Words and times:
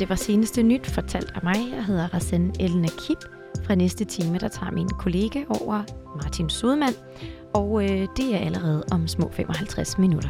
det 0.00 0.08
var 0.08 0.14
seneste 0.14 0.62
nyt 0.62 0.86
fortalt 0.86 1.32
af 1.34 1.42
mig. 1.42 1.56
Jeg 1.74 1.84
hedder 1.84 2.14
Rasen 2.14 2.54
Elna 2.60 2.88
Kip. 2.88 3.18
Fra 3.64 3.74
næste 3.74 4.04
time, 4.04 4.38
der 4.38 4.48
tager 4.48 4.72
min 4.72 4.88
kollega 4.88 5.44
over, 5.48 5.82
Martin 6.22 6.50
Sudmand. 6.50 6.94
og 7.54 7.84
øh, 7.84 8.08
det 8.16 8.34
er 8.34 8.38
allerede 8.38 8.84
om 8.92 9.08
små 9.08 9.30
55 9.30 9.98
minutter. 9.98 10.28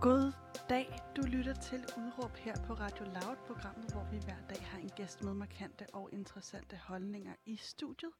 God 0.00 0.32
dag. 0.70 0.98
Du 1.16 1.22
lytter 1.22 1.54
til 1.54 1.78
Udråb 1.98 2.36
her 2.36 2.54
på 2.66 2.72
Radio 2.72 3.04
Loud, 3.04 3.36
programmet, 3.46 3.92
hvor 3.92 4.06
vi 4.12 4.18
hver 4.24 4.40
dag 4.50 4.66
har 4.70 4.78
en 4.78 4.90
gæst 4.96 5.24
med 5.24 5.34
markante 5.34 5.84
og 5.92 6.08
interessante 6.12 6.80
holdninger 6.82 7.32
i 7.46 7.56
studiet. 7.62 8.10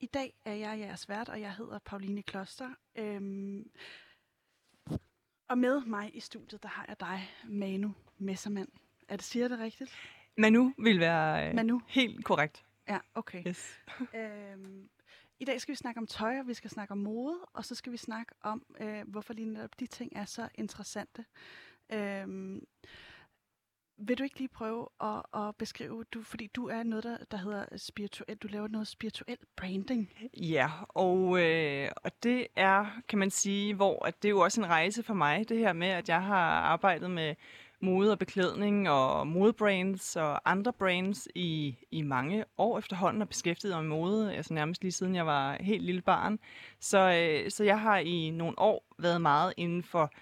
I 0.00 0.06
dag 0.06 0.34
er 0.44 0.52
jeg 0.52 0.78
jeres 0.78 1.08
vært, 1.08 1.28
og 1.28 1.40
jeg 1.40 1.54
hedder 1.54 1.78
Pauline 1.78 2.22
Kloster. 2.22 2.70
Øhm, 2.96 3.70
og 5.48 5.58
med 5.58 5.84
mig 5.84 6.16
i 6.16 6.20
studiet, 6.20 6.62
der 6.62 6.68
har 6.68 6.84
jeg 6.88 7.00
dig, 7.00 7.30
Manu 7.44 7.94
Messermann. 8.18 8.68
Er 9.08 9.16
det, 9.16 9.24
siger 9.24 9.48
det 9.48 9.58
rigtigt? 9.58 9.90
Manu 10.36 10.74
vil 10.78 11.00
være 11.00 11.48
øh, 11.48 11.54
Manu. 11.54 11.80
helt 11.86 12.24
korrekt. 12.24 12.64
Ja, 12.88 12.98
okay. 13.14 13.42
Yes. 13.46 13.78
Øhm, 14.14 14.88
I 15.38 15.44
dag 15.44 15.60
skal 15.60 15.72
vi 15.72 15.76
snakke 15.76 15.98
om 15.98 16.06
tøj, 16.06 16.38
og 16.38 16.46
vi 16.46 16.54
skal 16.54 16.70
snakke 16.70 16.92
om 16.92 16.98
mode, 16.98 17.38
og 17.52 17.64
så 17.64 17.74
skal 17.74 17.92
vi 17.92 17.96
snakke 17.96 18.34
om, 18.40 18.62
øh, 18.80 19.08
hvorfor 19.08 19.32
lige 19.32 19.46
netop 19.46 19.80
de 19.80 19.86
ting 19.86 20.12
er 20.16 20.24
så 20.24 20.48
interessante. 20.54 21.24
Øhm, 21.92 22.66
vil 23.98 24.18
du 24.18 24.22
ikke 24.22 24.38
lige 24.38 24.48
prøve 24.48 24.88
at, 25.00 25.22
at 25.34 25.56
beskrive, 25.56 26.04
du, 26.14 26.22
fordi 26.22 26.46
du 26.46 26.68
er 26.68 26.82
noget, 26.82 27.04
der, 27.04 27.16
der 27.30 27.36
hedder 27.36 27.64
spirituel, 27.76 28.36
du 28.36 28.48
laver 28.48 28.68
noget 28.68 28.88
spirituel 28.88 29.38
branding. 29.56 30.12
Ja, 30.36 30.70
og, 30.88 31.42
øh, 31.42 31.88
og 32.04 32.10
det 32.22 32.46
er, 32.56 32.86
kan 33.08 33.18
man 33.18 33.30
sige, 33.30 33.74
hvor 33.74 34.06
at 34.06 34.22
det 34.22 34.28
er 34.28 34.30
jo 34.30 34.40
også 34.40 34.60
en 34.60 34.66
rejse 34.68 35.02
for 35.02 35.14
mig, 35.14 35.48
det 35.48 35.58
her 35.58 35.72
med, 35.72 35.88
at 35.88 36.08
jeg 36.08 36.22
har 36.22 36.60
arbejdet 36.60 37.10
med 37.10 37.34
mode 37.80 38.12
og 38.12 38.18
beklædning 38.18 38.90
og 38.90 39.26
modebrands 39.26 40.16
og 40.16 40.50
andre 40.50 40.72
brands 40.72 41.28
i, 41.34 41.76
i 41.90 42.02
mange 42.02 42.44
år 42.58 42.78
efterhånden 42.78 43.22
og 43.22 43.28
beskæftiget 43.28 43.74
mig 43.74 43.84
med 43.84 43.96
mode, 43.96 44.34
altså 44.34 44.54
nærmest 44.54 44.82
lige 44.82 44.92
siden 44.92 45.14
jeg 45.14 45.26
var 45.26 45.56
helt 45.60 45.82
lille 45.82 46.02
barn. 46.02 46.38
Så, 46.80 46.98
øh, 46.98 47.50
så 47.50 47.64
jeg 47.64 47.80
har 47.80 47.98
i 47.98 48.30
nogle 48.30 48.58
år 48.58 48.84
været 48.98 49.20
meget 49.20 49.54
inden 49.56 49.82
for 49.82 50.12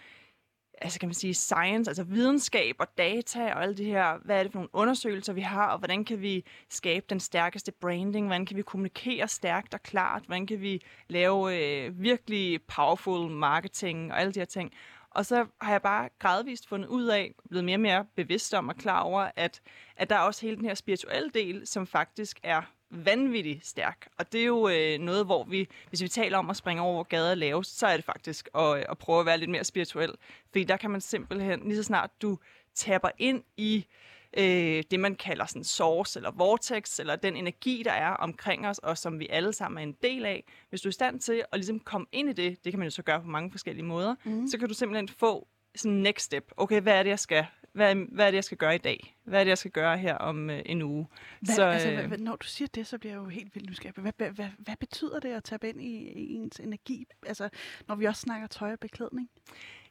altså 0.81 1.01
kan 1.01 1.09
man 1.09 1.15
sige, 1.15 1.35
science, 1.35 1.91
altså 1.91 2.05
videnskab 2.05 2.77
og 2.79 2.87
data 2.99 3.53
og 3.53 3.63
alt 3.63 3.79
det 3.79 3.87
her, 3.87 4.19
hvad 4.25 4.39
er 4.39 4.43
det 4.43 4.53
for 4.53 4.59
nogle 4.59 4.71
undersøgelser, 4.73 5.33
vi 5.33 5.41
har, 5.41 5.67
og 5.67 5.79
hvordan 5.79 6.05
kan 6.05 6.23
vi 6.23 6.45
skabe 6.71 7.07
den 7.11 7.21
stærkeste 7.21 7.73
branding, 7.73 8.27
hvordan 8.27 8.47
kan 8.47 8.57
vi 8.57 8.63
kommunikere 8.63 9.29
stærkt 9.29 9.75
og 9.75 9.83
klart, 9.83 10.23
hvordan 10.27 10.47
kan 10.47 10.61
vi 10.61 10.83
lave 11.09 11.57
øh, 11.59 12.03
virkelig 12.03 12.63
powerful 12.63 13.31
marketing 13.31 14.13
og 14.13 14.21
alle 14.21 14.33
de 14.33 14.41
her 14.41 14.45
ting. 14.45 14.73
Og 15.11 15.27
så 15.27 15.47
har 15.61 15.73
jeg 15.73 15.83
bare 15.83 16.09
gradvist 16.19 16.69
fundet 16.69 16.89
ud 16.89 17.05
af, 17.07 17.35
blevet 17.49 17.65
mere 17.65 17.77
og 17.77 17.81
mere 17.81 18.07
bevidst 18.17 18.55
om 18.55 18.69
og 18.69 18.77
klar 18.77 19.01
over, 19.01 19.31
at, 19.37 19.61
at 19.97 20.11
der 20.11 20.17
er 20.17 20.21
også 20.21 20.47
hele 20.47 20.57
den 20.57 20.65
her 20.65 20.75
spirituelle 20.75 21.31
del, 21.31 21.67
som 21.67 21.87
faktisk 21.87 22.41
er 22.43 22.63
vanvittigt 22.91 23.67
stærk. 23.67 24.09
Og 24.19 24.33
det 24.33 24.41
er 24.41 24.45
jo 24.45 24.69
øh, 24.69 24.99
noget, 24.99 25.25
hvor 25.25 25.45
vi, 25.45 25.69
hvis 25.89 26.03
vi 26.03 26.09
taler 26.09 26.39
om 26.39 26.51
at 26.51 26.57
springe 26.57 26.83
over, 26.83 26.95
hvor 26.95 27.03
gader 27.03 27.35
laves, 27.35 27.67
så 27.67 27.87
er 27.87 27.97
det 27.97 28.05
faktisk 28.05 28.49
at, 28.55 28.87
at 28.89 28.99
prøve 28.99 29.21
at 29.21 29.27
være 29.27 29.39
lidt 29.39 29.51
mere 29.51 29.65
spirituel. 29.65 30.13
Fordi 30.51 30.65
der 30.65 30.77
kan 30.77 30.91
man 30.91 31.01
simpelthen, 31.01 31.61
lige 31.65 31.77
så 31.77 31.83
snart 31.83 32.11
du 32.23 32.39
tapper 32.75 33.09
ind 33.19 33.43
i 33.57 33.87
øh, 34.37 34.83
det, 34.91 35.01
man 35.01 35.15
kalder 35.15 35.47
sådan 35.47 35.65
source 35.65 36.19
eller 36.19 36.31
vortex, 36.31 37.01
eller 37.01 37.17
den 37.17 37.37
energi, 37.37 37.83
der 37.85 37.93
er 37.93 38.11
omkring 38.11 38.67
os, 38.69 38.79
og 38.79 38.99
som 38.99 39.19
vi 39.19 39.27
alle 39.31 39.53
sammen 39.53 39.79
er 39.79 39.83
en 39.83 39.97
del 40.03 40.27
af. 40.27 40.45
Hvis 40.69 40.81
du 40.81 40.89
er 40.89 40.91
i 40.91 40.93
stand 40.93 41.21
til 41.21 41.45
at 41.53 41.59
ligesom 41.59 41.81
komme 41.81 42.07
ind 42.13 42.29
i 42.29 42.33
det, 42.33 42.65
det 42.65 42.73
kan 42.73 42.79
man 42.79 42.87
jo 42.87 42.91
så 42.91 43.03
gøre 43.03 43.21
på 43.21 43.29
mange 43.29 43.51
forskellige 43.51 43.85
måder, 43.85 44.15
mm. 44.25 44.49
så 44.49 44.59
kan 44.59 44.69
du 44.69 44.75
simpelthen 44.75 45.09
få 45.09 45.49
sådan 45.75 45.93
next 45.93 46.25
step. 46.25 46.53
Okay, 46.57 46.81
hvad 46.81 46.99
er 46.99 47.03
det, 47.03 47.11
jeg 47.11 47.19
skal 47.19 47.47
hvad, 47.77 47.95
hvad 47.95 48.27
er 48.27 48.31
det, 48.31 48.37
jeg 48.37 48.45
skal 48.45 48.59
gøre 48.59 48.75
i 48.75 48.79
dag? 48.79 49.17
Hvad 49.25 49.41
er 49.41 49.45
det, 49.45 49.49
jeg 49.49 49.59
skal 49.59 49.71
gøre 49.71 49.99
her 49.99 50.15
om 50.15 50.51
øh, 50.51 50.63
en 50.67 50.83
uge? 50.83 51.07
Hvad, 51.41 51.55
så, 51.55 51.65
altså, 51.65 51.91
øh, 51.91 52.07
hvad, 52.07 52.19
når 52.19 52.37
du 52.37 52.47
siger 52.47 52.69
det, 52.75 52.87
så 52.87 52.99
bliver 52.99 53.13
jeg 53.13 53.19
jo 53.19 53.29
helt 53.29 53.55
vildt 53.55 53.71
nysgerrig. 53.71 53.95
Hvad, 53.95 54.13
hvad, 54.17 54.31
hvad, 54.31 54.49
hvad 54.59 54.77
betyder 54.81 55.21
det 55.21 55.29
at 55.29 55.45
tabe 55.45 55.69
ind 55.69 55.83
i, 55.83 56.13
i 56.13 56.35
ens 56.35 56.61
energi? 56.61 57.07
Altså, 57.27 57.49
når 57.89 57.95
vi 57.95 58.05
også 58.05 58.21
snakker 58.21 58.47
tøj 58.47 58.73
og 58.73 58.79
beklædning? 58.81 59.31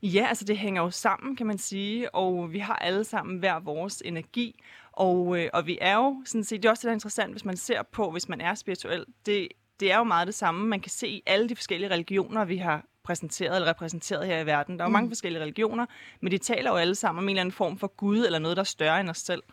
Ja, 0.04 0.26
altså 0.30 0.46
det 0.46 0.58
hænger 0.58 0.82
jo 0.82 0.90
sammen, 0.90 1.36
kan 1.36 1.48
man 1.48 1.58
sige, 1.58 2.16
og 2.16 2.54
vi 2.54 2.60
har 2.60 2.76
alle 2.76 3.04
sammen 3.04 3.40
hver 3.40 3.60
vores 3.60 4.02
energi, 4.06 4.64
og, 4.92 5.40
øh, 5.40 5.50
og 5.54 5.68
vi 5.68 5.78
er 5.82 5.96
jo 5.96 6.22
sådan 6.26 6.44
set, 6.44 6.64
det 6.64 6.68
er 6.68 6.72
også 6.72 6.82
det, 6.82 6.86
der 6.86 6.92
er 6.92 6.96
interessant, 6.96 7.32
hvis 7.32 7.46
man 7.46 7.58
ser 7.58 7.84
på, 7.84 8.12
hvis 8.12 8.30
man 8.30 8.42
er 8.42 8.56
spirituel, 8.56 9.06
det, 9.26 9.48
det 9.80 9.92
er 9.92 9.98
jo 9.98 10.04
meget 10.04 10.28
det 10.28 10.36
samme, 10.36 10.68
man 10.68 10.80
kan 10.80 10.92
se 10.92 11.08
i 11.08 11.24
alle 11.26 11.50
de 11.50 11.56
forskellige 11.56 11.92
religioner, 11.92 12.46
vi 12.46 12.58
har 12.58 12.86
præsenteret 13.06 13.56
eller 13.56 13.70
repræsenteret 13.70 14.28
her 14.28 14.40
i 14.40 14.46
verden. 14.46 14.78
Der 14.78 14.84
er 14.84 14.86
jo 14.86 14.90
mm. 14.90 14.94
mange 14.94 15.10
forskellige 15.10 15.42
religioner, 15.42 15.86
men 16.22 16.32
de 16.32 16.38
taler 16.38 16.72
jo 16.72 16.78
alle 16.78 16.96
sammen 16.96 17.24
om 17.24 17.26
en 17.26 17.30
eller 17.30 17.42
anden 17.42 17.54
form 17.54 17.78
for 17.78 17.88
Gud 17.88 18.26
eller 18.26 18.40
noget, 18.40 18.58
der 18.58 18.62
er 18.62 18.66
større 18.66 19.00
end 19.00 19.10
os 19.10 19.18
selv. 19.18 19.44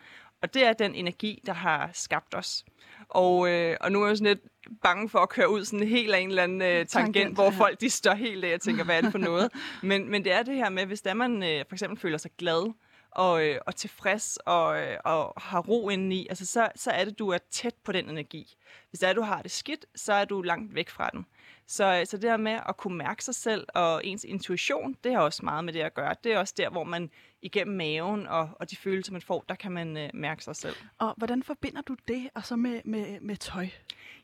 Og 0.41 0.53
det 0.53 0.65
er 0.65 0.73
den 0.73 0.95
energi, 0.95 1.41
der 1.45 1.53
har 1.53 1.89
skabt 1.93 2.35
os. 2.35 2.65
Og, 3.09 3.49
øh, 3.49 3.77
og 3.81 3.91
nu 3.91 4.03
er 4.03 4.07
jeg 4.07 4.17
sådan 4.17 4.33
lidt 4.33 4.43
bange 4.81 5.09
for 5.09 5.19
at 5.19 5.29
køre 5.29 5.49
ud 5.49 5.65
sådan 5.65 5.87
helt 5.87 6.13
af 6.13 6.19
en 6.19 6.29
eller 6.29 6.43
anden 6.43 6.61
øh, 6.61 6.67
tangent, 6.67 6.91
tangent, 6.91 7.33
hvor 7.33 7.43
ja. 7.43 7.49
folk 7.49 7.81
de 7.81 7.89
står 7.89 8.13
helt 8.13 8.45
af 8.45 8.53
og 8.53 8.61
tænker, 8.61 8.83
hvad 8.83 8.97
er 8.97 9.01
det 9.01 9.11
for 9.11 9.19
noget? 9.29 9.51
men, 9.81 10.11
men 10.11 10.23
det 10.23 10.31
er 10.31 10.43
det 10.43 10.55
her 10.55 10.69
med, 10.69 10.85
hvis 10.85 11.01
der 11.01 11.13
man 11.13 11.43
øh, 11.43 11.65
for 11.69 11.75
eksempel 11.75 11.99
føler 11.99 12.17
sig 12.17 12.31
glad, 12.37 12.73
og, 13.15 13.45
øh, 13.45 13.59
og 13.65 13.75
tilfreds 13.75 14.37
og, 14.37 14.81
øh, 14.81 14.97
og 15.05 15.33
har 15.37 15.59
ro 15.59 15.89
indeni, 15.89 16.27
altså 16.29 16.45
så, 16.45 16.69
så 16.75 16.91
er 16.91 17.05
det, 17.05 17.19
du 17.19 17.29
er 17.29 17.37
tæt 17.51 17.75
på 17.83 17.91
den 17.91 18.09
energi. 18.09 18.55
Hvis 18.89 18.99
det 18.99 19.09
er, 19.09 19.13
du 19.13 19.21
har 19.21 19.41
det 19.41 19.51
skidt, 19.51 19.85
så 19.95 20.13
er 20.13 20.25
du 20.25 20.41
langt 20.41 20.75
væk 20.75 20.89
fra 20.89 21.09
den. 21.13 21.25
Så, 21.67 22.03
så 22.05 22.17
det 22.17 22.29
her 22.29 22.37
med 22.37 22.59
at 22.69 22.77
kunne 22.77 22.97
mærke 22.97 23.23
sig 23.23 23.35
selv 23.35 23.67
og 23.73 24.05
ens 24.05 24.23
intuition, 24.23 24.95
det 25.03 25.13
har 25.13 25.21
også 25.21 25.45
meget 25.45 25.65
med 25.65 25.73
det 25.73 25.79
at 25.79 25.93
gøre. 25.93 26.15
Det 26.23 26.33
er 26.33 26.39
også 26.39 26.53
der, 26.57 26.69
hvor 26.69 26.83
man 26.83 27.09
igennem 27.41 27.77
maven 27.77 28.27
og, 28.27 28.49
og 28.59 28.71
de 28.71 28.75
følelser, 28.75 29.11
man 29.11 29.21
får, 29.21 29.45
der 29.49 29.55
kan 29.55 29.71
man 29.71 29.97
øh, 29.97 30.09
mærke 30.13 30.43
sig 30.43 30.55
selv. 30.55 30.75
Og 30.97 31.13
hvordan 31.17 31.43
forbinder 31.43 31.81
du 31.81 31.95
det 32.07 32.29
og 32.35 32.45
så 32.45 32.55
med, 32.55 32.81
med, 32.85 33.19
med 33.21 33.35
tøj? 33.35 33.67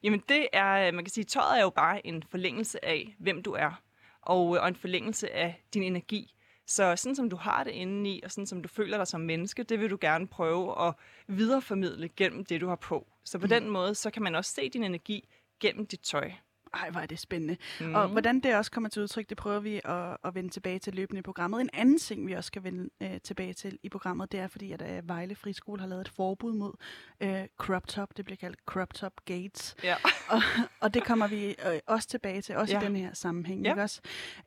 Jamen 0.03 0.23
det 0.29 0.47
er, 0.53 0.91
man 0.91 1.03
kan 1.03 1.11
sige, 1.11 1.23
tøjet 1.23 1.59
er 1.59 1.63
jo 1.63 1.69
bare 1.69 2.07
en 2.07 2.23
forlængelse 2.29 2.85
af, 2.85 3.15
hvem 3.19 3.43
du 3.43 3.51
er. 3.51 3.81
Og, 4.21 4.47
og 4.47 4.67
en 4.67 4.75
forlængelse 4.75 5.33
af 5.33 5.63
din 5.73 5.83
energi. 5.83 6.33
Så 6.65 6.95
sådan 6.95 7.15
som 7.15 7.29
du 7.29 7.35
har 7.35 7.63
det 7.63 7.71
indeni, 7.71 8.21
og 8.23 8.31
sådan 8.31 8.47
som 8.47 8.61
du 8.61 8.69
føler 8.69 8.97
dig 8.97 9.07
som 9.07 9.21
menneske, 9.21 9.63
det 9.63 9.79
vil 9.79 9.89
du 9.89 9.97
gerne 10.01 10.27
prøve 10.27 10.87
at 10.87 10.93
videreformidle 11.27 12.09
gennem 12.09 12.45
det, 12.45 12.61
du 12.61 12.67
har 12.67 12.75
på. 12.75 13.07
Så 13.23 13.39
på 13.39 13.45
mm. 13.45 13.49
den 13.49 13.69
måde, 13.69 13.95
så 13.95 14.11
kan 14.11 14.23
man 14.23 14.35
også 14.35 14.51
se 14.51 14.69
din 14.69 14.83
energi 14.83 15.29
gennem 15.59 15.85
dit 15.85 15.99
tøj. 15.99 16.31
Ej, 16.73 16.89
hvor 16.89 16.99
er 16.99 17.05
det 17.05 17.19
spændende. 17.19 17.57
Mm. 17.79 17.95
Og 17.95 18.07
hvordan 18.07 18.39
det 18.39 18.55
også 18.55 18.71
kommer 18.71 18.89
til 18.89 19.01
udtryk, 19.01 19.29
det 19.29 19.37
prøver 19.37 19.59
vi 19.59 19.81
at, 19.85 20.17
at 20.23 20.35
vende 20.35 20.49
tilbage 20.49 20.79
til 20.79 20.93
løbende 20.93 21.19
i 21.19 21.21
programmet. 21.21 21.61
En 21.61 21.69
anden 21.73 21.97
ting, 21.97 22.27
vi 22.27 22.33
også 22.33 22.47
skal 22.47 22.63
vende 22.63 22.89
øh, 23.01 23.21
tilbage 23.23 23.53
til 23.53 23.79
i 23.83 23.89
programmet, 23.89 24.31
det 24.31 24.39
er 24.39 24.47
fordi, 24.47 24.71
at 24.71 24.81
øh, 24.81 25.07
Vejle 25.07 25.35
Friskole 25.35 25.81
har 25.81 25.87
lavet 25.87 26.01
et 26.01 26.09
forbud 26.09 26.53
mod 26.53 26.73
øh, 27.21 27.43
crop 27.57 27.87
top. 27.87 28.17
Det 28.17 28.25
bliver 28.25 28.37
kaldt 28.37 28.59
crop 28.65 28.93
top 28.93 29.25
gates. 29.25 29.75
Ja. 29.83 29.95
og, 30.33 30.41
og 30.79 30.93
det 30.93 31.03
kommer 31.03 31.27
vi 31.27 31.45
øh, 31.49 31.79
også 31.87 32.07
tilbage 32.07 32.41
til, 32.41 32.55
også 32.55 32.73
ja. 32.73 32.81
i 32.81 32.85
den 32.85 32.95
her 32.95 33.13
sammenhæng. 33.13 33.65
Ja. 33.65 33.69
Ikke 33.69 33.81
også? 33.81 34.01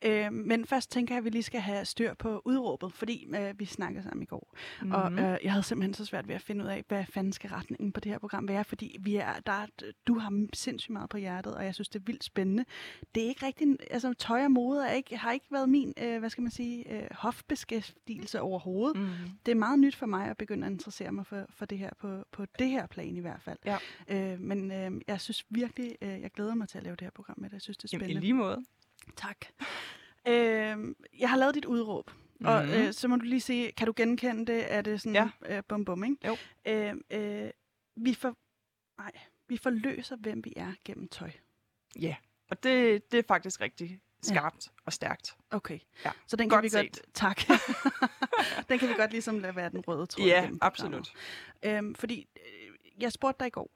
Øh, 0.04 0.32
men 0.32 0.66
først 0.66 0.90
tænker 0.90 1.14
jeg, 1.14 1.18
at 1.18 1.24
vi 1.24 1.30
lige 1.30 1.42
skal 1.42 1.60
have 1.60 1.84
styr 1.84 2.14
på 2.14 2.42
udråbet, 2.44 2.92
fordi 2.92 3.28
øh, 3.34 3.58
vi 3.58 3.64
snakkede 3.64 4.02
sammen 4.02 4.22
i 4.22 4.26
går. 4.26 4.56
Mm. 4.82 4.92
Og 4.92 5.12
øh, 5.12 5.38
jeg 5.42 5.52
havde 5.52 5.62
simpelthen 5.62 5.94
så 5.94 6.04
svært 6.04 6.28
ved 6.28 6.34
at 6.34 6.42
finde 6.42 6.64
ud 6.64 6.70
af, 6.70 6.84
hvad 6.88 7.04
fanden 7.04 7.32
skal 7.32 7.50
retningen 7.50 7.92
på 7.92 8.00
det 8.00 8.12
her 8.12 8.18
program 8.18 8.48
være, 8.48 8.64
fordi 8.64 8.96
vi 9.00 9.16
er, 9.16 9.32
der, 9.46 9.66
du 10.06 10.18
har 10.18 10.46
sindssygt 10.52 10.90
meget 10.92 11.10
på 11.10 11.16
hjertet, 11.16 11.54
og 11.54 11.64
jeg 11.64 11.74
synes, 11.74 11.88
det 11.88 11.98
er 11.98 12.04
vildt 12.12 12.24
spændende. 12.24 12.64
Det 13.14 13.24
er 13.24 13.28
ikke 13.28 13.46
rigtig, 13.46 13.76
altså 13.90 14.12
tøj 14.12 14.44
og 14.44 14.52
mode 14.52 14.86
er 14.86 14.92
ikke, 14.92 15.16
har 15.16 15.32
ikke 15.32 15.46
været 15.50 15.68
min, 15.68 15.94
øh, 15.96 16.18
hvad 16.18 16.30
skal 16.30 16.42
man 16.42 16.50
sige, 16.50 16.92
øh, 16.94 17.08
hofbeskæftigelse 17.10 18.40
overhovedet. 18.40 19.00
Mm. 19.00 19.08
Det 19.46 19.52
er 19.52 19.56
meget 19.56 19.78
nyt 19.78 19.96
for 19.96 20.06
mig 20.06 20.28
at 20.28 20.36
begynde 20.36 20.66
at 20.66 20.72
interessere 20.72 21.12
mig 21.12 21.26
for, 21.26 21.46
for 21.50 21.66
det 21.66 21.78
her, 21.78 21.90
på, 22.00 22.24
på 22.32 22.46
det 22.58 22.68
her 22.68 22.86
plan 22.86 23.16
i 23.16 23.20
hvert 23.20 23.42
fald. 23.42 23.58
Ja. 23.64 23.78
Øh, 24.08 24.40
men 24.40 24.72
øh, 24.72 25.00
jeg 25.06 25.20
synes 25.20 25.44
virkelig, 25.48 25.96
øh, 26.02 26.20
jeg 26.20 26.30
glæder 26.30 26.54
mig 26.54 26.68
til 26.68 26.78
at 26.78 26.84
lave 26.84 26.96
det 26.96 27.02
her 27.02 27.10
program 27.10 27.36
med 27.40 27.50
det. 27.50 27.54
Jeg 27.54 27.62
synes, 27.62 27.76
det 27.76 27.84
er 27.84 27.88
spændende. 27.88 28.12
Jamen, 28.12 28.22
i 28.22 28.26
lige 28.26 28.34
måde. 28.34 28.64
Tak. 29.16 29.36
Øh, 30.28 30.94
jeg 31.18 31.30
har 31.30 31.36
lavet 31.36 31.54
dit 31.54 31.64
udråb. 31.64 32.10
Mm-hmm. 32.10 32.46
Og 32.46 32.64
mhm. 32.64 32.74
øh, 32.74 32.92
så 32.92 33.08
må 33.08 33.16
du 33.16 33.24
lige 33.24 33.40
se, 33.40 33.70
kan 33.76 33.86
du 33.86 33.92
genkende 33.96 34.52
det? 34.52 34.72
Er 34.72 34.82
det 34.82 35.00
sådan 35.00 35.30
ja. 35.48 35.56
øh, 35.56 35.62
bum 35.68 35.84
bum, 35.84 36.04
ikke? 36.04 36.16
Jo. 36.26 36.36
Øh, 36.66 36.94
øh, 37.10 37.50
vi, 37.96 38.14
for, 38.14 38.36
nej, 38.98 39.12
vi 39.48 39.56
forløser, 39.56 40.16
hvem 40.16 40.44
vi 40.44 40.52
er 40.56 40.72
gennem 40.84 41.08
tøj. 41.08 41.30
Ja, 42.00 42.16
og 42.50 42.62
det, 42.62 43.02
det 43.12 43.18
er 43.18 43.22
faktisk 43.28 43.60
rigtig 43.60 44.00
skarpt 44.22 44.66
ja. 44.66 44.72
og 44.86 44.92
stærkt. 44.92 45.36
Okay, 45.50 45.78
ja. 46.04 46.10
så 46.26 46.36
den 46.36 46.48
kan 46.48 46.56
godt 46.56 46.62
vi 46.62 46.68
set. 46.68 46.80
godt... 46.80 47.14
Tak. 47.14 47.40
den 48.68 48.78
kan 48.78 48.88
vi 48.88 48.94
godt 48.94 49.10
ligesom 49.10 49.38
lade 49.38 49.56
være 49.56 49.70
den 49.70 49.80
røde 49.88 50.06
tråd. 50.06 50.26
Ja, 50.26 50.50
absolut. 50.60 51.12
Øhm, 51.62 51.94
fordi 51.94 52.26
øh, 52.36 53.02
jeg 53.02 53.12
spurgte 53.12 53.40
dig 53.40 53.46
i 53.46 53.50
går, 53.50 53.70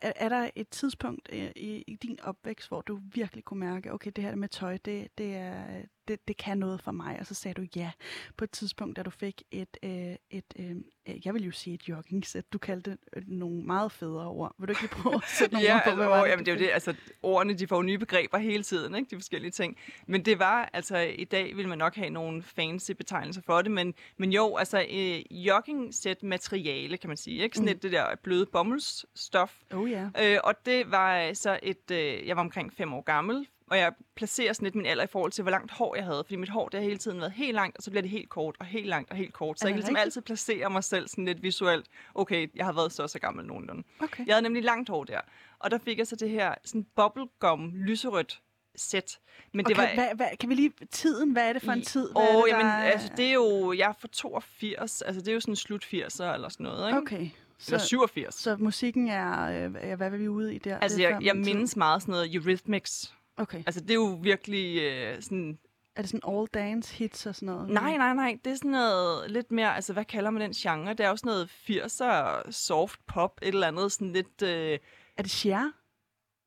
er, 0.00 0.12
er 0.16 0.28
der 0.28 0.50
et 0.56 0.68
tidspunkt 0.68 1.28
øh, 1.32 1.50
i, 1.56 1.84
i 1.86 1.94
din 1.94 2.20
opvækst, 2.22 2.68
hvor 2.68 2.80
du 2.80 3.00
virkelig 3.14 3.44
kunne 3.44 3.60
mærke, 3.60 3.92
okay, 3.92 4.12
det 4.16 4.24
her 4.24 4.34
med 4.34 4.48
tøj, 4.48 4.78
det, 4.84 5.08
det, 5.18 5.36
er, 5.36 5.82
det, 6.08 6.28
det 6.28 6.36
kan 6.36 6.58
noget 6.58 6.80
for 6.80 6.92
mig, 6.92 7.16
og 7.20 7.26
så 7.26 7.34
sagde 7.34 7.54
du 7.54 7.66
ja 7.76 7.90
på 8.36 8.44
et 8.44 8.50
tidspunkt, 8.50 8.96
da 8.96 9.02
du 9.02 9.10
fik 9.10 9.42
et, 9.50 9.76
øh, 9.82 10.16
et 10.30 10.44
øh, 10.58 10.76
jeg 11.24 11.34
vil 11.34 11.44
jo 11.44 11.50
sige 11.50 11.74
et 11.74 11.88
joggingsæt. 11.88 12.52
Du 12.52 12.58
kaldte 12.58 12.90
det 12.90 13.28
nogle 13.28 13.62
meget 13.62 13.92
federe 13.92 14.26
ord. 14.26 14.54
Vil 14.58 14.68
du 14.68 14.72
ikke 14.72 14.82
lige 14.82 14.90
prøve 14.90 15.14
at 15.14 15.22
sætte 15.26 15.54
nogle 15.54 15.68
ja, 15.68 15.74
ord 15.74 15.82
på, 15.84 15.94
hvad 15.94 16.06
altså, 16.06 16.24
det? 16.24 16.30
Jamen, 16.30 16.46
det 16.46 16.52
er 16.52 16.56
jo 16.56 16.60
det, 16.60 16.70
altså 16.72 16.94
ordene, 17.22 17.54
de 17.54 17.66
får 17.66 17.82
nye 17.82 17.98
begreber 17.98 18.38
hele 18.38 18.62
tiden, 18.62 18.94
ikke? 18.94 19.10
de 19.10 19.16
forskellige 19.16 19.50
ting. 19.50 19.76
Men 20.06 20.24
det 20.24 20.38
var, 20.38 20.70
altså 20.72 20.98
i 20.98 21.24
dag 21.24 21.56
vil 21.56 21.68
man 21.68 21.78
nok 21.78 21.96
have 21.96 22.10
nogle 22.10 22.42
fancy 22.42 22.92
betegnelser 22.92 23.42
for 23.46 23.62
det, 23.62 23.70
men, 23.70 23.94
men 24.16 24.32
jo, 24.32 24.56
altså 24.56 24.86
øh, 24.90 25.36
jogging-sæt 25.46 26.22
materiale, 26.22 26.96
kan 26.96 27.08
man 27.08 27.16
sige, 27.16 27.42
ikke? 27.42 27.56
Sådan 27.56 27.70
mm. 27.70 27.76
et, 27.76 27.82
det 27.82 27.92
der 27.92 28.06
bløde 28.22 28.46
bommelsstof. 28.46 29.54
Oh, 29.72 29.90
yeah. 29.90 30.10
øh, 30.22 30.38
og 30.44 30.54
det 30.66 30.90
var 30.90 31.32
så 31.34 31.58
et, 31.62 31.90
øh, 31.90 32.26
jeg 32.26 32.36
var 32.36 32.42
omkring 32.42 32.72
fem 32.72 32.92
år 32.94 33.00
gammel, 33.00 33.46
og 33.70 33.78
jeg 33.78 33.92
placerer 34.14 34.52
sådan 34.52 34.66
lidt 34.66 34.74
min 34.74 34.86
alder 34.86 35.04
i 35.04 35.06
forhold 35.06 35.32
til, 35.32 35.42
hvor 35.42 35.50
langt 35.50 35.72
hår 35.72 35.96
jeg 35.96 36.04
havde. 36.04 36.24
Fordi 36.24 36.36
mit 36.36 36.48
hår, 36.48 36.68
det 36.68 36.80
har 36.80 36.84
hele 36.84 36.98
tiden 36.98 37.20
været 37.20 37.32
helt 37.32 37.54
langt, 37.54 37.76
og 37.76 37.82
så 37.82 37.90
bliver 37.90 38.02
det 38.02 38.10
helt 38.10 38.28
kort, 38.28 38.56
og 38.60 38.66
helt 38.66 38.86
langt, 38.86 39.10
og 39.10 39.16
helt 39.16 39.32
kort. 39.32 39.60
Så 39.60 39.66
jeg 39.66 39.72
kan 39.72 39.78
ligesom 39.78 39.96
altid 39.96 40.22
placere 40.22 40.70
mig 40.70 40.84
selv 40.84 41.08
sådan 41.08 41.24
lidt 41.24 41.42
visuelt. 41.42 41.86
Okay, 42.14 42.50
jeg 42.54 42.64
har 42.64 42.72
været 42.72 42.92
så 42.92 43.06
så 43.06 43.18
gammel 43.18 43.46
nogenlunde. 43.46 43.82
Okay. 44.00 44.26
Jeg 44.26 44.34
havde 44.34 44.42
nemlig 44.42 44.64
langt 44.64 44.88
hår 44.88 45.04
der. 45.04 45.20
Og 45.58 45.70
der 45.70 45.78
fik 45.78 45.98
jeg 45.98 46.06
så 46.06 46.16
det 46.16 46.30
her 46.30 46.54
sådan 46.64 46.86
bubblegum 46.96 47.72
lyserødt 47.74 48.40
sæt. 48.76 49.18
Men 49.52 49.64
det 49.64 49.78
okay, 49.78 49.88
var, 49.88 49.94
hvad, 49.94 50.14
hvad, 50.14 50.26
kan 50.40 50.48
vi 50.48 50.54
lige 50.54 50.72
tiden, 50.90 51.32
hvad 51.32 51.48
er 51.48 51.52
det 51.52 51.62
for 51.62 51.72
en 51.72 51.82
tid? 51.82 52.10
Åh, 52.16 52.24
det, 52.24 52.44
jamen, 52.48 52.72
altså, 52.72 53.12
det 53.16 53.26
er 53.26 53.32
jo, 53.32 53.72
jeg 53.72 53.88
er 53.88 53.92
for 54.00 54.08
82, 54.08 55.02
altså 55.02 55.20
det 55.20 55.28
er 55.28 55.32
jo 55.32 55.40
sådan 55.40 55.56
slut 55.56 55.84
80'er 55.84 56.24
eller 56.24 56.48
sådan 56.48 56.64
noget, 56.64 56.88
ikke? 56.88 56.98
Okay. 56.98 57.30
Så, 57.58 57.74
eller 57.74 57.84
87. 57.84 58.34
Så 58.34 58.56
musikken 58.56 59.08
er, 59.08 59.64
øh, 59.64 59.72
hvad 59.96 60.12
er 60.12 60.16
vi 60.16 60.28
ude 60.28 60.54
i 60.54 60.58
der? 60.58 60.78
Altså, 60.78 61.02
jeg, 61.02 61.18
jeg 61.22 61.36
mindes 61.36 61.76
meget 61.76 62.02
sådan 62.02 62.12
noget 62.12 62.34
Eurythmics 62.34 63.14
Okay. 63.38 63.62
Altså, 63.66 63.80
det 63.80 63.90
er 63.90 63.94
jo 63.94 64.18
virkelig 64.22 64.82
øh, 64.82 65.22
sådan... 65.22 65.58
Er 65.96 66.02
det 66.02 66.10
sådan 66.10 66.36
all 66.36 66.46
dance 66.46 66.94
hits 66.94 67.26
og 67.26 67.34
sådan 67.34 67.46
noget? 67.46 67.68
Nej, 67.68 67.96
nej, 67.96 68.14
nej. 68.14 68.38
Det 68.44 68.52
er 68.52 68.56
sådan 68.56 68.70
noget 68.70 69.30
lidt 69.30 69.52
mere... 69.52 69.74
Altså, 69.74 69.92
hvad 69.92 70.04
kalder 70.04 70.30
man 70.30 70.42
den 70.42 70.52
genre? 70.52 70.90
Det 70.90 71.00
er 71.00 71.08
jo 71.08 71.16
sådan 71.16 71.30
noget 71.30 71.50
80'er 71.70 72.50
soft 72.50 73.06
pop, 73.06 73.38
et 73.42 73.48
eller 73.48 73.66
andet 73.66 73.92
sådan 73.92 74.12
lidt... 74.12 74.42
Øh... 74.42 74.78
Er 75.16 75.22
det 75.22 75.30
Cher? 75.30 75.70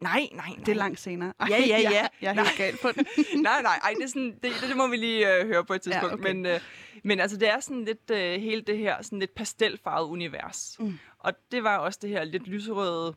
Nej, 0.02 0.30
nej, 0.32 0.48
nej. 0.48 0.64
Det 0.66 0.70
er 0.70 0.76
langt 0.76 1.00
senere. 1.00 1.34
Ej, 1.40 1.48
ja, 1.50 1.58
ja, 1.68 1.80
ja. 1.80 1.90
Jeg, 1.92 2.10
jeg 2.22 2.30
er 2.30 2.44
helt 2.44 2.58
galt 2.58 2.82
på 2.82 2.88
det. 2.98 3.08
nej, 3.36 3.62
nej, 3.62 3.80
ej, 3.84 3.94
det, 3.98 4.04
er 4.04 4.08
sådan, 4.08 4.32
det, 4.32 4.44
det, 4.44 4.70
det 4.70 4.78
må 4.78 4.88
vi 4.88 4.98
lige 4.98 5.36
øh, 5.36 5.48
høre 5.48 5.66
på 5.66 5.74
et 5.74 5.82
tidspunkt. 5.82 6.10
Ja, 6.10 6.14
okay. 6.14 6.34
men, 6.34 6.46
øh, 6.46 6.60
men 7.04 7.20
altså, 7.20 7.38
det 7.38 7.50
er 7.50 7.60
sådan 7.60 7.86
lidt 7.86 8.12
øh, 8.12 8.42
hele 8.42 8.62
det 8.62 8.78
her 8.78 9.02
sådan 9.02 9.20
lidt 9.20 9.36
pastelfarvet 9.36 10.08
univers. 10.10 10.76
Mm. 10.80 11.00
Og 11.20 11.34
det 11.52 11.64
var 11.64 11.78
også 11.78 12.00
det 12.02 12.10
her 12.10 12.24
lidt 12.24 12.48
lyserøde 12.48 13.16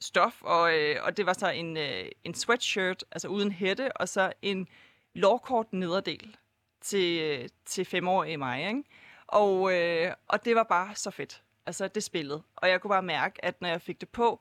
stof, 0.00 0.42
og, 0.42 0.78
øh, 0.78 0.96
og 1.02 1.16
det 1.16 1.26
var 1.26 1.32
så 1.32 1.50
en, 1.50 1.76
øh, 1.76 2.04
en 2.24 2.34
sweatshirt, 2.34 3.04
altså 3.10 3.28
uden 3.28 3.52
hætte, 3.52 3.96
og 3.96 4.08
så 4.08 4.32
en 4.42 4.68
lårkort 5.14 5.72
nederdel 5.72 6.36
til, 6.80 7.20
øh, 7.20 7.48
til 7.64 7.84
femårige 7.84 8.36
mig. 8.36 8.68
Ikke? 8.68 8.82
Og, 9.26 9.74
øh, 9.74 10.12
og 10.28 10.44
det 10.44 10.56
var 10.56 10.62
bare 10.62 10.94
så 10.94 11.10
fedt. 11.10 11.42
Altså, 11.66 11.88
det 11.88 12.04
spillede. 12.04 12.42
Og 12.56 12.68
jeg 12.68 12.80
kunne 12.80 12.88
bare 12.88 13.02
mærke, 13.02 13.44
at 13.44 13.60
når 13.60 13.68
jeg 13.68 13.82
fik 13.82 14.00
det 14.00 14.08
på, 14.08 14.40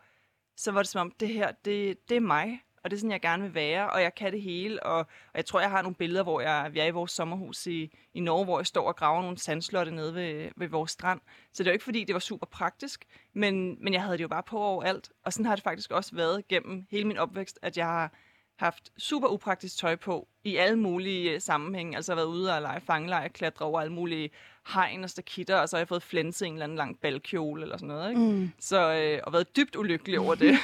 så 0.56 0.72
var 0.72 0.82
det 0.82 0.90
som 0.90 1.02
om, 1.02 1.12
det 1.12 1.28
her, 1.28 1.52
det, 1.52 2.10
det 2.10 2.18
er 2.18 2.22
mig 2.22 2.64
og 2.88 2.92
det 2.92 2.98
er 2.98 3.00
sådan, 3.00 3.12
jeg 3.12 3.22
gerne 3.22 3.44
vil 3.44 3.54
være, 3.54 3.90
og 3.90 4.02
jeg 4.02 4.16
kan 4.16 4.32
det 4.34 4.42
hele, 4.42 4.84
og, 4.84 4.98
og 4.98 5.36
jeg 5.36 5.46
tror, 5.46 5.60
jeg 5.60 5.70
har 5.70 5.82
nogle 5.82 5.96
billeder, 5.96 6.24
hvor 6.24 6.42
jeg, 6.42 6.70
vi 6.74 6.80
er 6.80 6.86
i 6.86 6.92
vores 6.92 7.12
sommerhus 7.12 7.68
i, 7.68 7.92
i 8.14 8.20
Norge, 8.20 8.46
hvor 8.46 8.60
jeg 8.60 8.66
står 8.66 8.88
og 8.88 8.96
graver 8.96 9.22
nogle 9.22 9.38
sandslotte 9.38 9.92
nede 9.92 10.16
ved, 10.16 10.50
ved 10.56 10.68
vores 10.68 10.92
strand. 10.92 11.20
Så 11.54 11.64
det 11.64 11.68
er 11.68 11.72
jo 11.72 11.74
ikke, 11.74 11.84
fordi 11.84 12.04
det 12.04 12.14
var 12.14 12.20
super 12.20 12.46
praktisk, 12.46 13.06
men, 13.34 13.84
men 13.84 13.94
jeg 13.94 14.02
havde 14.02 14.18
det 14.18 14.24
jo 14.24 14.28
bare 14.28 14.44
på 14.44 14.60
overalt, 14.60 15.10
og 15.24 15.34
sådan 15.34 15.46
har 15.46 15.56
det 15.56 15.64
faktisk 15.64 15.92
også 15.92 16.16
været 16.16 16.48
gennem 16.48 16.86
hele 16.92 17.08
min 17.08 17.18
opvækst, 17.18 17.60
at 17.62 17.78
jeg 17.78 17.86
har 17.86 18.14
haft 18.58 18.92
super 18.98 19.28
upraktisk 19.28 19.78
tøj 19.78 19.96
på 19.96 20.28
i 20.44 20.56
alle 20.56 20.80
mulige 20.80 21.32
øh, 21.32 21.42
sammenhænge. 21.42 21.96
Altså 21.96 22.16
været 22.16 22.26
ude 22.26 22.56
og 22.56 22.62
lege 22.62 22.82
fangelege, 22.82 23.30
klatre 23.30 23.66
over 23.66 23.82
alle 23.82 23.94
mulige 23.94 24.30
hegn 24.74 25.04
og 25.04 25.10
stakitter, 25.10 25.58
og 25.58 25.70
så 25.70 25.76
har 25.76 25.80
jeg 25.80 25.88
fået 25.88 26.04
flænset 26.04 26.48
en 26.48 26.54
eller 26.54 26.64
anden 26.64 26.78
lang 26.78 27.00
balkjole 27.00 27.62
eller 27.62 27.78
sådan 27.78 27.88
noget. 27.88 28.10
Ikke? 28.10 28.22
Mm. 28.22 28.52
Så, 28.60 28.94
øh, 28.94 29.20
og 29.24 29.34
været 29.34 29.56
dybt 29.56 29.76
ulykkelig 29.76 30.20
over 30.20 30.36
det. 30.36 30.56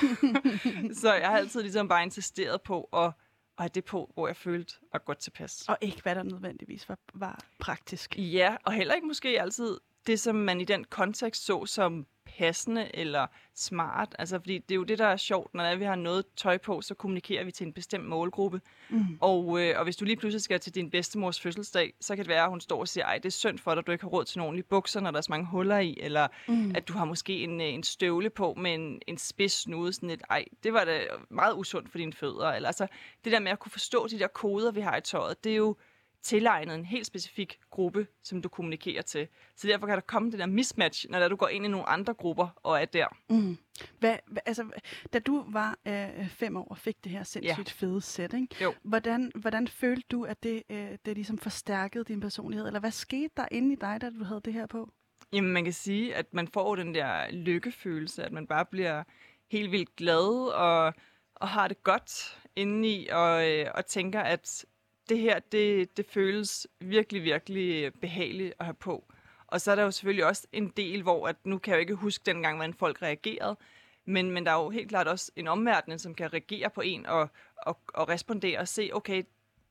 så 1.02 1.14
jeg 1.14 1.28
har 1.28 1.38
altid 1.38 1.62
ligesom 1.62 1.88
bare 1.88 2.04
insisteret 2.04 2.62
på 2.62 2.90
at, 2.94 3.06
at 3.06 3.12
have 3.58 3.70
det 3.74 3.86
på, 3.86 4.12
hvor 4.14 4.28
jeg 4.28 4.36
følte 4.36 4.74
var 4.94 5.00
godt 5.00 5.18
tilpas. 5.18 5.66
Og 5.68 5.78
ikke 5.82 6.02
hvad 6.02 6.16
der 6.16 6.24
nødvendigvis 6.24 6.90
var, 6.90 6.98
var 7.14 7.40
praktisk. 7.60 8.16
Ja, 8.18 8.56
og 8.64 8.74
heller 8.74 8.94
ikke 8.94 9.08
måske 9.08 9.42
altid 9.42 9.78
det, 10.08 10.20
som 10.20 10.36
man 10.36 10.62
i 10.62 10.66
den 10.66 10.84
kontekst 10.84 11.46
så 11.46 11.66
som 11.66 12.08
passende 12.38 12.96
eller 12.96 13.28
smart. 13.56 14.16
Altså, 14.20 14.40
fordi 14.40 14.58
det 14.58 14.72
er 14.72 14.76
jo 14.76 14.84
det, 14.84 15.00
der 15.00 15.06
er 15.06 15.18
sjovt, 15.18 15.54
når 15.54 15.76
vi 15.76 15.86
har 15.86 15.96
noget 15.96 16.26
tøj 16.36 16.58
på, 16.58 16.82
så 16.82 16.94
kommunikerer 16.94 17.44
vi 17.44 17.52
til 17.52 17.68
en 17.68 17.74
bestemt 17.74 18.06
målgruppe. 18.06 18.62
Mm. 18.90 19.18
Og, 19.22 19.62
øh, 19.62 19.78
og 19.78 19.84
hvis 19.84 19.96
du 19.96 20.06
lige 20.06 20.16
pludselig 20.16 20.42
skal 20.42 20.60
til 20.60 20.76
din 20.76 20.90
bedstemors 20.90 21.40
fødselsdag, 21.40 21.94
så 22.02 22.16
kan 22.16 22.26
det 22.26 22.30
være, 22.30 22.44
at 22.44 22.50
hun 22.50 22.62
står 22.62 22.80
og 22.80 22.88
siger, 22.88 23.06
ej, 23.06 23.18
det 23.18 23.26
er 23.26 23.30
synd 23.30 23.60
for 23.60 23.72
dig, 23.72 23.80
at 23.80 23.88
du 23.88 23.92
ikke 23.92 24.04
har 24.04 24.10
råd 24.10 24.26
til 24.26 24.38
nogle 24.38 24.48
ordentlige 24.48 24.68
bukser, 24.70 25.00
når 25.00 25.12
der 25.12 25.18
er 25.18 25.22
så 25.22 25.32
mange 25.32 25.46
huller 25.46 25.80
i, 25.80 25.98
eller 26.02 26.28
mm. 26.48 26.76
at 26.76 26.88
du 26.88 26.94
har 26.94 27.06
måske 27.06 27.44
en, 27.44 27.62
øh, 27.62 27.68
en 27.68 27.84
støvle 27.84 28.30
på 28.30 28.54
med 28.54 28.74
en, 28.74 29.02
en 29.08 29.18
spids 29.18 29.52
snude, 29.62 29.94
sådan 29.94 30.10
et, 30.10 30.22
ej, 30.30 30.46
det 30.64 30.74
var 30.74 30.86
da 30.86 31.02
meget 31.30 31.54
usundt 31.56 31.92
for 31.92 31.98
dine 31.98 32.14
fødder. 32.14 32.52
Eller, 32.52 32.70
altså, 32.70 32.88
det 33.24 33.32
der 33.32 33.40
med 33.40 33.52
at 33.52 33.60
kunne 33.60 33.72
forstå 33.72 34.08
de 34.08 34.20
der 34.20 34.28
koder, 34.28 34.72
vi 34.72 34.82
har 34.82 34.98
i 34.98 35.02
tøjet, 35.02 35.44
det 35.44 35.52
er 35.52 35.56
jo 35.56 35.76
tilegnet 36.24 36.76
en 36.76 36.86
helt 36.86 37.06
specifik 37.06 37.60
gruppe, 37.70 38.08
som 38.24 38.42
du 38.42 38.50
kommunikerer 38.50 39.02
til. 39.02 39.28
Så 39.56 39.68
derfor 39.68 39.88
kan 39.88 39.96
der 39.96 40.02
komme 40.02 40.32
det 40.32 40.40
der 40.40 40.46
mismatch, 40.46 41.06
når 41.10 41.28
du 41.28 41.36
går 41.36 41.48
ind 41.48 41.66
i 41.66 41.68
nogle 41.68 41.90
andre 41.90 42.14
grupper 42.14 42.48
og 42.64 42.82
er 42.82 42.86
der. 42.86 43.08
Mm. 43.30 43.58
Hvad, 44.00 44.18
hvad, 44.28 44.42
altså, 44.46 44.66
da 45.14 45.20
du 45.20 45.46
var 45.48 45.78
øh, 45.88 46.30
fem 46.30 46.58
år 46.58 46.68
og 46.70 46.78
fik 46.78 47.04
det 47.04 47.12
her 47.12 47.24
sindssygt 47.24 47.82
ja. 47.82 47.86
fede 47.86 48.02
sæt, 48.02 48.34
ikke? 48.34 48.64
Jo. 48.64 48.74
Hvordan, 48.84 49.32
hvordan 49.36 49.68
følte 49.68 50.08
du, 50.12 50.24
at 50.24 50.44
det, 50.44 50.64
øh, 50.70 50.98
det 51.06 51.16
ligesom 51.16 51.38
forstærkede 51.38 52.04
din 52.04 52.20
personlighed? 52.20 52.68
Eller 52.68 52.80
hvad 52.80 52.92
skete 52.92 53.30
der 53.38 53.46
inde 53.52 53.74
i 53.74 53.76
dig, 53.76 54.02
da 54.02 54.10
du 54.10 54.24
havde 54.24 54.42
det 54.46 54.54
her 54.54 54.66
på? 54.66 54.90
Jamen, 55.34 55.54
man 55.54 55.64
kan 55.64 55.74
sige, 55.74 56.16
at 56.16 56.34
man 56.34 56.48
får 56.48 56.76
den 56.76 56.96
der 56.96 57.32
lykkefølelse, 57.32 58.24
at 58.24 58.32
man 58.32 58.48
bare 58.48 58.66
bliver 58.66 59.04
helt 59.52 59.72
vildt 59.72 59.96
glad 59.96 60.54
og, 60.54 60.94
og 61.36 61.48
har 61.48 61.68
det 61.68 61.84
godt 61.84 62.40
indeni 62.56 63.08
og, 63.08 63.52
øh, 63.52 63.72
og 63.76 63.86
tænker, 63.86 64.22
at 64.22 64.66
det 65.10 65.20
her, 65.20 65.40
det, 65.40 65.98
det 65.98 66.06
føles 66.06 66.68
virkelig, 66.80 67.24
virkelig 67.24 67.94
behageligt 67.94 68.54
at 68.60 68.66
have 68.66 68.74
på. 68.74 69.14
Og 69.48 69.62
så 69.62 69.72
er 69.72 69.76
der 69.76 69.84
jo 69.84 69.92
selvfølgelig 69.92 70.26
også 70.26 70.48
en 70.52 70.68
del, 70.78 71.02
hvor 71.02 71.28
at 71.28 71.36
nu 71.46 71.58
kan 71.58 71.72
jeg 71.72 71.78
jo 71.78 71.82
ikke 71.82 71.94
huske 71.94 72.24
dengang, 72.26 72.58
hvordan 72.58 72.74
folk 72.74 73.02
reagerede, 73.02 73.58
men, 74.06 74.32
men 74.32 74.46
der 74.46 74.52
er 74.52 74.64
jo 74.64 74.70
helt 74.70 74.90
klart 74.90 75.08
også 75.08 75.32
en 75.36 75.48
omverden, 75.48 76.00
som 76.00 76.16
kan 76.16 76.34
reagere 76.34 76.70
på 76.70 76.82
en 76.82 77.06
og, 77.06 77.30
og, 77.58 77.78
og 77.94 78.10
respondere 78.10 78.60
og 78.60 78.68
se, 78.68 78.90
okay, 78.94 79.24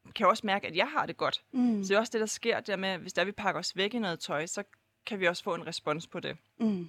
kan 0.04 0.24
jeg 0.24 0.28
også 0.28 0.46
mærke, 0.46 0.66
at 0.66 0.76
jeg 0.76 0.88
har 0.88 1.06
det 1.06 1.16
godt. 1.16 1.44
Mm. 1.52 1.84
Så 1.84 1.88
det 1.88 1.94
er 1.94 1.98
også 1.98 2.10
det, 2.12 2.20
der 2.20 2.26
sker 2.26 2.60
der 2.60 2.76
med, 2.76 2.98
hvis 2.98 3.12
der 3.12 3.24
vi 3.24 3.32
pakker 3.32 3.58
os 3.58 3.76
væk 3.76 3.94
i 3.94 3.98
noget 3.98 4.20
tøj, 4.20 4.46
så 4.46 4.62
kan 5.06 5.20
vi 5.20 5.26
også 5.26 5.42
få 5.44 5.54
en 5.54 5.66
respons 5.66 6.06
på 6.06 6.20
det. 6.20 6.36
Mm. 6.58 6.88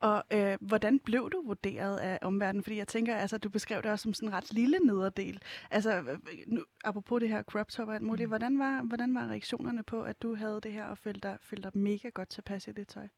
Og 0.00 0.24
øh, 0.30 0.58
hvordan 0.60 0.98
blev 0.98 1.30
du 1.30 1.42
vurderet 1.46 1.98
af 1.98 2.18
omverdenen? 2.22 2.62
Fordi 2.62 2.76
jeg 2.76 2.88
tænker, 2.88 3.16
altså, 3.16 3.38
du 3.38 3.48
beskrev 3.48 3.82
det 3.82 3.90
også 3.90 4.02
som 4.02 4.14
sådan 4.14 4.28
en 4.28 4.34
ret 4.34 4.52
lille 4.52 4.78
nederdel. 4.78 5.42
Altså, 5.70 5.96
øh, 5.98 6.18
nu, 6.46 6.64
apropos 6.84 7.20
det 7.20 7.28
her 7.28 7.42
crop 7.42 7.68
top 7.68 7.88
og 7.88 7.94
alt 7.94 8.02
muligt, 8.02 8.26
mm. 8.26 8.30
hvordan, 8.30 8.58
var, 8.58 8.82
hvordan 8.82 9.14
var 9.14 9.26
reaktionerne 9.26 9.82
på, 9.82 10.02
at 10.02 10.22
du 10.22 10.34
havde 10.34 10.60
det 10.60 10.72
her 10.72 10.84
og 10.84 10.98
følte 10.98 11.20
dig, 11.20 11.38
følte 11.40 11.62
dig 11.62 11.78
mega 11.78 12.08
godt 12.08 12.28
tilpas 12.28 12.68
i 12.68 12.72
det 12.72 12.88
tøj? 12.88 13.08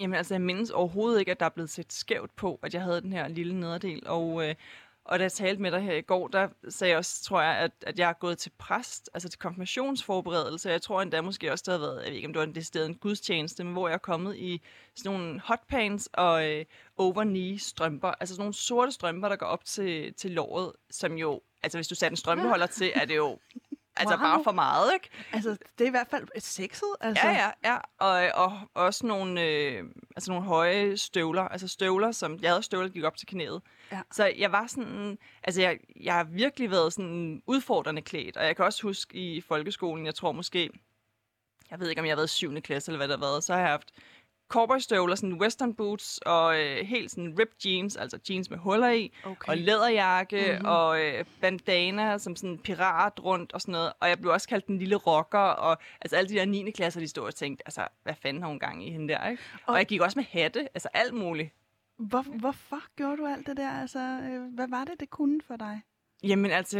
Jamen 0.00 0.14
altså, 0.14 0.34
jeg 0.34 0.42
mindes 0.42 0.70
overhovedet 0.70 1.20
ikke, 1.20 1.30
at 1.30 1.40
der 1.40 1.46
er 1.46 1.50
blevet 1.50 1.70
set 1.70 1.92
skævt 1.92 2.36
på, 2.36 2.58
at 2.62 2.74
jeg 2.74 2.82
havde 2.82 3.00
den 3.00 3.12
her 3.12 3.28
lille 3.28 3.60
nederdel. 3.60 4.06
Og, 4.06 4.48
øh, 4.48 4.54
og 5.10 5.18
da 5.18 5.24
jeg 5.24 5.32
talte 5.32 5.62
med 5.62 5.70
dig 5.70 5.80
her 5.80 5.94
i 5.94 6.00
går, 6.00 6.28
der 6.28 6.48
sagde 6.68 6.90
jeg 6.90 6.98
også, 6.98 7.22
tror 7.24 7.42
jeg, 7.42 7.56
at, 7.56 7.72
at 7.86 7.98
jeg 7.98 8.08
er 8.08 8.12
gået 8.12 8.38
til 8.38 8.52
præst, 8.58 9.10
altså 9.14 9.28
til 9.28 9.38
konfirmationsforberedelse. 9.38 10.70
Jeg 10.70 10.82
tror 10.82 11.02
endda 11.02 11.20
måske 11.20 11.52
også, 11.52 11.64
der 11.66 11.72
har 11.72 11.78
været, 11.78 12.02
jeg 12.02 12.06
ved 12.06 12.16
ikke, 12.16 12.28
om 12.28 12.32
det 12.32 12.40
var 12.40 12.46
en 12.46 12.62
sted 12.64 12.86
en 12.86 12.94
gudstjeneste, 12.94 13.64
men 13.64 13.72
hvor 13.72 13.88
jeg 13.88 13.94
er 13.94 13.98
kommet 13.98 14.36
i 14.36 14.62
sådan 14.94 15.12
nogle 15.12 15.40
hotpants 15.40 16.08
og 16.12 16.48
øh, 16.48 16.64
over-knee 16.96 17.58
strømper. 17.58 18.08
Altså 18.08 18.34
sådan 18.34 18.42
nogle 18.42 18.54
sorte 18.54 18.92
strømper, 18.92 19.28
der 19.28 19.36
går 19.36 19.46
op 19.46 19.64
til, 19.64 20.14
til 20.14 20.30
låret, 20.30 20.72
som 20.90 21.12
jo, 21.12 21.40
altså 21.62 21.78
hvis 21.78 21.88
du 21.88 21.94
satte 21.94 22.12
en 22.12 22.16
strømpeholder 22.16 22.66
til, 22.66 22.92
er 22.94 23.04
det 23.04 23.16
jo 23.16 23.38
Altså 23.96 24.16
wow. 24.16 24.24
bare 24.24 24.44
for 24.44 24.52
meget, 24.52 24.90
ikke? 24.94 25.08
Altså, 25.32 25.50
det 25.50 25.84
er 25.84 25.88
i 25.88 25.90
hvert 25.90 26.06
fald 26.10 26.40
sexet, 26.40 26.88
altså. 27.00 27.26
Ja, 27.26 27.50
ja, 27.64 27.72
ja. 27.72 27.78
Og, 27.98 28.44
og 28.44 28.60
også 28.74 29.06
nogle, 29.06 29.42
øh, 29.42 29.84
altså 30.16 30.30
nogle 30.30 30.46
høje 30.46 30.96
støvler. 30.96 31.42
Altså 31.42 31.68
støvler, 31.68 32.12
som... 32.12 32.38
Jeg 32.42 32.50
havde 32.50 32.62
støvler, 32.62 32.88
gik 32.88 33.04
op 33.04 33.16
til 33.16 33.26
knæet. 33.26 33.62
Ja. 33.92 34.00
Så 34.10 34.32
jeg 34.38 34.52
var 34.52 34.66
sådan... 34.66 35.18
Altså, 35.42 35.60
jeg, 35.60 35.78
jeg 36.00 36.14
har 36.14 36.24
virkelig 36.24 36.70
været 36.70 36.92
sådan 36.92 37.42
udfordrende 37.46 38.02
klædt. 38.02 38.36
Og 38.36 38.44
jeg 38.44 38.56
kan 38.56 38.64
også 38.64 38.82
huske 38.82 39.18
i 39.18 39.40
folkeskolen, 39.40 40.06
jeg 40.06 40.14
tror 40.14 40.32
måske... 40.32 40.70
Jeg 41.70 41.80
ved 41.80 41.88
ikke, 41.88 42.00
om 42.00 42.06
jeg 42.06 42.12
har 42.12 42.16
været 42.16 42.32
i 42.32 42.34
7. 42.34 42.60
klasse, 42.60 42.90
eller 42.90 42.98
hvad 42.98 43.08
der 43.08 43.16
har 43.16 43.26
været. 43.26 43.44
Så 43.44 43.52
har 43.52 43.60
jeg 43.60 43.70
haft 43.70 43.92
cowboystøvler, 44.50 45.14
sådan 45.14 45.40
western 45.40 45.74
boots 45.74 46.18
og 46.18 46.60
øh, 46.60 46.86
helt 46.86 47.10
sådan 47.10 47.34
ripped 47.38 47.66
jeans, 47.66 47.96
altså 47.96 48.18
jeans 48.30 48.50
med 48.50 48.58
huller 48.58 48.90
i, 48.90 49.12
okay. 49.24 49.48
og 49.48 49.56
læderjakke 49.56 50.46
mm-hmm. 50.52 50.68
og 50.68 51.00
øh, 51.00 51.24
bandana 51.40 52.18
som 52.18 52.36
sådan 52.36 52.58
pirat 52.58 53.24
rundt 53.24 53.52
og 53.52 53.60
sådan 53.60 53.72
noget. 53.72 53.92
Og 54.00 54.08
jeg 54.08 54.18
blev 54.18 54.32
også 54.32 54.48
kaldt 54.48 54.66
den 54.66 54.78
lille 54.78 54.96
rocker, 54.96 55.38
og 55.38 55.78
altså 56.00 56.16
alle 56.16 56.28
de 56.28 56.34
der 56.34 56.44
9. 56.44 56.70
klasser, 56.70 57.00
de 57.00 57.08
stod 57.08 57.26
og 57.26 57.34
tænkte, 57.34 57.62
altså 57.66 57.88
hvad 58.02 58.14
fanden 58.22 58.42
har 58.42 58.48
hun 58.48 58.58
gang 58.58 58.86
i 58.86 58.90
hende 58.90 59.08
der, 59.08 59.30
ikke? 59.30 59.42
Og, 59.66 59.72
og 59.72 59.78
jeg 59.78 59.86
gik 59.86 60.00
også 60.00 60.18
med 60.18 60.24
hatte, 60.24 60.68
altså 60.74 60.88
alt 60.94 61.14
muligt. 61.14 61.54
Hvor, 62.00 62.22
hvorfor 62.22 62.94
gjorde 62.96 63.16
du 63.16 63.26
alt 63.26 63.46
det 63.46 63.56
der? 63.56 63.70
Altså, 63.70 63.98
øh, 63.98 64.54
hvad 64.54 64.68
var 64.68 64.84
det, 64.84 65.00
det 65.00 65.10
kunne 65.10 65.40
for 65.46 65.56
dig? 65.56 65.82
Jamen 66.22 66.50
altså, 66.50 66.78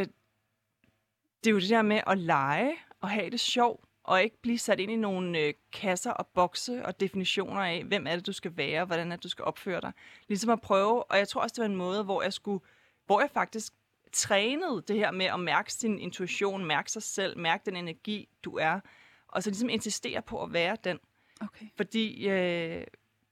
det 1.45 1.51
er 1.51 1.51
jo 1.51 1.61
det 1.61 1.69
der 1.69 1.83
med 1.83 2.01
at 2.07 2.19
lege 2.19 2.73
og 3.01 3.11
have 3.11 3.31
det 3.31 3.41
sjovt, 3.41 3.85
og 4.05 4.23
ikke 4.23 4.43
blive 4.43 4.59
sat 4.59 4.81
ind 4.81 4.91
i 4.91 4.97
nogle 4.97 5.39
øh, 5.39 5.55
kasser 5.73 6.11
og 6.11 6.27
bokse 6.27 6.87
og 6.87 7.01
definitioner 7.01 7.61
af, 7.61 7.85
hvem 7.85 8.07
er 8.07 8.17
det, 8.17 8.27
du 8.27 8.33
skal 8.33 8.57
være, 8.57 8.85
hvordan 8.85 9.13
er 9.13 9.17
det, 9.17 9.23
du 9.23 9.29
skal 9.29 9.45
opføre 9.45 9.81
dig. 9.81 9.93
Ligesom 10.29 10.51
at 10.51 10.61
prøve, 10.61 11.05
og 11.05 11.19
jeg 11.19 11.29
tror 11.29 11.41
også, 11.41 11.55
det 11.55 11.63
var 11.63 11.69
en 11.69 11.77
måde, 11.77 12.05
hvor 12.05 12.23
jeg 12.23 12.33
skulle, 12.33 12.65
hvor 13.07 13.21
jeg 13.21 13.31
faktisk 13.31 13.73
trænede 14.13 14.83
det 14.89 14.97
her 14.97 15.11
med 15.11 15.27
at 15.27 15.41
mærke 15.41 15.73
sin 15.73 15.99
intuition, 15.99 16.65
mærke 16.65 16.93
sig 16.93 17.03
selv, 17.03 17.39
mærke 17.39 17.63
den 17.67 17.77
energi, 17.77 18.29
du 18.45 18.57
er, 18.57 18.81
og 19.29 19.43
så 19.43 19.51
ligesom 19.51 19.69
insistere 19.69 20.23
på 20.23 20.43
at 20.43 20.53
være 20.53 20.77
den. 20.85 20.99
Okay. 21.41 21.67
Fordi 21.77 22.29
øh, 22.29 22.85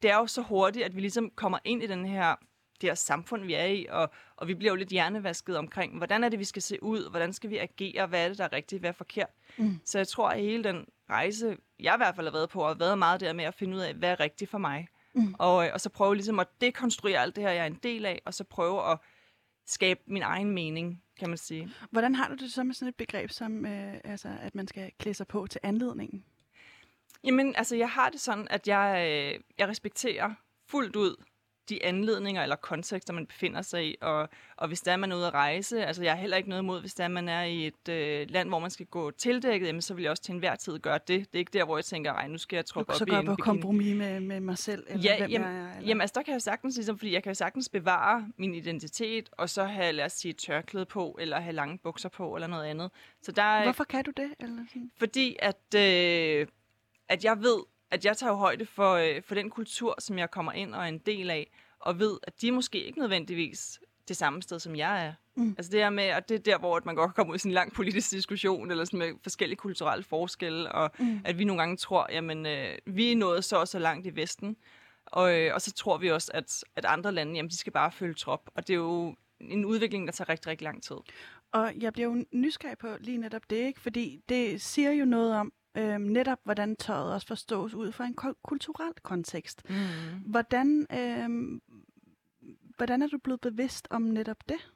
det 0.03 0.11
er 0.11 0.17
jo 0.17 0.27
så 0.27 0.43
hurtigt, 0.43 0.85
at 0.85 0.97
vi 0.97 1.01
ligesom 1.01 1.31
kommer 1.31 1.59
ind 1.65 1.83
i 1.83 1.87
den 1.87 2.07
her, 2.07 2.35
det 2.81 2.91
her 2.91 2.95
samfund, 2.95 3.45
vi 3.45 3.55
er 3.55 3.65
i, 3.65 3.87
og, 3.91 4.11
og 4.37 4.49
vi 4.49 4.55
bliver 4.55 4.73
jo 4.73 4.77
lidt 4.77 4.89
hjernevasket 4.89 5.57
omkring, 5.57 5.97
hvordan 5.97 6.25
er 6.25 6.29
det, 6.29 6.39
vi 6.39 6.45
skal 6.45 6.63
se 6.63 6.83
ud, 6.83 7.11
hvordan 7.11 7.33
skal 7.33 7.51
vi 7.51 7.59
agere, 7.59 8.07
hvad 8.07 8.25
er 8.25 8.29
det, 8.29 8.39
der 8.39 8.45
er 8.45 8.53
rigtigt, 8.53 8.81
hvad 8.81 8.91
er 8.91 8.95
forkert. 8.95 9.31
Mm. 9.57 9.81
Så 9.85 9.99
jeg 9.99 10.09
tror, 10.09 10.29
at 10.29 10.41
hele 10.41 10.65
den 10.65 10.87
rejse, 11.11 11.57
jeg 11.81 11.95
i 11.95 11.99
hvert 11.99 12.17
fald 12.17 12.27
har 12.27 12.33
været 12.33 12.49
på, 12.49 12.67
har 12.67 12.75
været 12.75 12.99
meget 12.99 13.21
der 13.21 13.33
med 13.33 13.45
at 13.45 13.55
finde 13.55 13.77
ud 13.77 13.81
af, 13.81 13.95
hvad 13.95 14.11
er 14.11 14.21
rigtigt 14.21 14.51
for 14.51 14.59
mig. 14.59 14.89
Mm. 15.15 15.35
Og, 15.39 15.67
øh, 15.67 15.71
og 15.75 15.81
så 15.81 15.89
prøve 15.91 16.15
ligesom 16.15 16.39
at 16.39 16.49
dekonstruere 16.61 17.19
alt 17.19 17.37
det 17.37 17.45
her, 17.45 17.51
jeg 17.51 17.63
er 17.63 17.67
en 17.67 17.81
del 17.83 18.07
af, 18.07 18.23
og 18.25 18.35
så 18.35 18.45
prøve 18.45 18.91
at 18.91 18.99
skabe 19.67 20.01
min 20.07 20.23
egen 20.23 20.51
mening, 20.51 21.03
kan 21.19 21.29
man 21.29 21.39
sige. 21.39 21.71
Hvordan 21.91 22.15
har 22.15 22.29
du 22.29 22.35
det 22.35 22.53
så 22.53 22.65
med 22.65 22.75
sådan 22.75 22.89
et 22.89 22.95
begreb 22.95 23.31
som, 23.31 23.67
øh, 23.67 23.95
altså, 24.05 24.29
at 24.41 24.55
man 24.55 24.69
skal 24.69 24.91
klæde 24.99 25.15
sig 25.15 25.27
på 25.27 25.47
til 25.47 25.61
anledningen? 25.63 26.25
Jamen, 27.25 27.55
altså, 27.57 27.77
jeg 27.77 27.91
har 27.91 28.11
det 28.11 28.21
sådan, 28.21 28.49
at 28.51 28.69
jeg, 28.69 29.07
øh, 29.09 29.41
jeg 29.59 29.69
respekterer 29.69 30.35
fuldt 30.69 30.97
ud 30.97 31.17
de 31.69 31.85
anledninger 31.85 32.43
eller 32.43 32.57
kontekster, 32.57 33.13
man 33.13 33.27
befinder 33.27 33.63
sig 33.63 33.87
i. 33.87 33.97
Og, 34.01 34.29
og 34.57 34.69
hvis 34.69 34.81
der 34.81 34.93
er 34.93 34.97
man 34.97 35.13
er 35.13 35.17
ude 35.17 35.27
at 35.27 35.35
rejse, 35.35 35.87
altså 35.87 36.03
jeg 36.03 36.13
har 36.13 36.21
heller 36.21 36.37
ikke 36.37 36.49
noget 36.49 36.63
imod, 36.63 36.81
hvis 36.81 36.95
der 36.95 37.05
er 37.05 37.09
man 37.09 37.29
er 37.29 37.43
i 37.43 37.67
et 37.67 37.89
øh, 37.91 38.27
land, 38.31 38.49
hvor 38.49 38.59
man 38.59 38.71
skal 38.71 38.87
gå 38.87 39.11
tildækket, 39.11 39.67
jamen, 39.67 39.83
så 39.83 39.95
vil 39.95 40.03
jeg 40.03 40.11
også 40.11 40.23
til 40.23 40.33
enhver 40.33 40.57
tid 40.57 40.79
gøre 40.79 40.99
det. 40.99 41.09
Det 41.09 41.35
er 41.35 41.39
ikke 41.39 41.53
der, 41.53 41.65
hvor 41.65 41.77
jeg 41.77 41.85
tænker, 41.85 42.13
ej, 42.13 42.29
nu 42.29 42.39
skal 42.39 42.57
jeg 42.57 42.67
troppe 42.67 42.93
op 42.93 42.99
så 42.99 43.05
i 43.05 43.11
går 43.11 43.17
en 43.17 43.27
på 43.27 43.35
bikini. 43.35 43.45
kompromis 43.45 43.97
med, 43.97 44.21
med 44.21 44.41
mig 44.41 44.59
selv, 44.59 44.85
eller 44.89 45.03
Ja, 45.03 45.19
hvem 45.19 45.31
jamen, 45.31 45.49
jeg 45.49 45.57
er? 45.57 45.77
Eller? 45.77 45.89
Jamen, 45.89 46.01
altså, 46.01 46.15
der 46.15 46.23
kan 46.23 46.33
jeg 46.33 46.43
sagtens, 46.43 46.77
ligesom, 46.77 46.99
fordi 46.99 47.13
jeg 47.13 47.23
kan 47.23 47.31
jo 47.31 47.35
sagtens 47.35 47.69
bevare 47.69 48.29
min 48.37 48.55
identitet, 48.55 49.29
og 49.33 49.51
så 49.51 49.65
have, 49.65 49.93
lad 49.93 50.05
os 50.05 50.13
sige, 50.13 50.33
tørklæde 50.33 50.87
på, 50.87 51.17
eller 51.21 51.41
have 51.41 51.53
lange 51.55 51.79
bukser 51.79 52.09
på, 52.09 52.35
eller 52.35 52.47
noget 52.47 52.65
andet. 52.65 52.91
Så 53.23 53.33
der 53.33 53.43
er, 53.43 53.63
Hvorfor 53.63 53.85
kan 53.85 54.05
du 54.05 54.11
det? 54.17 54.31
Eller 54.41 54.65
fordi 54.99 55.37
at, 55.39 55.75
øh, 55.77 56.47
at 57.09 57.25
jeg 57.25 57.43
ved, 57.43 57.59
at 57.91 58.05
jeg 58.05 58.17
tager 58.17 58.33
højde 58.35 58.67
for, 58.67 58.93
øh, 58.93 59.23
for 59.23 59.35
den 59.35 59.51
kultur, 59.51 59.95
som 59.99 60.19
jeg 60.19 60.31
kommer 60.31 60.53
ind 60.53 60.75
og 60.75 60.83
er 60.83 60.89
en 60.89 60.99
del 60.99 61.31
af, 61.31 61.51
og 61.81 61.99
ved, 61.99 62.19
at 62.23 62.41
de 62.41 62.49
er 62.49 62.53
måske 62.53 62.85
ikke 62.85 62.99
nødvendigvis 62.99 63.81
det 64.09 64.17
samme 64.17 64.43
sted, 64.43 64.59
som 64.59 64.77
jeg 64.77 65.07
er. 65.07 65.13
Mm. 65.37 65.55
Altså 65.59 65.73
det 65.73 65.83
er 65.83 65.91
med, 65.91 66.05
at 66.05 66.29
det 66.29 66.35
er 66.35 66.39
der, 66.39 66.59
hvor 66.59 66.77
at 66.77 66.87
man 66.87 66.95
godt 66.95 67.09
kan 67.09 67.15
komme 67.15 67.31
ud 67.31 67.37
i 67.37 67.39
sådan 67.39 67.51
en 67.51 67.55
lang 67.55 67.73
politisk 67.75 68.11
diskussion, 68.11 68.71
eller 68.71 68.85
sådan 68.85 68.99
med 68.99 69.13
forskellige 69.23 69.57
kulturelle 69.57 70.05
forskelle, 70.05 70.73
og 70.73 70.91
Mm. 70.99 71.21
at 71.25 71.39
vi 71.39 71.45
nogle 71.45 71.63
gange 71.63 71.77
tror, 71.77 72.07
jamen, 72.13 72.47
øh, 72.47 72.79
vi 72.87 73.13
er 73.13 73.17
nået 73.17 73.45
så 73.45 73.57
og 73.57 73.69
så 73.69 73.79
langt 73.79 74.07
i 74.07 74.17
Vesten, 74.17 74.57
og, 75.07 75.39
øh, 75.41 75.55
og 75.55 75.61
så 75.63 75.73
tror 75.73 75.99
vi 75.99 76.11
også, 76.11 76.31
at, 76.35 76.65
at 76.77 76.85
andre 76.85 77.13
lande, 77.13 77.35
jamen, 77.35 77.51
de 77.51 77.57
skal 77.57 77.73
bare 77.73 77.93
følge 77.93 78.15
trop. 78.15 78.51
Og 78.55 78.69
det 78.69 78.75
er 78.75 78.79
jo 78.79 79.17
en 79.41 79.65
udvikling, 79.65 80.07
der 80.07 80.13
tager 80.13 80.29
rigtig, 80.29 80.47
rigtig 80.51 80.65
lang 80.65 80.83
tid. 80.83 80.97
Og 81.53 81.73
jeg 81.81 81.93
bliver 81.93 82.09
jo 82.09 82.25
nysgerrig 82.33 82.79
på 82.79 82.89
lige 83.01 83.19
netop 83.19 83.43
det, 83.51 83.57
ikke? 83.57 83.81
fordi 83.81 84.21
det 84.29 84.63
siger 84.63 84.91
jo 84.93 85.05
noget 85.05 85.35
om 85.35 85.53
øhm, 85.75 86.01
netop, 86.01 86.39
hvordan 86.45 86.77
tøjet 86.77 87.13
også 87.15 87.27
forstås 87.27 87.75
ud 87.75 87.93
fra 87.93 88.05
en 88.05 88.15
kulturel 88.43 88.93
kontekst. 89.03 89.71
Mm. 89.71 89.77
Hvordan, 90.27 90.87
øhm, 90.93 91.63
hvordan 92.77 93.03
er 93.03 93.07
du 93.07 93.19
blevet 93.19 93.41
bevidst 93.41 93.89
om 93.91 94.03
netop 94.03 94.49
det? 94.49 94.71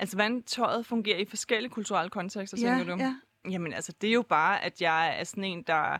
Altså, 0.00 0.16
hvordan 0.16 0.42
tøjet 0.42 0.86
fungerer 0.86 1.18
i 1.18 1.24
forskellige 1.24 1.70
kulturelle 1.70 2.10
kontekster, 2.10 2.56
tænker 2.56 2.96
du? 2.96 3.02
ja. 3.02 3.16
Jamen, 3.50 3.72
altså, 3.72 3.92
det 4.00 4.08
er 4.08 4.12
jo 4.12 4.22
bare, 4.22 4.64
at 4.64 4.82
jeg 4.82 5.20
er 5.20 5.24
sådan 5.24 5.44
en, 5.44 5.62
der... 5.62 5.98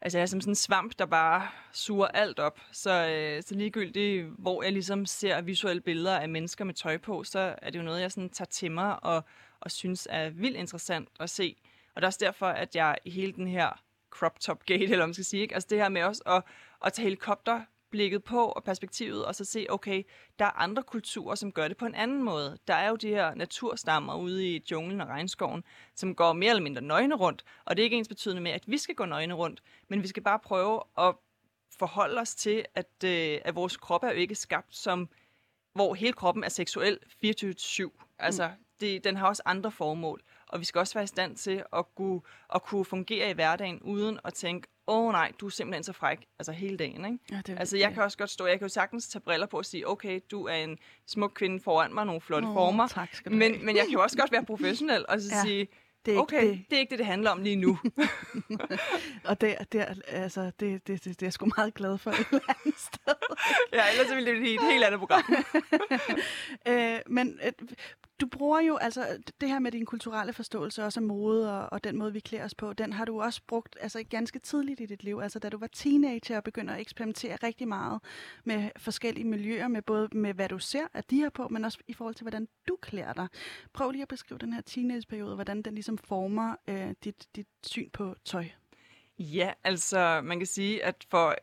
Altså, 0.00 0.18
jeg 0.18 0.22
er 0.22 0.26
som 0.26 0.40
sådan 0.40 0.50
en 0.50 0.54
svamp, 0.54 0.98
der 0.98 1.06
bare 1.06 1.48
suger 1.72 2.06
alt 2.06 2.38
op. 2.38 2.60
Så, 2.72 3.08
øh, 3.08 3.42
så 3.42 3.54
ligegyldigt, 3.54 4.26
hvor 4.26 4.62
jeg 4.62 4.72
ligesom 4.72 5.06
ser 5.06 5.40
visuelle 5.40 5.80
billeder 5.80 6.18
af 6.18 6.28
mennesker 6.28 6.64
med 6.64 6.74
tøj 6.74 6.98
på, 6.98 7.24
så 7.24 7.54
er 7.62 7.70
det 7.70 7.78
jo 7.78 7.84
noget, 7.84 8.00
jeg 8.00 8.12
sådan 8.12 8.30
tager 8.30 8.46
til 8.46 8.72
mig 8.72 9.04
og, 9.04 9.24
og 9.60 9.70
synes 9.70 10.08
er 10.10 10.30
vildt 10.30 10.56
interessant 10.56 11.08
at 11.20 11.30
se. 11.30 11.56
Og 11.98 12.02
det 12.02 12.04
er 12.04 12.08
også 12.08 12.18
derfor, 12.22 12.46
at 12.46 12.76
jeg 12.76 12.98
i 13.04 13.10
hele 13.10 13.32
den 13.32 13.48
her 13.48 13.82
crop 14.10 14.40
top 14.40 14.66
gate, 14.66 14.82
eller 14.82 14.96
hvad 14.96 15.06
man 15.06 15.14
skal 15.14 15.24
sige, 15.24 15.42
ikke? 15.42 15.54
altså 15.54 15.66
det 15.70 15.78
her 15.78 15.88
med 15.88 16.02
også 16.02 16.22
at, 16.26 16.42
at 16.84 16.92
tage 16.92 17.04
helikopterblikket 17.04 18.24
på 18.24 18.44
og 18.44 18.64
perspektivet, 18.64 19.24
og 19.24 19.34
så 19.34 19.44
se, 19.44 19.66
okay, 19.68 20.02
der 20.38 20.44
er 20.44 20.60
andre 20.60 20.82
kulturer, 20.82 21.34
som 21.34 21.52
gør 21.52 21.68
det 21.68 21.76
på 21.76 21.86
en 21.86 21.94
anden 21.94 22.22
måde. 22.22 22.58
Der 22.68 22.74
er 22.74 22.88
jo 22.88 22.96
de 22.96 23.08
her 23.08 23.34
naturstammer 23.34 24.16
ude 24.16 24.48
i 24.48 24.64
junglen 24.70 25.00
og 25.00 25.08
regnskoven, 25.08 25.64
som 25.94 26.14
går 26.14 26.32
mere 26.32 26.50
eller 26.50 26.62
mindre 26.62 26.82
nøgne 26.82 27.14
rundt, 27.14 27.44
og 27.64 27.76
det 27.76 27.82
er 27.82 27.84
ikke 27.84 27.96
ens 27.96 28.08
betydende 28.08 28.42
med, 28.42 28.50
at 28.50 28.64
vi 28.66 28.78
skal 28.78 28.94
gå 28.94 29.04
nøgne 29.04 29.34
rundt, 29.34 29.62
men 29.88 30.02
vi 30.02 30.08
skal 30.08 30.22
bare 30.22 30.38
prøve 30.38 30.82
at 30.98 31.14
forholde 31.78 32.20
os 32.20 32.34
til, 32.34 32.64
at, 32.74 33.04
øh, 33.04 33.38
at 33.44 33.54
vores 33.54 33.76
krop 33.76 34.04
er 34.04 34.08
jo 34.08 34.16
ikke 34.16 34.34
skabt 34.34 34.76
som, 34.76 35.08
hvor 35.74 35.94
hele 35.94 36.12
kroppen 36.12 36.44
er 36.44 36.48
seksuel 36.48 36.98
24-7. 37.24 38.14
Altså, 38.18 38.50
det, 38.80 39.04
den 39.04 39.16
har 39.16 39.28
også 39.28 39.42
andre 39.46 39.70
formål, 39.70 40.22
og 40.48 40.60
vi 40.60 40.64
skal 40.64 40.78
også 40.78 40.94
være 40.94 41.04
i 41.04 41.06
stand 41.06 41.36
til 41.36 41.62
at 41.76 41.84
kunne, 41.96 42.20
at 42.54 42.62
kunne 42.62 42.84
fungere 42.84 43.30
i 43.30 43.32
hverdagen, 43.32 43.80
uden 43.82 44.20
at 44.24 44.34
tænke, 44.34 44.68
åh 44.86 45.04
oh, 45.06 45.12
nej, 45.12 45.32
du 45.40 45.46
er 45.46 45.50
simpelthen 45.50 45.84
så 45.84 45.92
fræk, 45.92 46.18
altså 46.38 46.52
hele 46.52 46.76
dagen, 46.76 47.04
ikke? 47.04 47.18
ja 47.32 47.40
det, 47.46 47.58
Altså, 47.58 47.76
jeg 47.76 47.94
kan 47.94 48.02
også 48.02 48.18
godt 48.18 48.30
stå, 48.30 48.46
jeg 48.46 48.58
kan 48.58 48.64
jo 48.68 48.72
sagtens 48.72 49.08
tage 49.08 49.22
briller 49.22 49.46
på 49.46 49.58
og 49.58 49.64
sige, 49.66 49.88
okay, 49.88 50.20
du 50.30 50.44
er 50.46 50.54
en 50.54 50.78
smuk 51.06 51.32
kvinde 51.34 51.60
foran 51.60 51.94
mig, 51.94 52.06
nogle 52.06 52.20
flotte 52.20 52.48
Åh, 52.48 52.54
former, 52.54 52.86
Tak 52.88 53.14
skal 53.14 53.32
du 53.32 53.38
have. 53.38 53.50
men, 53.50 53.66
men 53.66 53.76
jeg 53.76 53.84
kan 53.84 53.92
jo 53.92 54.02
også 54.02 54.16
godt 54.18 54.32
være 54.32 54.44
professionel 54.44 55.04
og 55.08 55.20
så 55.20 55.28
Ja, 55.34 55.42
sige, 55.42 55.68
det 56.06 56.14
er 56.14 56.18
okay, 56.18 56.46
det. 56.50 56.64
det 56.70 56.76
er 56.76 56.80
ikke 56.80 56.90
det, 56.90 56.98
det 56.98 57.06
handler 57.06 57.30
om 57.30 57.42
lige 57.42 57.56
nu. 57.56 57.78
Og 59.24 59.40
det, 59.40 59.56
det, 59.72 60.02
altså, 60.06 60.50
det, 60.60 60.86
det, 60.86 60.86
det, 60.86 61.04
det 61.04 61.22
er 61.22 61.26
jeg 61.26 61.32
sgu 61.32 61.48
meget 61.56 61.74
glad 61.74 61.98
for 61.98 62.10
et 62.10 62.26
eller 62.32 62.40
andet 62.66 62.80
sted. 62.80 63.14
ja, 63.72 63.82
ellers 63.92 64.14
ville 64.16 64.30
det 64.30 64.40
blive 64.40 64.54
et 64.54 64.60
helt 64.72 64.84
andet 64.84 64.98
program. 65.00 65.22
øh, 66.68 66.98
men 67.06 67.40
øh, 67.44 67.52
du 68.20 68.26
bruger 68.26 68.60
jo 68.60 68.76
altså 68.76 69.18
det 69.40 69.48
her 69.48 69.58
med 69.58 69.72
din 69.72 69.86
kulturelle 69.86 70.32
forståelse, 70.32 70.84
også 70.84 71.00
af 71.00 71.06
mode 71.06 71.58
og, 71.58 71.72
og 71.72 71.84
den 71.84 71.98
måde, 71.98 72.12
vi 72.12 72.20
klæder 72.20 72.44
os 72.44 72.54
på, 72.54 72.72
den 72.72 72.92
har 72.92 73.04
du 73.04 73.22
også 73.22 73.40
brugt 73.46 73.76
altså, 73.80 74.04
ganske 74.10 74.38
tidligt 74.38 74.80
i 74.80 74.86
dit 74.86 75.04
liv. 75.04 75.20
Altså 75.22 75.38
da 75.38 75.48
du 75.48 75.58
var 75.58 75.66
teenager 75.66 76.36
og 76.36 76.44
begynder 76.44 76.74
at 76.74 76.80
eksperimentere 76.80 77.36
rigtig 77.42 77.68
meget 77.68 78.00
med 78.44 78.70
forskellige 78.76 79.24
miljøer, 79.24 79.68
med 79.68 79.82
både 79.82 80.08
med 80.12 80.34
hvad 80.34 80.48
du 80.48 80.58
ser, 80.58 80.86
at 80.94 81.10
de 81.10 81.20
har 81.20 81.30
på, 81.30 81.48
men 81.48 81.64
også 81.64 81.78
i 81.86 81.92
forhold 81.92 82.14
til, 82.14 82.24
hvordan 82.24 82.48
du 82.68 82.76
klæder 82.82 83.12
dig. 83.12 83.28
Prøv 83.72 83.90
lige 83.90 84.02
at 84.02 84.08
beskrive 84.08 84.38
den 84.38 84.52
her 84.52 84.60
teenageperiode, 84.60 85.34
hvordan 85.34 85.62
den 85.62 85.74
ligesom 85.74 85.98
former 85.98 86.56
øh, 86.68 86.94
dit, 87.04 87.28
dit 87.36 87.46
syn 87.66 87.90
på 87.90 88.14
tøj. 88.24 88.44
Ja, 89.18 89.52
altså 89.64 90.20
man 90.24 90.38
kan 90.38 90.46
sige, 90.46 90.84
at 90.84 91.06
for 91.10 91.34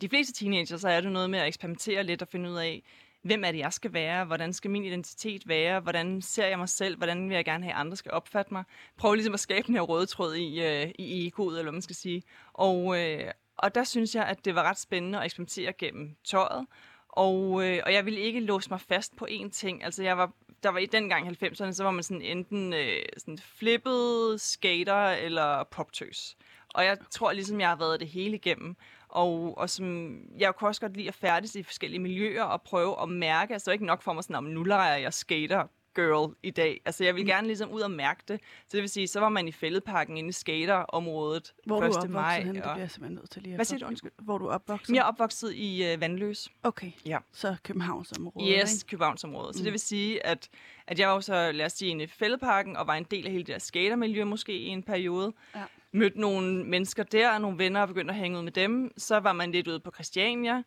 de 0.00 0.08
fleste 0.08 0.32
teenager, 0.32 0.76
så 0.76 0.88
er 0.88 1.00
det 1.00 1.12
noget 1.12 1.30
med 1.30 1.38
at 1.38 1.46
eksperimentere 1.46 2.04
lidt 2.04 2.22
og 2.22 2.28
finde 2.28 2.50
ud 2.50 2.56
af, 2.56 2.82
hvem 3.24 3.44
er 3.44 3.52
det, 3.52 3.58
jeg 3.58 3.72
skal 3.72 3.92
være? 3.92 4.24
Hvordan 4.24 4.52
skal 4.52 4.70
min 4.70 4.84
identitet 4.84 5.48
være? 5.48 5.80
Hvordan 5.80 6.22
ser 6.22 6.46
jeg 6.46 6.58
mig 6.58 6.68
selv? 6.68 6.96
Hvordan 6.96 7.28
vil 7.28 7.34
jeg 7.34 7.44
gerne 7.44 7.64
have, 7.64 7.74
at 7.74 7.80
andre 7.80 7.96
skal 7.96 8.12
opfatte 8.12 8.54
mig? 8.54 8.64
Prøv 8.96 9.14
ligesom 9.14 9.34
at 9.34 9.40
skabe 9.40 9.66
den 9.66 9.74
her 9.74 9.82
røde 9.82 10.06
tråd 10.06 10.34
i, 10.34 10.62
øh, 10.62 10.90
i 10.98 11.26
egoet, 11.26 11.52
eller 11.52 11.62
hvad 11.62 11.72
man 11.72 11.82
skal 11.82 11.96
sige. 11.96 12.22
Og, 12.52 13.00
øh, 13.00 13.30
og 13.56 13.74
der 13.74 13.84
synes 13.84 14.14
jeg, 14.14 14.24
at 14.24 14.44
det 14.44 14.54
var 14.54 14.62
ret 14.62 14.78
spændende 14.78 15.18
at 15.18 15.24
eksperimentere 15.24 15.72
gennem 15.72 16.16
tøjet. 16.24 16.66
Og, 17.08 17.64
øh, 17.64 17.80
og 17.86 17.92
jeg 17.92 18.04
ville 18.04 18.20
ikke 18.20 18.40
låse 18.40 18.70
mig 18.70 18.80
fast 18.80 19.16
på 19.16 19.26
én 19.30 19.50
ting. 19.50 19.84
Altså 19.84 20.02
jeg 20.02 20.18
var, 20.18 20.32
der 20.62 20.68
var 20.68 20.78
i 20.78 20.86
dengang 20.86 21.24
gang 21.24 21.52
90'erne, 21.52 21.72
så 21.72 21.84
var 21.84 21.90
man 21.90 22.02
sådan 22.02 22.22
enten 22.22 22.72
øh, 22.72 23.02
sådan 23.16 23.38
flippet, 23.38 24.40
skater 24.40 25.06
eller 25.06 25.64
poptøs. 25.64 26.36
Og 26.68 26.84
jeg 26.84 26.98
tror 27.10 27.32
ligesom, 27.32 27.60
jeg 27.60 27.68
har 27.68 27.76
været 27.76 28.00
det 28.00 28.08
hele 28.08 28.36
igennem. 28.36 28.76
Og, 29.14 29.58
og 29.58 29.70
som, 29.70 30.16
jeg 30.38 30.54
kunne 30.54 30.68
også 30.70 30.80
godt 30.80 30.96
lide 30.96 31.08
at 31.08 31.14
færdes 31.14 31.54
i 31.54 31.62
forskellige 31.62 32.00
miljøer 32.00 32.42
og 32.42 32.62
prøve 32.62 33.02
at 33.02 33.08
mærke. 33.08 33.52
Altså 33.52 33.64
det 33.64 33.70
var 33.70 33.72
ikke 33.72 33.86
nok 33.86 34.02
for 34.02 34.12
mig 34.12 34.24
sådan, 34.24 34.36
om 34.36 34.44
nu 34.44 34.62
leger 34.62 34.96
jeg 34.96 35.12
skater 35.14 35.66
girl 35.96 36.34
i 36.42 36.50
dag. 36.50 36.80
Altså 36.84 37.04
jeg 37.04 37.14
vil 37.14 37.26
gerne 37.26 37.46
ligesom 37.46 37.70
ud 37.70 37.80
og 37.80 37.90
mærke 37.90 38.22
det. 38.28 38.40
Så 38.68 38.68
det 38.72 38.80
vil 38.80 38.88
sige, 38.90 39.06
så 39.08 39.20
var 39.20 39.28
man 39.28 39.48
i 39.48 39.52
fældeparken 39.52 40.16
inde 40.16 40.28
i 40.28 40.32
skaterområdet 40.32 41.52
Hvor 41.66 41.76
er 41.76 41.80
du 41.80 41.86
1. 41.86 41.90
opvokset 41.92 42.10
maj. 42.10 42.38
henne? 42.38 42.54
Det 42.54 42.62
Og... 42.62 42.70
bliver 42.72 42.82
jeg 42.82 42.90
simpelthen 42.90 43.14
nødt 43.16 43.30
til 43.30 43.42
lige 43.42 43.52
at 43.52 43.56
Hvad 43.56 43.64
siger 43.64 43.78
du? 43.78 43.86
Undskyld. 43.86 44.10
Hvor 44.18 44.38
du 44.38 44.48
opvokset? 44.48 44.94
Jeg 44.94 45.00
er 45.00 45.04
opvokset 45.04 45.52
i 45.54 45.92
øh, 45.92 46.00
Vandløs. 46.00 46.48
Okay, 46.62 46.90
Ja. 47.06 47.18
så 47.32 47.56
Københavnsområdet, 47.62 48.56
Yes, 48.62 48.74
ikke? 48.74 48.90
Københavnsområdet. 48.90 49.56
Så 49.56 49.60
Mm. 49.60 49.64
det 49.64 49.72
vil 49.72 49.80
sige, 49.80 50.26
at, 50.26 50.48
at 50.86 50.98
jeg 50.98 51.08
var 51.08 51.20
så, 51.20 51.52
lad 51.52 51.66
os 51.66 51.72
sige, 51.72 51.90
inde 51.90 52.04
i 52.04 52.06
fældeparken 52.06 52.76
og 52.76 52.86
var 52.86 52.94
en 52.94 53.04
del 53.10 53.26
af 53.26 53.32
hele 53.32 53.44
det 53.44 53.52
der 53.52 53.58
skatermiljø 53.58 54.24
måske 54.24 54.52
i 54.58 54.66
en 54.68 54.82
periode. 54.82 55.32
Ja. 55.54 55.62
Mødte 55.94 56.20
nogle 56.20 56.64
mennesker 56.64 57.02
der, 57.02 57.38
nogle 57.38 57.58
venner 57.58 57.80
og 57.80 57.88
begyndte 57.88 58.14
at 58.14 58.20
hænge 58.20 58.38
ud 58.38 58.42
med 58.42 58.52
dem. 58.52 58.90
Så 58.96 59.20
var 59.20 59.32
man 59.32 59.52
lidt 59.52 59.68
ude 59.68 59.80
på 59.80 59.90
Christiania 59.94 60.62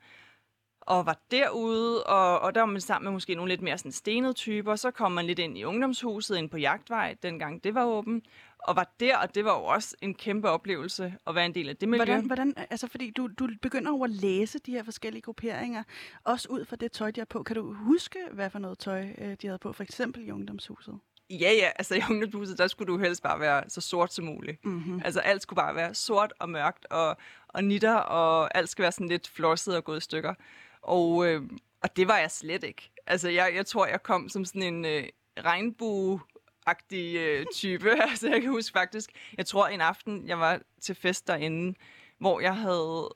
og 0.88 1.06
var 1.06 1.20
derude, 1.32 2.04
og, 2.04 2.40
og 2.40 2.56
der 2.56 2.62
var 2.62 2.68
man 2.68 2.82
sammen 2.82 3.06
med 3.06 3.12
måske 3.12 3.36
nogle 3.36 3.50
lidt 3.50 3.62
mere 3.62 3.78
sådan 3.78 3.92
stenede 3.92 4.34
typer. 4.34 4.76
Så 4.76 4.92
kom 4.92 5.12
man 5.12 5.26
lidt 5.26 5.40
ind 5.40 5.58
i 5.58 5.64
ungdomshuset, 5.64 6.38
ind 6.38 6.50
på 6.50 6.58
Jagtvej, 6.58 7.16
dengang 7.24 7.64
det 7.64 7.76
var 7.76 7.86
åben. 7.86 8.22
og 8.60 8.76
var 8.76 8.94
der, 9.00 9.18
og 9.18 9.36
det 9.36 9.46
var 9.46 9.60
jo 9.60 9.66
også 9.66 9.96
en 10.02 10.16
kæmpe 10.16 10.50
oplevelse 10.50 11.14
at 11.28 11.36
være 11.36 11.46
en 11.46 11.56
del 11.56 11.70
af 11.70 11.78
det 11.78 11.90
miljø. 11.90 12.06
Hvordan, 12.06 12.26
hvordan 12.26 12.54
altså 12.70 12.88
fordi 12.88 13.12
du, 13.12 13.30
du 13.40 13.50
begynder 13.62 13.92
over 13.92 14.04
at 14.04 14.10
læse 14.10 14.60
de 14.60 14.72
her 14.72 14.84
forskellige 14.84 15.22
grupperinger, 15.22 15.84
også 16.24 16.48
ud 16.50 16.66
fra 16.66 16.76
det 16.76 16.92
tøj, 16.92 17.12
de 17.12 17.20
har 17.20 17.26
på. 17.26 17.44
Kan 17.44 17.56
du 17.56 17.74
huske, 17.74 18.20
hvad 18.32 18.50
for 18.50 18.60
noget 18.60 18.80
tøj, 18.80 19.08
øh, 19.18 19.36
de 19.42 19.48
havde 19.48 19.60
på, 19.60 19.74
for 19.74 19.84
eksempel 19.84 20.28
i 20.28 20.32
ungdomshuset? 20.32 21.00
Ja, 21.30 21.52
ja, 21.52 21.70
altså 21.76 21.96
i 21.96 22.02
ungdomshuset, 22.10 22.58
der 22.58 22.68
skulle 22.68 22.94
du 22.94 23.00
helst 23.00 23.24
bare 23.24 23.40
være 23.40 23.64
så 23.68 23.82
sort 23.82 24.14
som 24.14 24.26
muligt. 24.26 24.66
Mm-hmm. 24.66 25.02
Altså 25.06 25.20
alt 25.20 25.42
skulle 25.42 25.58
bare 25.58 25.76
være 25.76 25.94
sort 25.94 26.34
og 26.40 26.50
mørkt 26.50 26.86
og, 26.90 27.18
og 27.48 27.64
nitter, 27.64 27.96
og 27.96 28.58
alt 28.58 28.70
skal 28.70 28.84
være 28.84 28.92
sådan 28.92 29.08
lidt 29.08 29.28
flosset 29.28 29.76
og 29.76 29.84
gået 29.84 29.98
i 29.98 30.02
stykker. 30.02 30.34
Og, 30.82 31.28
øh, 31.28 31.42
og 31.82 31.98
det 31.98 32.08
var 32.08 32.18
jeg 32.18 32.32
slet 32.32 32.64
ikke. 32.64 32.92
Altså 33.08 33.30
jeg, 33.30 33.52
jeg 33.56 33.66
tror, 33.66 33.86
jeg 33.86 34.04
kom 34.04 34.30
som 34.30 34.46
sådan 34.46 34.64
en 34.64 34.86
øh, 34.86 35.04
regnbue 35.40 36.20
agtig 36.66 37.16
øh, 37.16 37.46
type. 37.56 37.90
altså, 37.90 38.30
jeg 38.30 38.42
kan 38.42 38.50
huske 38.50 38.74
faktisk, 38.74 39.10
jeg 39.38 39.46
tror 39.46 39.68
en 39.68 39.82
aften, 39.82 40.28
jeg 40.28 40.40
var 40.40 40.62
til 40.82 40.96
fest 40.96 41.28
derinde, 41.28 41.78
hvor 42.20 42.40
jeg 42.40 42.56
havde... 42.56 43.16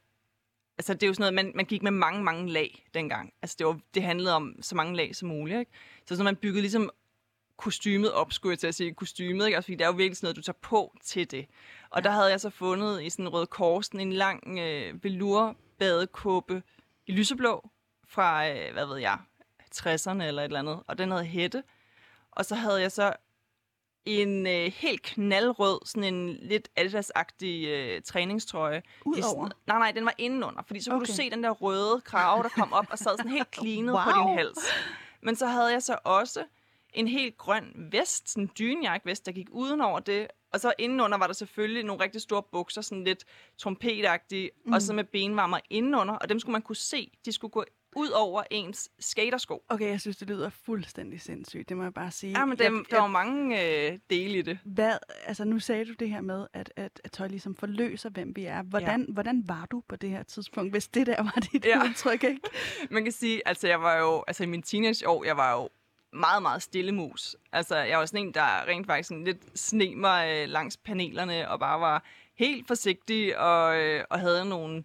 Altså, 0.77 0.93
det 0.93 1.03
er 1.03 1.07
jo 1.07 1.13
sådan 1.13 1.21
noget, 1.21 1.33
man, 1.33 1.51
man 1.55 1.65
gik 1.65 1.83
med 1.83 1.91
mange, 1.91 2.23
mange 2.23 2.49
lag 2.49 2.85
dengang. 2.93 3.33
Altså, 3.41 3.55
det, 3.59 3.67
var, 3.67 3.79
det 3.93 4.03
handlede 4.03 4.35
om 4.35 4.55
så 4.61 4.75
mange 4.75 4.95
lag 4.95 5.15
som 5.15 5.27
muligt, 5.27 5.59
ikke? 5.59 5.71
Så 6.05 6.15
sådan, 6.15 6.25
man 6.25 6.35
byggede 6.35 6.61
ligesom 6.61 6.89
kostymet 7.61 8.11
op, 8.11 8.33
skulle 8.33 8.51
jeg 8.51 8.59
til 8.59 8.67
at 8.67 8.75
sige, 8.75 8.93
kostymet, 8.93 9.45
ikke? 9.45 9.55
Altså, 9.55 9.65
fordi 9.65 9.75
det 9.75 9.83
er 9.83 9.87
jo 9.87 9.93
virkelig 9.93 10.17
sådan 10.17 10.25
noget, 10.25 10.35
du 10.35 10.41
tager 10.41 10.57
på 10.61 10.95
til 11.03 11.31
det. 11.31 11.45
Og 11.89 12.01
ja. 12.01 12.09
der 12.09 12.15
havde 12.15 12.29
jeg 12.29 12.41
så 12.41 12.49
fundet 12.49 13.03
i 13.03 13.09
sådan 13.09 13.25
en 13.25 13.29
rød 13.29 13.47
kors, 13.47 13.87
en 13.87 14.13
lang 14.13 14.59
øh, 14.59 15.03
velour 15.03 15.55
badekåbe 15.79 16.63
i 17.07 17.11
lyseblå 17.11 17.69
fra, 18.07 18.49
øh, 18.49 18.73
hvad 18.73 18.85
ved 18.85 18.97
jeg, 18.97 19.17
60'erne 19.75 20.23
eller 20.23 20.41
et 20.41 20.45
eller 20.45 20.59
andet. 20.59 20.83
Og 20.87 20.97
den 20.97 21.11
havde 21.11 21.25
hætte. 21.25 21.63
Og 22.31 22.45
så 22.45 22.55
havde 22.55 22.81
jeg 22.81 22.91
så 22.91 23.13
en 24.05 24.47
øh, 24.47 24.71
helt 24.75 25.01
knaldrød, 25.01 25.79
sådan 25.85 26.13
en 26.13 26.29
lidt 26.41 26.69
Adidas-agtig 26.79 27.67
øh, 27.67 28.01
træningstrøje. 28.01 28.81
Udover? 29.05 29.47
I, 29.47 29.51
nej, 29.67 29.77
nej, 29.77 29.91
den 29.91 30.05
var 30.05 30.13
indenunder, 30.17 30.63
fordi 30.67 30.79
så 30.81 30.91
okay. 30.91 30.97
kunne 30.97 31.05
du 31.05 31.13
se 31.13 31.29
den 31.29 31.43
der 31.43 31.49
røde 31.49 32.01
krave, 32.01 32.43
der 32.43 32.49
kom 32.49 32.73
op 32.73 32.85
og 32.89 32.97
sad 32.97 33.17
sådan 33.17 33.31
helt 33.31 33.55
cleanet 33.59 33.93
wow. 33.93 34.03
på 34.03 34.09
din 34.09 34.37
hals. 34.37 34.59
Men 35.21 35.35
så 35.35 35.47
havde 35.47 35.71
jeg 35.71 35.83
så 35.83 35.97
også 36.03 36.45
en 36.93 37.07
helt 37.07 37.37
grøn 37.37 37.87
vest, 37.91 38.29
sådan 38.29 38.43
en 38.43 38.51
dynjak-vest, 38.59 39.25
der 39.25 39.31
gik 39.31 39.47
udenover 39.51 39.99
det. 39.99 40.27
Og 40.53 40.59
så 40.59 40.73
indenunder 40.79 41.17
var 41.17 41.27
der 41.27 41.33
selvfølgelig 41.33 41.83
nogle 41.83 42.03
rigtig 42.03 42.21
store 42.21 42.43
bukser, 42.51 42.81
sådan 42.81 43.03
lidt 43.03 43.25
trompetagtige, 43.57 44.51
mm. 44.65 44.73
og 44.73 44.81
så 44.81 44.93
med 44.93 45.03
benvarmer 45.03 45.59
indenunder, 45.69 46.13
og 46.13 46.29
dem 46.29 46.39
skulle 46.39 46.51
man 46.51 46.61
kunne 46.61 46.75
se. 46.75 47.11
De 47.25 47.31
skulle 47.31 47.51
gå 47.51 47.65
ud 47.95 48.09
over 48.09 48.43
ens 48.51 48.89
skatersko. 48.99 49.63
Okay, 49.69 49.89
jeg 49.89 50.01
synes, 50.01 50.17
det 50.17 50.27
lyder 50.27 50.49
fuldstændig 50.49 51.21
sindssygt. 51.21 51.69
Det 51.69 51.77
må 51.77 51.83
jeg 51.83 51.93
bare 51.93 52.11
sige. 52.11 52.39
Ja, 52.39 52.45
men 52.45 52.57
det, 52.57 52.63
jeg, 52.63 52.71
der 52.91 52.99
var 52.99 53.07
mange 53.07 53.63
øh, 53.65 53.99
dele 54.09 54.37
i 54.37 54.41
det. 54.41 54.59
Hvad, 54.65 54.97
altså 55.25 55.43
nu 55.43 55.59
sagde 55.59 55.85
du 55.85 55.93
det 55.99 56.09
her 56.09 56.21
med, 56.21 56.47
at, 56.53 56.73
at, 56.75 57.01
at 57.03 57.11
tøj 57.11 57.27
ligesom 57.27 57.55
forløser, 57.55 58.09
hvem 58.09 58.35
vi 58.35 58.45
er. 58.45 58.63
Hvordan, 58.63 59.05
ja. 59.07 59.13
hvordan 59.13 59.43
var 59.45 59.65
du 59.65 59.83
på 59.87 59.95
det 59.95 60.09
her 60.09 60.23
tidspunkt, 60.23 60.73
hvis 60.73 60.87
det 60.87 61.07
der 61.07 61.23
var 61.23 61.47
dit 61.51 61.65
ja. 61.65 61.83
udtryk, 61.89 62.23
ikke? 62.23 62.41
Man 62.89 63.03
kan 63.03 63.13
sige, 63.13 63.47
altså 63.47 63.67
jeg 63.67 63.81
var 63.81 63.97
jo, 63.97 64.23
altså 64.27 64.43
i 64.43 64.47
min 64.47 64.61
teenageår, 64.61 65.23
jeg 65.23 65.37
var 65.37 65.53
jo 65.53 65.69
meget, 66.13 66.41
meget 66.41 66.61
stille 66.61 66.91
mus. 66.91 67.35
Altså, 67.51 67.77
jeg 67.77 67.99
var 67.99 68.05
sådan 68.05 68.25
en, 68.25 68.33
der 68.33 68.67
rent 68.67 68.87
faktisk 68.87 69.09
sådan 69.09 69.23
lidt 69.23 69.59
sne 69.59 69.95
mig 69.95 70.29
øh, 70.31 70.49
langs 70.49 70.77
panelerne, 70.77 71.49
og 71.49 71.59
bare 71.59 71.79
var 71.79 72.03
helt 72.37 72.67
forsigtig, 72.67 73.37
og, 73.37 73.77
øh, 73.77 74.03
og 74.09 74.19
havde 74.19 74.45
nogle 74.45 74.83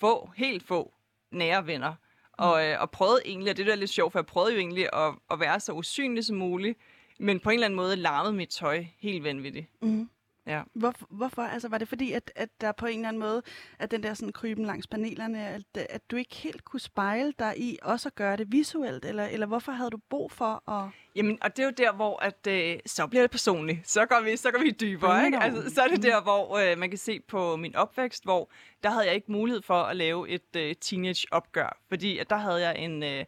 få, 0.00 0.30
helt 0.36 0.66
få 0.66 0.92
nære 1.30 1.66
venner. 1.66 1.94
Og, 2.32 2.66
øh, 2.66 2.80
og 2.80 2.90
prøvede 2.90 3.20
egentlig, 3.24 3.50
og 3.50 3.56
det 3.56 3.66
der 3.66 3.72
er 3.72 3.76
lidt 3.76 3.90
sjovt, 3.90 4.12
for 4.12 4.18
jeg 4.18 4.26
prøvede 4.26 4.52
jo 4.52 4.58
egentlig 4.58 4.88
at, 4.92 5.14
at 5.30 5.40
være 5.40 5.60
så 5.60 5.72
usynlig 5.72 6.24
som 6.24 6.36
muligt, 6.36 6.78
men 7.18 7.40
på 7.40 7.50
en 7.50 7.54
eller 7.54 7.66
anden 7.66 7.76
måde 7.76 7.96
larmede 7.96 8.34
mit 8.34 8.48
tøj 8.48 8.84
helt 8.98 9.24
vanvittigt. 9.24 9.66
Mm. 9.82 10.10
Ja. 10.46 10.62
Hvor, 10.74 10.94
hvorfor? 11.10 11.42
Altså, 11.42 11.68
var 11.68 11.78
det 11.78 11.88
fordi, 11.88 12.12
at, 12.12 12.32
at 12.36 12.48
der 12.60 12.72
på 12.72 12.86
en 12.86 12.98
eller 12.98 13.08
anden 13.08 13.20
måde, 13.20 13.42
at 13.78 13.90
den 13.90 14.02
der 14.02 14.14
sådan 14.14 14.32
kryben 14.32 14.64
langs 14.64 14.86
panelerne, 14.86 15.48
at, 15.48 15.62
at 15.74 16.10
du 16.10 16.16
ikke 16.16 16.34
helt 16.34 16.64
kunne 16.64 16.80
spejle 16.80 17.32
dig 17.38 17.54
i 17.56 17.78
også 17.82 18.08
at 18.08 18.14
gøre 18.14 18.36
det 18.36 18.52
visuelt? 18.52 19.04
Eller, 19.04 19.24
eller 19.24 19.46
hvorfor 19.46 19.72
havde 19.72 19.90
du 19.90 19.98
brug 20.10 20.32
for 20.32 20.70
at... 20.70 20.90
Jamen, 21.16 21.38
og 21.42 21.56
det 21.56 21.62
er 21.62 21.66
jo 21.66 21.72
der, 21.76 21.92
hvor 21.92 22.22
at, 22.22 22.46
øh, 22.48 22.78
så 22.86 23.06
bliver 23.06 23.22
det 23.22 23.30
personligt. 23.30 23.88
Så 23.88 24.06
går 24.06 24.20
vi, 24.24 24.36
så 24.36 24.50
går 24.50 24.58
vi 24.58 24.70
dybere, 24.70 25.26
ikke? 25.26 25.38
Altså, 25.38 25.74
så 25.74 25.82
er 25.82 25.88
det 25.88 26.02
der, 26.02 26.22
hvor 26.22 26.58
øh, 26.58 26.78
man 26.78 26.88
kan 26.88 26.98
se 26.98 27.20
på 27.20 27.56
min 27.56 27.76
opvækst, 27.76 28.24
hvor 28.24 28.50
der 28.82 28.90
havde 28.90 29.06
jeg 29.06 29.14
ikke 29.14 29.32
mulighed 29.32 29.62
for 29.62 29.82
at 29.82 29.96
lave 29.96 30.28
et 30.28 30.56
øh, 30.56 30.74
teenage-opgør. 30.80 31.78
Fordi 31.88 32.18
at 32.18 32.30
der 32.30 32.36
havde 32.36 32.60
jeg 32.60 32.78
en... 32.78 33.02
Øh, 33.02 33.24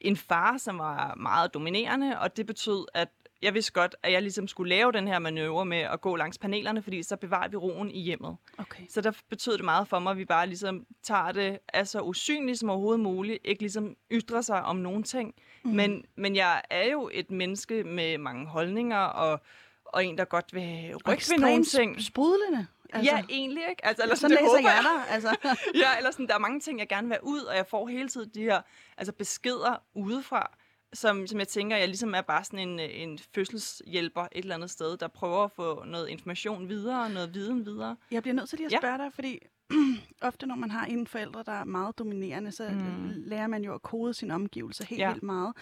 en 0.00 0.16
far, 0.16 0.56
som 0.56 0.78
var 0.78 1.14
meget 1.14 1.54
dominerende, 1.54 2.20
og 2.20 2.36
det 2.36 2.46
betød, 2.46 2.86
at 2.94 3.08
jeg 3.42 3.54
vidste 3.54 3.72
godt, 3.72 3.96
at 4.02 4.12
jeg 4.12 4.22
ligesom 4.22 4.48
skulle 4.48 4.68
lave 4.68 4.92
den 4.92 5.08
her 5.08 5.18
manøvre 5.18 5.64
med 5.64 5.78
at 5.78 6.00
gå 6.00 6.16
langs 6.16 6.38
panelerne, 6.38 6.82
fordi 6.82 7.02
så 7.02 7.16
bevarer 7.16 7.48
vi 7.48 7.56
roen 7.56 7.90
i 7.90 8.00
hjemmet. 8.00 8.36
Okay. 8.58 8.82
Så 8.88 9.00
der 9.00 9.12
betød 9.30 9.52
det 9.52 9.64
meget 9.64 9.88
for 9.88 9.98
mig, 9.98 10.10
at 10.10 10.16
vi 10.16 10.24
bare 10.24 10.46
ligesom 10.46 10.86
tager 11.02 11.32
det 11.32 11.58
altså 11.72 12.00
usynligt 12.00 12.58
som 12.58 12.70
overhovedet 12.70 13.00
muligt, 13.00 13.38
ikke 13.44 13.62
ligesom 13.62 13.96
ytrer 14.10 14.40
sig 14.40 14.62
om 14.62 14.76
nogen 14.76 15.02
ting. 15.02 15.34
Mm. 15.64 15.70
Men, 15.70 16.04
men 16.16 16.36
jeg 16.36 16.62
er 16.70 16.90
jo 16.90 17.10
et 17.12 17.30
menneske 17.30 17.84
med 17.84 18.18
mange 18.18 18.46
holdninger, 18.46 18.98
og, 18.98 19.40
og 19.84 20.04
en, 20.04 20.18
der 20.18 20.24
godt 20.24 20.54
vil 20.54 20.94
rykke 21.08 21.24
ved 21.30 21.38
nogle 21.38 21.64
ting. 21.64 22.02
sprudlende. 22.02 22.66
Altså, 22.92 23.14
ja, 23.14 23.22
egentlig 23.28 23.62
ikke. 23.70 23.86
Altså, 23.86 24.02
eller 24.02 24.16
sådan, 24.16 24.36
sådan 24.36 24.44
læser 24.44 24.70
jeg 24.70 24.82
dig. 24.82 25.14
Altså. 25.14 25.36
ja, 25.82 25.96
eller 25.96 26.10
sådan, 26.10 26.26
der 26.26 26.34
er 26.34 26.38
mange 26.38 26.60
ting, 26.60 26.78
jeg 26.78 26.88
gerne 26.88 27.08
vil 27.08 27.18
ud, 27.22 27.40
og 27.40 27.56
jeg 27.56 27.66
får 27.66 27.86
hele 27.86 28.08
tiden 28.08 28.30
de 28.34 28.42
her 28.42 28.60
altså, 28.98 29.12
beskeder 29.12 29.82
udefra 29.94 30.58
som, 30.92 31.26
som 31.26 31.38
jeg 31.38 31.48
tænker, 31.48 31.76
jeg 31.76 31.88
ligesom 31.88 32.14
er 32.14 32.20
bare 32.20 32.44
sådan 32.44 32.68
en, 32.68 32.80
en 32.80 33.18
fødselshjælper 33.34 34.22
et 34.22 34.28
eller 34.32 34.54
andet 34.54 34.70
sted, 34.70 34.96
der 34.96 35.08
prøver 35.08 35.44
at 35.44 35.52
få 35.52 35.84
noget 35.84 36.08
information 36.08 36.68
videre, 36.68 37.10
noget 37.10 37.34
viden 37.34 37.66
videre. 37.66 37.96
Jeg 38.10 38.22
bliver 38.22 38.34
nødt 38.34 38.48
til 38.48 38.58
lige 38.58 38.66
at 38.66 38.72
spørge 38.80 39.02
ja. 39.02 39.04
dig, 39.04 39.12
fordi 39.12 39.38
ofte 40.22 40.46
når 40.46 40.54
man 40.54 40.70
har 40.70 40.86
en 40.86 41.06
forælder, 41.06 41.42
der 41.42 41.52
er 41.52 41.64
meget 41.64 41.98
dominerende, 41.98 42.52
så 42.52 42.68
mm. 42.68 43.12
lærer 43.16 43.46
man 43.46 43.64
jo 43.64 43.74
at 43.74 43.82
kode 43.82 44.14
sin 44.14 44.30
omgivelser 44.30 44.84
helt 44.84 45.00
ja. 45.00 45.08
vildt 45.08 45.22
meget. 45.22 45.56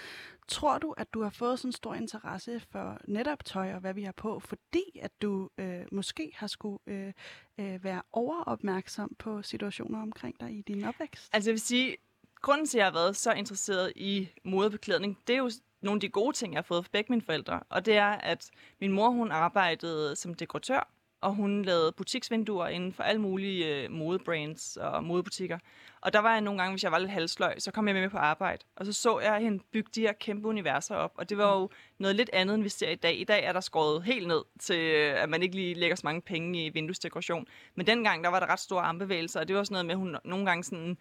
Tror 0.49 0.79
du, 0.79 0.93
at 0.93 1.15
du 1.15 1.23
har 1.23 1.31
fået 1.31 1.59
sådan 1.59 1.69
en 1.69 1.73
stor 1.73 1.95
interesse 1.95 2.61
for 2.71 2.99
netop 3.09 3.45
tøj 3.45 3.75
og 3.75 3.81
hvad 3.81 3.95
vi 3.95 4.03
har 4.03 4.13
på, 4.13 4.41
fordi 4.41 4.99
at 5.03 5.23
du 5.23 5.51
øh, 5.59 5.81
måske 5.93 6.33
har 6.35 6.47
skulle 6.47 6.79
øh, 6.87 7.13
øh, 7.61 7.85
være 7.85 8.03
overopmærksom 8.13 9.17
på 9.19 9.43
situationer 9.43 10.03
omkring 10.03 10.41
dig 10.41 10.59
i 10.59 10.63
din 10.63 10.85
opvækst? 10.85 11.31
Altså 11.33 11.51
jeg 11.51 11.53
vil 11.53 11.61
sige, 11.61 11.97
grunden 12.43 12.67
til, 12.67 12.79
at 12.79 12.81
jeg 12.81 12.87
har 12.87 12.93
været 12.93 13.17
så 13.17 13.33
interesseret 13.33 13.93
i 13.97 14.29
modebeklædning, 14.45 15.19
det 15.27 15.35
er 15.35 15.39
jo 15.39 15.51
nogle 15.83 15.97
af 15.97 16.01
de 16.01 16.09
gode 16.09 16.37
ting, 16.37 16.53
jeg 16.53 16.59
har 16.59 16.63
fået 16.63 16.85
fra 16.85 16.91
begge 16.93 17.13
mine 17.13 17.23
forældre. 17.23 17.61
Og 17.69 17.87
det 17.87 17.97
er, 17.97 18.11
at 18.11 18.51
min 18.81 18.93
mor, 18.93 19.11
hun 19.11 19.31
arbejdede 19.31 20.17
som 20.17 20.35
dekoratør, 20.35 20.89
og 21.21 21.35
hun 21.35 21.63
lavede 21.63 21.93
butiksvinduer 21.93 22.67
inden 22.67 22.93
for 22.93 23.03
alle 23.03 23.21
mulige 23.21 23.83
øh, 23.85 23.91
modebrands 23.91 24.77
og 24.77 25.05
modebutikker. 25.05 25.59
Og 26.01 26.13
der 26.13 26.19
var 26.19 26.33
jeg 26.33 26.41
nogle 26.41 26.61
gange, 26.61 26.73
hvis 26.73 26.85
jeg 26.85 26.93
var 26.93 26.99
lidt 26.99 27.11
halsløg, 27.11 27.55
så 27.59 27.71
kom 27.71 27.89
jeg 27.89 27.95
med 27.95 28.11
på 28.11 28.19
arbejde. 28.19 28.65
Og 28.77 28.87
så 28.87 28.93
så 28.93 29.21
jeg 29.21 29.39
hende 29.39 29.65
bygge 29.73 29.91
de 29.95 30.01
her 30.01 30.13
kæmpe 30.13 30.49
universer 30.49 30.95
op. 30.95 31.13
Og 31.15 31.29
det 31.29 31.39
var 31.39 31.59
jo 31.59 31.71
noget 31.99 32.17
lidt 32.17 32.31
andet, 32.33 32.55
end 32.55 32.63
vi 32.63 32.69
ser 32.69 32.91
i 32.91 32.95
dag. 32.95 33.21
I 33.21 33.25
dag 33.25 33.45
er 33.45 33.53
der 33.53 33.61
skåret 33.61 34.03
helt 34.03 34.29
ned 34.29 34.43
til, 34.61 34.81
øh, 34.81 35.23
at 35.23 35.29
man 35.29 35.43
ikke 35.43 35.55
lige 35.55 35.75
lægger 35.75 35.97
så 35.97 36.03
mange 36.05 36.21
penge 36.21 36.67
i 36.67 36.69
vinduesdekoration. 36.69 37.47
Men 37.75 37.87
dengang, 37.87 38.25
der 38.25 38.31
var 38.31 38.41
der 38.41 38.47
ret 38.47 38.61
store 38.61 38.83
armbevægelser, 38.83 39.41
og 39.41 39.49
det 39.49 39.57
var 39.57 39.65
sådan 39.65 39.73
noget 39.73 39.87
med, 39.87 39.95
at 39.95 39.99
hun 39.99 40.17
nogle 40.25 40.47
gange 40.47 40.65
sådan 40.65 40.99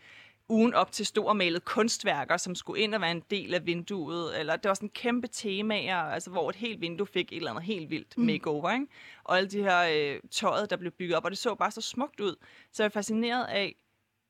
ugen 0.50 0.74
op 0.74 0.92
til 0.92 1.06
stormalet 1.06 1.66
kunstværker, 1.66 2.38
som 2.38 2.56
skulle 2.56 2.82
ind 2.82 2.96
og 2.96 3.02
være 3.02 3.12
en 3.12 3.24
del 3.32 3.54
af 3.54 3.66
vinduet. 3.66 4.40
Eller 4.40 4.56
det 4.56 4.70
var 4.70 4.74
sådan 4.74 4.90
kæmpe 4.90 5.28
temaer, 5.28 5.98
altså, 5.98 6.30
hvor 6.30 6.50
et 6.50 6.56
helt 6.56 6.82
vindue 6.82 7.08
fik 7.08 7.32
et 7.32 7.36
eller 7.36 7.52
andet 7.52 7.64
helt 7.64 7.90
vildt 7.90 8.18
mm. 8.18 8.26
makeover. 8.26 8.74
Ikke? 8.74 8.88
Og 9.24 9.38
alle 9.38 9.50
de 9.50 9.62
her 9.62 10.14
øh, 10.14 10.20
tøjet, 10.32 10.70
der 10.70 10.76
blev 10.78 10.92
bygget 10.92 11.18
op, 11.18 11.26
og 11.26 11.32
det 11.32 11.38
så 11.38 11.56
bare 11.56 11.72
så 11.72 11.82
smukt 11.82 12.20
ud. 12.20 12.36
Så 12.72 12.84
jeg 12.84 12.88
er 12.88 12.94
fascineret 12.94 13.46
af, 13.46 13.76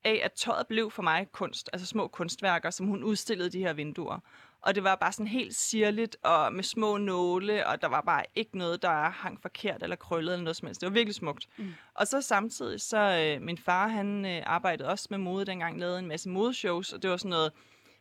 af, 0.04 0.21
at 0.23 0.32
tøjet 0.34 0.67
blev 0.67 0.91
for 0.91 1.04
mig 1.04 1.28
kunst, 1.32 1.69
altså 1.73 1.88
små 1.88 2.08
kunstværker, 2.08 2.69
som 2.69 2.88
hun 2.88 3.04
udstillede 3.04 3.49
de 3.49 3.60
her 3.60 3.73
vinduer. 3.73 4.19
Og 4.65 4.75
det 4.75 4.84
var 4.84 4.95
bare 4.95 5.12
sådan 5.12 5.28
helt 5.28 5.56
sirligt 5.56 6.17
og 6.23 6.54
med 6.54 6.63
små 6.63 6.97
nåle, 6.97 7.67
og 7.67 7.82
der 7.82 7.88
var 7.88 8.01
bare 8.01 8.23
ikke 8.36 8.58
noget, 8.58 8.82
der 8.82 9.10
hang 9.10 9.41
forkert 9.41 9.84
eller 9.84 9.95
krøllet 9.95 10.34
eller 10.34 10.43
noget 10.43 10.56
som 10.56 10.65
helst. 10.65 10.82
Det 10.82 10.88
var 10.88 10.93
virkelig 10.93 11.15
smukt. 11.15 11.47
Mm. 11.58 11.73
Og 11.93 12.08
så 12.08 12.21
samtidig, 12.21 12.82
så 12.82 12.97
øh, 12.97 13.41
min 13.41 13.58
far, 13.58 13.88
han 13.88 14.25
øh, 14.25 14.43
arbejdede 14.45 14.89
også 14.89 15.08
med 15.10 15.17
mode 15.17 15.45
dengang, 15.45 15.80
lavede 15.80 15.99
en 15.99 16.08
masse 16.08 16.30
modeshows, 16.30 16.93
og 16.93 17.01
det 17.01 17.10
var 17.10 17.17
sådan 17.17 17.30
noget 17.30 17.51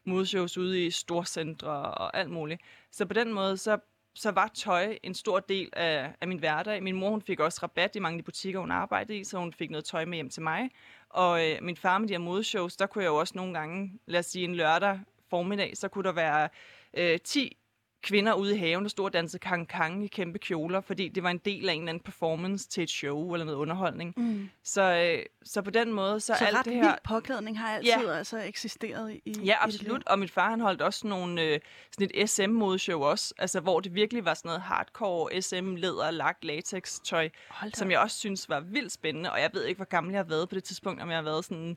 modeshows 0.04 0.58
ude 0.58 0.86
i 0.86 0.90
storcentre 0.90 1.70
og 1.70 2.16
alt 2.16 2.30
muligt. 2.30 2.60
Så 2.90 3.06
på 3.06 3.14
den 3.14 3.32
måde, 3.32 3.56
så 3.56 3.78
så 4.16 4.30
var 4.30 4.50
tøj 4.54 4.98
en 5.02 5.14
stor 5.14 5.40
del 5.40 5.70
af, 5.72 6.14
af 6.20 6.28
min 6.28 6.38
hverdag. 6.38 6.82
Min 6.82 6.96
mor 6.96 7.10
hun 7.10 7.22
fik 7.22 7.40
også 7.40 7.60
rabat 7.62 7.96
i 7.96 7.98
mange 7.98 8.16
af 8.16 8.22
de 8.22 8.24
butikker, 8.24 8.60
hun 8.60 8.70
arbejdede 8.70 9.18
i, 9.18 9.24
så 9.24 9.38
hun 9.38 9.52
fik 9.52 9.70
noget 9.70 9.84
tøj 9.84 10.04
med 10.04 10.14
hjem 10.14 10.30
til 10.30 10.42
mig. 10.42 10.70
Og 11.08 11.50
øh, 11.50 11.62
min 11.62 11.76
far 11.76 11.98
med 11.98 12.08
de 12.08 12.14
her 12.14 12.18
modeshows, 12.18 12.76
der 12.76 12.86
kunne 12.86 13.04
jeg 13.04 13.10
jo 13.10 13.16
også 13.16 13.32
nogle 13.36 13.54
gange, 13.54 13.98
lad 14.06 14.20
os 14.20 14.26
sige 14.26 14.44
en 14.44 14.54
lørdag, 14.54 15.00
formiddag, 15.30 15.76
så 15.76 15.88
kunne 15.88 16.04
der 16.04 16.12
være 16.12 16.48
øh, 16.96 17.20
10 17.20 17.56
kvinder 18.04 18.34
ude 18.34 18.54
i 18.54 18.58
haven, 18.58 18.84
der 18.84 18.88
stod 18.88 19.04
og 19.04 19.12
dansede 19.12 19.40
kang-kang 19.40 20.04
i 20.04 20.06
kæmpe 20.06 20.38
kjoler, 20.38 20.80
fordi 20.80 21.08
det 21.08 21.22
var 21.22 21.30
en 21.30 21.38
del 21.38 21.68
af 21.68 21.72
en 21.72 21.80
eller 21.80 21.90
anden 21.90 22.04
performance 22.04 22.68
til 22.68 22.82
et 22.82 22.90
show 22.90 23.32
eller 23.32 23.44
noget 23.44 23.58
underholdning. 23.58 24.14
Mm. 24.16 24.50
Så, 24.64 24.82
øh, 24.82 25.26
så 25.44 25.62
på 25.62 25.70
den 25.70 25.92
måde, 25.92 26.20
så, 26.20 26.34
så 26.38 26.44
alt 26.44 26.56
ret 26.56 26.64
det 26.64 26.74
her... 26.74 26.96
påklædning 27.04 27.58
har 27.58 27.68
altid 27.68 28.06
ja. 28.06 28.12
altså 28.12 28.38
eksisteret 28.38 29.20
i 29.24 29.34
Ja, 29.44 29.54
absolut. 29.60 30.06
Og 30.06 30.18
min 30.18 30.28
far, 30.28 30.50
han 30.50 30.60
holdt 30.60 30.82
også 30.82 31.06
nogle, 31.06 31.42
øh, 31.42 31.60
sådan 31.90 32.10
et 32.14 32.30
SM-modeshow 32.30 33.02
også, 33.02 33.34
altså 33.38 33.60
hvor 33.60 33.80
det 33.80 33.94
virkelig 33.94 34.24
var 34.24 34.34
sådan 34.34 34.48
noget 34.48 34.62
hardcore 34.62 35.42
SM-læder, 35.42 36.10
lak, 36.10 36.36
latex 36.42 37.00
tøj, 37.04 37.30
som 37.74 37.90
jeg 37.90 37.98
også 37.98 38.18
synes 38.18 38.48
var 38.48 38.60
vildt 38.60 38.92
spændende, 38.92 39.32
og 39.32 39.40
jeg 39.40 39.50
ved 39.52 39.64
ikke, 39.64 39.78
hvor 39.78 39.84
gammel 39.84 40.12
jeg 40.12 40.18
har 40.18 40.28
været 40.28 40.48
på 40.48 40.54
det 40.54 40.64
tidspunkt, 40.64 41.02
om 41.02 41.08
jeg 41.08 41.16
har 41.16 41.22
været 41.22 41.44
sådan 41.44 41.76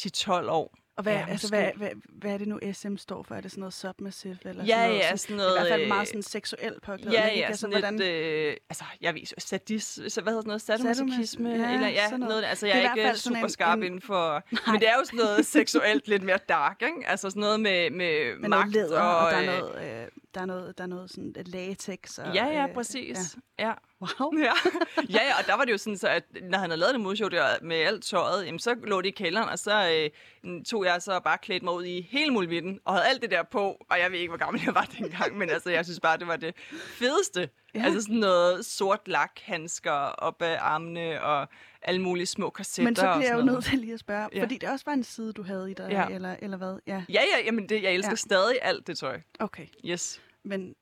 10-12 0.00 0.32
år. 0.50 0.81
Og 0.96 1.02
hvad, 1.02 1.12
ja, 1.12 1.26
altså, 1.28 1.48
hvad, 1.48 1.70
hvad, 1.76 1.88
hvad 2.08 2.32
er 2.32 2.38
det 2.38 2.48
nu, 2.48 2.58
SM 2.72 2.96
står 2.96 3.22
for? 3.22 3.34
Er 3.34 3.40
det 3.40 3.50
sådan 3.50 3.60
noget 3.60 3.74
submissive? 3.74 4.38
Eller 4.44 4.64
ja, 4.64 4.76
sådan 4.76 4.88
noget, 4.88 4.98
ja, 4.98 5.16
sådan 5.16 5.36
noget... 5.36 5.50
I 5.50 5.60
hvert 5.60 5.72
fald 5.72 5.88
meget 5.88 6.08
sådan 6.08 6.22
seksuel 6.22 6.74
påklædning. 6.82 7.12
Ja, 7.12 7.26
ja, 7.26 7.28
ikke? 7.28 7.46
altså, 7.46 7.60
sådan 7.60 7.74
hvordan... 7.74 7.98
lidt, 7.98 8.08
øh, 8.08 8.56
altså, 8.70 8.84
jeg 9.00 9.14
ved 9.14 9.40
sadis, 9.40 9.94
hvad 9.94 10.04
hedder 10.06 10.20
sådan 10.20 10.42
noget, 10.46 10.62
sadomasochisme? 10.62 11.48
Ja, 11.48 11.54
eller, 11.74 11.88
ja, 11.88 12.04
sådan 12.04 12.20
noget. 12.20 12.30
noget. 12.30 12.44
Altså, 12.44 12.66
jeg 12.66 12.84
er, 12.84 13.02
er 13.02 13.08
ikke 13.08 13.18
super 13.18 13.48
skarp 13.48 13.78
en, 13.78 13.84
inden 13.84 14.00
for... 14.00 14.42
Nej. 14.50 14.60
Men 14.66 14.80
det 14.80 14.88
er 14.88 14.94
jo 14.98 15.04
sådan 15.04 15.18
noget 15.18 15.46
seksuelt 15.56 16.08
lidt 16.08 16.22
mere 16.22 16.38
dark, 16.48 16.82
ikke? 16.82 17.08
Altså 17.08 17.30
sådan 17.30 17.40
noget 17.40 17.60
med, 17.60 17.90
med, 17.90 18.38
med 18.38 18.48
magt 18.48 18.72
leder, 18.72 19.00
og... 19.00 19.26
og 19.26 19.32
der 19.32 19.36
er 19.36 19.60
noget, 19.60 20.02
øh, 20.02 20.08
der 20.34 20.40
er 20.40 20.46
noget, 20.46 20.78
der 20.78 20.84
er 20.84 20.88
noget 20.88 21.10
sådan 21.10 21.32
latex. 21.46 22.18
Og, 22.18 22.34
ja, 22.34 22.46
ja, 22.46 22.66
præcis. 22.74 23.36
Ja. 23.58 23.66
ja. 23.66 23.72
Wow. 24.02 24.32
Ja. 24.38 24.52
ja, 25.16 25.22
ja, 25.28 25.38
og 25.38 25.46
der 25.46 25.56
var 25.56 25.64
det 25.64 25.72
jo 25.72 25.78
sådan, 25.78 25.96
så 25.96 26.08
at 26.08 26.24
når 26.42 26.58
han 26.58 26.70
havde 26.70 26.80
lavet 26.80 26.94
det 26.94 27.00
modshow 27.00 27.28
der 27.28 27.46
med 27.62 27.76
alt 27.76 28.04
tøjet, 28.04 28.46
jamen, 28.46 28.58
så 28.58 28.74
lå 28.84 29.00
det 29.00 29.08
i 29.08 29.10
kælderen, 29.10 29.48
og 29.48 29.58
så 29.58 30.10
øh, 30.44 30.64
tog 30.64 30.84
jeg 30.84 31.02
så 31.02 31.20
bare 31.20 31.38
klædt 31.38 31.62
mig 31.62 31.74
ud 31.74 31.84
i 31.84 32.08
hele 32.10 32.30
muligheden, 32.30 32.80
og 32.84 32.94
havde 32.94 33.06
alt 33.06 33.22
det 33.22 33.30
der 33.30 33.42
på, 33.42 33.86
og 33.90 33.98
jeg 33.98 34.12
ved 34.12 34.18
ikke, 34.18 34.30
hvor 34.30 34.38
gammel 34.38 34.62
jeg 34.64 34.74
var 34.74 34.88
dengang, 34.98 35.38
men 35.38 35.50
altså, 35.50 35.70
jeg 35.70 35.84
synes 35.84 36.00
bare, 36.00 36.18
det 36.18 36.26
var 36.26 36.36
det 36.36 36.56
fedeste. 36.72 37.48
Ja. 37.74 37.84
Altså 37.84 38.00
sådan 38.00 38.16
noget 38.16 38.66
sort 38.66 39.08
lak, 39.08 39.30
handsker 39.42 39.92
op 39.92 40.42
ad 40.42 40.56
armene, 40.60 41.22
og 41.22 41.48
alle 41.82 42.02
mulige 42.02 42.26
små 42.26 42.50
kassetter. 42.50 42.90
Men 42.90 42.96
så 42.96 43.14
bliver 43.16 43.30
jeg 43.30 43.38
jo 43.38 43.44
nødt 43.44 43.64
til 43.64 43.78
lige 43.78 43.92
at 43.92 44.00
spørge, 44.00 44.28
ja. 44.34 44.42
fordi 44.42 44.58
det 44.58 44.68
også 44.68 44.84
var 44.86 44.92
en 44.92 45.04
side, 45.04 45.32
du 45.32 45.42
havde 45.42 45.70
i 45.70 45.74
dig, 45.74 45.88
ja. 45.90 46.08
eller, 46.08 46.36
eller 46.42 46.56
hvad? 46.56 46.78
Ja, 46.86 47.04
ja, 47.08 47.20
ja 47.20 47.44
jamen 47.44 47.68
det, 47.68 47.82
jeg 47.82 47.94
elsker 47.94 48.12
ja. 48.12 48.16
stadig 48.16 48.58
alt 48.62 48.86
det 48.86 48.98
tøj. 48.98 49.20
Okay. 49.40 49.66
Yes. 49.84 50.20
Men 50.44 50.74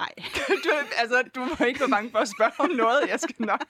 Nej. 0.00 0.12
du, 0.64 0.70
altså, 0.96 1.22
du 1.34 1.40
må 1.40 1.64
ikke 1.66 1.80
være 1.80 1.88
bange 1.88 2.10
for 2.10 2.18
at 2.18 2.28
spørge 2.28 2.52
om 2.58 2.70
noget. 2.70 3.08
Jeg 3.08 3.20
skal 3.20 3.34
nok 3.38 3.64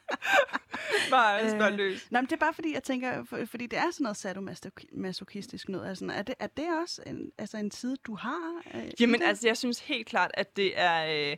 bare 1.10 1.44
øh, 1.44 1.50
spørge 1.50 1.76
løs. 1.76 2.10
Nej, 2.10 2.20
men 2.20 2.26
det 2.26 2.32
er 2.32 2.40
bare 2.40 2.54
fordi, 2.54 2.74
jeg 2.74 2.82
tænker, 2.82 3.24
for, 3.24 3.38
fordi 3.46 3.66
det 3.66 3.78
er 3.78 3.90
sådan 3.90 4.04
noget 4.04 4.16
sadomasochistisk 4.16 5.68
noget. 5.68 5.88
Altså, 5.88 6.06
er, 6.14 6.22
det, 6.22 6.34
er 6.38 6.46
det 6.46 6.66
også 6.82 7.02
en, 7.06 7.32
altså 7.38 7.56
en 7.56 7.70
side, 7.70 7.96
du 7.96 8.14
har? 8.14 8.62
Øh, 8.74 8.90
Jamen, 9.00 9.22
altså, 9.22 9.48
jeg 9.48 9.56
synes 9.56 9.80
helt 9.80 10.06
klart, 10.06 10.30
at 10.34 10.56
det 10.56 10.80
er, 10.80 11.30
øh, 11.30 11.36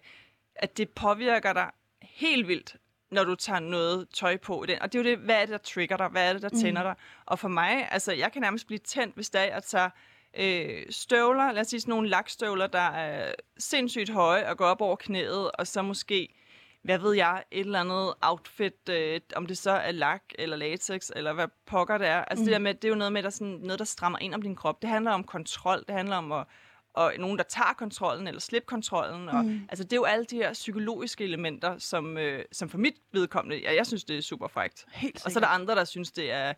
at 0.57 0.79
det 0.79 0.91
påvirker 0.91 1.53
dig 1.53 1.71
helt 2.03 2.49
vildt, 2.49 2.77
når 3.11 3.25
du 3.25 3.35
tager 3.35 3.61
noget 3.61 4.09
tøj 4.09 4.37
på. 4.37 4.65
Den. 4.69 4.83
Og 4.83 4.93
det 4.93 4.99
er 4.99 5.05
jo 5.05 5.11
det, 5.11 5.19
hvad 5.19 5.37
er 5.37 5.41
det, 5.41 5.49
der 5.49 5.59
trigger 5.59 5.97
dig? 5.97 6.09
Hvad 6.09 6.29
er 6.29 6.33
det, 6.33 6.43
der 6.43 6.49
tænder 6.49 6.83
mm. 6.83 6.87
dig? 6.87 6.95
Og 7.27 7.39
for 7.39 7.49
mig, 7.49 7.89
altså, 7.93 8.13
jeg 8.13 8.33
kan 8.33 8.43
nærmest 8.43 8.67
blive 8.67 8.79
tændt, 8.79 9.15
hvis 9.15 9.31
det 9.31 9.41
er, 9.41 9.57
at 9.57 9.65
tage 9.65 9.91
øh, 10.39 10.83
støvler, 10.91 11.53
lad 11.53 11.61
os 11.61 11.67
sige 11.67 11.81
sådan 11.81 11.93
nogle 11.93 12.09
lakstøvler, 12.09 12.67
der 12.67 12.79
er 12.79 13.33
sindssygt 13.59 14.11
høje 14.11 14.49
og 14.49 14.57
går 14.57 14.67
op 14.67 14.81
over 14.81 14.97
knæet, 14.97 15.51
og 15.51 15.67
så 15.67 15.83
måske, 15.83 16.29
hvad 16.83 16.99
ved 16.99 17.15
jeg, 17.15 17.45
et 17.51 17.61
eller 17.61 17.81
andet 17.81 18.15
outfit, 18.21 18.89
øh, 18.91 19.21
om 19.37 19.47
det 19.47 19.59
så 19.59 19.71
er 19.71 19.93
lak 19.93 20.23
eller 20.39 20.57
latex, 20.57 21.11
eller 21.17 21.33
hvad 21.33 21.49
pokker 21.67 21.99
det 21.99 22.07
er. 22.07 22.25
Altså 22.25 22.43
mm. 22.43 22.45
det 22.45 22.53
der 22.53 22.59
med, 22.59 22.75
det 22.75 22.85
er 22.85 22.89
jo 22.89 22.95
noget 22.95 23.13
med, 23.13 23.23
der, 23.23 23.31
sådan, 23.31 23.59
noget, 23.63 23.79
der 23.79 23.85
strammer 23.85 24.19
ind 24.19 24.35
om 24.35 24.43
din 24.43 24.57
krop. 24.57 24.83
Det 24.83 24.91
handler 24.91 25.11
om 25.11 25.25
kontrol, 25.25 25.85
det 25.89 25.95
handler 25.95 26.17
om 26.17 26.33
at 26.33 26.47
og 26.95 27.13
nogen, 27.19 27.39
der 27.39 27.45
tager 27.45 27.73
kontrollen 27.79 28.27
eller 28.27 28.41
slipper 28.41 28.67
kontrollen. 28.67 29.29
Og, 29.29 29.45
mm. 29.45 29.61
Altså, 29.69 29.85
det 29.85 29.93
er 29.93 29.97
jo 29.97 30.05
alle 30.05 30.25
de 30.25 30.37
her 30.37 30.53
psykologiske 30.53 31.25
elementer, 31.25 31.79
som, 31.79 32.19
øh, 32.19 32.45
som 32.53 32.69
for 32.69 32.79
mit 32.79 32.95
vedkommende, 33.13 33.63
ja, 33.63 33.75
jeg 33.75 33.87
synes, 33.87 34.05
det 34.05 34.19
er 34.19 34.23
super 34.23 34.49
frækt. 34.49 34.85
Helt 34.93 35.25
og 35.25 35.31
så 35.31 35.39
er 35.39 35.41
der 35.41 35.49
andre, 35.49 35.75
der 35.75 35.85
synes, 35.85 36.13
det 36.13 36.33
er 36.33 36.53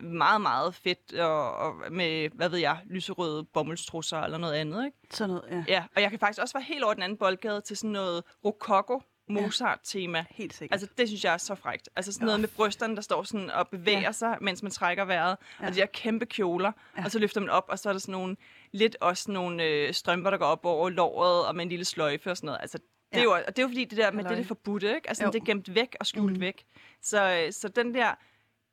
meget, 0.00 0.40
meget 0.40 0.74
fedt 0.74 1.14
og, 1.14 1.56
og 1.56 1.92
med, 1.92 2.28
hvad 2.34 2.48
ved 2.48 2.58
jeg, 2.58 2.78
lyserøde 2.86 3.44
bomuldstrusser 3.44 4.18
eller 4.18 4.38
noget 4.38 4.54
andet, 4.54 4.84
ikke? 4.84 4.96
Sådan 5.10 5.34
noget, 5.34 5.50
ja. 5.50 5.64
Ja, 5.68 5.84
og 5.96 6.02
jeg 6.02 6.10
kan 6.10 6.18
faktisk 6.18 6.42
også 6.42 6.54
være 6.54 6.64
helt 6.64 6.84
over 6.84 6.94
den 6.94 7.02
anden 7.02 7.18
boldgade 7.18 7.60
til 7.60 7.76
sådan 7.76 7.90
noget 7.90 8.24
rococo 8.44 9.02
Mozart-tema. 9.30 10.18
Ja, 10.18 10.24
helt 10.30 10.54
sikkert. 10.54 10.74
Altså, 10.74 10.88
det 10.98 11.08
synes 11.08 11.24
jeg 11.24 11.32
er 11.32 11.38
så 11.38 11.54
frægt. 11.54 11.88
Altså 11.96 12.12
sådan 12.12 12.26
noget 12.26 12.40
med 12.40 12.48
brysterne, 12.48 12.96
der 12.96 13.02
står 13.02 13.22
sådan 13.22 13.50
og 13.50 13.68
bevæger 13.68 14.00
ja. 14.00 14.12
sig, 14.12 14.38
mens 14.40 14.62
man 14.62 14.72
trækker 14.72 15.04
vejret. 15.04 15.36
Ja. 15.60 15.66
Og 15.66 15.74
de 15.74 15.78
her 15.78 15.86
kæmpe 15.86 16.26
kjoler. 16.26 16.72
Ja. 16.98 17.04
Og 17.04 17.10
så 17.10 17.18
løfter 17.18 17.40
man 17.40 17.50
op, 17.50 17.64
og 17.68 17.78
så 17.78 17.88
er 17.88 17.92
der 17.92 18.00
sådan 18.00 18.12
nogle, 18.12 18.36
lidt 18.72 18.96
også 19.00 19.30
nogle 19.30 19.64
øh, 19.64 19.94
strømper, 19.94 20.30
der 20.30 20.38
går 20.38 20.46
op 20.46 20.64
over 20.64 20.90
låret, 20.90 21.46
og 21.46 21.56
med 21.56 21.62
en 21.62 21.68
lille 21.68 21.84
sløjfe 21.84 22.30
og 22.30 22.36
sådan 22.36 22.46
noget. 22.46 22.60
Altså, 22.60 22.78
det, 22.78 22.84
ja. 23.12 23.18
er 23.18 23.22
jo, 23.22 23.30
og 23.30 23.46
det 23.46 23.58
er 23.58 23.62
jo 23.62 23.68
fordi, 23.68 23.84
det 23.84 23.98
der 23.98 24.10
med 24.10 24.24
det, 24.24 24.30
det 24.30 24.40
er 24.40 24.44
forbudte, 24.44 24.94
ikke? 24.94 25.08
Altså, 25.08 25.24
jo. 25.24 25.30
det 25.30 25.40
er 25.40 25.44
gemt 25.44 25.74
væk 25.74 25.96
og 26.00 26.06
skjult 26.06 26.32
mm. 26.32 26.40
væk. 26.40 26.64
Så, 27.02 27.44
øh, 27.46 27.52
så 27.52 27.68
den 27.68 27.94
der 27.94 28.14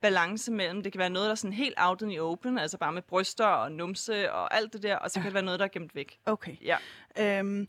balance 0.02 0.52
mellem, 0.52 0.84
det 0.84 0.92
kan 0.92 1.00
være 1.00 1.10
noget, 1.10 1.26
der 1.26 1.32
er 1.32 1.36
sådan 1.36 1.54
helt 1.54 1.74
out 1.78 2.02
in 2.02 2.10
the 2.10 2.22
open, 2.22 2.58
altså 2.58 2.78
bare 2.78 2.94
med 2.94 3.02
bryster 3.02 3.46
og 3.46 3.72
numse 3.72 4.32
og 4.32 4.56
alt 4.56 4.74
det 4.74 4.84
der, 4.84 4.96
og 4.96 5.12
så 5.12 5.20
kan 5.20 5.26
det 5.26 5.34
være 5.34 5.44
noget, 5.44 5.60
der 5.60 5.66
er 5.66 5.70
gemt 5.70 5.96
væk. 5.96 6.18
Okay. 6.26 6.56
Ja. 6.62 6.78
Øhm, 7.20 7.68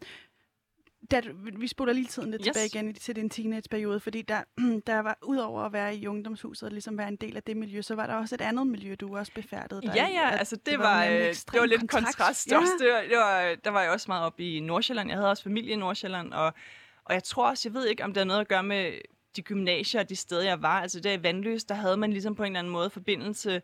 da, 1.11 1.23
vi 1.57 1.69
spoler 1.69 1.93
lige 1.93 2.07
tiden 2.07 2.31
lidt 2.31 2.43
yes. 2.47 2.47
tilbage 2.47 2.67
igen 2.67 2.95
til 2.95 3.17
din 3.17 3.31
teenageperiode, 3.31 4.01
fordi 4.01 4.23
der, 4.23 4.43
der 4.87 4.99
var, 4.99 5.19
udover 5.23 5.63
at 5.63 5.73
være 5.73 5.97
i 5.97 6.07
ungdomshuset 6.07 6.63
og 6.67 6.73
ligesom 6.73 6.99
være 6.99 7.09
en 7.09 7.17
del 7.17 7.37
af 7.37 7.43
det 7.43 7.57
miljø, 7.57 7.83
så 7.83 7.95
var 7.95 8.07
der 8.07 8.15
også 8.15 8.35
et 8.35 8.41
andet 8.41 8.67
miljø, 8.67 8.95
du 8.95 9.17
også 9.17 9.33
befærdede 9.35 9.83
dig 9.83 9.93
Ja, 9.95 10.07
ja, 10.07 10.31
altså 10.31 10.57
det, 10.57 10.67
det 10.67 10.79
var, 10.79 10.85
var 10.85 11.05
det 11.53 11.61
var 11.61 11.67
lidt 11.67 11.81
kontrast, 11.81 12.17
kontrast 12.17 12.51
ja. 12.51 12.59
også. 12.59 12.73
Det 12.81 12.93
var, 12.93 13.01
det 13.01 13.17
var, 13.17 13.55
der 13.65 13.71
var 13.71 13.83
jeg 13.83 13.91
også 13.91 14.05
meget 14.09 14.25
oppe 14.25 14.57
i 14.57 14.61
Nordsjælland. 14.61 15.09
Jeg 15.09 15.19
havde 15.19 15.31
også 15.31 15.43
familie 15.43 15.73
i 15.73 15.77
Nordsjælland, 15.77 16.33
og, 16.33 16.55
og 17.05 17.15
jeg 17.15 17.25
tror 17.25 17.49
også, 17.49 17.69
jeg 17.69 17.75
ved 17.75 17.87
ikke, 17.87 18.05
om 18.05 18.15
det 18.15 18.21
har 18.21 18.25
noget 18.25 18.41
at 18.41 18.49
gøre 18.49 18.63
med 18.63 18.93
de 19.39 19.43
gymnasier 19.43 20.01
og 20.01 20.09
de 20.09 20.17
steder, 20.17 20.43
jeg 20.43 20.63
var. 20.63 20.81
Altså 20.81 21.01
der 21.01 21.13
i 21.13 21.23
Vandløs, 21.23 21.65
der 21.65 21.75
havde 21.75 21.97
man 21.97 22.11
ligesom 22.11 22.35
på 22.35 22.43
en 22.43 22.47
eller 22.47 22.59
anden 22.59 22.73
måde 22.73 22.91
forbindelse 22.91 23.63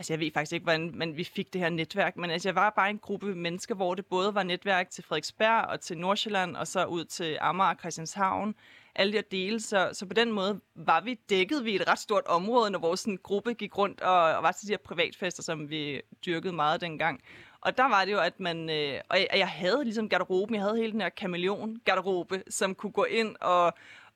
Altså, 0.00 0.12
jeg 0.12 0.20
ved 0.20 0.30
faktisk 0.34 0.52
ikke, 0.52 0.64
hvordan 0.64 0.90
man, 0.94 1.16
vi 1.16 1.24
fik 1.24 1.52
det 1.52 1.60
her 1.60 1.68
netværk, 1.68 2.16
men 2.16 2.30
altså, 2.30 2.48
jeg 2.48 2.54
var 2.54 2.70
bare 2.70 2.90
en 2.90 2.98
gruppe 2.98 3.34
mennesker, 3.34 3.74
hvor 3.74 3.94
det 3.94 4.06
både 4.06 4.34
var 4.34 4.42
netværk 4.42 4.90
til 4.90 5.04
Frederiksberg 5.04 5.64
og 5.64 5.80
til 5.80 5.98
Nordsjælland, 5.98 6.56
og 6.56 6.66
så 6.66 6.84
ud 6.84 7.04
til 7.04 7.38
Amager 7.40 7.70
og 7.70 7.76
Christianshavn. 7.80 8.54
Alle 8.94 9.12
de 9.12 9.16
her 9.16 9.22
dele, 9.22 9.60
så, 9.60 9.90
så 9.92 10.06
på 10.06 10.14
den 10.14 10.32
måde 10.32 10.60
var 10.74 11.00
vi 11.00 11.14
dækket 11.30 11.64
vi 11.64 11.74
et 11.74 11.88
ret 11.88 11.98
stort 11.98 12.26
område, 12.26 12.70
når 12.70 12.78
vores 12.78 13.00
sådan, 13.00 13.18
gruppe 13.22 13.54
gik 13.54 13.78
rundt 13.78 14.00
og, 14.00 14.34
og 14.36 14.42
var 14.42 14.52
til 14.52 14.68
de 14.68 14.72
her 14.72 14.78
privatfester, 14.78 15.42
som 15.42 15.70
vi 15.70 16.00
dyrkede 16.26 16.52
meget 16.52 16.80
dengang. 16.80 17.20
Og 17.60 17.76
der 17.76 17.88
var 17.88 18.04
det 18.04 18.12
jo, 18.12 18.20
at 18.20 18.40
man... 18.40 18.70
Øh, 18.70 19.00
og 19.08 19.18
jeg, 19.18 19.28
jeg 19.34 19.48
havde 19.48 19.84
ligesom 19.84 20.08
garderoben, 20.08 20.54
jeg 20.54 20.62
havde 20.62 20.76
hele 20.76 20.92
den 20.92 21.00
her 21.00 21.08
kameleon-garderobe, 21.08 22.42
som 22.48 22.74
kunne 22.74 22.92
gå 22.92 23.04
ind 23.04 23.36
og, 23.40 23.74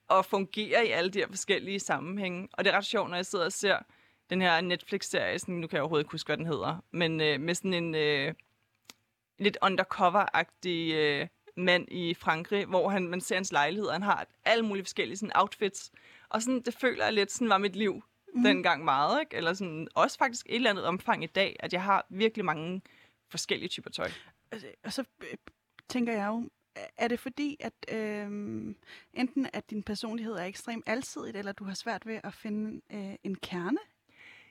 og 0.08 0.24
fungere 0.24 0.86
i 0.86 0.90
alle 0.90 1.10
de 1.10 1.18
her 1.18 1.28
forskellige 1.28 1.80
sammenhænge. 1.80 2.48
Og 2.52 2.64
det 2.64 2.72
er 2.72 2.76
ret 2.76 2.86
sjovt, 2.86 3.10
når 3.10 3.16
jeg 3.16 3.26
sidder 3.26 3.44
og 3.44 3.52
ser 3.52 3.78
den 4.30 4.42
her 4.42 4.60
Netflix-serie, 4.60 5.38
sådan, 5.38 5.54
nu 5.54 5.66
kan 5.66 5.76
jeg 5.76 5.82
overhovedet 5.82 6.04
ikke 6.04 6.12
huske, 6.12 6.28
hvad 6.28 6.36
den 6.36 6.46
hedder, 6.46 6.84
men 6.90 7.20
øh, 7.20 7.40
med 7.40 7.54
sådan 7.54 7.74
en 7.74 7.94
øh, 7.94 8.34
lidt 9.38 9.58
undercover-agtig 9.62 10.94
øh, 10.94 11.26
mand 11.56 11.88
i 11.90 12.14
Frankrig, 12.14 12.66
hvor 12.66 12.88
han, 12.88 13.08
man 13.08 13.20
ser 13.20 13.34
hans 13.34 13.52
lejlighed, 13.52 13.86
og 13.86 13.94
han 13.94 14.02
har 14.02 14.26
alle 14.44 14.64
mulige 14.64 14.84
forskellige 14.84 15.16
sådan, 15.16 15.36
outfits. 15.36 15.92
Og 16.28 16.42
sådan, 16.42 16.62
det 16.62 16.74
føler 16.74 17.04
jeg 17.04 17.12
lidt, 17.12 17.32
sådan 17.32 17.48
var 17.48 17.58
mit 17.58 17.76
liv 17.76 18.02
mm. 18.34 18.42
dengang 18.42 18.84
meget, 18.84 19.20
ikke? 19.20 19.36
Eller 19.36 19.52
sådan, 19.52 19.88
også 19.94 20.18
faktisk 20.18 20.46
et 20.46 20.54
eller 20.54 20.70
andet 20.70 20.84
omfang 20.84 21.24
i 21.24 21.26
dag, 21.26 21.56
at 21.60 21.72
jeg 21.72 21.82
har 21.82 22.06
virkelig 22.10 22.44
mange 22.44 22.82
forskellige 23.30 23.68
typer 23.68 23.90
tøj. 23.90 24.10
Altså, 24.52 24.68
og 24.84 24.92
så 24.92 25.04
øh, 25.20 25.36
tænker 25.88 26.12
jeg 26.12 26.26
jo, 26.26 26.48
er 26.96 27.08
det 27.08 27.20
fordi, 27.20 27.56
at 27.60 27.72
øh, 27.92 28.26
enten 29.14 29.46
at 29.52 29.70
din 29.70 29.82
personlighed 29.82 30.34
er 30.34 30.44
ekstremt 30.44 30.84
alsidig, 30.86 31.34
eller 31.34 31.52
du 31.52 31.64
har 31.64 31.74
svært 31.74 32.06
ved 32.06 32.20
at 32.24 32.34
finde 32.34 32.80
øh, 32.92 33.14
en 33.24 33.34
kerne 33.34 33.78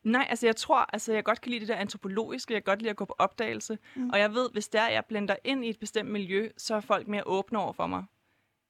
Nej, 0.04 0.28
altså 0.30 0.48
jeg 0.48 0.56
tror, 0.56 0.90
altså 0.94 1.14
jeg 1.14 1.24
godt 1.24 1.42
kan 1.42 1.50
lide 1.50 1.60
det 1.60 1.68
der 1.68 1.76
antropologiske, 1.76 2.54
jeg 2.54 2.64
kan 2.64 2.72
godt 2.72 2.82
lide 2.82 2.90
at 2.90 2.96
gå 2.96 3.06
på 3.06 3.16
opdagelse, 3.20 3.78
mm. 3.96 4.10
og 4.10 4.20
jeg 4.20 4.34
ved, 4.34 4.50
hvis 4.54 4.68
der 4.68 4.88
jeg 4.88 5.06
blender 5.06 5.36
ind 5.44 5.66
i 5.66 5.70
et 5.70 5.80
bestemt 5.80 6.12
miljø, 6.12 6.50
så 6.58 6.76
er 6.76 6.80
folk 6.80 7.08
mere 7.08 7.24
åbne 7.26 7.60
over 7.60 7.74
for 7.74 7.88
mig. 7.88 8.04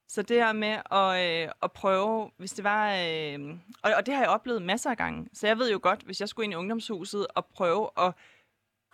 Så 0.08 0.22
det 0.22 0.36
her 0.36 0.52
med 0.52 0.78
at, 0.90 1.44
øh, 1.44 1.52
at 1.62 1.72
prøve, 1.72 2.30
hvis 2.36 2.52
det 2.52 2.64
var... 2.64 2.94
Øh, 2.94 3.56
og, 3.82 3.92
og 3.96 4.06
det 4.06 4.14
har 4.14 4.20
jeg 4.20 4.30
oplevet 4.30 4.62
masser 4.62 4.90
af 4.90 4.96
gange. 4.96 5.28
Så 5.32 5.46
jeg 5.46 5.58
ved 5.58 5.72
jo 5.72 5.78
godt, 5.82 6.02
hvis 6.02 6.20
jeg 6.20 6.28
skulle 6.28 6.44
ind 6.44 6.52
i 6.52 6.56
ungdomshuset 6.56 7.26
og 7.34 7.46
prøve 7.46 7.88
at 7.98 8.12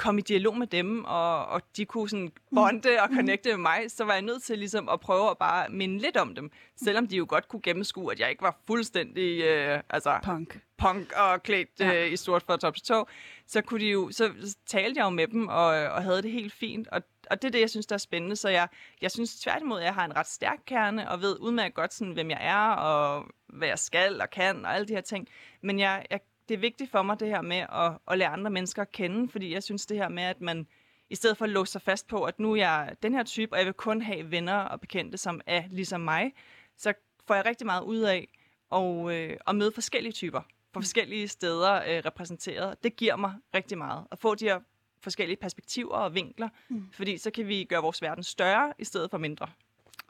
komme 0.01 0.21
i 0.21 0.23
dialog 0.23 0.59
med 0.59 0.67
dem, 0.67 1.05
og, 1.05 1.47
og 1.47 1.63
de 1.77 1.85
kunne 1.85 2.09
sådan 2.09 2.33
bonde 2.55 3.03
og 3.03 3.09
connecte 3.15 3.49
med 3.49 3.59
mig, 3.59 3.91
så 3.91 4.05
var 4.05 4.13
jeg 4.13 4.23
nødt 4.23 4.43
til 4.43 4.59
ligesom 4.59 4.89
at 4.89 5.01
prøve 5.01 5.31
at 5.31 5.39
bare 5.39 5.69
minde 5.69 5.99
lidt 5.99 6.17
om 6.17 6.35
dem. 6.35 6.51
Selvom 6.77 7.09
de 7.09 7.17
jo 7.17 7.27
godt 7.29 7.49
kunne 7.49 7.63
gennemskue, 7.63 8.13
at 8.13 8.21
jeg 8.21 8.31
ikke 8.31 8.43
var 8.43 8.59
fuldstændig 8.67 9.41
øh, 9.43 9.81
altså, 9.91 10.19
punk. 10.23 10.61
punk 10.79 11.13
og 11.13 11.43
klædt 11.43 11.69
ja. 11.81 12.07
øh, 12.07 12.13
i 12.13 12.17
stort 12.17 12.43
fra 12.43 12.57
top 12.57 12.75
til 12.75 12.85
tå, 12.85 13.09
så, 13.47 13.61
kunne 13.63 13.81
de 13.81 13.87
jo, 13.87 14.11
så 14.13 14.55
talte 14.67 14.99
jeg 14.99 15.05
jo 15.05 15.11
med 15.11 15.27
dem 15.27 15.49
og, 15.49 15.67
og 15.67 16.03
havde 16.03 16.23
det 16.23 16.31
helt 16.31 16.53
fint. 16.53 16.89
Og, 16.89 17.03
og 17.31 17.43
det 17.43 17.49
er 17.49 17.53
det, 17.53 17.61
jeg 17.61 17.71
synes, 17.71 17.87
der 17.87 17.95
er 17.95 17.99
spændende. 17.99 18.37
Så 18.37 18.49
jeg, 18.49 18.69
jeg 19.03 19.11
synes 19.11 19.41
tværtimod, 19.41 19.79
at 19.79 19.85
jeg 19.85 19.95
har 19.95 20.05
en 20.05 20.17
ret 20.17 20.27
stærk 20.29 20.59
kerne, 20.67 21.11
og 21.11 21.21
ved 21.21 21.37
udmærket 21.41 21.75
godt, 21.75 21.95
sådan, 21.95 22.13
hvem 22.13 22.31
jeg 22.31 22.39
er, 22.41 22.71
og 22.71 23.27
hvad 23.47 23.69
jeg 23.69 23.79
skal 23.79 24.21
og 24.21 24.31
kan, 24.31 24.65
og 24.65 24.75
alle 24.75 24.89
de 24.89 24.93
her 24.93 25.01
ting. 25.01 25.29
Men 25.63 25.79
jeg, 25.79 26.07
jeg 26.11 26.21
det 26.51 26.57
er 26.57 26.61
vigtigt 26.61 26.91
for 26.91 27.03
mig, 27.03 27.21
det 27.21 27.29
her 27.29 27.43
med 27.43 27.57
at, 27.57 27.93
at 28.11 28.19
lære 28.19 28.29
andre 28.29 28.51
mennesker 28.51 28.83
at 28.83 28.93
kende, 28.93 29.29
fordi 29.29 29.53
jeg 29.55 29.63
synes 29.63 29.87
det 29.87 29.97
her 29.97 30.09
med, 30.09 30.23
at 30.23 30.41
man 30.41 30.67
I 31.11 31.15
stedet 31.15 31.37
for 31.37 31.45
at 31.45 31.51
låse 31.51 31.73
sig 31.73 31.83
fast 31.83 32.09
på, 32.09 32.25
at 32.25 32.41
nu 32.41 32.53
er 32.53 32.57
jeg 32.57 32.97
den 33.03 33.15
her 33.15 33.23
type, 33.23 33.53
og 33.53 33.59
jeg 33.59 33.67
vil 33.67 33.75
kun 33.75 34.03
have 34.03 34.31
venner 34.31 34.57
og 34.57 34.81
bekendte, 34.81 35.19
som 35.19 35.41
er 35.47 35.63
ligesom 35.71 36.01
mig, 36.01 36.33
så 36.77 36.93
får 37.27 37.35
jeg 37.35 37.47
rigtig 37.47 37.67
meget 37.67 37.83
ud 37.83 37.99
af 37.99 38.29
at, 38.73 39.13
øh, 39.13 39.37
at 39.47 39.57
møde 39.57 39.73
forskellige 39.73 40.13
typer 40.13 40.41
på 40.73 40.81
forskellige 40.81 41.29
steder 41.29 41.75
øh, 41.75 42.03
repræsenteret. 42.05 42.85
Det 42.85 42.97
giver 42.97 43.17
mig 43.17 43.35
rigtig 43.55 43.79
meget 43.79 44.07
at 44.13 44.19
få 44.19 44.35
de 44.35 44.45
her 44.45 44.61
forskellige 45.03 45.37
perspektiver 45.37 45.95
og 45.95 46.15
vinkler, 46.15 46.49
mm. 46.69 46.87
fordi 46.93 47.19
så 47.19 47.31
kan 47.31 47.49
vi 47.49 47.65
gøre 47.65 47.83
vores 47.83 48.03
verden 48.03 48.25
større 48.25 48.73
i 48.79 48.85
stedet 48.85 49.11
for 49.11 49.19
mindre. 49.19 49.49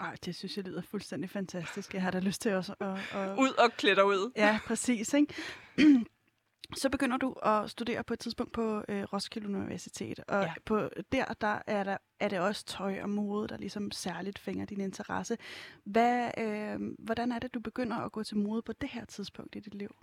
Ej, 0.00 0.16
det 0.24 0.34
synes 0.34 0.56
jeg 0.56 0.64
lyder 0.64 0.82
fuldstændig 0.82 1.30
fantastisk. 1.30 1.94
Jeg 1.94 2.02
har 2.02 2.10
da 2.10 2.18
lyst 2.18 2.42
til 2.42 2.54
også 2.54 2.74
at... 2.80 2.86
at... 2.88 3.38
Ud 3.38 3.52
og 3.58 3.72
klætter 3.76 4.02
ud. 4.02 4.32
Ja, 4.36 4.58
præcis. 4.66 5.14
Ikke? 5.14 5.34
så 6.76 6.90
begynder 6.90 7.16
du 7.16 7.32
at 7.32 7.70
studere 7.70 8.04
på 8.04 8.12
et 8.12 8.18
tidspunkt 8.18 8.52
på 8.52 8.84
øh, 8.88 9.02
Roskilde 9.02 9.48
Universitet, 9.48 10.20
og 10.28 10.42
ja. 10.42 10.52
på, 10.64 10.88
der, 11.12 11.24
der, 11.24 11.58
er 11.66 11.84
der 11.84 11.96
er 12.20 12.28
det 12.28 12.40
også 12.40 12.64
tøj 12.64 13.00
og 13.02 13.10
mode, 13.10 13.48
der 13.48 13.56
ligesom 13.56 13.90
særligt 13.90 14.38
fænger 14.38 14.66
din 14.66 14.80
interesse. 14.80 15.36
Hvad, 15.84 16.30
øh, 16.38 16.80
hvordan 16.98 17.32
er 17.32 17.38
det, 17.38 17.54
du 17.54 17.60
begynder 17.60 17.96
at 17.96 18.12
gå 18.12 18.22
til 18.22 18.36
mode 18.36 18.62
på 18.62 18.72
det 18.72 18.88
her 18.88 19.04
tidspunkt 19.04 19.56
i 19.56 19.60
dit 19.60 19.74
liv? 19.74 19.96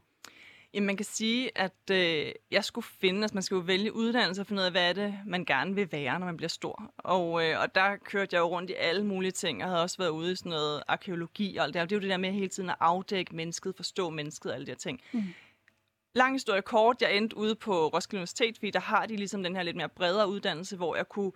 Jamen, 0.74 0.88
man 0.88 0.98
kan 0.98 1.06
sige, 1.06 1.58
at 1.58 1.90
øh, 1.92 2.32
jeg 2.52 2.64
skulle 2.64 2.86
finde, 3.02 3.22
altså 3.22 3.36
man 3.36 3.44
skal 3.44 3.56
jo 3.56 3.62
vælge 3.62 3.94
uddannelse 3.94 4.42
og 4.42 4.48
finde 4.48 4.60
ud 4.62 4.66
af, 4.66 4.72
hvad 4.72 4.90
er 4.90 4.94
det, 4.94 5.20
man 5.26 5.46
gerne 5.46 5.76
vil 5.76 5.92
være, 5.92 6.20
når 6.20 6.26
man 6.26 6.38
bliver 6.38 6.50
stor. 6.50 6.94
Og, 6.98 7.46
øh, 7.46 7.62
og 7.62 7.76
der 7.76 7.96
kørte 7.96 8.36
jeg 8.36 8.40
jo 8.40 8.46
rundt 8.46 8.70
i 8.70 8.74
alle 8.74 9.06
mulige 9.06 9.32
ting. 9.32 9.60
Jeg 9.60 9.68
havde 9.68 9.82
også 9.82 9.98
været 9.98 10.10
ude 10.10 10.32
i 10.32 10.36
sådan 10.36 10.50
noget 10.50 10.84
arkeologi 10.88 11.58
og 11.58 11.64
alt 11.64 11.74
det 11.74 11.82
Det 11.90 11.92
er 11.92 11.96
jo 11.96 12.02
det 12.02 12.10
der 12.10 12.18
med 12.18 12.32
hele 12.32 12.48
tiden 12.48 12.70
at 12.70 12.76
afdække 12.80 13.36
mennesket, 13.36 13.76
forstå 13.76 14.10
mennesket 14.10 14.52
og 14.52 14.56
alle 14.56 14.66
de 14.66 14.72
her 14.72 14.78
ting. 14.78 15.02
Mm. 15.12 15.24
Lang 16.18 16.34
historie 16.34 16.62
kort, 16.62 17.02
jeg 17.02 17.18
endte 17.18 17.38
ude 17.38 17.56
på 17.56 17.88
Roskilde 17.88 18.20
Universitet, 18.20 18.58
fordi 18.58 18.72
der 18.72 18.80
har 18.80 19.06
de 19.06 19.16
ligesom 19.16 19.44
den 19.44 19.56
her 19.56 19.64
lidt 19.64 19.76
mere 19.76 19.90
bredere 19.90 20.30
uddannelse, 20.30 20.76
hvor 20.76 20.96
jeg 20.96 21.10
kunne 21.10 21.32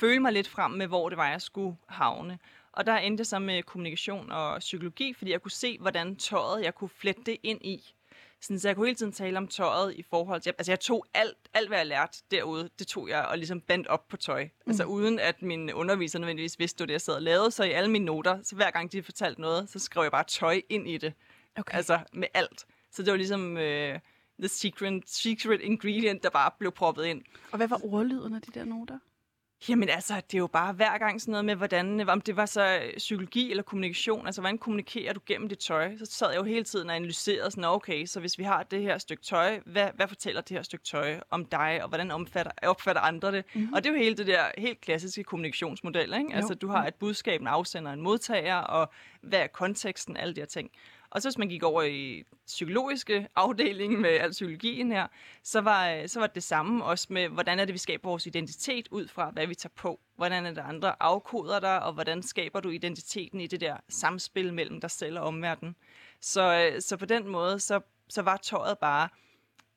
føle 0.00 0.20
mig 0.20 0.32
lidt 0.32 0.48
frem 0.48 0.70
med, 0.70 0.86
hvor 0.86 1.08
det 1.08 1.18
var, 1.18 1.30
jeg 1.30 1.42
skulle 1.42 1.76
havne. 1.88 2.38
Og 2.72 2.86
der 2.86 2.96
endte 2.96 3.20
jeg 3.20 3.26
så 3.26 3.38
med 3.38 3.62
kommunikation 3.62 4.32
og 4.32 4.58
psykologi, 4.58 5.14
fordi 5.14 5.30
jeg 5.30 5.42
kunne 5.42 5.50
se, 5.50 5.78
hvordan 5.78 6.16
tøjet 6.16 6.64
jeg 6.64 6.74
kunne 6.74 6.88
flette 6.88 7.22
det 7.26 7.36
ind 7.42 7.64
i. 7.64 7.94
Sådan, 8.40 8.58
så 8.58 8.68
jeg 8.68 8.76
kunne 8.76 8.86
hele 8.86 8.96
tiden 8.96 9.12
tale 9.12 9.38
om 9.38 9.48
tøjet 9.48 9.94
i 9.94 10.02
forhold 10.02 10.40
til... 10.40 10.54
Altså, 10.58 10.72
jeg 10.72 10.80
tog 10.80 11.06
alt, 11.14 11.38
alt 11.54 11.68
hvad 11.68 11.78
jeg 11.78 11.86
lærte 11.86 12.18
derude, 12.30 12.70
det 12.78 12.86
tog 12.86 13.08
jeg 13.08 13.24
og 13.24 13.38
ligesom 13.38 13.60
bandt 13.60 13.86
op 13.86 14.08
på 14.08 14.16
tøj. 14.16 14.44
Mm. 14.44 14.50
Altså, 14.66 14.84
uden 14.84 15.18
at 15.18 15.42
min 15.42 15.72
underviser 15.72 16.18
nødvendigvis 16.18 16.58
vidste, 16.58 16.86
det 16.86 16.92
jeg 16.92 17.00
sad 17.00 17.14
og 17.14 17.22
lavede. 17.22 17.50
Så 17.50 17.64
i 17.64 17.70
alle 17.70 17.90
mine 17.90 18.04
noter, 18.04 18.38
så 18.42 18.56
hver 18.56 18.70
gang 18.70 18.92
de 18.92 19.02
fortalte 19.02 19.40
noget, 19.40 19.70
så 19.70 19.78
skrev 19.78 20.02
jeg 20.02 20.12
bare 20.12 20.24
tøj 20.24 20.62
ind 20.68 20.88
i 20.88 20.98
det. 20.98 21.12
Okay. 21.58 21.76
Altså, 21.76 21.98
med 22.12 22.28
alt. 22.34 22.66
Så 22.90 23.02
det 23.02 23.10
var 23.10 23.16
ligesom... 23.16 23.56
Øh, 23.56 23.98
the 24.38 24.48
secret, 24.48 25.02
secret 25.06 25.60
ingredient, 25.60 26.22
der 26.22 26.30
bare 26.30 26.50
blev 26.58 26.72
proppet 26.72 27.04
ind. 27.04 27.22
Og 27.52 27.56
hvad 27.56 27.68
var 27.68 27.80
ordlyden 27.84 28.34
af 28.34 28.42
de 28.42 28.50
der 28.58 28.64
noter? 28.64 28.98
Jamen 29.68 29.88
altså, 29.88 30.14
det 30.16 30.34
er 30.34 30.38
jo 30.38 30.46
bare 30.46 30.72
hver 30.72 30.98
gang 30.98 31.20
sådan 31.20 31.32
noget 31.32 31.44
med, 31.44 31.54
hvordan, 31.54 32.08
om 32.08 32.20
det 32.20 32.36
var 32.36 32.46
så 32.46 32.80
psykologi 32.96 33.50
eller 33.50 33.62
kommunikation, 33.62 34.26
altså 34.26 34.40
hvordan 34.40 34.58
kommunikerer 34.58 35.12
du 35.12 35.20
gennem 35.26 35.48
dit 35.48 35.58
tøj? 35.58 35.96
Så 35.98 36.06
sad 36.06 36.28
jeg 36.30 36.36
jo 36.38 36.44
hele 36.44 36.64
tiden 36.64 36.90
og 36.90 36.96
analyserede 36.96 37.50
sådan, 37.50 37.64
okay, 37.64 38.06
så 38.06 38.20
hvis 38.20 38.38
vi 38.38 38.44
har 38.44 38.62
det 38.62 38.82
her 38.82 38.98
stykke 38.98 39.22
tøj, 39.22 39.60
hvad, 39.66 39.88
hvad 39.94 40.08
fortæller 40.08 40.40
det 40.40 40.56
her 40.56 40.62
stykke 40.62 40.84
tøj 40.84 41.20
om 41.30 41.44
dig, 41.44 41.78
og 41.82 41.88
hvordan 41.88 42.10
omfatter, 42.10 42.52
opfatter 42.62 43.02
andre 43.02 43.32
det? 43.32 43.44
Mm-hmm. 43.54 43.72
Og 43.72 43.84
det 43.84 43.90
er 43.90 43.94
jo 43.94 43.98
hele 43.98 44.16
det 44.16 44.26
der 44.26 44.44
helt 44.58 44.80
klassiske 44.80 45.24
kommunikationsmodel, 45.24 46.14
ikke? 46.14 46.34
Altså, 46.34 46.54
du 46.54 46.68
har 46.68 46.86
et 46.86 46.94
budskab, 46.94 47.40
en 47.40 47.46
afsender, 47.46 47.92
en 47.92 48.02
modtager, 48.02 48.56
og 48.56 48.92
hvad 49.22 49.38
er 49.40 49.46
konteksten, 49.46 50.16
alle 50.16 50.34
de 50.34 50.40
her 50.40 50.46
ting. 50.46 50.70
Og 51.10 51.22
så 51.22 51.28
hvis 51.28 51.38
man 51.38 51.48
gik 51.48 51.62
over 51.62 51.82
i 51.82 52.24
psykologiske 52.46 53.28
afdeling 53.36 54.00
med 54.00 54.10
al 54.10 54.30
psykologien 54.30 54.92
her, 54.92 55.06
så 55.42 55.60
var, 55.60 56.06
så 56.06 56.20
var 56.20 56.26
det 56.26 56.34
det 56.34 56.42
samme 56.42 56.84
også 56.84 57.06
med, 57.10 57.28
hvordan 57.28 57.58
er 57.58 57.64
det, 57.64 57.72
vi 57.72 57.78
skaber 57.78 58.08
vores 58.08 58.26
identitet 58.26 58.88
ud 58.90 59.08
fra, 59.08 59.30
hvad 59.30 59.46
vi 59.46 59.54
tager 59.54 59.72
på. 59.76 60.00
Hvordan 60.16 60.46
er 60.46 60.50
det, 60.50 60.62
andre 60.68 61.02
afkoder 61.02 61.60
dig, 61.60 61.82
og 61.82 61.92
hvordan 61.92 62.22
skaber 62.22 62.60
du 62.60 62.70
identiteten 62.70 63.40
i 63.40 63.46
det 63.46 63.60
der 63.60 63.76
samspil 63.88 64.54
mellem 64.54 64.80
dig 64.80 64.90
selv 64.90 65.18
og 65.18 65.24
omverdenen. 65.24 65.76
Så, 66.20 66.70
øh, 66.72 66.82
så 66.82 66.96
på 66.96 67.06
den 67.06 67.28
måde, 67.28 67.60
så, 67.60 67.80
så 68.08 68.22
var 68.22 68.36
tøjet 68.36 68.78
bare 68.78 69.08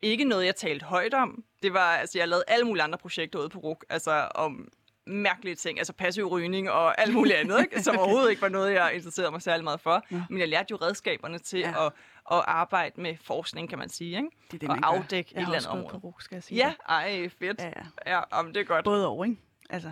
ikke 0.02 0.24
noget, 0.24 0.46
jeg 0.46 0.56
talte 0.56 0.86
højt 0.86 1.14
om. 1.14 1.44
Det 1.64 1.74
var, 1.74 1.98
altså, 1.98 2.18
jeg 2.18 2.28
lavede 2.28 2.44
alle 2.48 2.66
mulige 2.66 2.84
andre 2.84 2.98
projekter 2.98 3.40
ude 3.40 3.50
på 3.50 3.60
RUK, 3.60 3.86
altså 3.90 4.28
om 4.36 4.68
mærkelige 5.10 5.56
ting, 5.56 5.78
altså 5.78 5.94
passiv 5.94 6.26
rygning 6.26 6.72
og 6.72 7.02
alt 7.02 7.14
muligt 7.14 7.36
andet, 7.36 7.60
ikke? 7.62 7.82
som 7.84 7.98
overhovedet 7.98 8.30
ikke 8.30 8.42
var 8.42 8.50
noget, 8.50 8.74
jeg 8.74 8.92
interesserede 8.94 9.32
mig 9.32 9.42
særlig 9.42 9.64
meget 9.64 9.80
for. 9.80 10.06
Ja. 10.12 10.24
Men 10.30 10.40
jeg 10.40 10.48
lærte 10.48 10.68
jo 10.72 10.78
redskaberne 10.82 11.40
til 11.40 11.60
ja. 11.60 11.86
at, 11.86 11.94
at 12.32 12.44
arbejde 12.48 13.02
med 13.02 13.16
forskning, 13.22 13.70
kan 13.70 13.78
man 13.78 13.90
sige, 13.90 14.18
ikke? 14.18 14.30
Det 14.52 14.64
er 14.64 14.74
det, 14.74 14.84
og 14.84 14.96
afdække 14.96 15.32
et 15.32 15.38
eller 15.38 15.54
andet 15.54 15.68
område. 15.68 15.90
på 15.90 15.98
RUG, 15.98 16.16
skal 16.20 16.36
jeg 16.36 16.44
sige. 16.44 16.58
Ja, 16.58 16.68
det. 16.68 16.78
ej, 16.90 17.30
fedt. 17.40 17.62
Ja, 17.62 17.72
ja. 18.06 18.12
ja 18.16 18.22
om 18.32 18.54
det 18.54 18.60
er 18.60 18.64
godt. 18.64 18.86
Både 18.86 19.08
over, 19.08 19.26
ikke? 19.26 19.38
Altså, 19.70 19.92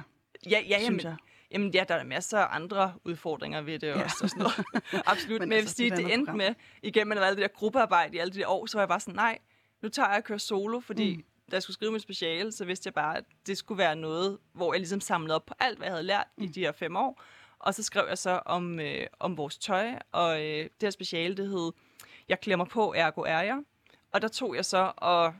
ja, 0.49 0.59
ja, 0.69 0.79
jamen, 0.81 0.99
jeg. 0.99 1.15
Jamen 1.51 1.71
ja, 1.71 1.83
der 1.87 1.95
er 1.95 2.03
masser 2.03 2.39
af 2.39 2.55
andre 2.55 2.93
udfordringer 3.05 3.61
ved 3.61 3.79
det 3.79 3.87
ja. 3.87 4.03
også. 4.03 4.17
Og 4.23 4.29
sådan 4.29 4.43
noget. 4.43 4.65
Absolut. 5.11 5.39
Men, 5.39 5.49
Men 5.49 5.55
jeg 5.55 5.57
vil 5.57 5.61
altså, 5.61 5.75
sige, 5.75 5.89
det, 5.89 5.97
det 5.97 6.13
endte 6.13 6.25
program. 6.25 6.37
med, 6.37 6.55
igennem 6.83 7.17
alt 7.17 7.37
det 7.37 7.41
der 7.41 7.47
gruppearbejde 7.47 8.15
i 8.15 8.19
alle 8.19 8.33
de 8.33 8.39
der 8.39 8.47
år, 8.47 8.65
så 8.65 8.77
var 8.77 8.81
jeg 8.81 8.89
bare 8.89 8.99
sådan, 8.99 9.15
nej, 9.15 9.37
nu 9.81 9.89
tager 9.89 10.09
jeg 10.09 10.17
og 10.17 10.23
kører 10.23 10.39
solo, 10.39 10.79
fordi 10.79 11.15
mm 11.15 11.23
da 11.51 11.55
jeg 11.55 11.63
skulle 11.63 11.73
skrive 11.73 11.91
mit 11.91 12.01
speciale, 12.01 12.51
så 12.51 12.65
vidste 12.65 12.87
jeg 12.87 12.93
bare, 12.93 13.17
at 13.17 13.23
det 13.47 13.57
skulle 13.57 13.77
være 13.77 13.95
noget, 13.95 14.37
hvor 14.53 14.73
jeg 14.73 14.79
ligesom 14.79 15.01
samlede 15.01 15.35
op 15.35 15.45
på 15.45 15.53
alt, 15.59 15.77
hvad 15.77 15.87
jeg 15.87 15.93
havde 15.93 16.03
lært 16.03 16.27
mm. 16.37 16.43
i 16.43 16.47
de 16.47 16.59
her 16.59 16.71
fem 16.71 16.95
år. 16.95 17.21
Og 17.59 17.73
så 17.73 17.83
skrev 17.83 18.05
jeg 18.09 18.17
så 18.17 18.41
om, 18.45 18.79
øh, 18.79 19.07
om 19.19 19.37
vores 19.37 19.57
tøj, 19.57 19.91
og 20.11 20.45
øh, 20.45 20.63
det 20.63 20.71
her 20.81 20.89
speciale, 20.89 21.37
det 21.37 21.49
hed 21.49 21.71
Jeg 22.29 22.39
klemmer 22.39 22.65
på, 22.65 22.93
ergo 22.97 23.21
er 23.21 23.41
jeg. 23.41 23.59
Og 24.13 24.21
der 24.21 24.27
tog 24.27 24.55
jeg 24.55 24.65
så 24.65 24.91
og 24.97 25.33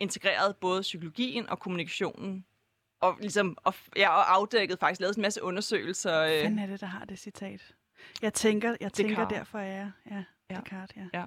integrerede 0.00 0.54
både 0.60 0.80
psykologien 0.80 1.48
og 1.48 1.58
kommunikationen 1.58 2.44
og 3.00 3.16
ligesom 3.20 3.58
og, 3.64 3.74
ja, 3.96 4.08
og 4.08 4.34
afdækket 4.34 4.78
faktisk, 4.78 5.00
lavet 5.00 5.16
en 5.16 5.22
masse 5.22 5.42
undersøgelser. 5.42 6.18
Hvad 6.18 6.50
øh. 6.50 6.62
er 6.62 6.66
det, 6.66 6.80
der 6.80 6.86
har 6.86 7.04
det 7.04 7.18
citat? 7.18 7.74
Jeg 8.22 8.34
tænker, 8.34 8.76
jeg 8.80 8.92
tænker 8.92 9.28
derfor 9.28 9.58
er 9.58 9.62
jeg. 9.62 9.90
Ja, 10.10 10.24
ja. 10.50 10.56
Descartes, 10.60 10.96
ja. 10.96 11.18
ja. 11.18 11.24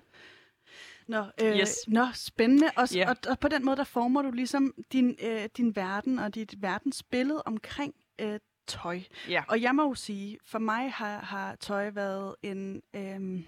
Nå, 1.11 1.25
øh, 1.41 1.57
yes. 1.57 1.77
nå 1.87 2.05
spændende. 2.13 2.71
Og, 2.77 2.87
yeah. 2.95 3.09
og, 3.09 3.15
og 3.31 3.39
på 3.39 3.47
den 3.47 3.65
måde, 3.65 3.77
der 3.77 3.83
former 3.83 4.21
du 4.21 4.31
ligesom 4.31 4.73
din, 4.91 5.15
øh, 5.23 5.49
din 5.57 5.75
verden 5.75 6.19
og 6.19 6.35
dit 6.35 6.61
verdensbillede 6.61 7.43
omkring 7.45 7.93
øh, 8.21 8.39
tøj. 8.67 9.01
Yeah. 9.29 9.43
Og 9.47 9.61
jeg 9.61 9.75
må 9.75 9.83
jo 9.83 9.95
sige, 9.95 10.37
for 10.45 10.59
mig 10.59 10.91
har, 10.91 11.19
har 11.19 11.55
tøj 11.55 11.89
været 11.89 12.35
en... 12.43 12.81
Øh, 12.93 13.43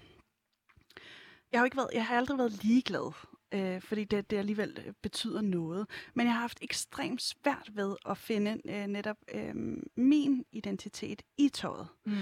jeg 1.52 1.60
har, 1.60 1.64
ikke 1.64 1.76
været, 1.76 1.90
jeg 1.94 2.06
har 2.06 2.16
aldrig 2.16 2.38
været 2.38 2.64
ligeglad 2.64 3.12
øh, 3.54 3.80
fordi 3.80 4.04
det, 4.04 4.30
det 4.30 4.36
alligevel 4.36 4.78
øh, 4.86 4.92
betyder 5.02 5.40
noget. 5.40 5.86
Men 6.14 6.26
jeg 6.26 6.34
har 6.34 6.40
haft 6.40 6.58
ekstremt 6.62 7.22
svært 7.22 7.70
ved 7.72 7.96
at 8.08 8.18
finde 8.18 8.60
øh, 8.64 8.86
netop 8.86 9.16
øh, 9.34 9.54
min 9.96 10.44
identitet 10.52 11.22
i 11.38 11.48
tøjet. 11.48 11.88
Mm. 12.06 12.12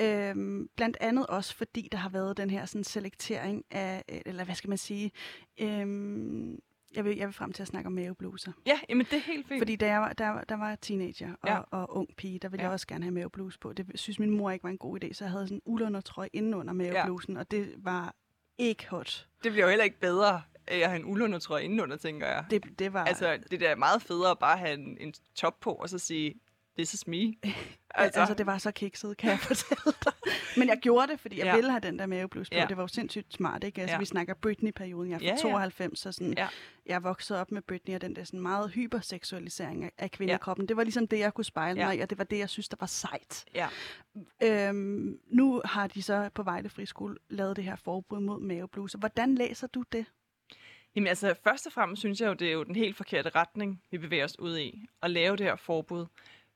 Øh, 0.00 0.66
blandt 0.76 0.96
andet 1.00 1.26
også 1.26 1.56
fordi 1.56 1.88
der 1.92 1.98
har 1.98 2.08
været 2.08 2.36
den 2.36 2.50
her 2.50 2.66
sådan, 2.66 2.84
selektering 2.84 3.64
af, 3.70 4.04
øh, 4.12 4.20
eller 4.26 4.44
hvad 4.44 4.54
skal 4.54 4.68
man 4.68 4.78
sige, 4.78 5.10
øh, 5.60 5.86
jeg 6.94 7.04
vil, 7.04 7.16
jeg 7.16 7.26
vil 7.26 7.34
frem 7.34 7.52
til 7.52 7.62
at 7.62 7.68
snakke 7.68 7.86
om 7.86 7.92
mavebluser. 7.92 8.52
Ja, 8.66 8.80
jamen 8.88 9.06
det 9.10 9.16
er 9.16 9.22
helt 9.22 9.48
fint. 9.48 9.60
Fordi 9.60 9.76
da 9.76 9.86
jeg 9.86 10.00
var, 10.00 10.12
der, 10.12 10.44
der 10.44 10.54
var 10.54 10.74
teenager 10.74 11.32
og, 11.42 11.48
ja. 11.48 11.58
og 11.58 11.96
ung 11.96 12.08
pige, 12.16 12.38
der 12.38 12.48
ville 12.48 12.62
ja. 12.62 12.66
jeg 12.66 12.72
også 12.72 12.86
gerne 12.86 13.04
have 13.04 13.14
mavebluse 13.14 13.58
på. 13.58 13.72
Det 13.72 13.86
synes 13.94 14.18
min 14.18 14.30
mor 14.30 14.50
ikke 14.50 14.62
var 14.62 14.70
en 14.70 14.78
god 14.78 15.04
idé, 15.04 15.12
så 15.12 15.24
jeg 15.24 15.30
havde 15.30 15.46
sådan 15.46 15.56
en 15.56 15.62
ulundertrøje 15.64 16.28
indenunder 16.32 16.72
maveblusen, 16.72 17.34
ja. 17.34 17.40
og 17.40 17.50
det 17.50 17.74
var 17.78 18.14
ikke 18.58 18.88
hot. 18.88 19.28
Det 19.44 19.52
bliver 19.52 19.64
jo 19.64 19.68
heller 19.68 19.84
ikke 19.84 20.00
bedre 20.00 20.42
jeg 20.70 20.88
har 20.88 20.96
en 20.96 21.04
ulundertrøje 21.04 21.62
indenunder, 21.62 21.96
tænker 21.96 22.26
jeg. 22.26 22.44
Det, 22.50 22.78
det 22.78 22.92
var... 22.92 23.04
Altså, 23.04 23.38
det 23.50 23.60
der 23.60 23.68
er 23.68 23.76
meget 23.76 24.02
federe 24.02 24.30
at 24.30 24.38
bare 24.38 24.58
have 24.58 24.74
en, 24.74 24.96
en 25.00 25.14
top 25.34 25.60
på, 25.60 25.70
og 25.70 25.88
så 25.88 25.98
sige, 25.98 26.34
this 26.76 26.94
is 26.94 27.06
me. 27.06 27.16
altså. 27.94 28.20
altså, 28.20 28.34
det 28.34 28.46
var 28.46 28.58
så 28.58 28.70
kikset, 28.70 29.16
kan 29.16 29.30
jeg 29.30 29.38
fortælle 29.50 29.96
dig. 30.04 30.12
Men 30.56 30.68
jeg 30.68 30.78
gjorde 30.82 31.12
det, 31.12 31.20
fordi 31.20 31.38
jeg 31.38 31.46
ja. 31.46 31.54
ville 31.54 31.70
have 31.70 31.80
den 31.80 31.98
der 31.98 32.06
maveblus 32.06 32.50
på. 32.50 32.56
Ja. 32.56 32.66
Det 32.68 32.76
var 32.76 32.82
jo 32.82 32.88
sindssygt 32.88 33.34
smart, 33.34 33.64
ikke? 33.64 33.80
Altså, 33.80 33.94
ja. 33.94 33.98
vi 33.98 34.04
snakker 34.04 34.34
Britney-perioden. 34.34 35.10
Jeg 35.10 35.16
er 35.16 35.20
fra 35.20 35.26
ja, 35.26 35.36
92, 35.36 35.98
så 35.98 36.12
sådan, 36.12 36.34
ja. 36.36 36.48
jeg 36.86 37.02
voksede 37.02 37.40
op 37.40 37.50
med 37.50 37.62
Britney, 37.62 37.94
og 37.94 38.00
den 38.00 38.16
der 38.16 38.24
sådan 38.24 38.40
meget 38.40 38.70
hyperseksualisering 38.70 39.84
af, 39.84 39.92
af 39.98 40.10
kvindekroppen. 40.10 40.64
Ja. 40.64 40.66
Det 40.66 40.76
var 40.76 40.82
ligesom 40.82 41.08
det, 41.08 41.18
jeg 41.18 41.34
kunne 41.34 41.44
spejle 41.44 41.80
ja. 41.80 41.86
mig 41.86 41.98
i, 41.98 42.00
og 42.00 42.10
det 42.10 42.18
var 42.18 42.24
det, 42.24 42.38
jeg 42.38 42.48
synes, 42.48 42.68
der 42.68 42.76
var 42.80 42.86
sejt. 42.86 43.44
Ja. 43.54 43.68
Øhm, 44.42 45.18
nu 45.26 45.62
har 45.64 45.86
de 45.86 46.02
så 46.02 46.30
på 46.34 46.42
Vejle 46.42 46.68
Friskole 46.68 47.16
lavet 47.28 47.56
det 47.56 47.64
her 47.64 47.76
forbud 47.76 48.20
mod 48.20 48.40
mavebluser. 48.40 48.98
Hvordan 48.98 49.34
læser 49.34 49.66
du 49.66 49.84
det? 49.92 50.06
Jamen 50.96 51.08
altså, 51.08 51.34
først 51.44 51.66
og 51.66 51.72
fremmest 51.72 52.00
synes 52.00 52.20
jeg 52.20 52.28
jo, 52.28 52.32
det 52.32 52.48
er 52.48 52.52
jo 52.52 52.64
den 52.64 52.76
helt 52.76 52.96
forkerte 52.96 53.28
retning, 53.28 53.82
vi 53.90 53.98
bevæger 53.98 54.24
os 54.24 54.38
ud 54.38 54.58
i, 54.58 54.86
at 55.02 55.10
lave 55.10 55.36
det 55.36 55.46
her 55.46 55.56
forbud. 55.56 56.06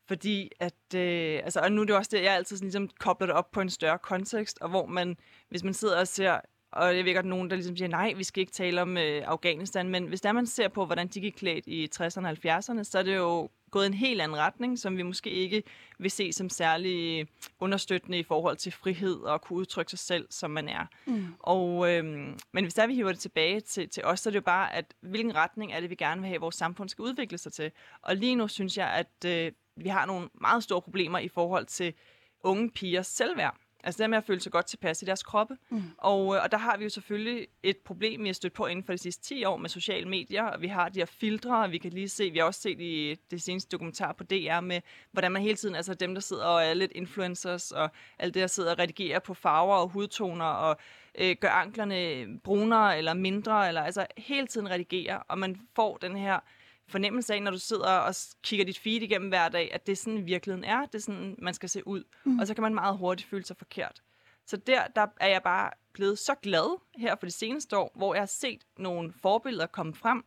Fordi 0.08 0.50
at, 0.60 0.94
øh, 0.94 1.40
altså, 1.44 1.60
og 1.60 1.72
nu 1.72 1.80
er 1.80 1.86
det 1.86 1.96
også 1.96 2.10
det, 2.16 2.24
jeg 2.24 2.34
altid 2.34 2.56
sådan, 2.56 2.66
ligesom 2.66 2.88
kobler 2.88 3.26
det 3.26 3.36
op 3.36 3.50
på 3.50 3.60
en 3.60 3.70
større 3.70 3.98
kontekst, 3.98 4.58
og 4.60 4.68
hvor 4.68 4.86
man, 4.86 5.16
hvis 5.48 5.64
man 5.64 5.74
sidder 5.74 6.00
og 6.00 6.08
ser 6.08 6.40
og 6.72 6.96
jeg 6.96 7.04
ved 7.04 7.14
godt, 7.14 7.26
nogen, 7.26 7.50
der 7.50 7.56
ligesom 7.56 7.76
siger, 7.76 7.88
nej, 7.88 8.12
vi 8.16 8.24
skal 8.24 8.40
ikke 8.40 8.52
tale 8.52 8.82
om 8.82 8.96
øh, 8.96 9.22
Afghanistan, 9.26 9.88
men 9.88 10.06
hvis 10.06 10.20
der 10.20 10.32
man 10.32 10.46
ser 10.46 10.68
på, 10.68 10.86
hvordan 10.86 11.08
de 11.08 11.20
gik 11.20 11.32
klædt 11.32 11.66
i 11.66 11.88
60'erne 11.94 12.26
og 12.26 12.30
70'erne, 12.30 12.84
så 12.84 12.98
er 12.98 13.02
det 13.02 13.16
jo 13.16 13.48
gået 13.70 13.86
en 13.86 13.94
helt 13.94 14.20
anden 14.20 14.38
retning, 14.38 14.78
som 14.78 14.96
vi 14.96 15.02
måske 15.02 15.30
ikke 15.30 15.62
vil 15.98 16.10
se 16.10 16.32
som 16.32 16.48
særlig 16.48 17.26
understøttende 17.60 18.18
i 18.18 18.22
forhold 18.22 18.56
til 18.56 18.72
frihed 18.72 19.16
og 19.16 19.42
kunne 19.42 19.58
udtrykke 19.58 19.90
sig 19.90 19.98
selv, 19.98 20.26
som 20.30 20.50
man 20.50 20.68
er. 20.68 20.86
Mm. 21.06 21.26
Og, 21.38 21.92
øhm, 21.92 22.38
men 22.52 22.64
hvis 22.64 22.74
der 22.74 22.86
vi 22.86 22.94
hiver 22.94 23.12
det 23.12 23.20
tilbage 23.20 23.60
til, 23.60 23.88
til 23.88 24.04
os, 24.04 24.20
så 24.20 24.28
er 24.28 24.30
det 24.30 24.36
jo 24.36 24.44
bare, 24.44 24.74
at 24.74 24.94
hvilken 25.00 25.34
retning 25.34 25.72
er 25.72 25.80
det, 25.80 25.90
vi 25.90 25.94
gerne 25.94 26.20
vil 26.20 26.28
have, 26.28 26.34
at 26.34 26.40
vores 26.40 26.54
samfund 26.54 26.88
skal 26.88 27.02
udvikle 27.02 27.38
sig 27.38 27.52
til. 27.52 27.70
Og 28.02 28.16
lige 28.16 28.34
nu 28.34 28.48
synes 28.48 28.78
jeg, 28.78 28.88
at 28.88 29.24
øh, 29.26 29.52
vi 29.76 29.88
har 29.88 30.06
nogle 30.06 30.28
meget 30.40 30.62
store 30.62 30.82
problemer 30.82 31.18
i 31.18 31.28
forhold 31.28 31.66
til 31.66 31.94
unge 32.44 32.70
pigers 32.70 33.06
selvværd. 33.06 33.56
Altså 33.84 34.02
det 34.02 34.10
med 34.10 34.18
at 34.18 34.24
føle 34.24 34.40
sig 34.40 34.52
godt 34.52 34.66
tilpas 34.66 35.02
i 35.02 35.04
deres 35.04 35.22
kroppe. 35.22 35.56
Mm. 35.70 35.82
Og, 35.98 36.34
øh, 36.34 36.42
og 36.42 36.52
der 36.52 36.58
har 36.58 36.76
vi 36.76 36.84
jo 36.84 36.90
selvfølgelig 36.90 37.46
et 37.62 37.76
problem, 37.76 38.22
vi 38.22 38.28
har 38.28 38.32
stødt 38.32 38.52
på 38.52 38.66
inden 38.66 38.84
for 38.84 38.92
de 38.92 38.98
sidste 38.98 39.22
10 39.22 39.44
år 39.44 39.56
med 39.56 39.68
sociale 39.68 40.08
medier. 40.08 40.44
Og 40.44 40.62
vi 40.62 40.66
har 40.66 40.88
de 40.88 40.98
her 40.98 41.06
filtre, 41.06 41.62
og 41.62 41.72
vi 41.72 41.78
kan 41.78 41.92
lige 41.92 42.08
se, 42.08 42.30
vi 42.30 42.38
har 42.38 42.44
også 42.44 42.60
set 42.60 42.80
i 42.80 43.16
det 43.30 43.42
seneste 43.42 43.68
dokumentar 43.68 44.12
på 44.12 44.24
DR 44.24 44.60
med, 44.60 44.80
hvordan 45.12 45.32
man 45.32 45.42
hele 45.42 45.56
tiden, 45.56 45.74
altså 45.74 45.94
dem, 45.94 46.14
der 46.14 46.20
sidder 46.20 46.44
og 46.44 46.64
er 46.64 46.74
lidt 46.74 46.92
influencers, 46.94 47.72
og 47.72 47.90
alt 48.18 48.34
det, 48.34 48.40
der 48.40 48.46
sidder 48.46 48.70
og 48.72 48.78
redigerer 48.78 49.18
på 49.18 49.34
farver 49.34 49.76
og 49.76 49.88
hudtoner, 49.88 50.44
og 50.44 50.76
øh, 51.18 51.36
gør 51.40 51.48
anklerne 51.48 52.26
brunere 52.44 52.98
eller 52.98 53.14
mindre, 53.14 53.68
eller 53.68 53.82
altså 53.82 54.06
hele 54.16 54.46
tiden 54.46 54.70
redigerer, 54.70 55.18
og 55.28 55.38
man 55.38 55.60
får 55.76 55.96
den 55.96 56.16
her 56.16 56.40
fornemmelse 56.90 57.34
af, 57.34 57.42
når 57.42 57.50
du 57.50 57.58
sidder 57.58 57.88
og 57.88 58.14
kigger 58.42 58.66
dit 58.66 58.78
feed 58.78 59.02
igennem 59.02 59.28
hver 59.28 59.48
dag, 59.48 59.70
at 59.74 59.86
det 59.86 59.92
er 59.92 59.96
sådan 59.96 60.26
virkeligheden 60.26 60.64
er, 60.64 60.86
det 60.86 60.94
er 60.94 60.98
sådan, 60.98 61.36
man 61.38 61.54
skal 61.54 61.68
se 61.68 61.86
ud. 61.86 62.04
Mm. 62.24 62.38
Og 62.38 62.46
så 62.46 62.54
kan 62.54 62.62
man 62.62 62.74
meget 62.74 62.98
hurtigt 62.98 63.28
føle 63.28 63.44
sig 63.44 63.56
forkert. 63.56 64.02
Så 64.46 64.56
der, 64.56 64.86
der 64.96 65.06
er 65.20 65.28
jeg 65.28 65.42
bare 65.42 65.70
blevet 65.92 66.18
så 66.18 66.34
glad 66.42 66.80
her 66.96 67.16
for 67.16 67.26
det 67.26 67.34
seneste 67.34 67.76
år, 67.76 67.92
hvor 67.94 68.14
jeg 68.14 68.20
har 68.20 68.26
set 68.26 68.60
nogle 68.78 69.12
forbilleder 69.22 69.66
komme 69.66 69.94
frem, 69.94 70.24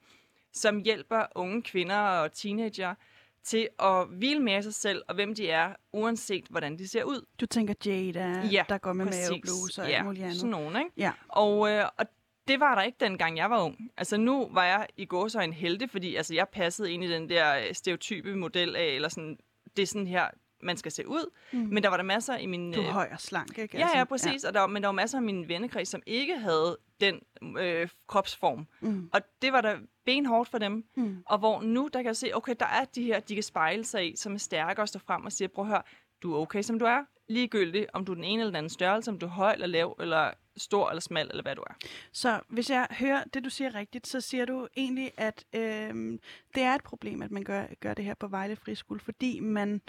som 0.53 0.79
hjælper 0.79 1.25
unge 1.35 1.61
kvinder 1.61 1.97
og 1.97 2.31
teenager 2.31 2.95
til 3.43 3.67
at 3.79 4.07
hvile 4.07 4.39
med 4.39 4.61
sig 4.61 4.73
selv 4.73 5.03
og 5.07 5.15
hvem 5.15 5.35
de 5.35 5.49
er, 5.49 5.73
uanset 5.93 6.45
hvordan 6.49 6.77
de 6.77 6.87
ser 6.87 7.03
ud. 7.03 7.25
Du 7.39 7.45
tænker 7.45 7.73
Jada, 7.85 8.47
ja, 8.51 8.63
der 8.69 8.77
går 8.77 8.93
med 8.93 9.05
mavebluse 9.05 9.81
og 9.81 9.89
ja, 9.89 9.95
alt 9.95 10.05
muligt 10.05 10.23
andet. 10.23 10.37
sådan 10.37 10.51
nogen, 10.51 10.75
ikke? 10.75 10.91
Ja. 10.97 11.11
Og, 11.27 11.69
øh, 11.69 11.85
og 11.97 12.05
det 12.47 12.59
var 12.59 12.75
der 12.75 12.81
ikke 12.81 12.97
dengang 12.99 13.37
jeg 13.37 13.49
var 13.49 13.63
ung. 13.63 13.91
Altså 13.97 14.17
nu 14.17 14.47
var 14.51 14.65
jeg 14.65 14.87
i 14.97 15.05
går 15.05 15.27
så 15.27 15.39
en 15.39 15.53
helte, 15.53 15.87
fordi 15.87 16.15
altså, 16.15 16.33
jeg 16.33 16.49
passede 16.49 16.91
ind 16.91 17.03
i 17.03 17.11
den 17.11 17.29
der 17.29 17.57
øh, 17.57 17.73
stereotype 17.73 18.35
model 18.35 18.75
af, 18.75 18.85
eller 18.85 19.09
sådan, 19.09 19.37
det 19.77 19.83
er 19.83 19.87
sådan 19.87 20.07
her, 20.07 20.27
man 20.61 20.77
skal 20.77 20.91
se 20.91 21.07
ud. 21.07 21.31
Mm. 21.53 21.59
Men 21.59 21.83
der 21.83 21.89
var 21.89 21.97
der 21.97 22.03
masser 22.03 22.37
i 22.37 22.45
min... 22.45 22.71
Du 22.73 22.81
er 22.81 22.87
øh, 22.87 22.93
høj 22.93 23.09
og 23.11 23.21
slank, 23.21 23.57
ikke? 23.57 23.77
Ja, 23.77 23.87
ja, 23.93 23.99
altså, 23.99 24.05
præcis. 24.05 24.43
Ja. 24.43 24.47
Og 24.47 24.53
der, 24.53 24.67
men 24.67 24.81
der 24.81 24.87
var 24.87 24.93
masser 24.93 25.17
af 25.17 25.21
min 25.21 25.47
vennekreds, 25.47 25.87
som 25.87 26.01
ikke 26.05 26.37
havde 26.37 26.77
den 27.01 27.19
øh, 27.57 27.89
kropsform. 28.07 28.67
Mm. 28.81 29.09
Og 29.13 29.21
det 29.41 29.53
var 29.53 29.61
der 29.61 29.77
benhårdt 30.05 30.49
for 30.49 30.57
dem. 30.57 30.85
Mm. 30.95 31.23
Og 31.25 31.37
hvor 31.37 31.61
nu, 31.61 31.89
der 31.93 31.99
kan 31.99 32.07
jeg 32.07 32.15
se, 32.15 32.31
okay, 32.33 32.55
der 32.59 32.65
er 32.65 32.85
de 32.85 33.03
her, 33.03 33.19
de 33.19 33.33
kan 33.33 33.43
spejle 33.43 33.85
sig 33.85 34.11
i, 34.11 34.15
som 34.15 34.33
er 34.33 34.37
stærke 34.37 34.81
og 34.81 34.87
står 34.87 34.99
frem 34.99 35.25
og 35.25 35.31
siger, 35.31 35.47
prøv 35.47 35.65
at 35.65 35.69
høre, 35.69 35.81
du 36.23 36.33
er 36.33 36.39
okay, 36.39 36.61
som 36.61 36.79
du 36.79 36.85
er. 36.85 37.03
Ligegyldigt, 37.27 37.85
om 37.93 38.05
du 38.05 38.11
er 38.11 38.15
den 38.15 38.23
ene 38.23 38.41
eller 38.41 38.51
den 38.51 38.55
anden 38.55 38.69
størrelse, 38.69 39.11
om 39.11 39.19
du 39.19 39.25
er 39.25 39.29
høj 39.29 39.53
eller 39.53 39.67
lav, 39.67 39.97
eller 39.99 40.31
stor 40.57 40.89
eller 40.89 41.01
smal, 41.01 41.27
eller 41.29 41.43
hvad 41.43 41.55
du 41.55 41.61
er. 41.61 41.73
Så 42.11 42.39
hvis 42.47 42.69
jeg 42.69 42.87
hører 42.91 43.23
det, 43.23 43.43
du 43.43 43.49
siger 43.49 43.75
rigtigt, 43.75 44.07
så 44.07 44.21
siger 44.21 44.45
du 44.45 44.67
egentlig, 44.77 45.11
at 45.17 45.45
øh, 45.53 46.19
det 46.55 46.63
er 46.63 46.75
et 46.75 46.83
problem, 46.83 47.21
at 47.21 47.31
man 47.31 47.43
gør, 47.43 47.65
gør 47.79 47.93
det 47.93 48.05
her 48.05 48.13
på 48.13 48.27
Vejle 48.27 48.55
Friskole, 48.55 48.99
fordi 48.99 49.39
man 49.39 49.81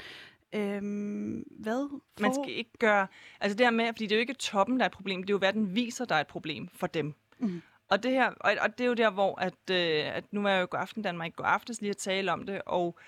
Øhm, 0.54 1.44
hvad? 1.50 1.88
For... 2.16 2.22
Man 2.22 2.34
skal 2.34 2.54
ikke 2.54 2.78
gøre... 2.78 3.06
Altså 3.40 3.56
det 3.58 3.66
her 3.66 3.70
med, 3.70 3.86
fordi 3.86 4.04
det 4.06 4.12
er 4.12 4.16
jo 4.16 4.20
ikke 4.20 4.34
toppen, 4.34 4.76
der 4.76 4.84
er 4.84 4.88
et 4.88 4.92
problem, 4.92 5.22
det 5.22 5.30
er 5.30 5.34
jo, 5.34 5.38
hvad 5.38 5.52
den 5.52 5.74
viser, 5.74 6.04
der 6.04 6.14
er 6.14 6.20
et 6.20 6.26
problem 6.26 6.68
for 6.68 6.86
dem. 6.86 7.14
Mm. 7.38 7.62
Og, 7.88 8.02
det 8.02 8.10
her, 8.10 8.30
og, 8.30 8.54
og 8.60 8.78
det 8.78 8.84
er 8.84 8.88
jo 8.88 8.94
der, 8.94 9.10
hvor 9.10 9.40
at, 9.40 9.70
øh, 9.70 10.16
at 10.16 10.24
nu 10.32 10.46
er 10.46 10.50
jeg 10.50 10.60
jo 10.60 10.66
i 10.76 10.80
Aften 10.80 11.02
Danmark 11.02 11.28
i 11.28 11.34
går 11.36 11.44
aftes 11.44 11.80
lige 11.80 11.90
at 11.90 11.96
tale 11.96 12.32
om 12.32 12.46
det, 12.46 12.62
og, 12.66 12.98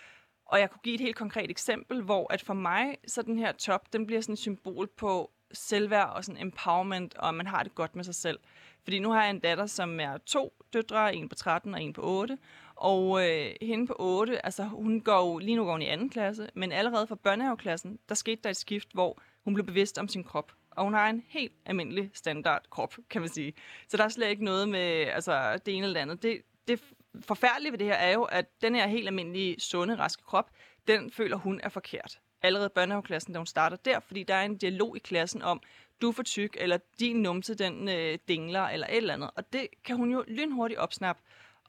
og 0.47 0.61
jeg 0.61 0.71
kunne 0.71 0.81
give 0.83 0.95
et 0.95 1.01
helt 1.01 1.17
konkret 1.17 1.51
eksempel, 1.51 2.03
hvor 2.03 2.33
at 2.33 2.43
for 2.43 2.55
mig, 2.55 2.97
så 3.07 3.23
den 3.23 3.39
her 3.39 3.53
top, 3.53 3.93
den 3.93 4.07
bliver 4.07 4.21
sådan 4.21 4.33
et 4.33 4.39
symbol 4.39 4.87
på 4.87 5.31
selvværd 5.53 6.13
og 6.15 6.25
sådan 6.25 6.41
empowerment, 6.41 7.15
og 7.15 7.35
man 7.35 7.47
har 7.47 7.63
det 7.63 7.75
godt 7.75 7.97
med 7.97 8.05
sig 8.05 8.15
selv. 8.15 8.39
Fordi 8.85 8.99
nu 8.99 9.11
har 9.11 9.23
jeg 9.23 9.31
en 9.31 9.39
datter, 9.39 9.67
som 9.67 10.01
er 10.01 10.19
to 10.19 10.53
døtre, 10.73 11.15
en 11.15 11.29
på 11.29 11.35
13 11.35 11.75
og 11.75 11.83
en 11.83 11.93
på 11.93 12.03
8. 12.05 12.39
Og 12.75 13.29
øh, 13.29 13.51
hende 13.63 13.87
på 13.87 13.97
8, 13.99 14.47
altså 14.47 14.65
hun 14.65 15.01
går 15.01 15.27
jo, 15.27 15.39
lige 15.39 15.57
nu 15.57 15.65
går 15.65 15.73
hun 15.73 15.83
i 15.83 15.87
anden 15.87 16.11
klasse, 16.11 16.49
men 16.55 16.73
allerede 16.73 17.07
fra 17.07 17.15
børnehaveklassen, 17.15 17.99
der 18.09 18.15
skete 18.15 18.41
der 18.45 18.51
et 18.51 18.57
skift, 18.57 18.89
hvor 18.93 19.23
hun 19.45 19.55
blev 19.55 19.67
bevidst 19.67 19.99
om 19.99 20.09
sin 20.09 20.25
krop. 20.25 20.53
Og 20.71 20.85
hun 20.85 20.95
har 20.95 21.09
en 21.09 21.25
helt 21.29 21.53
almindelig 21.67 22.11
standard 22.15 22.63
krop, 22.71 22.95
kan 23.11 23.21
man 23.21 23.31
sige. 23.31 23.53
Så 23.89 23.97
der 23.97 24.05
er 24.05 24.09
slet 24.09 24.29
ikke 24.29 24.45
noget 24.45 24.69
med 24.69 25.07
altså, 25.07 25.59
det 25.67 25.77
ene 25.77 25.87
eller 25.87 26.01
andet. 26.01 26.23
Det, 26.23 26.43
det 26.69 26.83
forfærdelige 27.21 27.73
ved 27.73 27.79
det 27.79 27.87
her 27.87 27.95
er 27.95 28.13
jo, 28.13 28.23
at 28.23 28.63
den 28.63 28.75
her 28.75 28.87
helt 28.87 29.07
almindelige, 29.07 29.61
sunde, 29.61 29.95
raske 29.99 30.23
krop, 30.23 30.51
den 30.89 31.11
føler 31.11 31.37
hun 31.37 31.61
er 31.63 31.69
forkert 31.69 32.19
allerede 32.47 32.69
børnehaveklassen, 32.69 33.33
da 33.33 33.39
hun 33.39 33.47
starter 33.47 33.77
der, 33.77 34.01
fordi 34.01 34.23
der 34.23 34.35
er 34.35 34.45
en 34.45 34.57
dialog 34.57 34.97
i 34.97 35.01
klassen 35.01 35.43
om, 35.43 35.61
du 36.01 36.09
er 36.09 36.13
for 36.13 36.23
tyk, 36.23 36.57
eller 36.61 36.79
din 37.01 37.17
numse, 37.17 37.55
den 37.55 37.89
øh, 37.89 38.19
dingler, 38.29 38.63
eller 38.63 38.87
et 38.87 38.97
eller 38.97 39.15
andet. 39.15 39.31
Og 39.37 39.53
det 39.53 39.67
kan 39.85 39.97
hun 39.97 40.11
jo 40.13 40.25
lynhurtigt 40.29 40.81
opsnappe. 40.81 41.23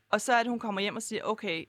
Og 0.10 0.22
så 0.22 0.34
er 0.34 0.44
det, 0.44 0.50
hun 0.50 0.60
kommer 0.60 0.82
hjem 0.82 0.96
og 0.96 1.02
siger, 1.02 1.24
okay, 1.24 1.66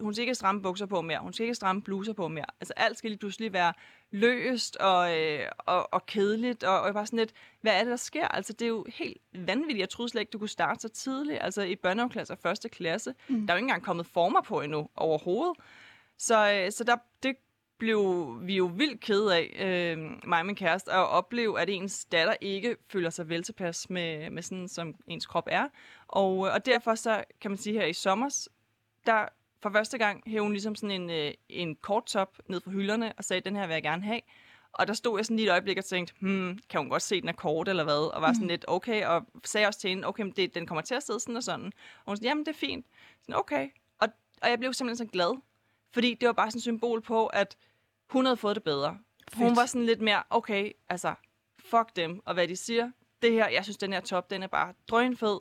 hun 0.00 0.14
skal 0.14 0.22
ikke 0.22 0.34
stramme 0.34 0.62
bukser 0.62 0.86
på 0.86 1.00
mere, 1.00 1.18
hun 1.18 1.32
skal 1.32 1.44
ikke 1.44 1.54
stramme 1.54 1.82
bluser 1.82 2.12
på 2.12 2.28
mere. 2.28 2.44
Altså 2.60 2.72
alt 2.76 2.98
skal 2.98 3.10
lige 3.10 3.18
pludselig 3.18 3.52
være 3.52 3.72
løst 4.10 4.76
og, 4.76 5.18
øh, 5.18 5.46
og, 5.58 5.94
og 5.94 6.06
kedeligt, 6.06 6.64
og, 6.64 6.80
og 6.80 6.94
bare 6.94 7.06
sådan 7.06 7.18
lidt, 7.18 7.32
hvad 7.60 7.72
er 7.72 7.78
det, 7.78 7.90
der 7.90 7.96
sker? 7.96 8.28
Altså 8.28 8.52
det 8.52 8.62
er 8.62 8.68
jo 8.68 8.86
helt 8.88 9.16
vanvittigt. 9.34 9.78
Jeg 9.78 9.88
troede 9.88 10.08
slet 10.08 10.20
ikke, 10.20 10.30
du 10.30 10.38
kunne 10.38 10.48
starte 10.48 10.80
så 10.80 10.88
tidligt, 10.88 11.38
altså 11.40 11.62
i 11.62 11.76
børnehaveklasse 11.76 12.34
og 12.34 12.38
første 12.38 12.68
klasse. 12.68 13.14
Mm. 13.28 13.46
Der 13.46 13.54
er 13.54 13.56
jo 13.56 13.58
ikke 13.58 13.64
engang 13.64 13.82
kommet 13.82 14.06
former 14.06 14.40
på 14.40 14.60
endnu 14.60 14.88
overhovedet. 14.96 15.56
Så, 16.18 16.52
øh, 16.52 16.72
så 16.72 16.84
der, 16.84 16.96
det 17.22 17.36
blev 17.82 18.38
vi 18.42 18.56
jo 18.56 18.66
vildt 18.66 19.00
kede 19.00 19.36
af, 19.36 19.56
øh, 19.58 19.98
mig 20.28 20.40
og 20.40 20.46
min 20.46 20.54
kæreste, 20.54 20.92
at 20.92 21.08
opleve, 21.08 21.60
at 21.60 21.70
ens 21.70 22.04
datter 22.04 22.34
ikke 22.40 22.76
føler 22.92 23.10
sig 23.10 23.28
vel 23.28 23.42
tilpas 23.42 23.90
med, 23.90 24.30
med 24.30 24.42
sådan, 24.42 24.68
som 24.68 24.94
ens 25.06 25.26
krop 25.26 25.48
er. 25.50 25.68
Og, 26.08 26.38
og 26.38 26.66
derfor 26.66 26.94
så, 26.94 27.24
kan 27.40 27.50
man 27.50 27.58
sige 27.58 27.78
her 27.78 27.86
i 27.86 27.92
sommer, 27.92 28.48
der 29.06 29.28
for 29.62 29.70
første 29.70 29.98
gang 29.98 30.22
hævde 30.26 30.42
hun 30.42 30.52
ligesom 30.52 30.74
sådan 30.74 31.02
en, 31.02 31.10
øh, 31.10 31.32
en 31.48 31.76
kort 31.76 32.06
top 32.06 32.38
ned 32.46 32.60
fra 32.60 32.70
hylderne 32.70 33.12
og 33.16 33.24
sagde, 33.24 33.40
den 33.40 33.56
her 33.56 33.66
vil 33.66 33.74
jeg 33.74 33.82
gerne 33.82 34.02
have. 34.02 34.20
Og 34.72 34.86
der 34.86 34.92
stod 34.92 35.18
jeg 35.18 35.24
sådan 35.24 35.36
lige 35.36 35.46
et 35.46 35.52
øjeblik 35.52 35.78
og 35.78 35.84
tænkte, 35.84 36.14
hmm, 36.20 36.58
kan 36.70 36.80
hun 36.80 36.88
godt 36.88 37.02
se, 37.02 37.20
den 37.20 37.28
er 37.28 37.32
kort 37.32 37.68
eller 37.68 37.84
hvad? 37.84 38.14
Og 38.14 38.22
var 38.22 38.32
sådan 38.32 38.42
mm. 38.42 38.48
lidt, 38.48 38.64
okay, 38.68 39.06
og 39.06 39.26
sagde 39.44 39.66
også 39.66 39.80
til 39.80 39.90
hende, 39.90 40.08
okay, 40.08 40.22
men 40.22 40.32
det, 40.32 40.54
den 40.54 40.66
kommer 40.66 40.82
til 40.82 40.94
at 40.94 41.02
sidde 41.02 41.20
sådan 41.20 41.36
og 41.36 41.42
sådan. 41.42 41.66
Og 41.66 42.10
hun 42.10 42.16
sagde, 42.16 42.28
jamen 42.28 42.44
det 42.44 42.52
er 42.52 42.58
fint. 42.58 42.86
Sådan, 43.22 43.34
okay. 43.34 43.68
Og, 43.98 44.08
og 44.42 44.50
jeg 44.50 44.58
blev 44.58 44.72
simpelthen 44.72 45.06
så 45.06 45.12
glad, 45.12 45.40
fordi 45.92 46.14
det 46.14 46.26
var 46.26 46.32
bare 46.32 46.50
sådan 46.50 46.58
et 46.58 46.62
symbol 46.62 47.00
på, 47.00 47.26
at 47.26 47.56
hun 48.12 48.24
havde 48.24 48.36
fået 48.36 48.56
det 48.56 48.62
bedre. 48.62 48.98
Fedt. 49.32 49.44
Hun 49.48 49.56
var 49.56 49.66
sådan 49.66 49.86
lidt 49.86 50.00
mere, 50.00 50.22
okay, 50.30 50.72
altså, 50.88 51.14
fuck 51.58 51.96
dem, 51.96 52.20
og 52.24 52.34
hvad 52.34 52.48
de 52.48 52.56
siger. 52.56 52.90
Det 53.22 53.32
her, 53.32 53.48
jeg 53.48 53.64
synes, 53.64 53.76
den 53.76 53.92
her 53.92 54.00
top, 54.00 54.30
den 54.30 54.42
er 54.42 54.46
bare 54.46 54.74
drønfed, 54.88 55.38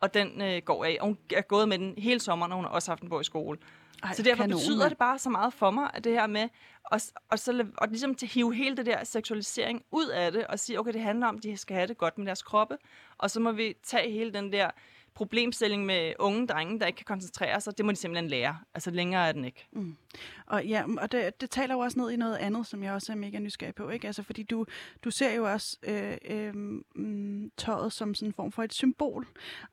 og 0.00 0.14
den 0.14 0.42
øh, 0.42 0.62
går 0.62 0.84
af. 0.84 0.96
Og 1.00 1.06
hun 1.06 1.18
er 1.36 1.40
gået 1.40 1.68
med 1.68 1.78
den 1.78 1.94
hele 1.98 2.20
sommeren, 2.20 2.52
og 2.52 2.56
hun 2.56 2.64
har 2.64 2.72
også 2.72 2.90
haft 2.90 3.00
den 3.00 3.08
på 3.08 3.20
i 3.20 3.24
skole. 3.24 3.58
Ej, 4.02 4.14
så 4.14 4.22
derfor 4.22 4.42
kanon, 4.42 4.58
betyder 4.58 4.78
man. 4.78 4.90
det 4.90 4.98
bare 4.98 5.18
så 5.18 5.30
meget 5.30 5.52
for 5.52 5.70
mig, 5.70 5.90
at 5.94 6.04
det 6.04 6.12
her 6.12 6.26
med, 6.26 6.48
og, 6.84 7.00
og, 7.30 7.38
så, 7.38 7.66
og 7.78 7.88
ligesom 7.88 8.14
til 8.14 8.28
hive 8.28 8.54
hele 8.54 8.76
det 8.76 8.86
der 8.86 9.04
seksualisering 9.04 9.82
ud 9.90 10.06
af 10.06 10.32
det, 10.32 10.46
og 10.46 10.58
sige, 10.58 10.80
okay, 10.80 10.92
det 10.92 11.00
handler 11.00 11.26
om, 11.26 11.36
at 11.36 11.42
de 11.42 11.56
skal 11.56 11.76
have 11.76 11.86
det 11.86 11.98
godt 11.98 12.18
med 12.18 12.26
deres 12.26 12.42
kroppe, 12.42 12.76
og 13.18 13.30
så 13.30 13.40
må 13.40 13.52
vi 13.52 13.74
tage 13.82 14.12
hele 14.12 14.32
den 14.32 14.52
der 14.52 14.70
problemstilling 15.20 15.86
med 15.86 16.12
unge 16.18 16.46
drenge, 16.46 16.80
der 16.80 16.86
ikke 16.86 16.96
kan 16.96 17.04
koncentrere 17.04 17.60
sig, 17.60 17.78
det 17.78 17.84
må 17.84 17.92
de 17.92 17.96
simpelthen 17.96 18.30
lære. 18.30 18.58
Altså 18.74 18.90
længere 18.90 19.28
er 19.28 19.32
den 19.32 19.44
ikke. 19.44 19.68
Mm. 19.72 19.96
Og 20.46 20.66
ja, 20.66 20.84
og 20.98 21.12
det, 21.12 21.40
det 21.40 21.50
taler 21.50 21.74
jo 21.74 21.80
også 21.80 21.98
ned 21.98 22.10
i 22.10 22.16
noget 22.16 22.36
andet, 22.36 22.66
som 22.66 22.82
jeg 22.82 22.92
også 22.92 23.12
er 23.12 23.16
mega 23.16 23.38
nysgerrig 23.38 23.74
på, 23.74 23.88
ikke? 23.88 24.06
Altså 24.06 24.22
fordi 24.22 24.42
du, 24.42 24.66
du 25.04 25.10
ser 25.10 25.34
jo 25.34 25.52
også 25.52 25.76
øh, 25.82 26.16
øh, 26.24 26.54
mm, 26.94 27.50
tøjet 27.56 27.92
som 27.92 28.14
sådan 28.14 28.28
en 28.28 28.32
form 28.32 28.52
for 28.52 28.62
et 28.62 28.74
symbol. 28.74 29.26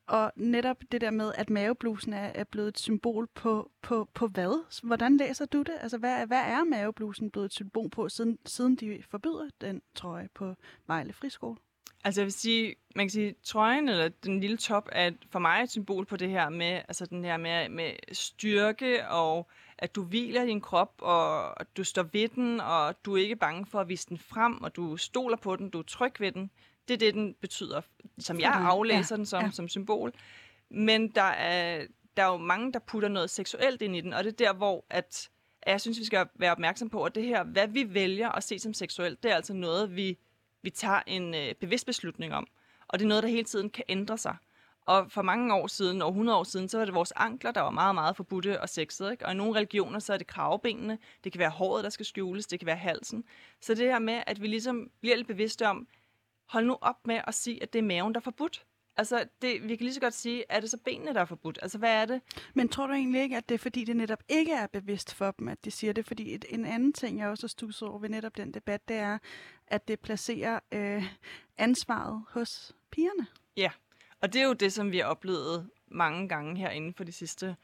Og 0.08 0.32
netop 0.36 0.78
det 0.92 1.02
der 1.02 1.12
med, 1.12 1.32
at 1.36 1.50
maveblusen 1.50 2.14
er, 2.14 2.32
er 2.36 2.44
blevet 2.44 2.68
et 2.68 2.80
symbol 2.80 3.28
på, 3.36 3.72
på, 3.82 4.10
på 4.14 4.28
hvad? 4.28 4.82
Hvordan 4.84 5.18
læser 5.18 5.46
du 5.46 5.60
det? 5.60 5.74
Altså 5.82 5.98
hvad, 5.98 6.28
hvad 6.28 6.42
er 6.42 6.64
maveblusen 6.64 7.32
blevet 7.32 7.46
et 7.46 7.54
symbol 7.54 7.90
på, 7.90 8.10
siden, 8.10 8.38
siden 8.46 8.76
de 8.76 9.04
forbyder 9.10 9.50
den 9.62 9.82
trøje 9.96 10.30
på 10.34 10.56
Vejle 10.88 11.14
Friskole? 11.14 11.58
Altså 12.04 12.22
jeg 12.22 12.26
vil 12.26 12.34
sige, 12.34 12.76
man 12.96 13.06
kan 13.06 13.10
sige, 13.10 13.36
trøjen 13.44 13.90
eller 13.90 14.10
den 14.10 14.40
lille 14.40 14.58
top 14.58 14.90
er 14.92 15.12
for 15.30 15.40
mig 15.40 15.64
et 15.64 15.72
symbol 15.72 16.06
på 16.06 16.18
det 16.18 16.30
her 16.30 16.50
med, 16.50 16.82
altså 16.88 17.06
den 17.06 17.24
her 17.24 17.38
med, 17.38 17.70
med 17.70 17.92
styrke 18.14 19.08
og 19.10 19.48
at 19.78 19.96
du 19.96 20.04
hviler 20.04 20.46
din 20.46 20.62
krop, 20.62 20.94
og 20.98 21.56
du 21.78 21.84
står 21.84 22.04
ved 22.04 22.28
den, 22.28 22.60
og 22.60 23.06
du 23.06 23.16
er 23.16 23.22
ikke 23.22 23.36
bange 23.36 23.66
for 23.66 23.80
at 23.80 23.90
vise 23.90 24.10
den 24.10 24.18
frem, 24.18 24.64
og 24.64 24.76
du 24.76 24.98
stoler 24.98 25.38
på 25.38 25.56
den, 25.56 25.70
du 25.70 25.80
er 25.80 25.84
tryg 25.84 26.20
ved 26.20 26.32
den. 26.32 26.52
Det 26.88 26.94
er 26.94 26.98
det, 26.98 27.14
den 27.14 27.36
betyder, 27.42 27.82
som 28.20 28.40
jeg 28.40 28.52
aflæser 28.54 29.16
ja, 29.16 29.18
den 29.18 29.26
som, 29.26 29.44
ja. 29.44 29.52
som 29.52 29.68
symbol. 29.68 30.14
Men 30.70 31.08
der 31.10 31.22
er, 31.22 31.86
der 32.18 32.24
er 32.24 32.28
jo 32.28 32.38
mange, 32.38 32.74
der 32.74 32.80
putter 32.80 33.10
noget 33.10 33.30
seksuelt 33.30 33.82
ind 33.82 33.96
i 33.96 34.02
den, 34.02 34.14
og 34.14 34.24
det 34.24 34.42
er 34.42 34.46
der, 34.46 34.54
hvor 34.54 34.86
at, 34.90 35.30
at 35.62 35.72
jeg 35.72 35.82
synes, 35.82 36.00
vi 36.00 36.06
skal 36.06 36.28
være 36.36 36.52
opmærksom 36.52 36.90
på, 36.90 37.04
at 37.04 37.16
det 37.16 37.24
her, 37.24 37.44
hvad 37.44 37.68
vi 37.68 37.94
vælger 37.94 38.30
at 38.30 38.44
se 38.44 38.60
som 38.60 38.74
seksuelt, 38.74 39.24
det 39.24 39.32
er 39.32 39.36
altså 39.36 39.54
noget, 39.54 39.96
vi 39.96 40.18
vi 40.68 40.72
tager 40.72 41.02
en 41.08 41.36
øh, 41.36 41.56
bevidst 41.56 41.86
beslutning 41.86 42.34
om. 42.34 42.48
og 42.88 43.00
det 43.00 43.06
er 43.06 43.10
noget, 43.10 43.24
der 43.24 43.30
hele 43.30 43.44
tiden 43.44 43.70
kan 43.70 43.84
ændre 43.90 44.18
sig. 44.18 44.36
Og 44.82 45.12
for 45.12 45.22
mange 45.22 45.54
år 45.54 45.68
siden, 45.68 46.02
og 46.02 46.10
100 46.10 46.38
år 46.38 46.44
siden, 46.44 46.70
så 46.70 46.78
var 46.78 46.86
det 46.86 46.94
vores 46.94 47.14
ankler, 47.16 47.52
der 47.52 47.62
var 47.62 47.70
meget, 47.70 47.96
meget 47.96 48.16
forbudte 48.16 48.62
og 48.62 48.70
sexede. 48.70 49.12
Ikke? 49.12 49.26
Og 49.26 49.32
i 49.32 49.36
nogle 49.36 49.56
religioner, 49.56 50.00
så 50.00 50.14
er 50.14 50.18
det 50.18 50.28
kravbenene, 50.28 50.98
det 51.24 51.32
kan 51.32 51.40
være 51.40 51.50
håret, 51.50 51.84
der 51.84 51.90
skal 51.90 52.06
skjules, 52.06 52.48
det 52.48 52.60
kan 52.60 52.66
være 52.66 52.76
halsen. 52.76 53.24
Så 53.62 53.74
det 53.74 53.86
her 53.86 54.00
med, 54.00 54.24
at 54.28 54.42
vi 54.42 54.48
ligesom 54.48 54.92
bliver 55.02 55.16
lidt 55.16 55.28
bevidste 55.28 55.68
om, 55.68 55.88
hold 56.46 56.66
nu 56.66 56.78
op 56.82 57.08
med 57.08 57.22
at 57.28 57.34
sige, 57.34 57.64
at 57.64 57.74
det 57.74 57.80
er 57.80 57.84
maven, 57.84 58.14
der 58.14 58.20
er 58.20 58.24
forbudt. 58.24 58.66
Altså, 58.98 59.26
det, 59.42 59.64
vi 59.64 59.76
kan 59.76 59.84
lige 59.84 59.94
så 59.94 60.00
godt 60.00 60.14
sige, 60.14 60.44
er 60.50 60.60
det 60.60 60.70
så 60.70 60.78
benene, 60.86 61.14
der 61.14 61.22
er 61.22 61.26
forbudt? 61.26 61.60
Altså, 61.62 61.78
hvad 61.78 61.92
er 61.92 62.06
det? 62.06 62.22
Men 62.54 62.70
tror 62.70 62.88
du 62.88 62.94
egentlig 62.94 63.22
ikke, 63.22 63.38
at 63.38 63.50
det 63.50 63.56
er 63.56 63.60
fordi, 63.60 63.84
det 63.84 63.96
netop 63.96 64.24
ikke 64.30 64.52
er 64.52 64.68
bevidst 64.68 65.14
for 65.14 65.32
dem, 65.32 65.48
at 65.48 65.66
de 65.66 65.72
siger 65.72 65.94
det? 65.94 66.06
Fordi 66.06 66.34
et, 66.34 66.46
en 66.50 66.66
anden 66.66 66.94
ting, 66.94 67.20
jeg 67.20 67.28
også 67.28 67.44
har 67.44 67.50
stusset 67.50 67.88
over 67.88 68.00
ved 68.00 68.10
netop 68.10 68.38
den 68.38 68.54
debat, 68.54 68.88
det 68.88 68.96
er, 68.96 69.18
at 69.68 69.88
det 69.88 70.00
placerer 70.00 70.60
øh, 70.72 71.04
ansvaret 71.58 72.24
hos 72.30 72.76
pigerne. 72.92 73.28
Ja, 73.58 73.72
og 74.22 74.34
det 74.34 74.42
er 74.42 74.46
jo 74.46 74.54
det, 74.54 74.74
som 74.74 74.92
vi 74.92 74.98
har 74.98 75.06
oplevet 75.06 75.70
mange 75.88 76.30
gange 76.30 76.58
herinde 76.58 76.94
for 76.94 77.04
de 77.04 77.12
sidste 77.12 77.56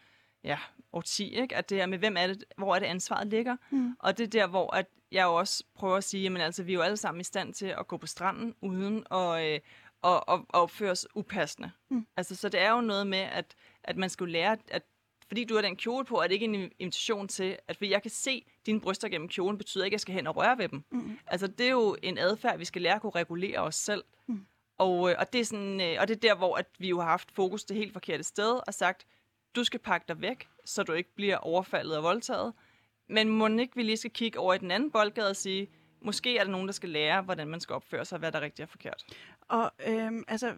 ja, 0.44 0.60
årti, 0.94 1.36
ikke? 1.36 1.56
at 1.56 1.70
det 1.70 1.82
er 1.82 1.86
med, 1.86 1.98
hvem 1.98 2.18
er 2.18 2.28
det, 2.28 2.44
hvor 2.58 2.76
er 2.76 2.80
det 2.80 2.86
ansvaret 2.86 3.28
ligger. 3.28 3.58
Mm. 3.70 3.96
Og 4.00 4.18
det 4.18 4.24
er 4.24 4.28
der, 4.28 4.48
hvor 4.48 4.76
at 4.76 4.86
jeg 5.12 5.24
jo 5.24 5.36
også 5.36 5.64
prøver 5.76 5.98
at 5.98 6.04
sige, 6.04 6.36
at 6.36 6.42
altså, 6.42 6.64
vi 6.64 6.72
er 6.72 6.76
jo 6.76 6.82
alle 6.82 6.98
sammen 6.98 7.22
i 7.22 7.24
stand 7.24 7.54
til 7.54 7.66
at 7.66 7.88
gå 7.88 7.98
på 7.98 8.08
stranden 8.08 8.56
uden 8.62 9.06
at, 9.12 9.54
øh, 9.54 9.60
og, 10.02 10.30
og, 10.30 10.46
og 10.50 10.62
opføre 10.62 10.92
os 10.92 11.08
upassende. 11.16 11.72
Mm. 11.90 12.08
Altså, 12.18 12.36
så 12.36 12.50
det 12.50 12.60
er 12.60 12.72
jo 12.72 12.82
noget 12.82 13.08
med, 13.08 13.20
at, 13.20 13.56
at 13.84 13.98
man 13.98 14.10
skal 14.10 14.28
lære, 14.28 14.58
at 14.68 14.84
fordi 15.28 15.44
du 15.44 15.56
har 15.56 15.62
den 15.62 15.76
kjole 15.76 16.06
på, 16.06 16.16
er 16.16 16.28
det 16.28 16.32
ikke 16.32 16.46
en 16.46 16.72
invitation 16.80 17.28
til, 17.28 17.58
at 17.68 17.78
fordi 17.78 17.92
jeg 17.92 18.02
kan 18.02 18.12
se 18.12 18.46
dine 18.66 18.82
bryster 18.82 19.10
gennem 19.10 19.30
kjolen, 19.30 19.58
betyder 19.58 19.86
ikke, 19.86 19.94
at 19.94 19.98
jeg 19.98 20.02
skal 20.02 20.16
hen 20.16 20.28
og 20.28 20.36
røre 20.36 20.58
ved 20.58 20.70
dem. 20.70 20.84
Mm. 20.92 21.18
Altså, 21.28 21.48
det 21.48 21.66
er 21.66 21.72
jo 21.72 21.96
en 22.04 22.18
adfærd, 22.18 22.58
vi 22.58 22.66
skal 22.66 22.82
lære 22.82 22.96
at 22.96 23.02
kunne 23.02 23.16
regulere 23.16 23.60
os 23.60 23.76
selv. 23.76 24.04
Mm. 24.28 24.46
Og, 24.78 25.10
øh, 25.10 25.16
og, 25.20 25.34
det 25.34 25.42
er 25.42 25.46
sådan, 25.46 25.82
øh, 25.82 25.98
og 26.00 26.08
det 26.08 26.16
er 26.16 26.20
der, 26.20 26.36
hvor 26.36 26.56
at 26.56 26.66
vi 26.80 26.90
jo 26.90 27.00
har 27.00 27.10
haft 27.10 27.32
fokus 27.32 27.64
det 27.64 27.78
helt 27.78 27.94
forkerte 27.94 28.24
sted, 28.24 28.60
og 28.68 28.74
sagt, 28.74 29.06
du 29.56 29.64
skal 29.64 29.80
pakke 29.80 30.06
dig 30.08 30.22
væk, 30.22 30.48
så 30.66 30.84
du 30.84 30.94
ikke 30.94 31.16
bliver 31.16 31.38
overfaldet 31.38 31.98
og 31.98 32.04
voldtaget. 32.04 32.54
Men 33.10 33.30
må 33.30 33.48
ikke 33.48 33.76
vi 33.76 33.84
lige 33.84 33.98
skal 33.98 34.12
kigge 34.12 34.40
over 34.40 34.54
i 34.54 34.58
den 34.58 34.72
anden 34.72 34.92
boldgade 34.92 35.30
og 35.30 35.36
sige, 35.36 35.68
måske 36.02 36.38
er 36.38 36.44
der 36.44 36.52
nogen, 36.52 36.68
der 36.68 36.74
skal 36.74 36.90
lære, 36.90 37.22
hvordan 37.22 37.48
man 37.48 37.60
skal 37.60 37.74
opføre 37.74 38.06
sig, 38.06 38.20
hvad 38.20 38.32
der 38.32 38.40
er 38.40 38.44
rigtigt 38.44 38.64
og 38.64 38.70
forkert. 38.70 39.06
Og 39.42 39.72
øhm, 39.88 40.24
altså, 40.28 40.54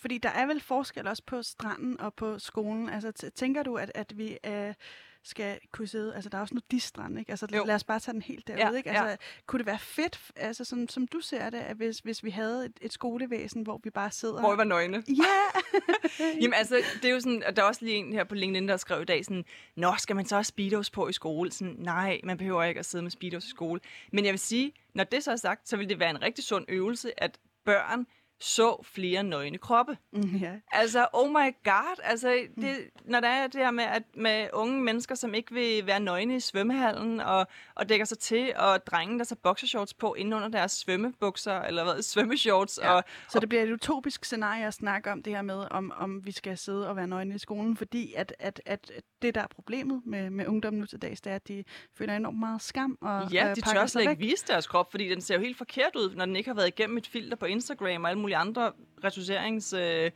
fordi 0.00 0.18
der 0.18 0.28
er 0.28 0.46
vel 0.46 0.60
forskel 0.60 1.06
også 1.06 1.22
på 1.26 1.42
stranden 1.42 2.00
og 2.00 2.14
på 2.14 2.38
skolen. 2.38 2.88
Altså, 2.88 3.30
tænker 3.34 3.62
du, 3.62 3.76
at, 3.76 3.92
at 3.94 4.18
vi 4.18 4.38
øh, 4.46 4.74
skal 5.22 5.58
kunne 5.72 5.88
sidde... 5.88 6.14
Altså, 6.14 6.30
der 6.30 6.38
er 6.38 6.42
også 6.42 6.54
noget 6.54 6.70
distrand, 6.70 7.18
ikke? 7.18 7.30
Altså, 7.30 7.46
jo. 7.54 7.64
lad 7.64 7.74
os 7.74 7.84
bare 7.84 8.00
tage 8.00 8.12
den 8.12 8.22
helt 8.22 8.46
derude, 8.46 8.70
ja, 8.70 8.76
ikke? 8.76 8.90
Altså, 8.90 9.08
ja. 9.08 9.16
kunne 9.46 9.58
det 9.58 9.66
være 9.66 9.78
fedt, 9.78 10.20
altså, 10.36 10.64
som, 10.64 10.88
som 10.88 11.06
du 11.06 11.20
ser 11.20 11.50
det, 11.50 11.58
at 11.58 11.76
hvis, 11.76 11.98
hvis 11.98 12.24
vi 12.24 12.30
havde 12.30 12.66
et, 12.66 12.72
et 12.80 12.92
skolevæsen, 12.92 13.62
hvor 13.62 13.80
vi 13.84 13.90
bare 13.90 14.10
sidder... 14.10 14.40
Hvor 14.40 14.50
vi 14.52 14.56
var 14.56 14.64
nøgne. 14.64 15.04
Ja! 15.08 15.60
Jamen, 16.42 16.54
altså, 16.54 16.82
det 17.02 17.04
er 17.08 17.12
jo 17.12 17.20
sådan... 17.20 17.42
Der 17.56 17.62
er 17.62 17.66
også 17.66 17.84
lige 17.84 17.96
en 17.96 18.12
her 18.12 18.24
på 18.24 18.34
LinkedIn, 18.34 18.68
der 18.68 18.76
skrev 18.76 19.02
i 19.02 19.04
dag 19.04 19.24
sådan, 19.24 19.44
Nå, 19.76 19.94
skal 19.98 20.16
man 20.16 20.26
så 20.26 20.34
have 20.34 20.44
speedos 20.44 20.90
på 20.90 21.08
i 21.08 21.12
skole? 21.12 21.52
Sådan, 21.52 21.76
nej, 21.78 22.20
man 22.24 22.38
behøver 22.38 22.62
ikke 22.62 22.78
at 22.78 22.86
sidde 22.86 23.02
med 23.02 23.10
speedos 23.10 23.46
i 23.46 23.50
skole. 23.50 23.80
Men 24.12 24.24
jeg 24.24 24.32
vil 24.32 24.40
sige, 24.40 24.72
når 24.94 25.04
det 25.04 25.24
så 25.24 25.32
er 25.32 25.36
sagt, 25.36 25.68
så 25.68 25.76
vil 25.76 25.88
det 25.88 25.98
være 25.98 26.10
en 26.10 26.22
rigtig 26.22 26.44
sund 26.44 26.64
øvelse, 26.68 27.22
at 27.22 27.38
børn 27.64 28.06
så 28.40 28.82
flere 28.84 29.22
nøgne 29.22 29.58
kroppe. 29.58 29.96
Mm, 30.12 30.40
yeah. 30.42 30.56
Altså, 30.72 31.06
oh 31.12 31.30
my 31.30 31.54
god. 31.64 32.00
Altså, 32.02 32.46
det, 32.56 32.76
når 33.04 33.20
der 33.20 33.28
er 33.28 33.46
det 33.46 33.60
her 33.60 33.70
med, 33.70 33.84
at 33.84 34.02
med 34.14 34.48
unge 34.52 34.82
mennesker, 34.82 35.14
som 35.14 35.34
ikke 35.34 35.54
vil 35.54 35.86
være 35.86 36.00
nøgne 36.00 36.36
i 36.36 36.40
svømmehallen 36.40 37.20
og, 37.20 37.46
og 37.74 37.88
dækker 37.88 38.06
sig 38.06 38.18
til, 38.18 38.52
og 38.56 38.86
drenge, 38.86 39.18
der 39.18 39.24
tager 39.24 39.40
boxershorts 39.42 39.94
på 39.94 40.14
inden 40.14 40.34
under 40.34 40.48
deres 40.48 40.72
svømmebukser, 40.72 41.60
eller 41.60 41.84
hvad, 41.84 42.02
svømmeshorts. 42.02 42.78
Ja. 42.82 42.92
Og, 42.92 43.04
så 43.28 43.40
det 43.40 43.48
bliver 43.48 43.62
et 43.62 43.72
utopisk 43.72 44.24
scenarie 44.24 44.66
at 44.66 44.74
snakke 44.74 45.12
om 45.12 45.22
det 45.22 45.32
her 45.32 45.42
med, 45.42 45.66
om, 45.70 45.92
om 45.96 46.26
vi 46.26 46.32
skal 46.32 46.58
sidde 46.58 46.88
og 46.88 46.96
være 46.96 47.06
nøgne 47.06 47.34
i 47.34 47.38
skolen, 47.38 47.76
fordi 47.76 48.12
at, 48.16 48.34
at, 48.38 48.62
at 48.66 48.90
det, 49.22 49.34
der 49.34 49.40
er 49.40 49.46
problemet 49.46 50.02
med, 50.06 50.30
med 50.30 50.46
ungdom 50.46 50.74
nu 50.74 50.86
til 50.86 51.02
dags, 51.02 51.20
det 51.20 51.30
er, 51.30 51.36
at 51.36 51.48
de 51.48 51.64
føler 51.98 52.16
enormt 52.16 52.38
meget 52.38 52.62
skam. 52.62 52.98
Og, 53.00 53.32
ja, 53.32 53.54
de 53.54 53.60
tør 53.60 53.86
slet 53.86 54.10
ikke 54.10 54.18
vise 54.18 54.46
deres 54.46 54.66
krop, 54.66 54.90
fordi 54.90 55.08
den 55.08 55.20
ser 55.20 55.34
jo 55.34 55.40
helt 55.40 55.58
forkert 55.58 55.96
ud, 55.96 56.14
når 56.14 56.24
den 56.24 56.36
ikke 56.36 56.48
har 56.48 56.54
været 56.54 56.68
igennem 56.68 56.96
et 56.96 57.06
filter 57.06 57.36
på 57.36 57.46
Instagram 57.46 58.04
og 58.04 58.10
alle 58.10 58.20
mulige 58.30 58.36
andre 58.36 58.72
retuserings... 59.04 59.72
Øh, 59.72 60.10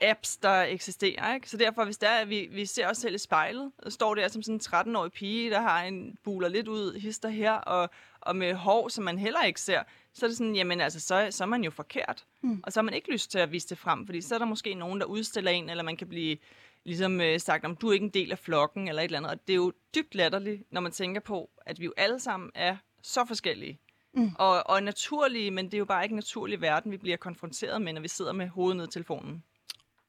apps, 0.00 0.36
der 0.36 0.62
eksisterer. 0.62 1.34
Ikke? 1.34 1.50
Så 1.50 1.56
derfor, 1.56 1.84
hvis 1.84 1.98
der 1.98 2.08
er, 2.08 2.24
vi, 2.24 2.48
vi 2.52 2.66
ser 2.66 2.88
os 2.88 2.96
selv 2.96 3.14
i 3.14 3.18
spejlet, 3.18 3.72
står 3.88 4.14
der 4.14 4.28
som 4.28 4.42
sådan 4.42 4.54
en 4.54 4.92
13-årig 4.94 5.12
pige, 5.12 5.50
der 5.50 5.60
har 5.60 5.84
en 5.84 6.18
buler 6.24 6.48
lidt 6.48 6.68
ud, 6.68 7.00
hister 7.00 7.28
her, 7.28 7.52
og, 7.52 7.90
og 8.20 8.36
med 8.36 8.54
hår, 8.54 8.88
som 8.88 9.04
man 9.04 9.18
heller 9.18 9.42
ikke 9.42 9.60
ser, 9.60 9.82
så 10.14 10.26
er 10.26 10.28
det 10.28 10.36
sådan, 10.36 10.56
jamen 10.56 10.80
altså, 10.80 11.00
så, 11.00 11.28
så 11.30 11.44
er 11.44 11.48
man 11.48 11.64
jo 11.64 11.70
forkert. 11.70 12.24
Mm. 12.42 12.60
Og 12.64 12.72
så 12.72 12.80
har 12.80 12.82
man 12.82 12.94
ikke 12.94 13.12
lyst 13.12 13.30
til 13.30 13.38
at 13.38 13.52
vise 13.52 13.68
det 13.68 13.78
frem, 13.78 14.06
fordi 14.06 14.20
så 14.20 14.34
er 14.34 14.38
der 14.38 14.46
måske 14.46 14.74
nogen, 14.74 15.00
der 15.00 15.06
udstiller 15.06 15.50
en, 15.50 15.68
eller 15.70 15.82
man 15.82 15.96
kan 15.96 16.08
blive 16.08 16.36
ligesom 16.84 17.20
øh, 17.20 17.40
sagt, 17.40 17.64
om 17.64 17.76
du 17.76 17.88
er 17.88 17.92
ikke 17.92 18.04
en 18.04 18.10
del 18.10 18.32
af 18.32 18.38
flokken, 18.38 18.88
eller 18.88 19.02
et 19.02 19.04
eller 19.04 19.18
andet. 19.18 19.32
Og 19.32 19.46
det 19.46 19.52
er 19.52 19.56
jo 19.56 19.72
dybt 19.94 20.14
latterligt, 20.14 20.72
når 20.72 20.80
man 20.80 20.92
tænker 20.92 21.20
på, 21.20 21.50
at 21.66 21.80
vi 21.80 21.84
jo 21.84 21.92
alle 21.96 22.20
sammen 22.20 22.50
er 22.54 22.76
så 23.02 23.24
forskellige. 23.24 23.78
Mm. 24.16 24.30
Og, 24.38 24.66
og 24.66 24.82
naturlige, 24.82 25.50
men 25.50 25.64
det 25.64 25.74
er 25.74 25.78
jo 25.78 25.84
bare 25.84 26.04
ikke 26.04 26.12
en 26.12 26.16
naturlig 26.16 26.60
verden, 26.60 26.92
vi 26.92 26.96
bliver 26.96 27.16
konfronteret 27.16 27.82
med, 27.82 27.92
når 27.92 28.00
vi 28.00 28.08
sidder 28.08 28.32
med 28.32 28.48
hovedet 28.48 28.76
ned 28.76 28.88
i 28.88 28.90
telefonen. 28.90 29.42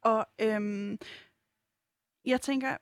Og 0.01 0.28
øhm, 0.39 0.99
jeg 2.26 2.41
tænker, 2.41 2.78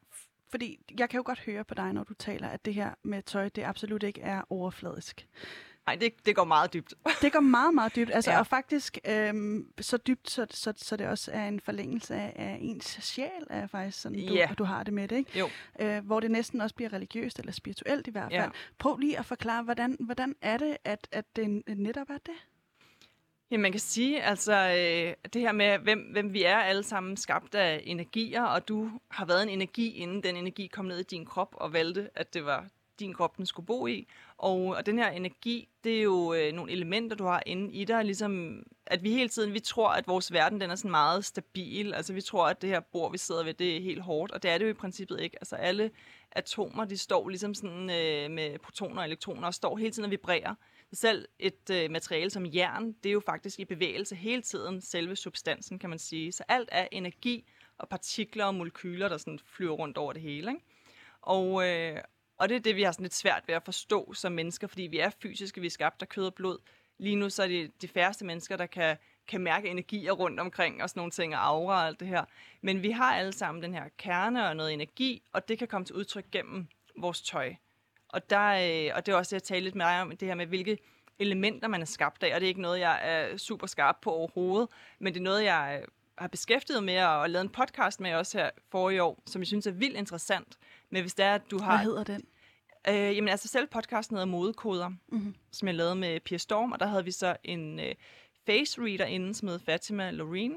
fordi 0.49 0.80
jeg 0.99 1.09
kan 1.09 1.17
jo 1.17 1.23
godt 1.26 1.39
høre 1.39 1.63
på 1.63 1.73
dig, 1.73 1.93
når 1.93 2.03
du 2.03 2.13
taler, 2.13 2.47
at 2.47 2.65
det 2.65 2.73
her 2.73 2.93
med 3.03 3.23
tøj, 3.23 3.49
det 3.49 3.63
absolut 3.63 4.03
ikke 4.03 4.21
er 4.21 4.41
overfladisk. 4.49 5.28
Nej, 5.88 5.95
det, 5.95 6.25
det 6.25 6.36
går 6.36 6.43
meget 6.43 6.73
dybt. 6.73 6.93
det 7.21 7.33
går 7.33 7.39
meget, 7.39 7.73
meget 7.73 7.95
dybt. 7.95 8.11
Altså, 8.13 8.31
ja. 8.31 8.39
Og 8.39 8.47
faktisk 8.47 8.97
øhm, 9.07 9.73
så 9.81 9.97
dybt, 9.97 10.29
så, 10.29 10.47
så, 10.51 10.73
så 10.77 10.97
det 10.97 11.07
også 11.07 11.31
er 11.31 11.47
en 11.47 11.59
forlængelse 11.59 12.15
af, 12.15 12.33
af 12.36 12.57
ens 12.61 12.97
sjæl, 13.01 13.29
er 13.49 13.67
faktisk 13.67 14.01
sådan, 14.01 14.27
du, 14.27 14.33
ja. 14.33 14.49
du 14.57 14.63
har 14.63 14.83
det 14.83 14.93
med 14.93 15.07
det. 15.07 15.17
Ikke? 15.17 15.39
Jo. 15.39 15.49
Øh, 15.79 16.05
hvor 16.05 16.19
det 16.19 16.31
næsten 16.31 16.61
også 16.61 16.75
bliver 16.75 16.93
religiøst, 16.93 17.39
eller 17.39 17.51
spirituelt 17.51 18.07
i 18.07 18.11
hvert 18.11 18.31
fald. 18.31 18.43
Ja. 18.43 18.49
Prøv 18.77 18.97
lige 18.97 19.19
at 19.19 19.25
forklare, 19.25 19.63
hvordan, 19.63 19.97
hvordan 19.99 20.36
er 20.41 20.57
det, 20.57 20.77
at, 20.83 21.07
at 21.11 21.36
det 21.36 21.63
netop 21.67 22.09
er 22.09 22.17
det? 22.25 22.36
Ja, 23.51 23.57
man 23.57 23.71
kan 23.71 23.79
sige, 23.79 24.23
altså 24.23 24.53
øh, 24.53 25.31
det 25.33 25.41
her 25.41 25.51
med, 25.51 25.77
hvem, 25.79 25.99
hvem 25.99 26.33
vi 26.33 26.43
er 26.43 26.57
alle 26.57 26.83
sammen 26.83 27.17
skabt 27.17 27.55
af 27.55 27.81
energier, 27.83 28.43
og 28.43 28.67
du 28.67 28.91
har 29.09 29.25
været 29.25 29.43
en 29.43 29.49
energi, 29.49 29.95
inden 29.95 30.23
den 30.23 30.36
energi 30.36 30.67
kom 30.67 30.86
ned 30.86 30.99
i 30.99 31.03
din 31.03 31.25
krop 31.25 31.55
og 31.57 31.73
valgte, 31.73 32.09
at 32.15 32.33
det 32.33 32.45
var 32.45 32.65
din 32.99 33.13
krop, 33.13 33.38
den 33.38 33.45
skulle 33.45 33.65
bo 33.65 33.88
i. 33.88 34.07
Og, 34.38 34.65
og 34.65 34.86
den 34.86 34.97
her 34.97 35.09
energi, 35.09 35.69
det 35.83 35.97
er 35.97 36.01
jo 36.01 36.33
øh, 36.33 36.53
nogle 36.53 36.71
elementer, 36.71 37.15
du 37.15 37.25
har 37.25 37.43
inde 37.45 37.73
i 37.73 37.86
dig, 37.86 38.05
ligesom 38.05 38.63
at 38.86 39.03
vi 39.03 39.11
hele 39.11 39.29
tiden, 39.29 39.53
vi 39.53 39.59
tror, 39.59 39.89
at 39.89 40.07
vores 40.07 40.33
verden, 40.33 40.61
den 40.61 40.71
er 40.71 40.75
sådan 40.75 40.91
meget 40.91 41.25
stabil. 41.25 41.93
Altså 41.93 42.13
vi 42.13 42.21
tror, 42.21 42.47
at 42.47 42.61
det 42.61 42.69
her 42.69 42.79
bord, 42.79 43.11
vi 43.11 43.17
sidder 43.17 43.43
ved, 43.43 43.53
det 43.53 43.77
er 43.77 43.81
helt 43.81 44.01
hårdt, 44.01 44.31
og 44.31 44.43
det 44.43 44.51
er 44.51 44.57
det 44.57 44.65
jo 44.65 44.69
i 44.69 44.73
princippet 44.73 45.19
ikke. 45.19 45.38
Altså 45.41 45.55
alle 45.55 45.91
atomer, 46.31 46.86
de 46.86 46.97
står 46.97 47.29
ligesom 47.29 47.53
sådan 47.53 47.89
øh, 47.89 48.31
med 48.31 48.59
protoner 48.59 49.01
og 49.01 49.05
elektroner, 49.05 49.47
og 49.47 49.53
står 49.53 49.77
hele 49.77 49.91
tiden 49.91 50.05
og 50.05 50.11
vibrerer. 50.11 50.55
Selv 50.93 51.27
et 51.39 51.69
øh, 51.71 51.91
materiale 51.91 52.29
som 52.29 52.45
jern, 52.45 52.95
det 53.03 53.09
er 53.09 53.13
jo 53.13 53.21
faktisk 53.25 53.59
i 53.59 53.65
bevægelse 53.65 54.15
hele 54.15 54.41
tiden, 54.41 54.81
selve 54.81 55.15
substansen, 55.15 55.79
kan 55.79 55.89
man 55.89 55.99
sige. 55.99 56.31
Så 56.31 56.43
alt 56.47 56.69
er 56.71 56.88
energi 56.91 57.45
og 57.77 57.89
partikler 57.89 58.45
og 58.45 58.55
molekyler, 58.55 59.09
der 59.09 59.17
sådan 59.17 59.39
flyver 59.45 59.73
rundt 59.73 59.97
over 59.97 60.13
det 60.13 60.21
hele. 60.21 60.51
Ikke? 60.51 60.63
Og, 61.21 61.67
øh, 61.67 62.01
og 62.38 62.49
det 62.49 62.55
er 62.55 62.59
det, 62.59 62.75
vi 62.75 62.83
har 62.83 62.91
sådan 62.91 63.03
lidt 63.03 63.13
svært 63.13 63.43
ved 63.47 63.55
at 63.55 63.63
forstå 63.63 64.13
som 64.13 64.31
mennesker, 64.31 64.67
fordi 64.67 64.81
vi 64.81 64.99
er 64.99 65.09
fysiske, 65.21 65.61
vi 65.61 65.67
er 65.67 65.71
skabt 65.71 66.01
af 66.01 66.09
kød 66.09 66.25
og 66.25 66.33
blod. 66.33 66.57
Lige 66.97 67.15
nu 67.15 67.29
så 67.29 67.43
er 67.43 67.47
det 67.47 67.81
de 67.81 67.88
færreste 67.88 68.25
mennesker, 68.25 68.57
der 68.57 68.65
kan, 68.65 68.97
kan 69.27 69.41
mærke 69.41 69.69
energier 69.69 70.11
rundt 70.11 70.39
omkring 70.39 70.83
og 70.83 70.89
sådan 70.89 70.99
nogle 70.99 71.11
ting, 71.11 71.36
og 71.36 71.47
aura 71.47 71.81
og 71.81 71.88
alt 71.88 71.99
det 71.99 72.07
her. 72.07 72.25
Men 72.61 72.83
vi 72.83 72.91
har 72.91 73.15
alle 73.15 73.33
sammen 73.33 73.63
den 73.63 73.73
her 73.73 73.83
kerne 73.97 74.47
og 74.47 74.55
noget 74.55 74.73
energi, 74.73 75.23
og 75.33 75.47
det 75.47 75.59
kan 75.59 75.67
komme 75.67 75.86
til 75.86 75.95
udtryk 75.95 76.31
gennem 76.31 76.67
vores 76.97 77.21
tøj. 77.21 77.55
Og, 78.09 78.29
der, 78.29 78.88
øh, 78.88 78.95
og 78.95 79.05
det 79.05 79.11
er 79.11 79.15
også 79.15 79.36
det, 79.36 79.41
jeg 79.41 79.43
talte 79.43 79.63
lidt 79.63 79.75
med 79.75 79.86
dig 79.86 80.01
om, 80.01 80.17
det 80.17 80.27
her 80.27 80.36
med, 80.36 80.45
hvilke 80.45 80.77
elementer 81.19 81.67
man 81.67 81.81
er 81.81 81.86
skabt 81.86 82.23
af, 82.23 82.36
og 82.36 82.41
det 82.41 82.47
er 82.47 82.49
ikke 82.49 82.61
noget, 82.61 82.79
jeg 82.79 82.99
er 83.03 83.38
super 83.38 83.67
skarp 83.67 83.97
på 84.01 84.11
overhovedet, 84.11 84.69
men 84.99 85.13
det 85.13 85.19
er 85.19 85.23
noget, 85.23 85.43
jeg 85.43 85.79
øh, 85.81 85.88
har 86.17 86.27
beskæftiget 86.27 86.83
med 86.83 87.03
og 87.03 87.29
lavet 87.29 87.43
en 87.43 87.49
podcast 87.49 87.99
med 87.99 88.13
også 88.13 88.38
her 88.38 88.49
forrige 88.71 89.03
år, 89.03 89.23
som 89.25 89.41
jeg 89.41 89.47
synes 89.47 89.67
er 89.67 89.71
vildt 89.71 89.97
interessant. 89.97 90.57
Men 90.89 91.01
hvis 91.01 91.13
det 91.13 91.25
er, 91.25 91.36
at 91.36 91.51
du 91.51 91.59
har... 91.59 91.77
Hvad 91.77 91.86
hedder 91.86 92.03
den? 92.03 92.23
Øh, 92.88 93.15
jamen 93.15 93.27
altså 93.27 93.47
selv 93.47 93.67
podcasten 93.67 94.15
hedder 94.15 94.25
Modekoder, 94.25 94.89
mm-hmm. 94.89 95.36
som 95.51 95.67
jeg 95.67 95.75
lavede 95.75 95.95
med 95.95 96.19
Pia 96.19 96.38
Storm, 96.38 96.71
og 96.71 96.79
der 96.79 96.86
havde 96.86 97.05
vi 97.05 97.11
så 97.11 97.38
en 97.43 97.79
øh, 97.79 97.95
face 98.45 98.81
reader 98.81 99.05
inden, 99.05 99.33
som 99.33 99.47
hedder 99.47 99.65
Fatima 99.65 100.11
Loreen, 100.11 100.55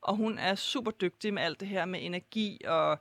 og 0.00 0.16
hun 0.16 0.38
er 0.38 0.54
super 0.54 0.90
dygtig 0.90 1.34
med 1.34 1.42
alt 1.42 1.60
det 1.60 1.68
her 1.68 1.84
med 1.84 2.00
energi 2.02 2.60
og 2.66 2.98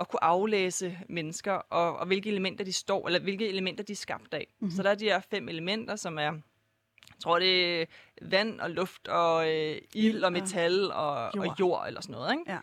at 0.00 0.08
kunne 0.08 0.24
aflæse 0.24 0.98
mennesker, 1.08 1.52
og, 1.52 1.96
og 1.96 2.06
hvilke 2.06 2.30
elementer 2.30 2.64
de 2.64 2.72
står, 2.72 3.06
eller 3.06 3.20
hvilke 3.20 3.48
elementer 3.48 3.84
de 3.84 3.92
er 3.92 3.96
skabt 3.96 4.34
af. 4.34 4.46
Mm-hmm. 4.60 4.76
Så 4.76 4.82
der 4.82 4.90
er 4.90 4.94
de 4.94 5.04
her 5.04 5.20
fem 5.20 5.48
elementer, 5.48 5.96
som 5.96 6.18
er, 6.18 6.22
jeg 6.22 7.20
tror 7.20 7.38
det 7.38 7.82
er 7.82 7.86
vand 8.22 8.60
og 8.60 8.70
luft 8.70 9.08
og 9.08 9.52
øh, 9.52 9.78
ild 9.94 10.24
og 10.24 10.32
metal 10.32 10.92
og 10.92 11.30
jord. 11.36 11.48
og 11.48 11.60
jord, 11.60 11.84
eller 11.86 12.00
sådan 12.00 12.12
noget. 12.12 12.32
Ikke? 12.32 12.52
Ja. 12.52 12.58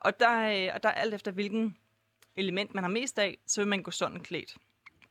Og, 0.00 0.20
der, 0.20 0.28
og 0.74 0.82
der 0.82 0.88
er 0.88 0.92
alt 0.92 1.14
efter, 1.14 1.30
hvilken 1.30 1.76
element 2.38 2.74
man 2.74 2.84
har 2.84 2.90
mest 2.90 3.18
af, 3.18 3.38
så 3.46 3.60
vil 3.60 3.68
man 3.68 3.82
gå 3.82 3.90
sådan 3.90 4.20
klædt. 4.20 4.56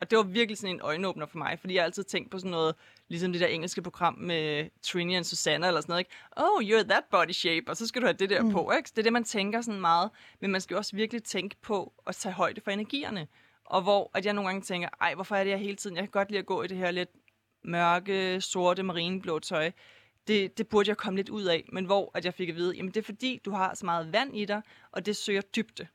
Og 0.02 0.10
det 0.10 0.18
var 0.18 0.24
virkelig 0.24 0.58
sådan 0.58 0.76
en 0.76 0.82
øjenåbner 0.82 1.26
for 1.26 1.38
mig, 1.38 1.58
fordi 1.60 1.74
jeg 1.74 1.82
har 1.82 1.86
altid 1.86 2.04
tænkt 2.04 2.32
på 2.32 2.40
sådan 2.40 2.52
noget, 2.52 2.76
ligesom 3.08 3.32
det 3.32 3.42
der 3.42 3.48
engelske 3.48 3.82
program 3.82 4.14
med 4.14 4.70
Trini 4.82 5.16
og 5.16 5.26
Susanna 5.26 5.68
eller 5.68 5.82
sådan 5.82 5.92
noget, 5.92 6.00
ikke? 6.00 6.12
Oh, 6.38 6.64
you're 6.64 6.88
that 6.88 7.04
body 7.12 7.32
shape, 7.32 7.66
og 7.68 7.78
så 7.78 7.88
skal 7.88 8.02
du 8.02 8.08
have 8.08 8.18
det 8.18 8.30
der 8.30 8.42
mm. 8.44 8.52
på, 8.52 8.72
ikke? 8.78 8.90
Det 8.90 8.98
er 8.98 9.04
det, 9.04 9.14
man 9.14 9.24
tænker 9.24 9.62
sådan 9.62 9.82
meget, 9.82 10.10
men 10.40 10.52
man 10.52 10.62
skal 10.62 10.74
jo 10.76 10.78
også 10.78 10.96
virkelig 10.96 11.24
tænke 11.24 11.56
på 11.62 11.94
at 12.08 12.16
tage 12.16 12.34
højde 12.34 12.62
for 12.62 12.72
energierne. 12.72 13.28
Og 13.66 13.82
hvor 13.82 14.12
at 14.14 14.26
jeg 14.26 14.34
nogle 14.34 14.48
gange 14.50 14.62
tænker, 14.62 14.90
ej, 15.02 15.16
hvorfor 15.16 15.36
er 15.36 15.44
det 15.44 15.52
jeg 15.52 15.60
hele 15.60 15.76
tiden? 15.76 15.96
Jeg 15.96 16.04
kan 16.04 16.12
godt 16.12 16.30
lide 16.30 16.40
at 16.40 16.46
gå 16.46 16.64
i 16.64 16.68
det 16.68 16.78
her 16.78 16.92
lidt 16.92 17.10
mørke, 17.64 18.42
sorte, 18.42 18.84
marineblå 18.84 19.40
tøj. 19.40 19.72
Det, 20.28 20.58
det 20.58 20.68
burde 20.68 20.90
jeg 20.90 20.98
komme 20.98 21.18
lidt 21.18 21.30
ud 21.30 21.44
af, 21.44 21.70
men 21.72 21.86
hvor 21.86 22.12
at 22.14 22.26
jeg 22.26 22.34
fik 22.34 22.50
at 22.50 22.56
vide, 22.56 22.76
jamen 22.76 22.92
det 22.92 22.98
er 22.98 23.04
fordi, 23.04 23.42
du 23.46 23.52
har 23.52 23.76
så 23.76 23.86
meget 23.86 24.14
vand 24.14 24.38
i 24.38 24.46
dig, 24.46 24.62
og 24.92 25.06
det 25.06 25.16
søger 25.16 25.42
dybde. 25.42 25.88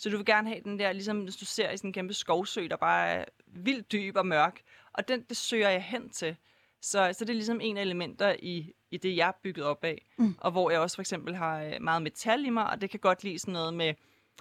Så 0.00 0.10
du 0.10 0.16
vil 0.16 0.26
gerne 0.26 0.48
have 0.48 0.60
den 0.64 0.78
der, 0.78 0.92
ligesom 0.92 1.20
hvis 1.20 1.36
du 1.36 1.44
ser 1.44 1.70
i 1.70 1.76
sådan 1.76 1.88
en 1.88 1.92
kæmpe 1.94 2.14
skovsø, 2.14 2.66
der 2.70 2.76
bare 2.76 3.08
er 3.08 3.24
vildt 3.46 3.92
dyb 3.92 4.16
og 4.16 4.26
mørk. 4.26 4.60
Og 4.92 5.08
den, 5.08 5.22
det 5.28 5.36
søger 5.36 5.68
jeg 5.68 5.82
hen 5.82 6.08
til. 6.08 6.36
Så, 6.82 7.12
så 7.18 7.24
det 7.24 7.30
er 7.30 7.34
ligesom 7.34 7.60
en 7.62 7.76
af 7.76 7.82
elementer 7.82 8.36
i, 8.38 8.72
i 8.90 8.96
det, 8.96 9.16
jeg 9.16 9.28
er 9.28 9.32
bygget 9.42 9.64
op 9.64 9.84
af. 9.84 10.06
Mm. 10.16 10.34
Og 10.40 10.50
hvor 10.50 10.70
jeg 10.70 10.80
også 10.80 10.96
for 10.96 11.02
eksempel 11.02 11.34
har 11.36 11.62
øh, 11.62 11.72
meget 11.80 12.02
metal 12.02 12.44
i 12.44 12.50
mig, 12.50 12.70
og 12.70 12.80
det 12.80 12.90
kan 12.90 13.00
godt 13.00 13.24
lide 13.24 13.38
sådan 13.38 13.52
noget 13.52 13.74
med 13.74 13.94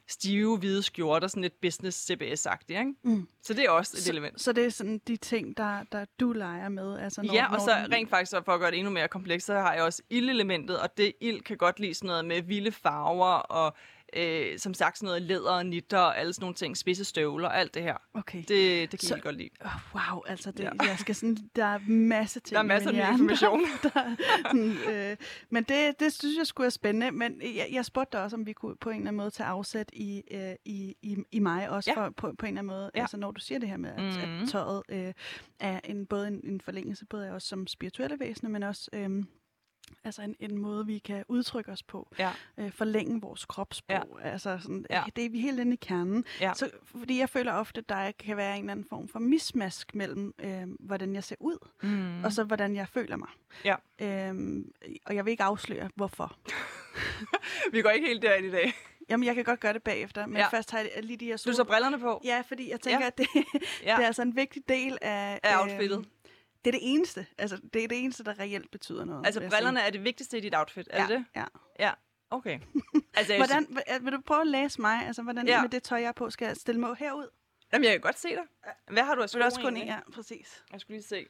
stive, 0.07 0.57
hvide 0.57 0.83
skjorter, 0.83 1.27
sådan 1.27 1.41
lidt 1.41 1.61
business 1.61 2.11
CBS-agtigt, 2.11 2.79
ikke? 2.79 2.93
Mm. 3.03 3.27
Så 3.43 3.53
det 3.53 3.63
er 3.65 3.69
også 3.69 3.97
et 3.97 4.03
så, 4.03 4.11
element. 4.11 4.41
Så 4.41 4.53
det 4.53 4.65
er 4.65 4.69
sådan 4.69 5.01
de 5.07 5.17
ting, 5.17 5.57
der, 5.57 5.83
der 5.91 6.05
du 6.19 6.31
leger 6.31 6.69
med? 6.69 6.99
Altså 6.99 7.21
når, 7.21 7.33
ja, 7.33 7.45
og 7.45 7.51
når 7.51 7.59
så 7.59 7.71
den- 7.83 7.93
rent 7.93 8.09
faktisk, 8.09 8.31
for 8.45 8.51
at 8.51 8.59
gøre 8.59 8.71
det 8.71 8.77
endnu 8.79 8.91
mere 8.93 9.07
komplekst, 9.07 9.47
så 9.47 9.53
har 9.53 9.73
jeg 9.73 9.83
også 9.83 10.01
ildelementet, 10.09 10.79
og 10.79 10.97
det 10.97 11.13
ild 11.21 11.41
kan 11.41 11.57
godt 11.57 11.79
lide 11.79 11.93
sådan 11.93 12.07
noget 12.07 12.25
med 12.25 12.41
vilde 12.41 12.71
farver, 12.71 13.25
og 13.33 13.75
øh, 14.13 14.59
som 14.59 14.73
sagt 14.73 14.97
sådan 14.97 15.07
noget 15.07 15.21
læder 15.21 15.51
og 15.51 15.65
nitter, 15.65 15.97
og 15.97 16.17
alle 16.19 16.33
sådan 16.33 16.43
nogle 16.43 16.55
ting, 16.55 16.77
spidse 16.77 17.05
støvler, 17.05 17.47
og 17.47 17.57
alt 17.59 17.73
det 17.73 17.83
her. 17.83 17.97
Okay. 18.13 18.37
Det, 18.39 18.91
det 18.91 18.99
kan 18.99 18.99
Så- 18.99 19.15
jeg 19.15 19.23
godt 19.23 19.35
lide. 19.35 19.49
Oh, 19.65 19.71
wow, 19.95 20.21
altså 20.27 20.51
det, 20.51 20.59
Ja. 20.63 20.69
jeg 20.81 20.95
skal 20.99 21.15
sådan, 21.15 21.37
der 21.55 21.65
er 21.65 21.79
masse 21.87 22.39
ting 22.39 22.53
Der 22.53 22.59
er 22.59 22.63
masser 22.63 22.91
af 23.05 23.11
information. 23.11 23.61
Der, 23.83 23.89
der, 23.89 24.15
sådan, 24.45 24.71
øh, 25.11 25.17
men 25.49 25.63
det, 25.63 25.99
det 25.99 26.13
synes 26.13 26.37
jeg 26.37 26.47
skulle 26.47 26.65
være 26.65 26.71
spændende. 26.71 27.11
Men 27.11 27.41
jeg, 27.41 27.67
jeg 27.71 27.85
spurgte 27.85 28.17
dig 28.17 28.23
også, 28.23 28.35
om 28.35 28.45
vi 28.45 28.53
kunne 28.53 28.75
på 28.77 28.89
en 28.89 28.95
eller 28.95 29.07
anden 29.07 29.17
måde 29.17 29.31
tage 29.31 29.47
afsæt 29.47 29.89
i, 29.93 30.23
øh, 30.31 30.53
i, 30.65 30.95
i, 31.01 31.15
i 31.31 31.39
mig 31.39 31.69
også 31.69 31.91
Ja. 31.97 32.01
for, 32.05 32.09
på, 32.09 32.33
på 32.37 32.45
en 32.45 32.47
eller 32.47 32.61
anden 32.61 32.65
måde. 32.75 32.91
Ja. 32.95 33.01
Altså 33.01 33.17
når 33.17 33.31
du 33.31 33.41
siger 33.41 33.59
det 33.59 33.69
her 33.69 33.77
med, 33.77 33.89
at, 33.89 33.99
mm. 33.99 34.31
Mhm. 34.33 34.43
at 34.43 34.49
tøjet 34.49 34.83
øh, 34.89 35.13
er 35.59 35.79
en, 35.83 36.05
både 36.05 36.27
en, 36.27 36.41
en 36.43 36.61
forlængelse, 36.61 37.05
både 37.05 37.27
af 37.27 37.31
os 37.31 37.43
som 37.43 37.67
spirituelle 37.67 38.19
væsener, 38.19 38.49
men 38.49 38.63
også... 38.63 38.89
Øh, 38.93 39.23
Altså 40.03 40.21
en, 40.21 40.35
en 40.39 40.57
måde, 40.57 40.85
vi 40.85 40.97
kan 40.97 41.23
udtrykke 41.27 41.71
os 41.71 41.83
på. 41.83 42.07
Ja. 42.19 42.31
Øh, 42.57 42.71
forlænge 42.71 43.21
vores 43.21 43.45
kropssprog. 43.45 44.17
Ja. 44.23 44.29
Altså 44.29 44.57
sådan, 44.61 44.85
Ja. 44.89 45.03
det 45.15 45.25
er 45.25 45.29
vi 45.29 45.39
helt 45.39 45.59
inde 45.59 45.73
i 45.73 45.79
kernen. 45.81 46.25
Ja. 46.41 46.53
Så, 46.55 46.69
fordi 46.85 47.19
jeg 47.19 47.29
føler 47.29 47.53
ofte, 47.53 47.79
at 47.79 47.89
der 47.89 48.11
kan 48.11 48.37
være 48.37 48.55
en 48.55 48.59
eller 48.63 48.71
anden 48.71 48.85
form 48.89 49.07
for 49.07 49.19
mismask 49.19 49.95
mellem, 49.95 50.33
øh, 50.39 50.63
hvordan 50.79 51.15
jeg 51.15 51.23
ser 51.23 51.35
ud, 51.39 51.57
Mm. 51.83 52.23
og 52.23 52.31
så 52.33 52.43
hvordan 52.43 52.75
jeg 52.75 52.87
føler 52.87 53.15
mig. 53.17 53.29
Ja. 53.65 53.75
Øhm, 54.01 54.71
og 55.05 55.15
jeg 55.15 55.25
vil 55.25 55.31
ikke 55.31 55.43
afsløre, 55.43 55.89
hvorfor. 55.95 56.35
Vi 57.73 57.81
går 57.81 57.89
ikke 57.89 58.07
helt 58.07 58.21
derind 58.21 58.45
i 58.45 58.51
dag. 58.51 58.73
Jamen, 59.09 59.25
jeg 59.27 59.35
kan 59.35 59.43
godt 59.43 59.59
gøre 59.59 59.73
det 59.73 59.83
bagefter, 59.83 60.25
men 60.25 60.37
Ja. 60.37 60.47
først 60.47 60.71
har 60.71 60.79
jeg 60.79 60.89
lige 61.03 61.17
de 61.17 61.25
her 61.25 61.33
Du 61.33 61.37
sol... 61.37 61.53
så 61.55 61.63
brillerne 61.63 61.99
på? 61.99 62.21
Ja, 62.23 62.43
fordi 62.47 62.71
jeg 62.71 62.81
tænker, 62.81 62.99
Ja. 63.01 63.07
at 63.07 63.17
det, 63.17 63.27
Ja. 63.35 63.95
det 63.95 64.03
er 64.03 64.07
altså 64.07 64.21
en 64.21 64.35
vigtig 64.35 64.61
del 64.69 64.97
af... 65.01 65.39
Af 65.43 65.61
outfittet. 65.61 65.97
øhm, 65.97 66.05
det 66.65 66.67
er 66.67 66.71
det 66.71 66.79
eneste. 66.83 67.25
Altså, 67.37 67.57
det 67.73 67.83
er 67.83 67.87
det 67.87 68.03
eneste, 68.03 68.23
der 68.23 68.39
reelt 68.39 68.71
betyder 68.71 69.05
noget. 69.05 69.25
Altså 69.25 69.39
brillerne 69.49 69.79
er 69.81 69.89
det 69.89 70.03
vigtigste 70.03 70.37
i 70.37 70.41
dit 70.41 70.55
outfit, 70.55 70.87
er 70.91 71.05
sige. 71.05 71.07
det 71.17 71.25
det? 71.33 71.41
Ja. 71.41 71.45
Ja. 71.79 71.91
Okay. 72.29 72.59
Altså, 73.13 73.35
Hvordan, 73.37 73.67
vil- 74.05 74.13
du 74.13 74.21
prøve 74.25 74.41
at 74.41 74.47
læse 74.47 74.81
mig? 74.81 75.05
Altså, 75.07 75.21
hvordan 75.21 75.47
Ja. 75.47 75.55
ja. 75.55 75.61
med 75.61 75.69
det 75.69 75.83
tøj, 75.83 75.99
jeg 75.99 76.07
er 76.07 76.11
på, 76.11 76.29
skal 76.29 76.45
jeg 76.45 76.57
stille 76.57 76.81
mig 76.81 76.95
herud? 76.99 77.27
Jamen, 77.73 77.83
jeg 77.85 77.91
kan 77.91 78.01
godt 78.01 78.19
se 78.19 78.29
dig. 78.29 78.43
Hvad 78.91 79.03
har 79.03 79.15
du 79.15 79.21
af 79.21 79.29
sko 79.29 79.35
Vil 79.37 79.41
du 79.41 79.45
også 79.45 79.61
gå 79.61 79.69
ned? 79.69 79.77
egentlig? 79.77 80.01
Ja, 80.07 80.11
præcis. 80.11 80.63
Jeg 80.71 80.81
skulle 80.81 80.97
lige 80.97 81.07
se. 81.07 81.25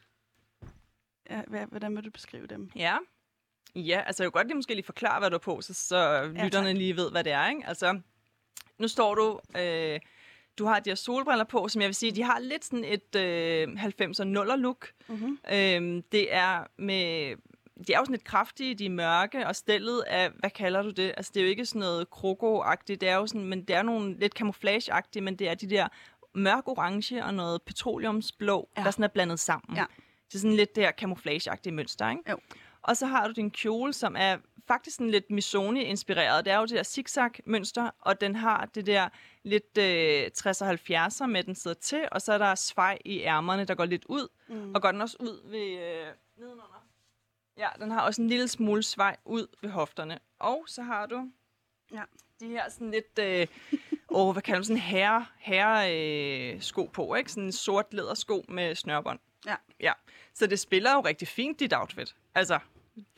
Ja, 1.30 1.42
hvad, 1.48 1.66
hvordan 1.66 1.96
vil 1.96 2.06
du 2.06 2.12
beskrive 2.12 2.48
dem? 2.48 2.72
Ja. 2.76 2.98
Ja, 3.76 4.04
altså 4.08 4.24
jeg 4.24 4.28
kan 4.32 4.40
godt 4.40 4.48
lige 4.48 4.56
måske 4.56 4.74
lige 4.74 4.86
forklare, 4.86 5.20
hvad 5.20 5.30
du 5.30 5.36
er 5.36 5.40
på, 5.40 5.62
så, 5.62 5.74
så 5.74 6.24
lytterne 6.44 6.68
tak. 6.70 6.76
lige 6.78 6.96
ved, 6.96 7.12
hvad 7.12 7.24
det 7.24 7.32
er. 7.32 7.50
Ikke? 7.50 7.62
Altså, 7.68 8.02
nu 8.78 8.88
står 8.88 9.16
du... 9.16 9.40
Øh, 9.58 10.00
du 10.58 10.66
har 10.66 10.80
de 10.80 10.90
her 10.90 10.96
solbriller 10.96 11.44
på, 11.44 11.68
som 11.68 11.82
jeg 11.82 11.88
vil 11.88 11.96
sige, 11.96 12.12
de 12.12 12.24
har 12.24 12.40
lidt 12.40 12.66
sådan 12.66 12.86
et 12.86 13.16
øh, 13.16 13.68
90'er 13.68 14.24
nuller 14.24 14.56
look. 14.56 14.92
Mm-hmm. 15.08 15.40
Øhm, 15.54 16.02
det 16.02 16.34
er 16.34 16.64
med... 16.78 17.36
De 17.88 17.94
er 17.94 17.98
jo 17.98 18.06
sådan 18.06 18.14
lidt 18.14 18.24
kraftige, 18.24 18.76
de 18.76 18.86
er 18.86 18.90
mørke, 18.90 19.48
og 19.48 19.56
stillet 19.56 20.02
af, 20.02 20.30
hvad 20.40 20.50
kalder 20.50 20.82
du 20.82 20.90
det? 20.90 21.14
Altså, 21.18 21.32
det 21.34 21.40
er 21.40 21.44
jo 21.44 21.50
ikke 21.50 21.66
sådan 21.66 21.80
noget 21.80 22.10
kroko-agtigt, 22.10 23.02
det 23.02 23.10
er 23.10 23.16
jo 23.16 23.28
sådan, 23.28 23.46
men 23.46 23.64
det 23.64 23.76
er 23.76 23.82
nogle 23.82 24.20
lidt 24.20 24.34
camouflage-agtige, 24.40 25.22
men 25.22 25.36
det 25.36 25.50
er 25.50 25.54
de 25.54 25.70
der 25.70 25.88
mørk 26.36 26.68
orange 26.68 27.26
og 27.26 27.34
noget 27.34 27.62
petroleumsblå, 27.62 28.70
ja. 28.76 28.82
Ja. 28.82 28.86
der 28.86 28.92
sådan 28.92 29.04
er 29.04 29.08
blandet 29.08 29.40
sammen. 29.40 29.78
Ja. 29.78 29.86
Det 30.28 30.36
er 30.36 30.40
sådan 30.40 30.56
lidt 30.56 30.76
det 30.76 30.84
her 30.84 30.92
camouflage-agtige 30.92 31.72
mønster, 31.72 32.10
ikke? 32.10 32.24
Jo. 32.30 32.38
Og 32.90 32.98
så 32.98 33.06
har 33.06 33.28
du 33.28 33.34
din 33.34 33.52
kjole, 33.52 33.94
som 33.94 34.16
er 34.20 34.38
faktisk 34.68 34.96
sådan 34.96 35.12
lidt 35.12 35.32
Missoni-inspireret. 35.32 36.46
Det 36.46 36.54
er 36.54 36.58
jo 36.58 36.66
det 36.66 36.70
der 36.78 36.84
zigzag-mønster, 36.84 37.90
og 38.00 38.22
den 38.22 38.36
har 38.36 38.66
det 38.66 38.86
der 38.86 39.10
lidt 39.44 39.78
øh, 39.78 40.26
60'er 40.38 40.66
70'er 40.66 41.26
med, 41.26 41.44
den 41.44 41.56
sidder 41.56 41.78
til, 41.82 42.08
og 42.12 42.22
så 42.22 42.34
er 42.34 42.38
der 42.38 42.56
svej 42.56 42.98
i 43.06 43.22
ærmerne, 43.22 43.66
der 43.66 43.76
går 43.76 43.86
lidt 43.86 44.06
ud, 44.06 44.28
mm. 44.48 44.76
og 44.76 44.82
går 44.82 44.92
den 44.92 45.02
også 45.02 45.18
ud 45.20 45.50
ved 45.52 45.60
øh, 45.60 46.08
nedenunder. 46.38 46.86
Ja, 47.58 47.68
den 47.80 47.92
har 47.92 48.02
også 48.02 48.22
en 48.22 48.28
lille 48.28 48.48
smule 48.48 48.84
svej 48.84 49.18
ud 49.26 49.48
ved 49.62 49.70
hofterne. 49.70 50.20
Og 50.40 50.64
så 50.68 50.82
har 50.82 51.06
du 51.06 51.32
Ja. 51.94 52.04
de 52.40 52.48
her 52.48 52.70
sådan 52.70 52.92
lidt, 52.92 53.20
øh, 53.20 53.48
åh, 54.18 54.32
hvad 54.32 54.42
kalder 54.42 54.60
man 54.60 54.66
sådan 54.66 54.82
herre, 54.82 55.26
herre 55.38 55.96
øh, 56.56 56.62
sko 56.62 56.86
på, 56.94 57.16
ikke? 57.16 57.32
Sådan 57.32 57.44
en 57.44 57.52
sort 57.52 57.94
lædersko 57.94 58.46
med 58.48 58.76
snørbånd. 58.76 59.20
Ja. 59.46 59.56
Ja, 59.80 59.94
så 60.34 60.48
det 60.48 60.60
spiller 60.60 60.94
jo 60.94 61.00
rigtig 61.00 61.28
fint, 61.28 61.60
dit 61.60 61.74
outfit. 61.74 62.16
Altså, 62.36 62.60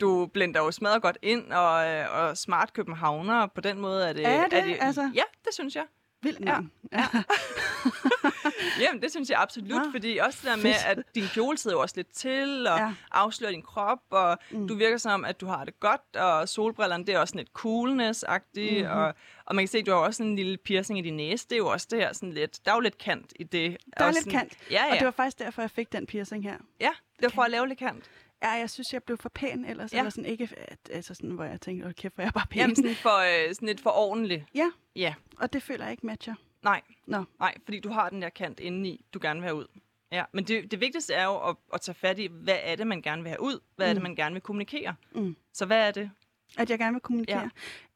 du 0.00 0.26
blender 0.26 0.60
jo 0.60 0.70
smadret 0.70 1.02
godt 1.02 1.18
ind, 1.22 1.52
og, 1.52 1.88
øh, 1.88 2.06
og 2.14 2.36
smart 2.36 2.72
københavner, 2.72 3.46
på 3.46 3.60
den 3.60 3.78
måde 3.80 4.08
er 4.08 4.12
det... 4.12 4.26
Er 4.26 4.48
det? 4.48 4.76
Altså? 4.80 5.10
Ja, 5.14 5.22
det 5.44 5.54
synes 5.54 5.76
jeg. 5.76 5.84
Vildt 6.22 6.40
Ja. 6.40 6.56
Ja. 6.92 7.06
Jamen, 8.80 9.02
det 9.02 9.10
synes 9.10 9.30
jeg 9.30 9.38
absolut, 9.40 9.68
Nå, 9.70 9.90
fordi 9.90 10.18
også 10.18 10.38
det 10.42 10.50
der 10.50 10.56
med, 10.62 10.74
at 10.86 10.98
din 11.14 11.24
kjole 11.34 11.58
sidder 11.58 11.76
jo 11.76 11.80
også 11.80 11.94
lidt 11.96 12.12
til, 12.12 12.66
og 12.66 12.78
ja. 12.78 12.84
Ja. 12.84 12.94
afslører 13.12 13.52
din 13.52 13.62
krop, 13.62 13.98
og 14.10 14.38
mm. 14.50 14.68
du 14.68 14.74
virker 14.74 14.96
som, 14.96 15.24
at 15.24 15.40
du 15.40 15.46
har 15.46 15.64
det 15.64 15.80
godt, 15.80 16.16
og 16.16 16.48
solbrillerne, 16.48 17.06
det 17.06 17.14
er 17.14 17.18
også 17.18 17.32
sådan 17.32 17.38
lidt 17.38 17.50
coolness-agtigt, 17.58 18.72
Mhm. 18.72 18.86
mm-hmm. 18.86 18.98
og, 19.00 19.14
og 19.44 19.54
man 19.54 19.62
kan 19.62 19.68
se, 19.68 19.78
at 19.78 19.86
du 19.86 19.90
har 19.90 19.98
også 19.98 20.22
en 20.22 20.36
lille 20.36 20.56
piercing 20.56 20.98
i 20.98 21.02
din 21.02 21.16
næse, 21.16 21.46
det 21.48 21.52
er 21.52 21.58
jo 21.58 21.66
også 21.68 21.86
det 21.90 21.98
her 21.98 22.12
sådan 22.12 22.32
lidt, 22.32 22.64
der 22.64 22.70
er 22.70 22.74
jo 22.76 22.80
lidt 22.80 22.98
kant 22.98 23.32
i 23.36 23.44
det. 23.44 23.76
Der 23.98 24.04
er 24.04 24.08
lidt 24.10 24.18
sådan, 24.18 24.38
kant. 24.38 24.52
Ja, 24.70 24.84
ja. 24.86 24.90
Og 24.92 24.98
det 24.98 25.04
var 25.04 25.10
faktisk 25.10 25.38
derfor, 25.38 25.62
jeg 25.62 25.70
fik 25.70 25.92
den 25.92 26.06
piercing 26.06 26.44
her. 26.44 26.56
ja, 26.80 26.90
det 27.16 27.22
var 27.22 27.28
for 27.28 27.42
at 27.42 27.50
lave 27.50 27.68
lidt 27.68 27.78
kant. 27.78 28.04
Ja, 28.42 28.50
jeg 28.50 28.70
synes, 28.70 28.92
jeg 28.92 29.02
blev 29.02 29.18
for 29.18 29.28
pæn 29.28 29.64
ellers. 29.64 29.92
Ja. 29.92 29.98
Eller 29.98 30.10
sådan 30.10 30.26
ikke, 30.30 30.48
altså 30.90 31.14
sådan, 31.14 31.30
hvor 31.30 31.44
jeg 31.44 31.60
tænkte, 31.60 31.86
åh 31.86 31.92
kæft, 31.92 32.14
hvor 32.14 32.22
er 32.22 32.26
jeg 32.26 32.32
bare 32.32 32.46
pæn. 32.50 32.60
Jamen 32.60 32.76
sådan, 32.76 32.94
for, 32.94 33.46
øh, 33.48 33.54
sådan 33.54 33.68
lidt 33.68 33.80
for 33.80 33.90
ordentligt. 33.90 34.44
Ja, 34.54 34.70
Ja, 34.96 35.14
og 35.38 35.52
det 35.52 35.62
føler 35.62 35.84
jeg 35.84 35.90
ikke 35.92 36.06
matcher. 36.06 36.34
nej, 36.62 36.80
Nå, 37.06 37.24
nej, 37.38 37.54
fordi 37.64 37.80
du 37.80 37.88
har 37.88 38.08
den 38.08 38.22
der 38.22 38.28
kant 38.28 38.60
indeni, 38.60 39.04
du 39.14 39.18
gerne 39.22 39.40
vil 39.40 39.46
have 39.46 39.56
ud. 39.56 39.66
Ja, 40.12 40.24
men 40.32 40.44
det, 40.44 40.70
det 40.70 40.80
vigtigste 40.80 41.14
er 41.14 41.24
jo 41.24 41.48
at, 41.48 41.56
at 41.74 41.80
tage 41.80 41.94
fat 41.94 42.18
i, 42.18 42.28
hvad 42.30 42.58
er 42.62 42.76
det, 42.76 42.86
man 42.86 43.02
gerne 43.02 43.22
vil 43.22 43.28
have 43.28 43.40
ud? 43.40 43.60
Hvad 43.76 43.88
er 43.88 43.92
det, 43.92 44.02
Mm. 44.02 44.08
man 44.08 44.16
gerne 44.16 44.32
vil 44.32 44.42
kommunikere? 44.42 44.94
Mm. 45.14 45.36
Så 45.52 45.66
hvad 45.66 45.86
er 45.86 45.90
det? 45.90 46.10
at 46.58 46.70
jeg 46.70 46.78
gerne 46.78 46.92
vil 46.94 47.00
kommunikere. 47.00 47.36
Ja. 47.38 47.42
Ja. 47.42 47.48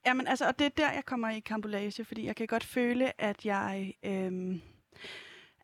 Jamen, 0.07 0.27
altså, 0.27 0.47
og 0.49 0.59
det 0.59 0.65
er 0.65 0.69
der, 0.69 0.93
jeg 0.93 1.05
kommer 1.05 1.31
i 1.31 1.41
kambolage, 1.41 2.05
fordi 2.05 2.25
jeg 2.27 2.37
kan 2.37 2.47
godt 2.47 2.65
føle, 2.65 3.21
at 3.21 3.45
jeg... 3.47 3.95
Øhm, 4.03 4.61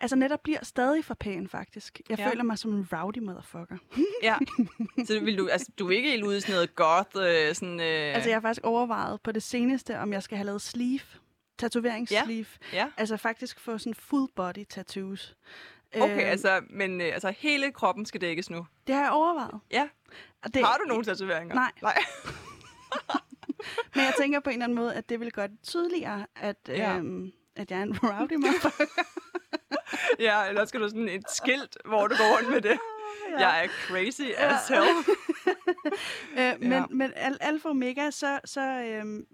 altså 0.02 0.16
netop 0.16 0.40
bliver 0.42 0.58
stadig 0.64 1.04
for 1.04 1.14
pæn, 1.14 1.48
faktisk. 1.48 2.00
Jeg 2.08 2.18
Ja. 2.18 2.24
ja. 2.24 2.30
føler 2.30 2.42
mig 2.44 2.58
som 2.58 2.74
en 2.74 2.88
rowdy 2.92 3.18
motherfucker. 3.18 3.76
Ja, 4.22 4.36
så 5.06 5.20
vil 5.20 5.38
du, 5.38 5.48
altså, 5.48 5.68
du 5.78 5.86
er 5.90 5.96
ikke 5.96 6.10
helt 6.10 6.24
ude 6.24 6.36
i 6.36 6.40
sådan 6.40 6.54
noget 6.54 6.74
goth, 6.74 7.16
øh, 7.16 7.54
sådan... 7.54 7.80
Øh, 7.80 8.14
Altså, 8.14 8.28
jeg 8.30 8.36
har 8.36 8.40
faktisk 8.40 8.64
overvejet 8.64 9.20
på 9.20 9.32
det 9.32 9.42
seneste, 9.42 9.98
om 9.98 10.12
jeg 10.12 10.22
skal 10.22 10.36
have 10.36 10.46
lavet 10.46 10.62
sleeve. 10.62 11.00
Tatoveringssleeve. 11.58 12.46
Ja, 12.72 12.88
Altså 12.96 13.16
faktisk 13.16 13.60
få 13.60 13.78
sådan 13.78 13.94
full 13.94 14.28
body 14.36 14.64
tattoos. 14.68 15.36
okay, 15.94 16.10
Øhm, 16.12 16.18
altså, 16.20 16.60
men 16.70 17.00
øh, 17.00 17.06
altså, 17.06 17.34
hele 17.38 17.72
kroppen 17.72 18.06
skal 18.06 18.20
dækkes 18.20 18.50
nu. 18.50 18.66
Det 18.86 18.94
har 18.94 19.02
jeg 19.02 19.12
overvejet. 19.12 19.60
Ja. 19.70 19.88
Og 20.44 20.54
Det, 20.54 20.64
har 20.64 20.76
du 20.76 20.84
nogle 20.88 21.04
tatoveringer? 21.04 21.54
Nej. 21.54 21.70
Nej. 21.82 21.98
Men 23.94 24.04
jeg 24.04 24.14
tænker 24.20 24.40
på 24.40 24.50
en 24.50 24.54
eller 24.54 24.64
anden 24.64 24.76
måde, 24.76 24.94
at 24.94 25.08
det 25.08 25.20
vil 25.20 25.32
gøre 25.32 25.48
det 25.48 25.58
tydeligere, 25.62 26.26
at, 26.36 26.56
Ja. 26.68 26.74
ja. 26.74 26.96
øhm, 26.96 27.32
at 27.56 27.70
jeg 27.70 27.78
er 27.78 27.82
en 27.82 27.98
rowdy 28.02 28.32
motherfucker. 28.34 28.84
ja, 30.28 30.48
eller 30.48 30.64
skal 30.64 30.80
du 30.80 30.88
sådan 30.88 31.08
et 31.08 31.30
skilt, 31.30 31.76
hvor 31.84 32.06
du 32.08 32.14
går 32.16 32.36
rundt 32.36 32.50
med 32.50 32.60
det? 32.60 32.78
Ja. 33.30 33.38
Jeg 33.48 33.64
er 33.64 33.68
crazy 33.68 34.22
as 34.36 34.68
hell. 34.68 34.82
øh, 36.38 36.60
men, 36.60 36.72
Ja. 36.72 36.84
men 36.90 37.12
al- 37.16 37.38
alfa 37.40 37.68
omega, 37.68 38.10
så, 38.10 38.40
så, 38.44 38.60
øhm, 38.60 39.26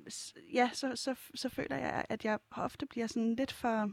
ja, 0.55 0.71
så, 0.73 0.93
så, 0.97 1.15
så 1.35 1.49
føler 1.49 1.77
jeg, 1.77 2.05
at 2.09 2.25
jeg 2.25 2.39
ofte 2.51 2.87
bliver 2.87 3.07
sådan 3.07 3.35
lidt 3.35 3.53
for, 3.53 3.91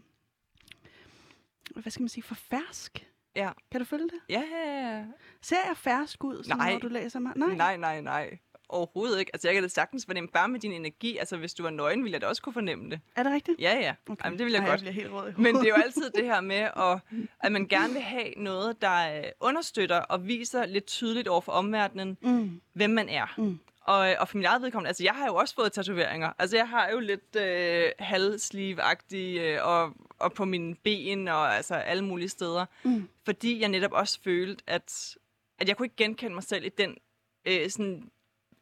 hvad 1.82 1.92
skal 1.92 2.02
man 2.02 2.10
sige, 2.10 2.24
for 2.24 2.36
fersk. 2.36 3.08
Ja. 3.36 3.52
Kan 3.72 3.82
du 3.82 3.86
følge 3.86 4.04
det? 4.04 4.20
Ja, 4.30 4.44
ja, 4.52 4.90
ja. 4.98 5.06
Ser 5.42 5.58
jeg 5.68 5.78
fersk 5.78 6.24
ud, 6.24 6.44
sådan, 6.44 6.58
Nej. 6.58 6.72
når 6.72 6.80
du 6.80 6.88
læser 6.88 7.20
mig? 7.20 7.34
Nej. 7.36 7.56
Nej, 7.56 7.78
nej, 7.78 8.02
nej. 8.02 8.38
Overhovedet 8.70 9.20
ikke. 9.20 9.32
Altså, 9.34 9.48
jeg 9.48 9.54
kan 9.56 9.64
da 9.64 9.70
sagtens 9.70 10.06
fornemme, 10.06 10.28
bare 10.28 10.48
med 10.48 10.60
din 10.60 10.72
energi, 10.72 11.18
altså 11.18 11.38
hvis 11.38 11.54
du 11.54 11.64
var 11.64 11.70
nøgen, 11.70 12.04
ville 12.04 12.14
jeg 12.14 12.22
da 12.22 12.28
også 12.28 12.42
kunne 12.42 12.54
fornemme 12.54 12.90
det. 12.92 13.00
Er 13.16 13.24
det 13.24 13.32
rigtigt? 13.32 13.60
Ja, 13.60 13.78
ja. 13.80 13.94
Okay. 14.10 14.26
Jamen, 14.26 14.40
det 14.40 14.46
vil 14.46 14.54
jeg 14.54 14.62
Ej, 14.64 14.70
godt. 14.70 14.84
Jeg 14.84 14.94
helt 14.94 15.12
rød 15.12 15.34
Men 15.38 15.56
det 15.56 15.64
er 15.64 15.70
jo 15.70 15.82
altid 15.84 16.10
det 16.10 16.26
her 16.26 16.42
med, 16.42 16.56
at, 16.56 17.00
at 17.40 17.52
man 17.52 17.68
gerne 17.68 17.94
vil 17.94 18.02
have 18.02 18.34
noget, 18.38 18.82
der 18.82 19.18
øh, 19.18 19.24
understøtter 19.40 19.98
og 20.00 20.28
viser 20.28 20.66
lidt 20.66 20.86
tydeligt 20.86 21.28
over 21.28 21.42
for 21.42 21.52
omverdenen, 21.52 22.18
Mm. 22.22 22.62
hvem 22.74 22.90
man 22.90 23.10
er. 23.10 23.34
Mm. 23.38 23.60
Og, 23.82 24.16
og 24.20 24.28
for 24.30 24.38
min 24.38 24.46
eget 24.46 24.62
vedkommende, 24.62 24.88
altså 24.88 25.04
jeg 25.04 25.14
har 25.14 25.26
jo 25.28 25.36
også 25.36 25.56
fået 25.56 25.72
tatoveringer. 25.74 26.32
Altså 26.40 26.58
jeg 26.58 26.70
har 26.70 26.90
jo 26.90 27.00
lidt 27.00 27.36
øh, 27.36 27.92
halvsleeve-agtige, 28.00 29.42
øh, 29.42 29.66
og, 29.68 29.94
og 30.20 30.34
på 30.34 30.46
mine 30.46 30.76
ben, 30.76 31.28
og 31.28 31.56
altså 31.56 31.76
alle 31.76 32.04
mulige 32.06 32.30
steder. 32.30 32.66
Mm. 32.84 33.08
Fordi 33.26 33.60
jeg 33.60 33.70
netop 33.70 33.92
også 33.92 34.20
følte, 34.24 34.64
at, 34.68 35.16
at 35.60 35.68
jeg 35.68 35.78
kunne 35.78 35.86
ikke 35.86 35.96
genkende 35.96 36.34
mig 36.34 36.44
selv 36.44 36.66
i 36.66 36.70
den 36.70 36.98
øh, 37.46 37.70
sådan... 37.70 38.10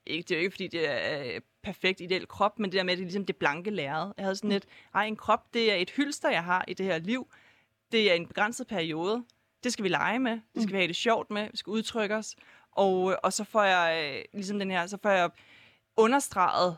Ikke, 0.06 0.28
det 0.28 0.36
er 0.36 0.39
jo 0.39 0.43
ikke, 0.43 0.51
fordi 0.54 0.68
det 0.68 0.89
er 0.89 1.24
øh, 1.36 1.41
perfekt 1.64 2.01
ideel 2.01 2.28
krop, 2.28 2.60
men 2.60 2.72
det 2.72 2.78
der 2.78 2.84
med, 2.84 2.93
at 2.93 2.97
det 2.97 3.04
er 3.04 3.06
ligesom 3.06 3.26
det 3.26 3.36
blanke 3.36 3.70
lærred. 3.72 4.12
Jeg 4.18 4.26
havde 4.26 4.36
sådan 4.36 4.49
lidt, 4.49 4.66
ej, 4.95 5.06
en 5.06 5.16
krop, 5.16 5.54
det 5.54 5.72
er 5.72 5.76
et 5.76 5.89
hylster, 5.89 6.30
jeg 6.30 6.43
har 6.43 6.66
i 6.68 6.74
det 6.74 6.86
her 6.86 6.97
liv. 6.97 7.34
Det 7.91 8.12
er 8.12 8.14
en 8.16 8.28
begrænset 8.28 8.68
periode. 8.68 9.26
Det 9.64 9.74
skal 9.74 9.84
vi 9.84 9.89
lege 9.89 10.20
med. 10.20 10.32
Det 10.56 10.64
skal 10.64 10.74
vi 10.74 10.78
have 10.78 10.88
det 10.88 10.95
sjovt 10.95 11.32
med. 11.32 11.47
Vi 11.51 11.58
skal 11.58 11.72
udtrykke 11.72 12.16
os. 12.16 12.36
Og, 12.72 13.16
og 13.24 13.34
så 13.34 13.43
får 13.43 13.64
jeg, 13.64 14.14
øh, 14.18 14.24
ligesom 14.34 14.60
den 14.60 14.72
her, 14.72 14.88
så 14.88 14.97
får 15.04 15.10
jeg 15.10 15.30
understreget, 15.97 16.78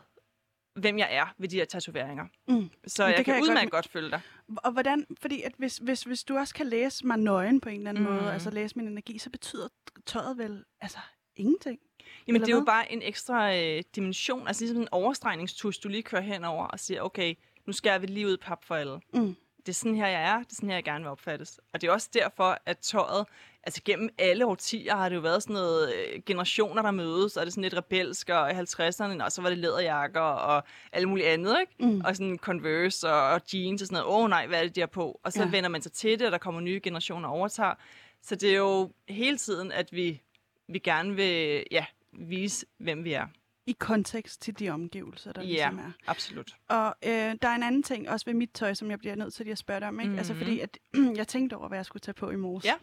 hvem 0.74 0.98
jeg 0.98 1.08
er 1.10 1.34
ved 1.38 1.48
de 1.48 1.56
her 1.56 1.64
tatoveringer. 1.64 2.26
Mm. 2.48 2.70
Så 2.86 3.04
jeg 3.06 3.16
det 3.16 3.24
kan, 3.24 3.34
kan 3.34 3.42
udmærket 3.42 3.70
godt- 3.70 3.84
godt 3.84 3.92
følge 3.92 4.10
dig. 4.10 4.20
Og 4.56 4.72
hvordan, 4.72 5.06
fordi 5.20 5.42
at 5.42 5.52
hvis, 5.58 5.76
hvis, 5.76 6.02
hvis 6.02 6.24
du 6.24 6.36
også 6.38 6.54
kan 6.54 6.66
læse 6.66 7.06
mig 7.06 7.18
nøgen 7.18 7.60
på 7.60 7.68
en 7.68 7.76
eller 7.76 7.90
anden 7.90 8.04
Mm. 8.04 8.10
mm. 8.10 8.16
måde, 8.16 8.32
altså 8.32 8.50
læse 8.50 8.78
min 8.78 8.88
energi, 8.88 9.18
så 9.18 9.30
betyder 9.30 9.68
tøjet 10.06 10.38
vel 10.38 10.64
altså 10.80 10.98
ingenting. 11.36 11.78
Jamen, 12.26 12.40
det 12.40 12.48
er 12.48 12.54
jo 12.54 12.64
bare 12.66 12.92
en 12.92 13.02
ekstra 13.02 13.56
øh, 13.56 13.82
dimension, 13.96 14.46
altså 14.46 14.64
ligesom 14.64 14.82
en 14.82 14.88
overstregningstus, 14.90 15.78
du 15.78 15.88
lige 15.88 16.02
kører 16.02 16.22
henover 16.22 16.66
og 16.66 16.80
siger, 16.80 17.02
okay, 17.02 17.34
nu 17.66 17.72
skærer 17.72 17.98
vi 17.98 18.06
lige 18.06 18.26
ud 18.26 18.36
pap 18.36 18.64
for 18.64 18.74
alle. 18.74 19.00
Mm. 19.14 19.36
Det 19.66 19.72
er 19.72 19.74
sådan 19.74 19.96
her, 19.96 20.06
jeg 20.06 20.22
er. 20.22 20.38
Det 20.38 20.50
er 20.50 20.54
sådan 20.54 20.68
her, 20.68 20.76
jeg 20.76 20.84
gerne 20.84 21.04
vil 21.04 21.10
opfattes. 21.10 21.60
Og 21.72 21.80
det 21.80 21.88
er 21.88 21.92
også 21.92 22.08
derfor, 22.14 22.58
at 22.66 22.78
tøjet, 22.78 23.26
altså 23.62 23.80
gennem 23.84 24.08
alle 24.18 24.46
årtier 24.46 24.96
har 24.96 25.08
det 25.08 25.16
jo 25.16 25.20
været 25.20 25.42
sådan 25.42 25.54
noget 25.54 25.94
øh, 25.94 26.22
generationer, 26.26 26.82
der 26.82 26.90
mødes, 26.90 27.36
og 27.36 27.40
det 27.40 27.46
er 27.46 27.52
sådan 27.52 27.62
lidt 27.62 27.76
rebelsk, 27.76 28.28
og 28.28 28.50
i 28.50 28.54
50'erne, 28.54 29.24
og 29.24 29.32
så 29.32 29.42
var 29.42 29.48
det 29.48 29.58
læderjakker 29.58 30.20
og 30.20 30.64
alt 30.92 31.08
muligt 31.08 31.26
andet, 31.26 31.56
ikke? 31.60 31.92
Mm. 31.92 32.02
Og 32.04 32.16
sådan 32.16 32.38
Converse 32.38 33.08
og, 33.08 33.30
og 33.30 33.40
jeans 33.54 33.82
og 33.82 33.86
sådan 33.86 34.02
noget. 34.02 34.16
Åh 34.16 34.24
oh, 34.24 34.30
nej, 34.30 34.46
hvad 34.46 34.58
er 34.58 34.62
det, 34.62 34.74
de 34.74 34.80
har 34.80 34.86
på? 34.86 35.20
Og 35.24 35.32
så 35.32 35.42
ja. 35.42 35.50
vender 35.50 35.68
man 35.68 35.82
sig 35.82 35.92
til 35.92 36.18
det, 36.18 36.26
og 36.26 36.32
der 36.32 36.38
kommer 36.38 36.60
nye 36.60 36.80
generationer 36.82 37.28
og 37.28 37.34
overtager. 37.34 37.74
Så 38.22 38.34
det 38.34 38.50
er 38.50 38.56
jo 38.56 38.92
hele 39.08 39.38
tiden, 39.38 39.72
at 39.72 39.92
vi, 39.92 40.22
vi 40.68 40.78
gerne 40.78 41.14
vil 41.14 41.64
ja, 41.70 41.86
vise, 42.12 42.66
hvem 42.78 43.04
vi 43.04 43.12
er. 43.12 43.26
I 43.68 43.76
kontekst 43.78 44.42
til 44.42 44.58
de 44.58 44.70
omgivelser, 44.70 45.32
der 45.32 45.42
Ja, 45.42 45.46
ligesom 45.48 45.78
er. 45.78 45.92
absolut. 46.06 46.56
Og 46.68 46.94
øh, 47.04 47.10
der 47.42 47.48
er 47.48 47.54
en 47.54 47.62
anden 47.62 47.82
ting, 47.82 48.08
også 48.10 48.26
ved 48.26 48.34
mit 48.34 48.50
tøj, 48.54 48.74
som 48.74 48.90
jeg 48.90 48.98
bliver 48.98 49.14
nødt 49.14 49.34
til 49.34 49.48
at 49.48 49.58
spørge 49.58 49.80
dig 49.80 49.88
om. 49.88 50.00
Ikke? 50.00 50.04
Mm-hmm. 50.08 50.18
Altså 50.18 50.32
Mhm. 50.32 50.42
fordi, 50.42 50.60
at 50.60 50.78
jeg 51.16 51.28
tænkte 51.28 51.54
over, 51.56 51.68
hvad 51.68 51.78
jeg 51.78 51.86
skulle 51.86 52.00
tage 52.00 52.14
på 52.14 52.30
i 52.30 52.36
morges. 52.36 52.64
Ja. 52.64 52.74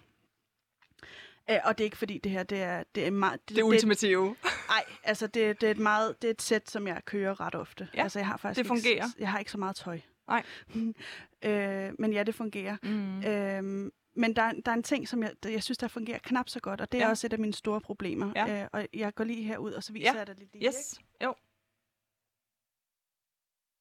Øh, 1.50 1.58
og 1.64 1.78
det 1.78 1.84
er 1.84 1.86
ikke 1.86 1.98
fordi, 1.98 2.18
det 2.18 2.32
her 2.32 2.44
det 2.44 2.62
er, 2.62 2.84
det 2.96 3.08
er 3.08 3.12
meget... 3.12 3.50
Det, 3.50 3.56
det 3.58 3.64
ultimative. 3.64 4.36
Nej, 4.68 4.84
altså 5.04 5.28
det, 5.28 5.62
det 5.62 5.68
er 5.68 5.72
et 5.72 5.78
meget 5.80 6.22
det 6.22 6.28
er 6.28 6.32
et 6.32 6.42
sæt, 6.42 6.70
som 6.70 6.88
jeg 6.88 7.02
kører 7.06 7.40
ret 7.40 7.56
ofte. 7.56 7.88
Ja, 7.96 8.04
altså 8.04 8.20
jeg 8.20 8.28
har 8.28 8.38
faktisk 8.38 8.58
det 8.58 8.68
fungerer. 8.68 8.94
Ikke, 9.06 9.08
jeg 9.20 9.32
har 9.32 9.40
ikke 9.40 9.52
så 9.52 9.58
meget 9.58 9.76
tøj. 9.76 10.00
Nej. 10.28 10.44
øh, 11.52 11.92
men 12.00 12.14
ja, 12.14 12.24
det 12.24 12.36
fungerer. 12.36 12.78
Mm. 12.84 13.24
Øhm, 13.24 13.92
men 14.16 14.36
der, 14.36 14.52
der 14.66 14.72
er 14.72 14.76
en 14.76 14.84
ting, 14.84 15.08
som 15.08 15.24
jeg, 15.24 15.32
jeg 15.46 15.64
synes, 15.64 15.78
der 15.78 15.88
fungerer 15.88 16.20
knap 16.20 16.50
så 16.50 16.60
godt, 16.60 16.82
og 16.82 16.92
det 16.92 16.98
er 17.02 17.04
Ja. 17.06 17.10
også 17.10 17.28
et 17.28 17.34
af 17.34 17.40
mine 17.40 17.54
store 17.54 17.82
problemer. 17.82 18.32
Ja. 18.36 18.62
Øh, 18.64 18.68
og 18.74 18.88
jeg 18.94 19.16
går 19.16 19.24
lige 19.24 19.44
herud, 19.44 19.72
og 19.72 19.84
så 19.84 19.94
viser 19.94 20.12
Ja. 20.14 20.18
jeg 20.18 20.28
dig 20.28 20.36
lidt 20.36 20.54
lige. 20.54 20.68
Yes, 20.68 21.00
jo. 21.24 21.36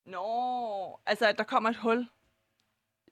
Nå, 0.07 1.01
altså 1.07 1.27
at 1.29 1.39
der 1.39 1.45
kommer 1.45 1.71
et 1.71 1.77
hul 1.77 1.99
ikke? 1.99 2.11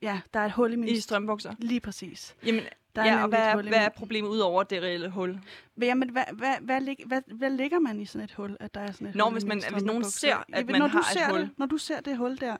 Ja, 0.03 0.21
der 0.35 0.41
er 0.41 0.45
et 0.47 0.53
hul 0.53 0.73
i 0.73 0.77
min... 0.77 0.89
i 0.89 1.01
strømbukser. 1.01 1.55
Lige 1.59 1.81
præcis. 1.81 2.37
Jamen, 2.47 2.65
Der 2.97 3.03
er 3.03 3.07
ja, 3.07 3.23
og 3.23 3.29
hvad, 3.29 3.39
et 3.39 3.45
er, 3.55 3.59
i 3.63 3.69
hvad 3.69 3.79
er 3.79 3.89
problemet 3.89 4.29
ud 4.29 4.39
over 4.39 4.63
det 4.63 4.83
reelle 4.83 5.09
hul? 5.11 5.41
Jamen, 5.83 6.11
hvad, 6.11 6.25
hvad, 6.33 6.55
hvad, 6.61 6.81
lig, 6.81 6.97
hvad, 7.07 7.23
hvad 7.27 7.51
ligger 7.51 7.79
man 7.79 8.01
i 8.01 8.05
sådan 8.07 8.25
et 8.25 8.33
hul, 8.33 8.57
at 8.61 8.75
der 8.75 8.81
er 8.81 8.93
sådan 8.93 9.07
et 9.07 9.15
Nå, 9.15 9.25
hul 9.25 9.33
i 9.33 9.35
hvis 9.35 9.45
mine 9.45 9.61
man- 9.61 9.73
hvis 9.73 9.83
nogen 9.83 10.05
ser, 10.05 10.37
at 10.37 10.45
Ja, 10.49 10.65
man 10.65 10.79
når 10.81 10.87
har 10.87 10.99
du 10.99 10.99
et 10.99 11.05
ser 11.13 11.31
hul. 11.31 11.41
Det, 11.41 11.59
når 11.59 11.67
du 11.67 11.77
ser 11.79 12.01
det 12.01 12.17
hul 12.17 12.41
der, 12.41 12.57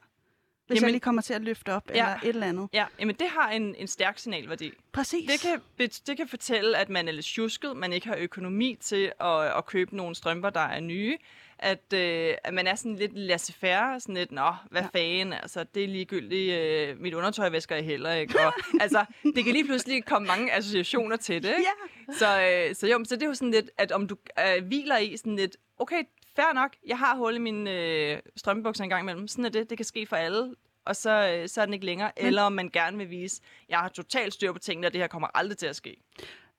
hvis 0.71 0.77
Jamen- 0.77 0.87
jeg 0.87 0.93
lige 0.93 1.01
kommer 1.01 1.23
til 1.23 1.35
at 1.35 1.43
løfte 1.43 1.73
op, 1.73 1.91
Ja. 1.91 1.95
eller 1.95 2.17
et 2.23 2.29
eller 2.29 2.47
andet. 2.47 2.69
Ja, 2.73 2.87
jamen 3.01 3.15
det 3.15 3.27
har 3.29 3.51
en, 3.51 3.75
en 3.79 3.87
stærk 3.87 4.19
signalværdi. 4.19 4.73
Præcis. 4.93 5.31
Det 5.31 5.41
kan, 5.41 5.89
det 6.07 6.17
kan 6.17 6.29
fortælle, 6.29 6.77
at 6.79 6.89
man 6.89 7.09
er 7.09 7.13
lidt 7.13 7.27
tjusket, 7.27 7.77
man 7.77 7.93
ikke 7.93 8.07
har 8.09 8.17
økonomi 8.17 8.77
til 8.81 9.13
at, 9.21 9.57
at 9.57 9.67
købe 9.67 9.97
nogle 9.97 10.15
strømper, 10.15 10.51
der 10.51 10.61
er 10.61 10.81
nye, 10.81 11.17
at, 11.59 11.93
øh, 11.95 12.35
at 12.45 12.55
man 12.55 12.67
er 12.67 12.75
sådan 12.75 12.97
lidt 12.97 13.13
laissez-faire, 13.19 14.01
sådan 14.01 14.15
lidt, 14.15 14.33
nå, 14.33 14.53
hvad 14.71 14.83
ja. 14.95 14.99
fanden, 15.01 15.33
altså, 15.33 15.65
det 15.75 15.85
er 15.85 15.89
ligegyldigt, 15.89 16.55
øh, 16.61 17.01
mit 17.01 17.15
undertøj 17.15 17.49
væsker 17.49 17.75
jeg 17.77 17.85
heller 17.85 18.13
ikke, 18.13 18.41
og, 18.47 18.53
altså, 18.81 19.05
det 19.35 19.45
kan 19.45 19.53
lige 19.53 19.65
pludselig 19.65 20.05
komme 20.05 20.29
mange 20.29 20.53
associationer 20.53 21.17
til 21.17 21.43
det, 21.43 21.49
ikke? 21.49 21.63
Ja, 22.09 22.13
Så, 22.15 22.43
øh, 22.69 22.75
så 22.75 22.87
jo, 22.87 23.05
så 23.05 23.15
det 23.17 23.23
er 23.23 23.27
jo 23.27 23.35
sådan 23.35 23.51
lidt, 23.51 23.71
at 23.79 23.93
om 23.93 24.09
du 24.09 24.17
øh, 24.39 24.65
hviler 24.67 24.99
i 24.99 25.17
sådan 25.17 25.37
lidt, 25.37 25.57
okay, 25.79 26.03
fair 26.37 26.53
nok, 26.55 26.77
jeg 26.87 26.99
har 26.99 27.17
hul 27.17 27.35
i 27.35 27.39
mine 27.39 27.71
øh, 27.71 28.19
strømpebukser 28.37 28.85
en 28.85 28.91
gang 28.91 29.03
imellem, 29.03 29.29
sådan 29.29 29.45
er 29.45 29.49
det, 29.49 29.71
det 29.71 29.79
kan 29.79 29.85
ske 29.85 30.07
for 30.07 30.17
alle, 30.17 30.55
og 30.85 30.97
så, 30.97 31.11
øh, 31.35 31.49
så 31.49 31.61
er 31.61 31.65
den 31.65 31.75
ikke 31.75 31.87
længere, 31.87 32.13
Men- 32.17 32.27
eller 32.27 32.43
om 32.43 32.53
man 32.53 32.71
gerne 32.71 32.97
vil 32.97 33.11
vise, 33.11 33.43
jeg 33.69 33.79
har 33.79 33.89
totalt 33.89 34.35
styr 34.35 34.53
på 34.53 34.59
tingene, 34.59 34.87
og 34.87 34.93
det 34.93 35.01
her 35.01 35.09
kommer 35.09 35.29
aldrig 35.35 35.59
til 35.59 35.67
at 35.67 35.77
ske. 35.77 35.97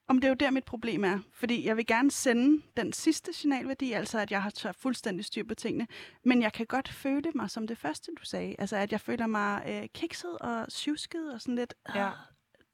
om 0.07 0.17
det 0.17 0.23
er 0.27 0.29
jo 0.29 0.35
der, 0.35 0.49
mit 0.51 0.63
problem 0.65 1.03
er. 1.03 1.19
Fordi 1.33 1.65
jeg 1.67 1.77
vil 1.77 1.85
gerne 1.85 2.11
sende 2.11 2.63
den 2.77 2.93
sidste 2.93 3.33
signalværdi, 3.33 3.91
altså 3.91 4.19
at 4.19 4.31
jeg 4.31 4.43
har 4.43 4.49
tør 4.49 4.71
fuldstændig 4.71 5.25
styr 5.25 5.43
på 5.43 5.55
tingene. 5.55 5.87
Men 6.23 6.41
jeg 6.41 6.53
kan 6.53 6.65
godt 6.65 6.89
føle 6.89 7.31
mig 7.35 7.49
som 7.49 7.67
det 7.67 7.77
første, 7.77 8.11
du 8.19 8.25
sagde. 8.25 8.55
Altså 8.59 8.75
at 8.75 8.91
jeg 8.91 9.01
føler 9.01 9.27
mig 9.27 9.63
øh, 9.69 9.87
kikset 9.93 10.37
og 10.37 10.71
tjusket 10.71 11.33
og 11.33 11.41
sådan 11.41 11.55
lidt... 11.55 11.73
Ja. 11.95 12.09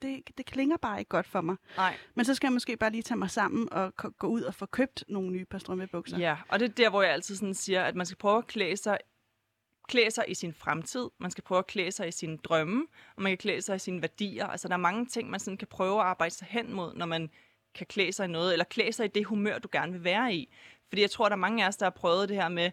Det, 0.02 0.38
det 0.38 0.45
klinger 0.45 0.78
bare 0.78 1.00
ikke 1.00 1.10
godt 1.10 1.28
for 1.28 1.41
mig. 1.41 1.56
Nej. 1.78 1.98
Men 2.16 2.26
så 2.26 2.36
skal 2.36 2.48
jeg 2.48 2.54
måske 2.54 2.78
bare 2.78 2.89
lige 2.91 3.02
tage 3.02 3.18
mig 3.18 3.30
sammen 3.32 3.74
og 3.74 3.95
ko- 3.95 4.12
gå 4.20 4.28
ud 4.28 4.41
og 4.41 4.54
få 4.56 4.66
købt 4.66 5.04
nogle 5.08 5.30
nye 5.30 5.45
par 5.45 5.58
strømpebukser. 5.58 6.18
Ja, 6.18 6.38
og 6.50 6.60
det 6.60 6.70
er 6.70 6.74
der, 6.74 6.89
hvor 6.89 7.02
jeg 7.02 7.12
altid 7.14 7.36
sådan 7.36 7.54
siger, 7.54 7.84
at 7.84 7.95
man 7.95 8.06
skal 8.06 8.18
prøve 8.18 8.38
at 8.38 8.48
klæde 8.48 8.78
sig, 8.78 8.98
klæde 9.88 10.12
sig 10.12 10.26
i 10.28 10.34
sin 10.34 10.54
fremtid, 10.54 11.10
man 11.20 11.32
skal 11.32 11.43
prøve 11.43 11.60
at 11.60 11.68
klæde 11.68 11.91
sig 11.91 12.08
i 12.08 12.12
sine 12.12 12.38
drømme, 12.38 12.86
og 13.16 13.22
man 13.22 13.30
kan 13.30 13.38
klæde 13.38 13.62
sig 13.62 13.76
i 13.76 13.80
sine 13.80 14.02
værdier. 14.02 14.48
Altså, 14.48 14.68
der 14.68 14.74
er 14.74 14.78
mange 14.78 15.06
ting, 15.06 15.30
man 15.30 15.39
sådan 15.39 15.58
kan 15.58 15.68
prøve 15.68 16.00
at 16.00 16.06
arbejde 16.06 16.34
sig 16.34 16.48
hen 16.50 16.74
mod, 16.74 16.93
når 16.93 17.06
man 17.06 17.30
kan 17.76 17.88
klæde 17.88 18.12
sig 18.12 18.26
i 18.26 18.28
noget, 18.32 18.52
eller 18.54 18.66
klæde 18.66 18.91
sig 18.93 19.06
i 19.06 19.10
det 19.16 19.26
humør, 19.26 19.60
du 19.60 19.68
gerne 19.72 19.91
vil 19.91 20.04
være 20.04 20.34
i. 20.36 20.54
Fordi 20.89 21.02
jeg 21.02 21.12
tror, 21.12 21.26
der 21.30 21.36
er 21.36 21.39
mange 21.39 21.64
af 21.64 21.68
os, 21.68 21.78
der 21.78 21.86
har 21.86 21.89
prøvet 21.91 22.30
det 22.30 22.38
her 22.38 22.50
med, 22.50 22.72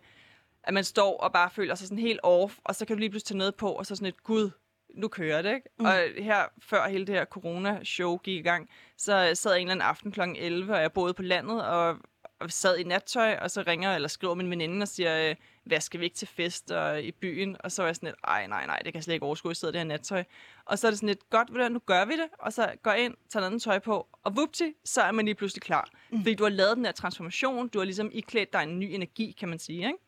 at 0.62 0.74
man 0.74 0.84
står 0.84 1.18
og 1.20 1.32
bare 1.32 1.50
føler 1.50 1.74
sig 1.74 1.88
sådan 1.88 1.98
helt 2.02 2.20
off, 2.22 2.58
og 2.64 2.74
så 2.74 2.86
kan 2.86 2.96
du 2.96 3.00
lige 3.00 3.10
pludselig 3.10 3.26
tage 3.28 3.38
noget 3.38 3.54
på, 3.54 3.68
og 3.72 3.86
så 3.86 3.96
sådan 3.96 4.08
et, 4.08 4.22
gud, 4.22 4.50
nu 4.94 5.08
kører 5.08 5.42
det, 5.42 5.54
ikke? 5.54 5.68
Mm. 5.78 5.84
Og 5.84 5.94
her, 6.18 6.44
før 6.62 6.88
hele 6.88 7.06
det 7.06 7.14
her 7.14 7.24
corona-show 7.24 8.16
gik 8.16 8.38
i 8.38 8.42
gang, 8.42 8.68
så 8.98 9.30
sad 9.34 9.52
jeg 9.52 9.60
en 9.60 9.66
eller 9.66 9.72
anden 9.72 9.88
aften 9.88 10.12
kl. 10.12 10.20
11, 10.20 10.74
og 10.74 10.80
jeg 10.80 10.92
boede 10.92 11.14
på 11.14 11.22
landet, 11.22 11.64
og, 11.64 11.96
og 12.40 12.50
sad 12.50 12.76
i 12.76 12.82
nattøj, 12.82 13.36
og 13.42 13.50
så 13.50 13.64
ringer 13.66 13.94
eller 13.94 14.08
skriver 14.08 14.34
min 14.34 14.50
veninde 14.50 14.82
og 14.84 14.88
siger, 14.88 15.30
øh, 15.30 15.36
hvad 15.64 15.80
skal 15.80 16.00
vi 16.00 16.04
ikke 16.04 16.16
til 16.16 16.28
fest 16.28 16.70
og, 16.70 17.02
i 17.02 17.12
byen? 17.12 17.56
Og 17.60 17.72
så 17.72 17.82
var 17.82 17.88
jeg 17.88 17.96
sådan 17.96 18.06
lidt, 18.06 18.16
ej, 18.24 18.46
nej, 18.46 18.66
nej, 18.66 18.76
det 18.76 18.84
kan 18.84 18.94
jeg 18.94 19.04
slet 19.04 19.14
ikke 19.14 19.26
overskue, 19.26 19.48
jeg 19.48 19.56
sidder 19.56 19.72
i 19.72 19.74
det 19.74 19.80
her 19.80 19.88
nattøj. 19.88 20.24
Og 20.64 20.78
så 20.78 20.86
er 20.86 20.90
det 20.90 20.98
sådan 20.98 21.06
lidt, 21.06 21.30
godt, 21.30 21.50
hvad, 21.50 21.70
nu 21.70 21.78
gør 21.78 22.04
vi 22.04 22.12
det, 22.12 22.28
og 22.38 22.52
så 22.52 22.72
går 22.82 22.90
jeg 22.90 23.04
ind, 23.04 23.14
tager 23.28 23.40
noget 23.40 23.50
andet 23.50 23.62
tøj 23.62 23.78
på, 23.78 24.08
og 24.22 24.36
vupti, 24.36 24.72
så 24.84 25.02
er 25.02 25.12
man 25.12 25.24
lige 25.24 25.34
pludselig 25.34 25.62
klar. 25.62 25.88
Mm. 26.10 26.18
Fordi 26.18 26.34
du 26.34 26.42
har 26.42 26.50
lavet 26.50 26.76
den 26.76 26.84
der 26.84 26.92
transformation, 26.92 27.68
du 27.68 27.78
har 27.78 27.84
ligesom 27.84 28.10
iklædt 28.12 28.52
dig 28.52 28.62
en 28.62 28.78
ny 28.78 28.84
energi, 28.84 29.36
kan 29.40 29.48
man 29.48 29.58
sige, 29.58 29.86
ikke? 29.86 29.98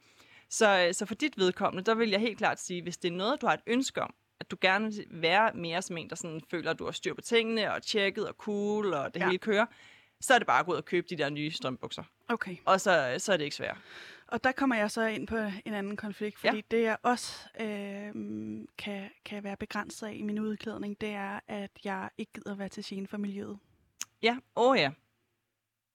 Så, 0.51 0.87
øh, 0.87 0.95
så 0.95 1.07
for 1.07 1.15
dit 1.15 1.39
vedkommende, 1.39 1.85
der 1.85 1.95
vil 1.95 2.11
jeg 2.11 2.21
helt 2.21 2.39
klart 2.39 2.61
sige, 2.61 2.83
hvis 2.83 2.97
det 2.97 3.13
er 3.13 3.17
noget, 3.17 3.41
du 3.41 3.47
har 3.47 3.55
et 3.55 3.61
ønske 3.67 4.03
om, 4.03 4.15
at 4.41 4.51
du 4.51 4.57
gerne 4.61 4.85
vil 4.93 5.07
være 5.11 5.51
mere 5.55 5.83
som 5.83 5.97
en, 5.97 6.11
der 6.11 6.17
sådan 6.17 6.41
føler, 6.51 6.71
at 6.71 6.79
du 6.79 6.85
har 6.85 6.93
styr 6.93 7.15
på 7.15 7.21
tingene, 7.21 7.73
og 7.73 7.83
tjekket, 7.83 8.29
og 8.29 8.35
cool, 8.35 8.95
og 8.95 9.15
det 9.15 9.21
Ja. 9.21 9.27
hele 9.27 9.39
kører, 9.39 9.67
så 10.21 10.35
er 10.35 10.39
det 10.39 10.47
bare 10.47 10.61
at 10.61 10.67
gå 10.67 10.73
ud 10.73 10.77
og 10.77 10.85
købe 10.85 11.07
de 11.11 11.17
der 11.17 11.31
nye 11.31 11.51
strømbukser. 11.51 12.03
Okay. 12.29 12.57
Og 12.65 12.81
så, 12.81 13.15
så 13.19 13.33
er 13.33 13.37
det 13.37 13.45
ikke 13.45 13.57
svært. 13.57 13.77
Og 14.29 14.45
der 14.45 14.53
kommer 14.53 14.77
jeg 14.77 14.91
så 14.91 15.07
ind 15.07 15.27
på 15.27 15.37
en 15.65 15.75
anden 15.75 15.97
konflikt, 15.97 16.39
fordi 16.39 16.57
Ja. 16.57 16.63
det 16.71 16.83
jeg 16.83 16.97
også 17.03 17.49
øh, 17.61 18.13
kan, 18.79 19.11
kan 19.25 19.45
være 19.45 19.57
begrænset 19.57 20.07
af 20.07 20.13
i 20.15 20.23
min 20.23 20.39
udklædning, 20.39 21.01
det 21.01 21.09
er, 21.09 21.41
at 21.49 21.71
jeg 21.85 22.09
ikke 22.19 22.33
gider 22.33 22.55
være 22.55 22.69
til 22.69 22.85
gene 22.87 23.07
for 23.07 23.17
miljøet. 23.17 23.59
Ja, 24.23 24.37
åh 24.57 24.71
oh 24.71 24.79
ja. 24.79 24.91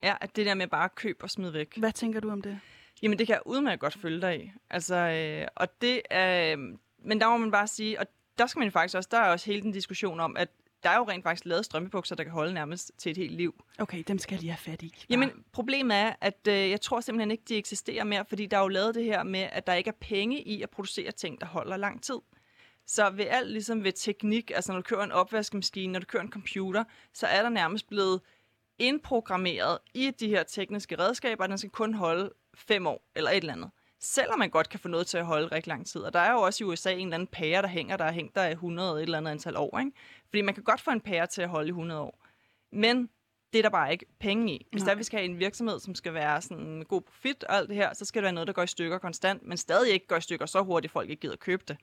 Ja, 0.04 0.16
at 0.22 0.36
det 0.36 0.46
der 0.46 0.54
med 0.54 0.68
bare 0.68 0.86
at 0.86 0.96
købe 0.96 1.24
og 1.24 1.30
smide 1.30 1.54
væk. 1.54 1.78
Hvad 1.78 1.92
tænker 1.92 2.20
du 2.20 2.30
om 2.30 2.42
det? 2.42 2.60
Jamen, 3.02 3.20
det 3.20 3.28
kan 3.28 3.34
jeg 3.34 3.42
udmærket 3.46 3.80
godt 3.80 3.94
følge 3.94 4.22
dig 4.22 4.44
i. 4.44 4.52
Altså, 4.70 4.96
øh, 4.96 5.48
og 5.56 5.82
det 5.82 6.02
er... 6.10 6.54
Øh, 6.58 6.60
men 7.04 7.22
der 7.22 7.30
må 7.30 7.38
man 7.38 7.52
bare 7.52 7.68
sige, 7.68 8.00
og 8.00 8.08
der 8.38 8.48
skal 8.48 8.60
man 8.60 8.68
jo 8.68 8.72
faktisk 8.72 8.96
også, 8.96 9.10
der 9.12 9.18
er 9.18 9.32
også 9.32 9.46
hele 9.46 9.62
den 9.62 9.72
diskussion 9.72 10.20
om, 10.20 10.38
at 10.38 10.50
der 10.84 10.90
er 10.90 10.98
jo 10.98 11.04
rent 11.04 11.24
faktisk 11.24 11.46
lavet 11.46 11.66
strømpebukser, 11.66 12.16
der 12.16 12.24
kan 12.24 12.34
holde 12.34 12.54
nærmest 12.54 12.92
til 12.98 13.10
et 13.10 13.18
helt 13.18 13.32
liv. 13.32 13.64
Okay, 13.80 14.04
dem 14.08 14.18
skal 14.18 14.36
jeg 14.36 14.42
lige 14.42 14.52
have 14.52 14.72
fat 14.72 14.82
i. 14.82 15.06
Jamen, 15.10 15.32
problemet 15.52 15.98
er, 15.98 16.14
at 16.22 16.48
øh, 16.48 16.70
jeg 16.70 16.82
tror 16.82 17.02
simpelthen 17.02 17.32
ikke, 17.32 17.44
de 17.50 17.56
eksisterer 17.56 18.04
mere, 18.04 18.26
fordi 18.26 18.46
der 18.46 18.58
er 18.58 18.62
jo 18.62 18.68
lavet 18.68 18.96
det 18.96 19.04
her 19.04 19.24
med, 19.24 19.48
at 19.52 19.68
der 19.68 19.74
ikke 19.74 19.88
er 19.88 19.98
penge 20.02 20.42
i 20.42 20.62
at 20.62 20.70
producere 20.70 21.12
ting, 21.12 21.42
der 21.42 21.48
holder 21.48 21.78
lang 21.78 22.04
tid. 22.04 22.18
Så 22.86 23.10
ved 23.10 23.26
alt, 23.30 23.52
ligesom 23.52 23.84
ved 23.84 23.92
teknik, 23.92 24.52
altså 24.56 24.72
når 24.72 24.80
du 24.80 24.84
kører 24.84 25.04
en 25.04 25.12
opvaskemaskine, 25.12 25.94
når 25.94 26.00
du 26.00 26.06
kører 26.06 26.24
en 26.24 26.32
computer, 26.32 26.84
så 27.14 27.28
er 27.28 27.42
der 27.42 27.50
nærmest 27.50 27.88
blevet 27.88 28.22
indprogrammeret 28.80 29.78
i 29.94 30.12
de 30.20 30.28
her 30.28 30.44
tekniske 30.44 31.00
redskaber, 31.00 31.44
at 31.44 31.50
den 31.50 31.58
skal 31.58 31.70
kun 31.70 31.94
holde 31.94 32.34
fem 32.56 32.88
år, 32.88 33.12
eller 33.16 33.30
et 33.30 33.38
eller 33.38 33.54
andet. 33.54 33.72
Selvom 34.04 34.40
man 34.40 34.50
godt 34.50 34.70
kan 34.70 34.80
få 34.80 34.88
noget 34.88 35.08
til 35.08 35.18
at 35.18 35.26
holde 35.26 35.48
rigtig 35.48 35.68
lang 35.68 35.88
tid. 35.88 36.02
Og 36.02 36.14
der 36.14 36.20
er 36.20 36.32
jo 36.32 36.42
også 36.42 36.64
i 36.64 36.68
USA 36.68 36.92
en 36.92 37.00
eller 37.00 37.16
anden 37.16 37.28
pære, 37.28 37.62
der 37.62 37.68
hænger, 37.68 37.98
der 37.98 38.06
er 38.06 38.12
hængt 38.12 38.36
der 38.36 38.48
i 38.48 38.52
100 38.52 38.98
et 38.98 39.02
eller 39.02 39.18
andet 39.18 39.32
antal 39.32 39.58
år. 39.58 39.80
Ikke? 39.80 39.92
Fordi 40.30 40.42
man 40.42 40.54
kan 40.54 40.64
godt 40.64 40.82
få 40.82 40.92
en 40.92 41.02
pære 41.02 41.28
til 41.28 41.42
at 41.42 41.50
holde 41.50 41.68
i 41.68 41.70
100 41.70 42.02
år. 42.02 42.20
Men 42.72 43.10
det 43.54 43.60
er 43.60 43.64
der 43.64 43.70
bare 43.70 43.92
ikke 43.92 44.06
penge 44.20 44.54
i. 44.54 44.68
Hvis 44.72 44.84
der 44.84 44.96
vi 44.96 45.04
skal 45.04 45.20
have 45.20 45.30
en 45.30 45.40
virksomhed, 45.40 45.80
som 45.80 45.96
skal 45.96 46.14
være 46.14 46.42
sådan 46.42 46.64
en 46.64 46.86
god 46.86 47.02
profit 47.02 47.44
og 47.44 47.56
alt 47.56 47.70
det 47.70 47.76
her, 47.76 47.94
så 47.94 48.06
skal 48.06 48.20
det 48.20 48.24
være 48.24 48.34
noget, 48.34 48.48
der 48.48 48.54
går 48.54 48.64
i 48.64 48.68
stykker 48.68 48.98
konstant, 48.98 49.44
men 49.44 49.58
stadig 49.58 49.94
ikke 49.94 50.08
går 50.08 50.16
i 50.16 50.22
stykker 50.22 50.46
så 50.46 50.62
hurtigt, 50.62 50.90
at 50.90 50.94
folk 50.94 51.10
ikke 51.10 51.22
gider 51.22 51.36
købe 51.36 51.64
det. 51.68 51.78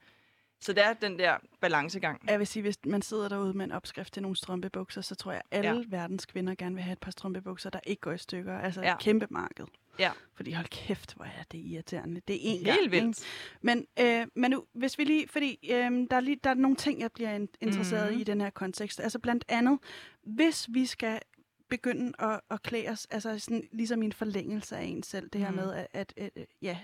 Så 0.61 0.73
det 0.73 0.85
er 0.85 0.93
den 0.93 1.19
der 1.19 1.37
balancegang. 1.61 2.21
Jeg 2.29 2.39
vil 2.39 2.47
sige, 2.47 2.63
hvis 2.63 2.79
man 2.87 3.03
sidder 3.03 3.29
derude 3.29 3.53
med 3.53 3.65
en 3.65 3.73
opskrift 3.73 4.13
til 4.13 4.23
nogle 4.23 4.37
strømpebukser, 4.37 5.01
så 5.01 5.15
tror 5.15 5.33
jeg, 5.33 5.43
at 5.51 5.65
alle 5.65 5.81
ja. 5.81 5.97
verdens 5.97 6.27
kvinder 6.27 6.55
gerne 6.55 6.75
vil 6.75 6.85
have 6.85 6.93
et 6.93 6.99
par 6.99 7.11
strømpebukser, 7.11 7.71
der 7.71 7.81
ikke 7.85 8.01
går 8.01 8.13
i 8.13 8.19
stykker. 8.19 8.59
Altså 8.59 8.83
ja. 8.83 8.93
et 8.93 8.99
kæmpe 8.99 9.27
marked. 9.31 9.65
Ja. 9.99 10.11
Fordi 10.35 10.53
hold 10.53 10.67
kæft, 10.67 11.15
hvor 11.15 11.25
er 11.25 11.43
det 11.53 11.59
irriterende. 11.59 12.21
Det 12.29 12.37
er 12.37 12.41
en 12.43 12.67
Helt 12.67 12.93
vildt. 12.93 13.25
Men, 13.63 13.87
øh, 14.01 14.27
men 14.35 14.51
nu, 14.51 14.65
hvis 14.75 14.99
vi 14.99 15.05
lige, 15.05 15.29
fordi 15.29 15.59
øh, 15.73 15.91
der, 16.11 16.17
er 16.17 16.21
lige, 16.21 16.41
der 16.45 16.51
er 16.51 16.55
nogle 16.55 16.77
ting, 16.77 17.01
jeg 17.01 17.13
bliver 17.13 17.47
interesseret 17.61 18.15
mm. 18.15 18.21
i 18.21 18.25
den 18.25 18.41
her 18.41 18.51
kontekst. 18.51 19.01
Altså 19.01 19.19
blandt 19.19 19.45
andet, 19.49 19.79
hvis 20.23 20.69
vi 20.73 20.87
skal 20.87 21.21
begynde 21.69 22.13
at, 22.19 22.41
at 22.51 22.63
klæde 22.63 22.89
os, 22.89 23.07
altså 23.11 23.39
sådan, 23.39 23.69
ligesom 23.73 24.03
en 24.03 24.13
forlængelse 24.13 24.77
af 24.77 24.85
en 24.85 25.03
selv, 25.03 25.29
det 25.33 25.41
her 25.41 25.51
mm. 25.51 25.57
med, 25.57 25.73
at, 25.75 25.87
at, 25.93 26.13
at 26.17 26.47
ja, 26.63 26.79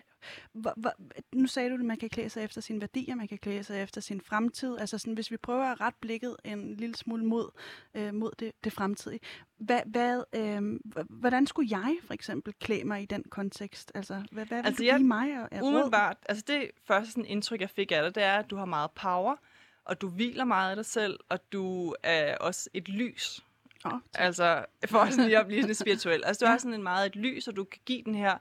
hvor, 0.53 0.73
hvor, 0.77 0.93
nu 1.33 1.47
sagde 1.47 1.71
du, 1.71 1.75
at 1.75 1.81
man 1.81 1.97
kan 1.97 2.09
klæde 2.09 2.29
sig 2.29 2.45
efter 2.45 2.61
sine 2.61 2.81
værdier, 2.81 3.15
man 3.15 3.29
kan 3.29 3.39
klæde 3.39 3.65
sig 3.65 3.83
efter 3.83 4.01
sin 4.01 4.21
fremtid, 4.21 4.79
altså 4.79 4.99
sådan, 4.99 5.15
hvis 5.15 5.31
vi 5.31 5.37
prøver 5.37 5.65
at 5.65 5.81
rette 5.81 5.99
blikket 6.01 6.37
en 6.45 6.75
lille 6.77 6.97
smule 6.97 7.25
mod, 7.25 7.51
øh, 7.95 8.15
mod 8.15 8.31
det, 8.39 8.53
det 8.65 8.73
fremtidige, 8.73 9.21
hvad, 9.59 9.81
hvad, 9.87 10.23
øh, 10.35 10.81
hvordan 11.11 11.47
skulle 11.47 11.69
jeg 11.71 11.97
for 12.07 12.15
eksempel 12.15 12.55
klæde 12.61 12.85
mig 12.85 13.03
i 13.03 13.07
den 13.07 13.25
kontekst? 13.31 13.93
Altså, 13.95 14.23
hvad, 14.33 14.47
hvad 14.47 14.59
altså, 14.59 14.83
vil 14.83 14.93
du 14.93 14.97
give 14.97 15.07
mig 15.07 15.49
af 15.51 15.63
umiddelbart, 15.63 16.17
altså 16.29 16.45
det 16.47 16.71
første 16.85 17.11
sådan, 17.11 17.27
indtryk, 17.27 17.61
jeg 17.61 17.71
fik 17.71 17.93
af 17.93 18.03
dig, 18.03 18.15
det 18.15 18.23
er, 18.23 18.39
at 18.39 18.51
du 18.51 18.57
har 18.57 18.65
meget 18.65 18.91
power, 18.91 19.37
og 19.85 20.01
du 20.01 20.09
hviler 20.09 20.45
meget 20.45 20.71
af 20.71 20.77
dig 20.77 20.87
selv, 20.87 21.21
og 21.29 21.53
du 21.53 21.95
er 22.03 22.37
også 22.37 22.71
et 22.75 22.89
lys. 22.89 23.45
Oh, 23.85 23.93
altså, 24.15 24.65
for 24.87 25.11
sådan 25.11 25.25
lige 25.25 25.39
at 25.39 25.47
blive 25.47 25.63
sådan 25.63 25.75
spirituel. 25.85 26.25
Altså, 26.25 26.45
du 26.45 26.51
har 26.51 26.59
sådan 26.59 26.75
en 26.75 26.83
meget 26.83 27.07
et 27.07 27.17
lys, 27.17 27.49
og 27.49 27.57
du 27.57 27.65
kan 27.65 27.81
give 27.85 28.03
den 28.03 28.15
her 28.15 28.39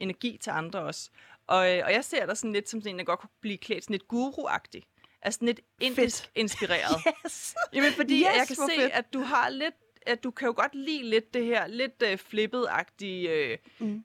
energi 0.00 0.38
til 0.42 0.50
andre 0.50 0.80
også. 0.80 1.10
Og, 1.46 1.76
øh, 1.76 1.82
og 1.84 1.92
jeg 1.92 2.04
ser 2.04 2.26
dig 2.26 2.36
sådan 2.36 2.52
lidt 2.52 2.68
som 2.68 2.80
sådan 2.80 2.94
en, 2.94 2.98
der 2.98 3.04
godt 3.04 3.20
kunne 3.20 3.30
blive 3.40 3.58
klædt 3.58 3.84
sådan 3.84 3.94
lidt 3.94 4.08
guru-agtig. 4.08 4.82
Altså 5.22 5.38
lidt 5.42 5.60
indisk 5.80 6.22
fedt. 6.22 6.30
inspireret. 6.34 7.02
Yes. 7.26 7.54
Jamen, 7.72 7.92
fordi 7.92 8.14
yes, 8.14 8.22
jeg 8.22 8.44
kan 8.46 8.56
se, 8.56 8.80
fedt. 8.80 8.92
at 8.92 9.12
du 9.12 9.20
har 9.20 9.48
lidt, 9.48 9.74
at 10.06 10.24
du 10.24 10.30
kan 10.30 10.46
jo 10.46 10.54
godt 10.56 10.74
lide 10.74 11.02
lidt 11.02 11.34
det 11.34 11.44
her, 11.44 11.66
lidt 11.66 12.02
uh, 12.02 12.18
flippet-agtige, 12.18 13.30
øh, 13.30 13.58
mm. 13.78 14.04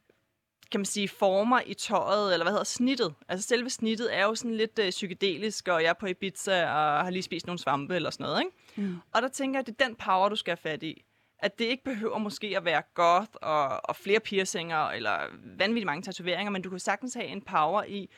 kan 0.72 0.80
man 0.80 0.86
sige, 0.86 1.08
former 1.08 1.62
i 1.66 1.74
tøjet, 1.74 2.34
eller 2.34 2.44
hvad 2.44 2.52
hedder 2.52 2.64
snittet. 2.64 3.14
Altså 3.28 3.48
selve 3.48 3.70
snittet 3.70 4.16
er 4.16 4.24
jo 4.24 4.36
sådan 4.36 4.58
lidt 4.58 4.80
uh, 4.80 4.90
psykedelisk, 4.90 5.68
og 5.68 5.84
jeg 5.84 5.90
er 5.90 5.94
på 5.94 6.06
Ibiza 6.06 6.66
og 6.66 7.04
har 7.04 7.10
lige 7.10 7.24
spist 7.24 7.46
nogle 7.46 7.60
svampe 7.60 7.96
eller 7.96 8.10
sådan 8.10 8.24
noget, 8.24 8.40
ikke? 8.40 8.52
Mm. 8.76 8.98
Og 9.14 9.22
der 9.22 9.28
tænker 9.28 9.60
jeg, 9.60 9.60
at 9.60 9.68
det 9.68 9.82
er 9.82 9.88
den 9.88 9.96
power, 9.96 10.30
du 10.30 10.36
skal 10.36 10.52
have 10.52 10.72
fat 10.72 10.84
i. 10.84 11.04
At 11.42 11.60
det 11.60 11.66
ikke 11.66 11.84
behøver 11.84 12.18
måske 12.18 12.54
at 12.58 12.66
være 12.66 12.84
goth 12.94 13.32
og, 13.34 13.90
og 13.90 13.96
flere 13.96 14.20
piercinger 14.20 14.90
eller 14.90 15.18
vanvittigt 15.58 15.86
mange 15.86 16.02
tatoveringer, 16.02 16.52
men 16.52 16.62
du 16.62 16.70
kan 16.70 16.80
sagtens 16.80 17.14
have 17.14 17.26
en 17.26 17.42
power 17.42 17.84
i 17.84 18.10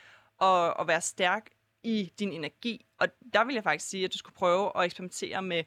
at, 0.41 0.73
at 0.79 0.87
være 0.87 1.01
stærk 1.01 1.49
i 1.83 2.11
din 2.19 2.31
energi. 2.31 2.85
Og 2.99 3.07
der 3.33 3.43
vil 3.43 3.53
jeg 3.53 3.63
faktisk 3.63 3.89
sige, 3.89 4.05
at 4.05 4.13
du 4.13 4.17
skulle 4.17 4.35
prøve 4.35 4.71
at 4.77 4.85
eksperimentere 4.85 5.41
med 5.41 5.63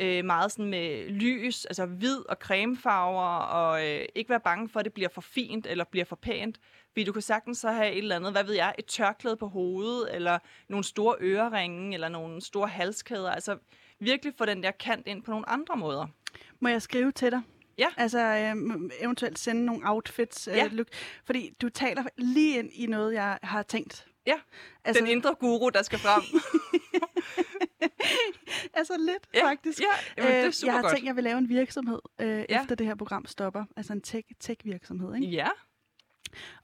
øh, 0.00 0.24
meget 0.24 0.52
sådan 0.52 0.70
med 0.70 1.08
lys, 1.08 1.64
altså 1.64 1.86
hvid 1.86 2.28
og 2.28 2.36
cremefarver, 2.36 3.36
og 3.36 3.88
øh, 3.88 4.04
ikke 4.14 4.30
være 4.30 4.40
bange 4.40 4.68
for, 4.68 4.80
at 4.80 4.84
det 4.84 4.92
bliver 4.92 5.08
for 5.08 5.20
fint 5.20 5.66
eller 5.66 5.84
bliver 5.84 6.04
for 6.04 6.16
pænt. 6.16 6.58
Fordi 6.92 7.04
du 7.04 7.12
kan 7.12 7.22
sagtens 7.22 7.58
så 7.58 7.70
have 7.70 7.92
et 7.92 7.98
eller 7.98 8.16
andet, 8.16 8.32
hvad 8.32 8.44
ved 8.44 8.54
jeg, 8.54 8.74
et 8.78 8.86
tørklæde 8.86 9.36
på 9.36 9.48
hovedet, 9.48 10.14
eller 10.14 10.38
nogle 10.68 10.84
store 10.84 11.16
øreringe, 11.20 11.94
eller 11.94 12.08
nogle 12.08 12.40
store 12.40 12.68
halskæder. 12.68 13.30
Altså 13.30 13.58
virkelig 13.98 14.34
få 14.38 14.44
den 14.44 14.62
der 14.62 14.70
kant 14.70 15.06
ind 15.06 15.22
på 15.22 15.30
nogle 15.30 15.48
andre 15.48 15.76
måder. 15.76 16.06
Må 16.60 16.68
jeg 16.68 16.82
skrive 16.82 17.12
til 17.12 17.30
dig? 17.30 17.40
Ja. 17.78 17.88
Altså 17.96 18.18
øh, 18.18 18.90
eventuelt 19.00 19.38
sende 19.38 19.64
nogle 19.64 19.90
outfits. 19.90 20.48
Øh, 20.48 20.56
ja. 20.56 20.68
look, 20.72 20.86
fordi 21.24 21.50
du 21.62 21.68
taler 21.68 22.04
lige 22.16 22.58
ind 22.58 22.70
i 22.72 22.86
noget, 22.86 23.14
jeg 23.14 23.38
har 23.42 23.62
tænkt. 23.62 24.06
Ja, 24.26 24.34
altså, 24.84 25.00
den 25.00 25.10
indre 25.10 25.34
guru, 25.34 25.68
der 25.68 25.82
skal 25.82 25.98
frem. 25.98 26.22
altså 28.78 28.96
lidt, 28.98 29.28
ja. 29.34 29.44
faktisk. 29.44 29.80
Ja, 29.80 30.22
jamen, 30.22 30.32
det 30.32 30.46
er 30.46 30.50
super 30.50 30.64
øh, 30.64 30.66
jeg 30.66 30.74
har 30.74 30.82
godt. 30.82 30.92
tænkt, 30.92 31.04
at 31.04 31.06
jeg 31.06 31.16
vil 31.16 31.24
lave 31.24 31.38
en 31.38 31.48
virksomhed, 31.48 31.98
øh, 32.20 32.44
ja. 32.48 32.62
efter 32.62 32.74
det 32.74 32.86
her 32.86 32.94
program 32.94 33.26
stopper. 33.26 33.64
Altså 33.76 33.92
en 33.92 34.00
tech, 34.00 34.28
tech-virksomhed, 34.40 35.14
ikke? 35.14 35.26
Ja. 35.26 35.48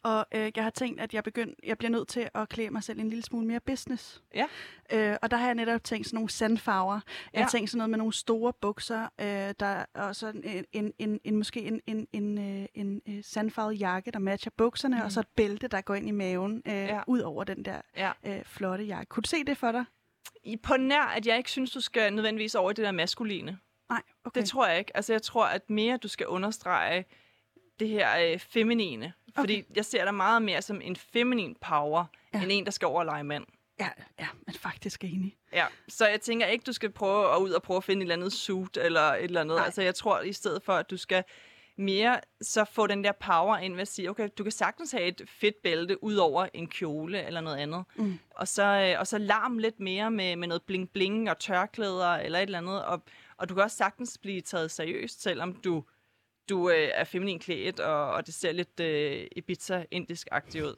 Og 0.03 0.27
øh, 0.35 0.53
jeg 0.57 0.65
har 0.65 0.71
tænkt, 0.71 1.01
at 1.01 1.15
jeg, 1.15 1.25
begynd, 1.25 1.55
jeg 1.65 1.79
bliver 1.79 1.91
nødt 1.91 2.09
til 2.09 2.29
at 2.35 2.49
klæde 2.49 2.71
mig 2.71 2.83
selv 2.83 3.01
en 3.01 3.09
lille 3.09 3.23
smule 3.23 3.47
mere 3.47 3.61
business. 3.61 4.23
Ja. 4.35 4.47
Øh, 4.93 5.17
og 5.23 5.31
der 5.31 5.37
har 5.37 5.47
jeg 5.47 5.55
netop 5.55 5.85
tænkt 5.85 6.07
sådan 6.07 6.17
nogle 6.17 6.31
sandfarver. 6.31 7.01
Jeg 7.33 7.41
har 7.41 7.45
ja. 7.45 7.49
tænkt 7.49 7.71
sådan 7.71 7.79
noget 7.79 7.91
med 7.91 7.99
nogle 7.99 8.13
store 8.13 8.53
bukser, 8.61 9.09
øh, 9.21 9.55
der 9.61 9.85
og 9.95 10.17
så 10.17 10.29
en, 10.29 10.65
en, 10.73 10.93
en, 10.99 11.21
en, 11.25 11.37
måske 11.37 11.63
en, 11.63 11.81
en, 11.87 12.07
en, 12.13 12.39
øh, 12.39 12.67
en, 12.75 13.03
en 13.07 13.23
sandfarvet 13.23 13.81
jakke, 13.81 14.11
der 14.11 14.19
matcher 14.19 14.53
bukserne, 14.57 14.97
mm. 14.97 15.03
og 15.03 15.13
så 15.13 15.21
et 15.21 15.29
bælte, 15.37 15.69
der 15.69 15.81
går 15.81 15.95
ind 15.95 16.09
i 16.09 16.13
maven, 16.13 16.63
øh, 16.67 16.73
ja. 16.73 17.01
ud 17.07 17.21
over 17.21 17.45
den 17.45 17.65
der 17.65 17.81
ja. 17.97 18.13
øh, 18.27 18.45
flotte 18.45 18.85
jakke. 18.85 19.09
Kunne 19.09 19.23
du 19.23 19.29
se 19.29 19.45
det 19.45 19.57
for 19.57 19.73
dig? 19.73 19.85
I, 20.45 20.57
på 20.57 20.77
nær, 20.77 21.03
at 21.03 21.27
jeg 21.27 21.37
ikke 21.37 21.51
synes, 21.51 21.71
du 21.71 21.81
skal 21.81 22.13
nødvendigvis 22.13 22.55
over 22.55 22.71
i 22.71 22.75
det 22.75 22.85
der 22.85 22.93
maskuline. 22.93 23.59
Nej, 23.91 24.03
okay. 24.25 24.41
Det 24.41 24.49
tror 24.49 24.67
jeg 24.67 24.79
ikke. 24.79 24.97
Altså, 24.97 25.13
jeg 25.13 25.23
tror, 25.23 25.47
at 25.47 25.71
mere 25.71 25.97
du 25.97 26.09
skal 26.09 26.27
understrege 26.27 27.05
det 27.81 27.89
her 27.89 28.33
øh, 28.33 28.39
feminine. 28.39 29.13
Okay. 29.29 29.43
Fordi 29.43 29.65
jeg 29.77 29.85
ser 29.85 30.05
dig 30.05 30.15
meget 30.15 30.43
mere 30.43 30.63
som 30.63 30.81
en 30.81 30.97
feminin 30.97 31.57
power, 31.61 32.05
ja. 32.35 32.43
end 32.43 32.53
en, 32.53 32.65
der 32.65 32.71
skal 32.71 32.87
over 32.87 32.99
og 32.99 33.07
lege 33.07 33.25
mand. 33.25 33.45
Ja, 33.81 33.89
ja, 34.19 34.27
men 34.47 34.55
faktisk 34.55 35.05
enig. 35.05 35.37
Ja, 35.53 35.67
så 35.89 36.07
jeg 36.09 36.21
tænker 36.21 36.47
ikke, 36.47 36.63
du 36.63 36.73
skal 36.73 36.91
prøve 36.91 37.35
at 37.35 37.41
ud 37.41 37.51
og 37.51 37.63
prøve 37.63 37.77
at 37.77 37.85
finde 37.85 38.01
et 38.01 38.05
eller 38.05 38.15
andet 38.15 38.33
suit 38.33 38.77
eller 38.77 39.01
et 39.01 39.25
eller 39.25 39.41
andet. 39.41 39.57
Nej. 39.57 39.65
Altså, 39.65 39.83
jeg 39.83 39.95
tror 39.95 40.21
i 40.21 40.33
stedet 40.33 40.63
for, 40.63 40.73
at 40.73 40.91
du 40.91 40.97
skal 40.97 41.25
mere 41.79 42.21
så 42.41 42.65
få 42.65 42.87
den 42.87 43.05
der 43.05 43.13
power 43.13 43.57
ind 43.57 43.75
ved 43.75 43.83
at 43.83 43.89
sige, 43.89 44.11
okay, 44.11 44.29
du 44.39 44.43
kan 44.43 44.53
sagtens 44.53 44.93
have 44.93 45.05
et 45.05 45.23
fedt 45.27 45.63
bælte 45.63 46.05
ud 46.05 46.17
over 46.17 46.47
en 46.55 46.67
kjole 46.67 47.27
eller 47.27 47.41
noget 47.41 47.57
andet. 47.57 47.85
Mm. 47.97 48.19
Og, 48.31 48.49
så, 48.49 48.63
øh, 48.63 49.01
og 49.01 49.07
så 49.07 49.19
larm 49.19 49.59
lidt 49.59 49.81
mere 49.81 50.11
med, 50.11 50.37
med 50.37 50.49
noget 50.49 50.63
bling-bling 50.63 51.31
og 51.31 51.39
tørklæder 51.39 52.15
eller 52.15 52.39
et 52.39 52.43
eller 52.43 52.59
andet. 52.59 52.85
Og, 52.85 53.03
og 53.37 53.49
du 53.49 53.55
kan 53.55 53.63
også 53.63 53.77
sagtens 53.77 54.19
blive 54.19 54.41
taget 54.41 54.71
seriøst, 54.71 55.23
selvom 55.23 55.55
du 55.55 55.85
du 56.49 56.71
øh, 56.71 56.89
er 56.95 57.05
feminin 57.05 57.39
klædt, 57.39 57.81
og, 57.81 58.13
og 58.13 58.27
det 58.27 58.35
ser 58.35 58.53
lidt 58.53 58.81
øh, 58.81 59.27
Ibiza-indisk-agtigt 59.37 60.65
ud. 60.65 60.75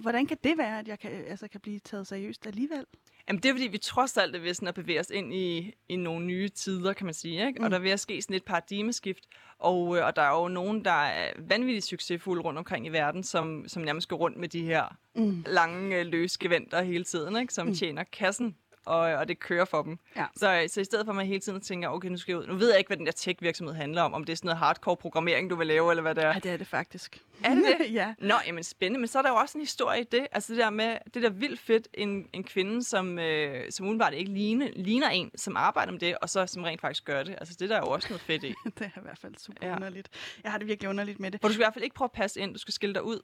Hvordan 0.00 0.26
kan 0.26 0.36
det 0.44 0.58
være, 0.58 0.78
at 0.78 0.88
jeg 0.88 0.98
kan, 0.98 1.10
altså, 1.28 1.48
kan 1.48 1.60
blive 1.60 1.78
taget 1.78 2.06
seriøst 2.06 2.46
alligevel? 2.46 2.84
Jamen, 3.28 3.42
det 3.42 3.48
er 3.48 3.52
fordi, 3.52 3.66
vi 3.66 3.78
trods 3.78 4.16
alt 4.16 4.36
er 4.36 4.40
ved 4.40 4.54
sådan 4.54 4.68
at 4.68 4.74
bevæge 4.74 5.00
os 5.00 5.10
ind 5.10 5.34
i, 5.34 5.74
i 5.88 5.96
nogle 5.96 6.26
nye 6.26 6.48
tider, 6.48 6.92
kan 6.92 7.04
man 7.04 7.14
sige. 7.14 7.46
Ikke? 7.46 7.58
Mm. 7.58 7.64
Og 7.64 7.70
der 7.70 7.76
er 7.76 7.80
ved 7.80 7.90
at 7.90 8.00
ske 8.00 8.22
sådan 8.22 8.36
et 8.36 8.44
paradigmeskift. 8.44 9.24
Og, 9.58 9.96
øh, 9.96 10.06
og 10.06 10.16
der 10.16 10.22
er 10.22 10.42
jo 10.42 10.48
nogen, 10.48 10.84
der 10.84 10.90
er 10.90 11.32
vanvittigt 11.38 11.86
succesfulde 11.86 12.42
rundt 12.42 12.58
omkring 12.58 12.86
i 12.86 12.88
verden, 12.88 13.22
som, 13.22 13.64
som 13.68 13.82
nærmest 13.82 14.08
går 14.08 14.16
rundt 14.16 14.36
med 14.36 14.48
de 14.48 14.62
her 14.62 14.96
mm. 15.14 15.44
lange, 15.46 16.00
øh, 16.00 16.06
løse 16.06 16.38
geventer 16.40 16.82
hele 16.82 17.04
tiden, 17.04 17.36
ikke? 17.36 17.54
som 17.54 17.66
mm. 17.66 17.74
tjener 17.74 18.04
kassen 18.04 18.56
og, 18.88 18.98
og 18.98 19.28
det 19.28 19.38
kører 19.38 19.64
for 19.64 19.82
dem. 19.82 19.98
Ja. 20.16 20.26
Så, 20.36 20.64
så 20.68 20.80
i 20.80 20.84
stedet 20.84 21.06
for, 21.06 21.12
at 21.12 21.16
man 21.16 21.26
hele 21.26 21.40
tiden 21.40 21.60
tænker, 21.60 21.88
okay, 21.88 22.08
nu 22.08 22.16
skal 22.16 22.32
jeg 22.32 22.38
ud. 22.38 22.46
Nu 22.46 22.54
ved 22.54 22.68
jeg 22.68 22.78
ikke, 22.78 22.88
hvad 22.88 22.96
den 22.96 23.06
der 23.06 23.12
tech-virksomhed 23.12 23.74
handler 23.74 24.02
om. 24.02 24.14
Om 24.14 24.24
det 24.24 24.32
er 24.32 24.36
sådan 24.36 24.46
noget 24.46 24.58
hardcore 24.58 24.96
programmering, 24.96 25.50
du 25.50 25.56
vil 25.56 25.66
lave, 25.66 25.90
eller 25.90 26.02
hvad 26.02 26.14
det 26.14 26.24
er. 26.24 26.28
Ja, 26.28 26.38
det 26.38 26.50
er 26.50 26.56
det 26.56 26.66
faktisk. 26.66 27.22
Er 27.44 27.54
det 27.54 27.64
det? 27.78 27.92
ja. 28.00 28.14
Nå, 28.18 28.34
jamen 28.46 28.64
spændende. 28.64 29.00
Men 29.00 29.08
så 29.08 29.18
er 29.18 29.22
der 29.22 29.30
jo 29.30 29.36
også 29.36 29.58
en 29.58 29.62
historie 29.62 30.00
i 30.00 30.04
det. 30.04 30.26
Altså 30.32 30.52
det 30.52 30.60
der 30.60 30.70
med, 30.70 30.96
det 31.14 31.22
der 31.22 31.30
vildt 31.30 31.60
fedt, 31.60 31.88
en, 31.94 32.28
en 32.32 32.44
kvinde, 32.44 32.84
som, 32.84 33.18
øh, 33.18 33.70
som 33.70 33.86
udenbart 33.86 34.14
ikke 34.14 34.30
ligner, 34.30 34.68
ligner 34.76 35.08
en, 35.08 35.30
som 35.36 35.56
arbejder 35.56 35.92
med 35.92 36.00
det, 36.00 36.16
og 36.22 36.30
så 36.30 36.46
som 36.46 36.62
rent 36.62 36.80
faktisk 36.80 37.04
gør 37.04 37.22
det. 37.22 37.34
Altså 37.38 37.56
det 37.60 37.70
der 37.70 37.76
er 37.76 37.80
jo 37.80 37.88
også 37.88 38.08
noget 38.08 38.20
fedt 38.20 38.44
i. 38.44 38.54
det 38.78 38.90
er 38.94 39.00
i 39.00 39.02
hvert 39.02 39.18
fald 39.18 39.34
super 39.38 39.66
ja. 39.66 39.76
underligt. 39.76 40.08
Jeg 40.42 40.50
har 40.50 40.58
det 40.58 40.66
virkelig 40.66 40.90
underligt 40.90 41.20
med 41.20 41.30
det. 41.30 41.40
For 41.40 41.48
du 41.48 41.52
skal 41.54 41.62
i 41.62 41.64
hvert 41.64 41.74
fald 41.74 41.84
ikke 41.84 41.96
prøve 41.96 42.06
at 42.06 42.12
passe 42.12 42.40
ind. 42.40 42.52
Du 42.52 42.58
skal 42.58 42.74
skille 42.74 42.94
dig 42.94 43.02
ud. 43.02 43.20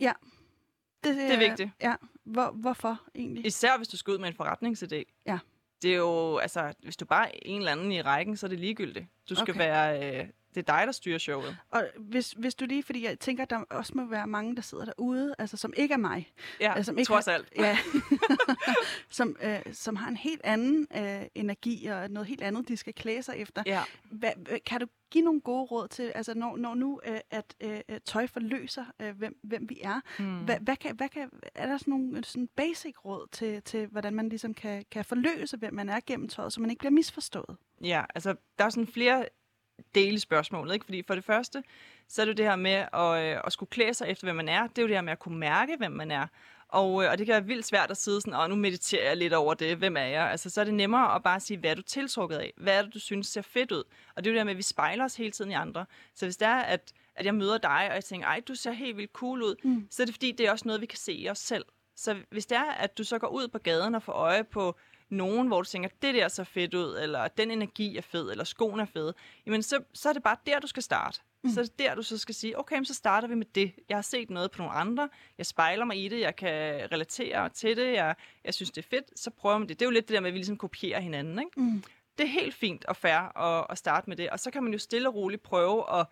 Ja, 0.00 0.12
det, 1.04 1.16
det 1.16 1.32
er 1.32 1.48
vigtigt. 1.48 1.70
Ja. 1.82 1.94
Hvor, 2.24 2.50
hvorfor 2.50 3.00
egentlig? 3.14 3.46
Især 3.46 3.76
hvis 3.76 3.88
du 3.88 3.96
skal 3.96 4.12
ud 4.12 4.18
med 4.18 4.28
en 4.28 4.34
forretningsidé. 4.34 5.22
Ja 5.26 5.38
det 5.82 5.92
er 5.92 5.96
jo, 5.96 6.36
altså, 6.36 6.72
hvis 6.82 6.96
du 6.96 7.04
bare 7.04 7.26
er 7.28 7.38
en 7.42 7.58
eller 7.58 7.72
anden 7.72 7.92
i 7.92 8.02
rækken, 8.02 8.36
så 8.36 8.46
er 8.46 8.48
det 8.48 8.60
ligegyldigt. 8.60 9.06
Du 9.30 9.34
skal 9.34 9.52
okay. 9.52 9.58
være, 9.58 10.20
øh, 10.20 10.28
det 10.56 10.68
er 10.68 10.76
dig, 10.76 10.86
der 10.86 10.92
styrer 10.92 11.18
showet. 11.18 11.56
Og 11.70 11.88
hvis, 11.98 12.32
hvis 12.32 12.54
du 12.54 12.64
lige, 12.64 12.82
fordi 12.82 13.04
jeg 13.04 13.18
tænker, 13.18 13.42
at 13.42 13.50
der 13.50 13.58
også 13.70 13.92
må 13.94 14.06
være 14.06 14.26
mange, 14.26 14.56
der 14.56 14.62
sidder 14.62 14.84
derude, 14.84 15.34
altså 15.38 15.56
som 15.56 15.72
ikke 15.76 15.92
er 15.92 15.98
mig. 15.98 16.32
Ja, 16.60 16.74
altså, 16.76 16.90
som 16.90 16.98
ikke 16.98 17.08
trods 17.08 17.26
har, 17.26 17.32
alt. 17.32 17.52
Ja, 17.56 17.78
som, 19.10 19.36
øh, 19.42 19.60
som 19.72 19.96
har 19.96 20.08
en 20.08 20.16
helt 20.16 20.40
anden 20.44 20.86
øh, 20.96 21.22
energi 21.34 21.86
og 21.86 22.10
noget 22.10 22.28
helt 22.28 22.42
andet, 22.42 22.68
de 22.68 22.76
skal 22.76 22.94
klæde 22.94 23.22
sig 23.22 23.36
efter. 23.36 23.62
Ja. 23.66 23.82
Hva, 24.10 24.32
kan 24.66 24.80
du 24.80 24.86
give 25.10 25.24
nogle 25.24 25.40
gode 25.40 25.64
råd 25.64 25.88
til, 25.88 26.12
altså 26.14 26.34
når, 26.34 26.56
når 26.56 26.74
nu 26.74 27.00
øh, 27.06 27.20
at 27.30 27.54
øh, 27.60 27.80
tøj 28.04 28.26
forløser, 28.26 28.84
øh, 29.00 29.16
hvem, 29.16 29.38
hvem 29.42 29.68
vi 29.68 29.80
er, 29.82 30.00
hmm. 30.18 30.44
hvad, 30.44 30.56
hvad 30.60 30.76
kan, 30.76 30.96
hvad 30.96 31.08
kan, 31.08 31.30
er 31.54 31.66
der 31.66 31.78
sådan 31.78 31.90
nogle 31.90 32.24
sådan 32.24 32.48
basic 32.56 33.04
råd 33.04 33.26
til, 33.32 33.62
til, 33.62 33.86
hvordan 33.86 34.14
man 34.14 34.28
ligesom 34.28 34.54
kan, 34.54 34.84
kan 34.90 35.04
forløse, 35.04 35.56
hvem 35.56 35.74
man 35.74 35.88
er 35.88 36.00
gennem 36.06 36.28
tøjet, 36.28 36.52
så 36.52 36.60
man 36.60 36.70
ikke 36.70 36.78
bliver 36.78 36.92
misforstået? 36.92 37.56
Ja, 37.80 38.04
altså 38.14 38.34
der 38.58 38.64
er 38.64 38.70
sådan 38.70 38.86
flere 38.86 39.24
dele 39.94 40.20
spørgsmålet. 40.20 40.74
Ikke? 40.74 40.84
Fordi 40.84 41.02
for 41.06 41.14
det 41.14 41.24
første, 41.24 41.62
så 42.08 42.22
er 42.22 42.24
det 42.24 42.32
jo 42.32 42.36
det 42.36 42.44
her 42.44 42.56
med 42.56 42.86
at, 42.92 43.34
øh, 43.34 43.40
at 43.44 43.52
skulle 43.52 43.70
klæde 43.70 43.94
sig 43.94 44.08
efter, 44.08 44.26
hvem 44.26 44.36
man 44.36 44.48
er. 44.48 44.66
Det 44.66 44.78
er 44.78 44.82
jo 44.82 44.88
det 44.88 44.96
her 44.96 45.02
med 45.02 45.12
at 45.12 45.18
kunne 45.18 45.38
mærke, 45.38 45.76
hvem 45.76 45.92
man 45.92 46.10
er. 46.10 46.26
Og, 46.68 47.04
øh, 47.04 47.10
og 47.10 47.18
det 47.18 47.26
kan 47.26 47.32
være 47.32 47.44
vildt 47.44 47.66
svært 47.66 47.90
at 47.90 47.96
sidde 47.96 48.20
sådan, 48.20 48.34
og 48.34 48.50
nu 48.50 48.56
mediterer 48.56 49.08
jeg 49.08 49.16
lidt 49.16 49.32
over 49.32 49.54
det, 49.54 49.76
hvem 49.76 49.96
er 49.96 50.04
jeg? 50.04 50.30
Altså, 50.30 50.50
så 50.50 50.60
er 50.60 50.64
det 50.64 50.74
nemmere 50.74 51.14
at 51.14 51.22
bare 51.22 51.40
sige, 51.40 51.58
hvad 51.58 51.70
er 51.70 51.74
du 51.74 51.82
tiltrukket 51.82 52.36
af? 52.36 52.52
Hvad 52.56 52.78
er 52.78 52.82
det, 52.82 52.94
du 52.94 53.00
synes 53.00 53.26
ser 53.26 53.42
fedt 53.42 53.72
ud? 53.72 53.84
Og 54.14 54.24
det 54.24 54.30
er 54.30 54.32
jo 54.32 54.34
det 54.34 54.40
her 54.40 54.44
med, 54.44 54.52
at 54.52 54.56
vi 54.56 54.62
spejler 54.62 55.04
os 55.04 55.16
hele 55.16 55.30
tiden 55.30 55.50
i 55.50 55.54
andre. 55.54 55.86
Så 56.14 56.26
hvis 56.26 56.36
det 56.36 56.48
er, 56.48 56.56
at, 56.56 56.92
at 57.14 57.26
jeg 57.26 57.34
møder 57.34 57.58
dig, 57.58 57.86
og 57.88 57.94
jeg 57.94 58.04
tænker, 58.04 58.26
ej, 58.26 58.40
du 58.48 58.54
ser 58.54 58.72
helt 58.72 58.96
vildt 58.96 59.12
cool 59.12 59.42
ud, 59.42 59.54
mm. 59.64 59.86
så 59.90 60.02
er 60.02 60.04
det 60.04 60.14
fordi, 60.14 60.32
det 60.32 60.46
er 60.46 60.50
også 60.50 60.68
noget, 60.68 60.80
vi 60.80 60.86
kan 60.86 60.98
se 60.98 61.12
i 61.12 61.28
os 61.28 61.38
selv. 61.38 61.64
Så 61.96 62.16
hvis 62.30 62.46
det 62.46 62.58
er, 62.58 62.72
at 62.72 62.98
du 62.98 63.04
så 63.04 63.18
går 63.18 63.28
ud 63.28 63.48
på 63.48 63.58
gaden 63.58 63.94
og 63.94 64.02
får 64.02 64.12
øje 64.12 64.44
på 64.44 64.76
nogen, 65.08 65.46
hvor 65.46 65.62
du 65.62 65.68
tænker, 65.68 65.88
det 66.02 66.14
der 66.14 66.28
ser 66.28 66.44
fedt 66.44 66.74
ud, 66.74 66.98
eller 67.02 67.28
den 67.28 67.50
energi 67.50 67.96
er 67.96 68.02
fed, 68.02 68.30
eller 68.30 68.44
skoen 68.44 68.80
er 68.80 68.84
fed, 68.84 69.12
jamen 69.46 69.62
så, 69.62 69.82
så 69.92 70.08
er 70.08 70.12
det 70.12 70.22
bare 70.22 70.36
der, 70.46 70.60
du 70.60 70.66
skal 70.66 70.82
starte. 70.82 71.20
Mm. 71.42 71.50
Så 71.50 71.60
er 71.60 71.64
det 71.64 71.78
der, 71.78 71.94
du 71.94 72.02
så 72.02 72.18
skal 72.18 72.34
sige, 72.34 72.58
okay, 72.58 72.84
så 72.84 72.94
starter 72.94 73.28
vi 73.28 73.34
med 73.34 73.46
det. 73.54 73.72
Jeg 73.88 73.96
har 73.96 74.02
set 74.02 74.30
noget 74.30 74.50
på 74.50 74.58
nogle 74.58 74.74
andre, 74.74 75.08
jeg 75.38 75.46
spejler 75.46 75.84
mig 75.84 76.04
i 76.04 76.08
det, 76.08 76.20
jeg 76.20 76.36
kan 76.36 76.88
relatere 76.92 77.48
til 77.48 77.76
det, 77.76 77.92
jeg, 77.92 78.14
jeg 78.44 78.54
synes, 78.54 78.70
det 78.70 78.84
er 78.84 78.88
fedt, 78.88 79.20
så 79.20 79.30
prøver 79.30 79.58
man 79.58 79.68
det. 79.68 79.80
Det 79.80 79.84
er 79.84 79.88
jo 79.88 79.92
lidt 79.92 80.08
det 80.08 80.14
der 80.14 80.20
med, 80.20 80.28
at 80.28 80.34
vi 80.34 80.38
ligesom 80.38 80.56
kopierer 80.56 81.00
hinanden. 81.00 81.38
Ikke? 81.38 81.60
Mm. 81.60 81.82
Det 82.18 82.24
er 82.24 82.30
helt 82.30 82.54
fint 82.54 82.84
og 82.84 82.96
fair 82.96 83.38
at, 83.38 83.66
at 83.70 83.78
starte 83.78 84.10
med 84.10 84.16
det, 84.16 84.30
og 84.30 84.40
så 84.40 84.50
kan 84.50 84.62
man 84.62 84.72
jo 84.72 84.78
stille 84.78 85.08
og 85.08 85.14
roligt 85.14 85.42
prøve 85.42 86.00
at, 86.00 86.06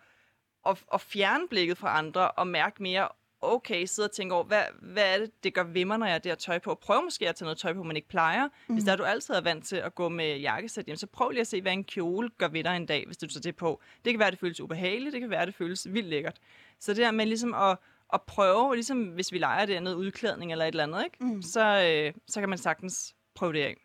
at, 0.65 0.83
at 0.93 1.01
fjerne 1.01 1.47
blikket 1.47 1.77
fra 1.77 1.97
andre 1.97 2.31
og 2.31 2.47
mærke 2.47 2.83
mere, 2.83 3.09
okay, 3.53 3.85
sidde 3.85 4.07
og 4.07 4.11
tænke 4.11 4.35
over, 4.35 4.43
hvad, 4.43 4.63
hvad 4.81 5.13
er 5.13 5.17
det, 5.17 5.43
det 5.43 5.53
gør 5.53 5.63
ved 5.63 5.85
mig, 5.85 5.97
når 5.97 6.05
jeg 6.05 6.13
har 6.13 6.19
det 6.19 6.31
her 6.31 6.35
tøj 6.35 6.59
på? 6.59 6.75
Prøv 6.81 7.03
måske 7.03 7.29
at 7.29 7.35
tage 7.35 7.45
noget 7.45 7.57
tøj 7.57 7.73
på, 7.73 7.83
man 7.83 7.95
ikke 7.95 8.07
plejer. 8.07 8.49
Mm. 8.67 8.75
Hvis 8.75 8.83
der 8.83 8.91
er 8.91 8.95
du 8.95 9.03
altid 9.03 9.33
er 9.33 9.41
vant 9.41 9.65
til 9.65 9.75
at 9.75 9.95
gå 9.95 10.09
med 10.09 10.37
jakkesæt, 10.37 10.87
jamen, 10.87 10.97
så 10.97 11.07
prøv 11.07 11.29
lige 11.29 11.41
at 11.41 11.47
se, 11.47 11.61
hvad 11.61 11.73
en 11.73 11.83
kjole 11.83 12.29
gør 12.37 12.47
ved 12.47 12.63
dig 12.63 12.75
en 12.75 12.85
dag, 12.85 13.03
hvis 13.05 13.17
du 13.17 13.27
tager 13.27 13.41
det 13.41 13.55
på. 13.55 13.81
Det 14.05 14.13
kan 14.13 14.19
være, 14.19 14.31
det 14.31 14.39
føles 14.39 14.61
ubehageligt, 14.61 15.13
det 15.13 15.21
kan 15.21 15.29
være, 15.29 15.45
det 15.45 15.55
føles 15.55 15.93
vildt 15.93 16.09
lækkert. 16.09 16.39
Så 16.79 16.93
det 16.93 17.05
her 17.05 17.11
med 17.11 17.25
ligesom 17.25 17.53
at, 17.53 17.77
at 18.13 18.21
prøve, 18.21 18.75
ligesom 18.75 19.03
hvis 19.03 19.31
vi 19.31 19.37
leger 19.37 19.65
det 19.65 19.83
noget 19.83 19.95
udklædning 19.95 20.51
eller 20.51 20.65
et 20.65 20.69
eller 20.69 20.83
andet, 20.83 21.03
ikke? 21.05 21.17
Mm. 21.19 21.41
Så, 21.41 21.61
øh, 21.61 22.13
så 22.27 22.39
kan 22.39 22.49
man 22.49 22.57
sagtens 22.57 23.15
prøve 23.35 23.53
det 23.53 23.61
af. 23.63 23.75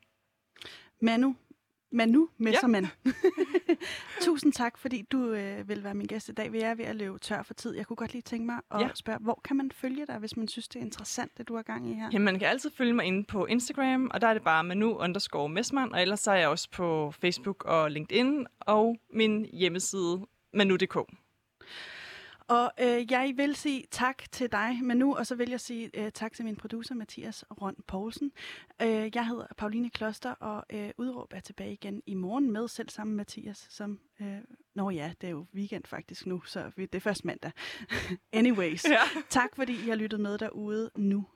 Manu, 1.03 1.35
Manu 1.93 2.29
Messermann. 2.39 2.87
Ja. 3.07 3.13
Tusind 4.23 4.53
tak, 4.53 4.79
fordi 4.79 5.03
du 5.03 5.33
øh, 5.33 5.69
vil 5.69 5.85
være 5.85 5.95
min 5.95 6.07
gæst 6.07 6.29
i 6.29 6.33
dag. 6.33 6.53
Vi 6.53 6.61
er 6.61 6.75
ved 6.75 6.85
at 6.85 6.97
løbe 6.97 7.19
tør 7.19 7.43
for 7.43 7.55
tid. 7.55 7.77
Jeg 7.77 7.87
kunne 7.87 7.97
godt 7.97 8.13
lige 8.13 8.23
tænke 8.23 8.47
mig 8.47 8.61
at 8.71 8.81
ja. 8.81 8.89
spørge, 8.95 9.19
hvor 9.19 9.41
kan 9.45 9.57
man 9.57 9.71
følge 9.75 10.07
dig, 10.07 10.19
hvis 10.19 10.37
man 10.37 10.49
synes, 10.49 10.69
det 10.69 10.81
er 10.81 10.85
interessant, 10.85 11.39
det 11.39 11.49
du 11.49 11.57
har 11.57 11.63
gang 11.63 11.91
i 11.91 11.95
her? 11.95 12.09
Jamen, 12.13 12.25
man 12.25 12.39
kan 12.39 12.49
altid 12.49 12.71
følge 12.77 12.93
mig 12.93 13.05
inde 13.05 13.25
på 13.25 13.47
Instagram, 13.47 14.11
og 14.15 14.21
der 14.21 14.27
er 14.27 14.33
det 14.33 14.43
bare 14.43 14.65
Manu 14.65 14.95
underscore 14.95 15.49
Messmann, 15.49 15.93
og 15.93 16.03
ellers 16.03 16.21
så 16.21 16.31
er 16.31 16.37
jeg 16.37 16.49
også 16.49 16.71
på 16.71 17.11
Facebook 17.11 17.65
og 17.65 17.91
LinkedIn, 17.91 18.47
og 18.61 18.97
min 19.13 19.47
hjemmeside 19.53 20.27
manu.dk. 20.55 20.97
Og 22.51 22.73
øh, 22.81 23.13
jeg 23.13 23.33
vil 23.37 23.57
sige 23.57 23.85
tak 23.91 24.23
til 24.33 24.53
dig, 24.53 24.79
men 24.83 24.97
nu, 24.97 25.17
og 25.17 25.27
så 25.27 25.35
vil 25.35 25.51
jeg 25.51 25.61
sige 25.61 25.91
øh, 25.95 26.13
tak 26.13 26.33
til 26.33 26.45
min 26.45 26.57
producer, 26.57 26.95
Mathias 26.95 27.45
Røn 27.51 27.77
Poulsen. 27.87 28.33
Øh, 28.83 29.11
jeg 29.15 29.27
hedder 29.27 29.47
Pauline 29.57 29.91
Kloster, 29.91 30.31
og 30.31 30.65
øh, 30.73 30.91
Udråb 30.99 31.33
er 31.33 31.41
tilbage 31.41 31.73
igen 31.73 32.03
i 32.07 32.15
morgen 32.15 32.51
med 32.51 32.69
selv 32.69 32.89
sammen 32.89 33.17
Mathias, 33.17 33.67
som... 33.71 34.01
Øh, 34.21 34.39
Nå 34.75 34.91
ja, 34.91 35.13
det 35.21 35.27
er 35.27 35.31
jo 35.31 35.47
weekend 35.55 35.85
faktisk 35.85 36.27
nu, 36.27 36.43
så 36.45 36.71
det 36.77 36.95
er 36.95 37.01
først 37.01 37.25
mandag. 37.25 37.53
Anyways, 38.33 38.85
ja. 38.85 39.21
tak 39.29 39.57
fordi 39.57 39.73
I 39.73 39.89
har 39.89 39.95
lyttet 39.95 40.21
med 40.21 40.39
derude. 40.39 40.91
Nu 40.97 41.27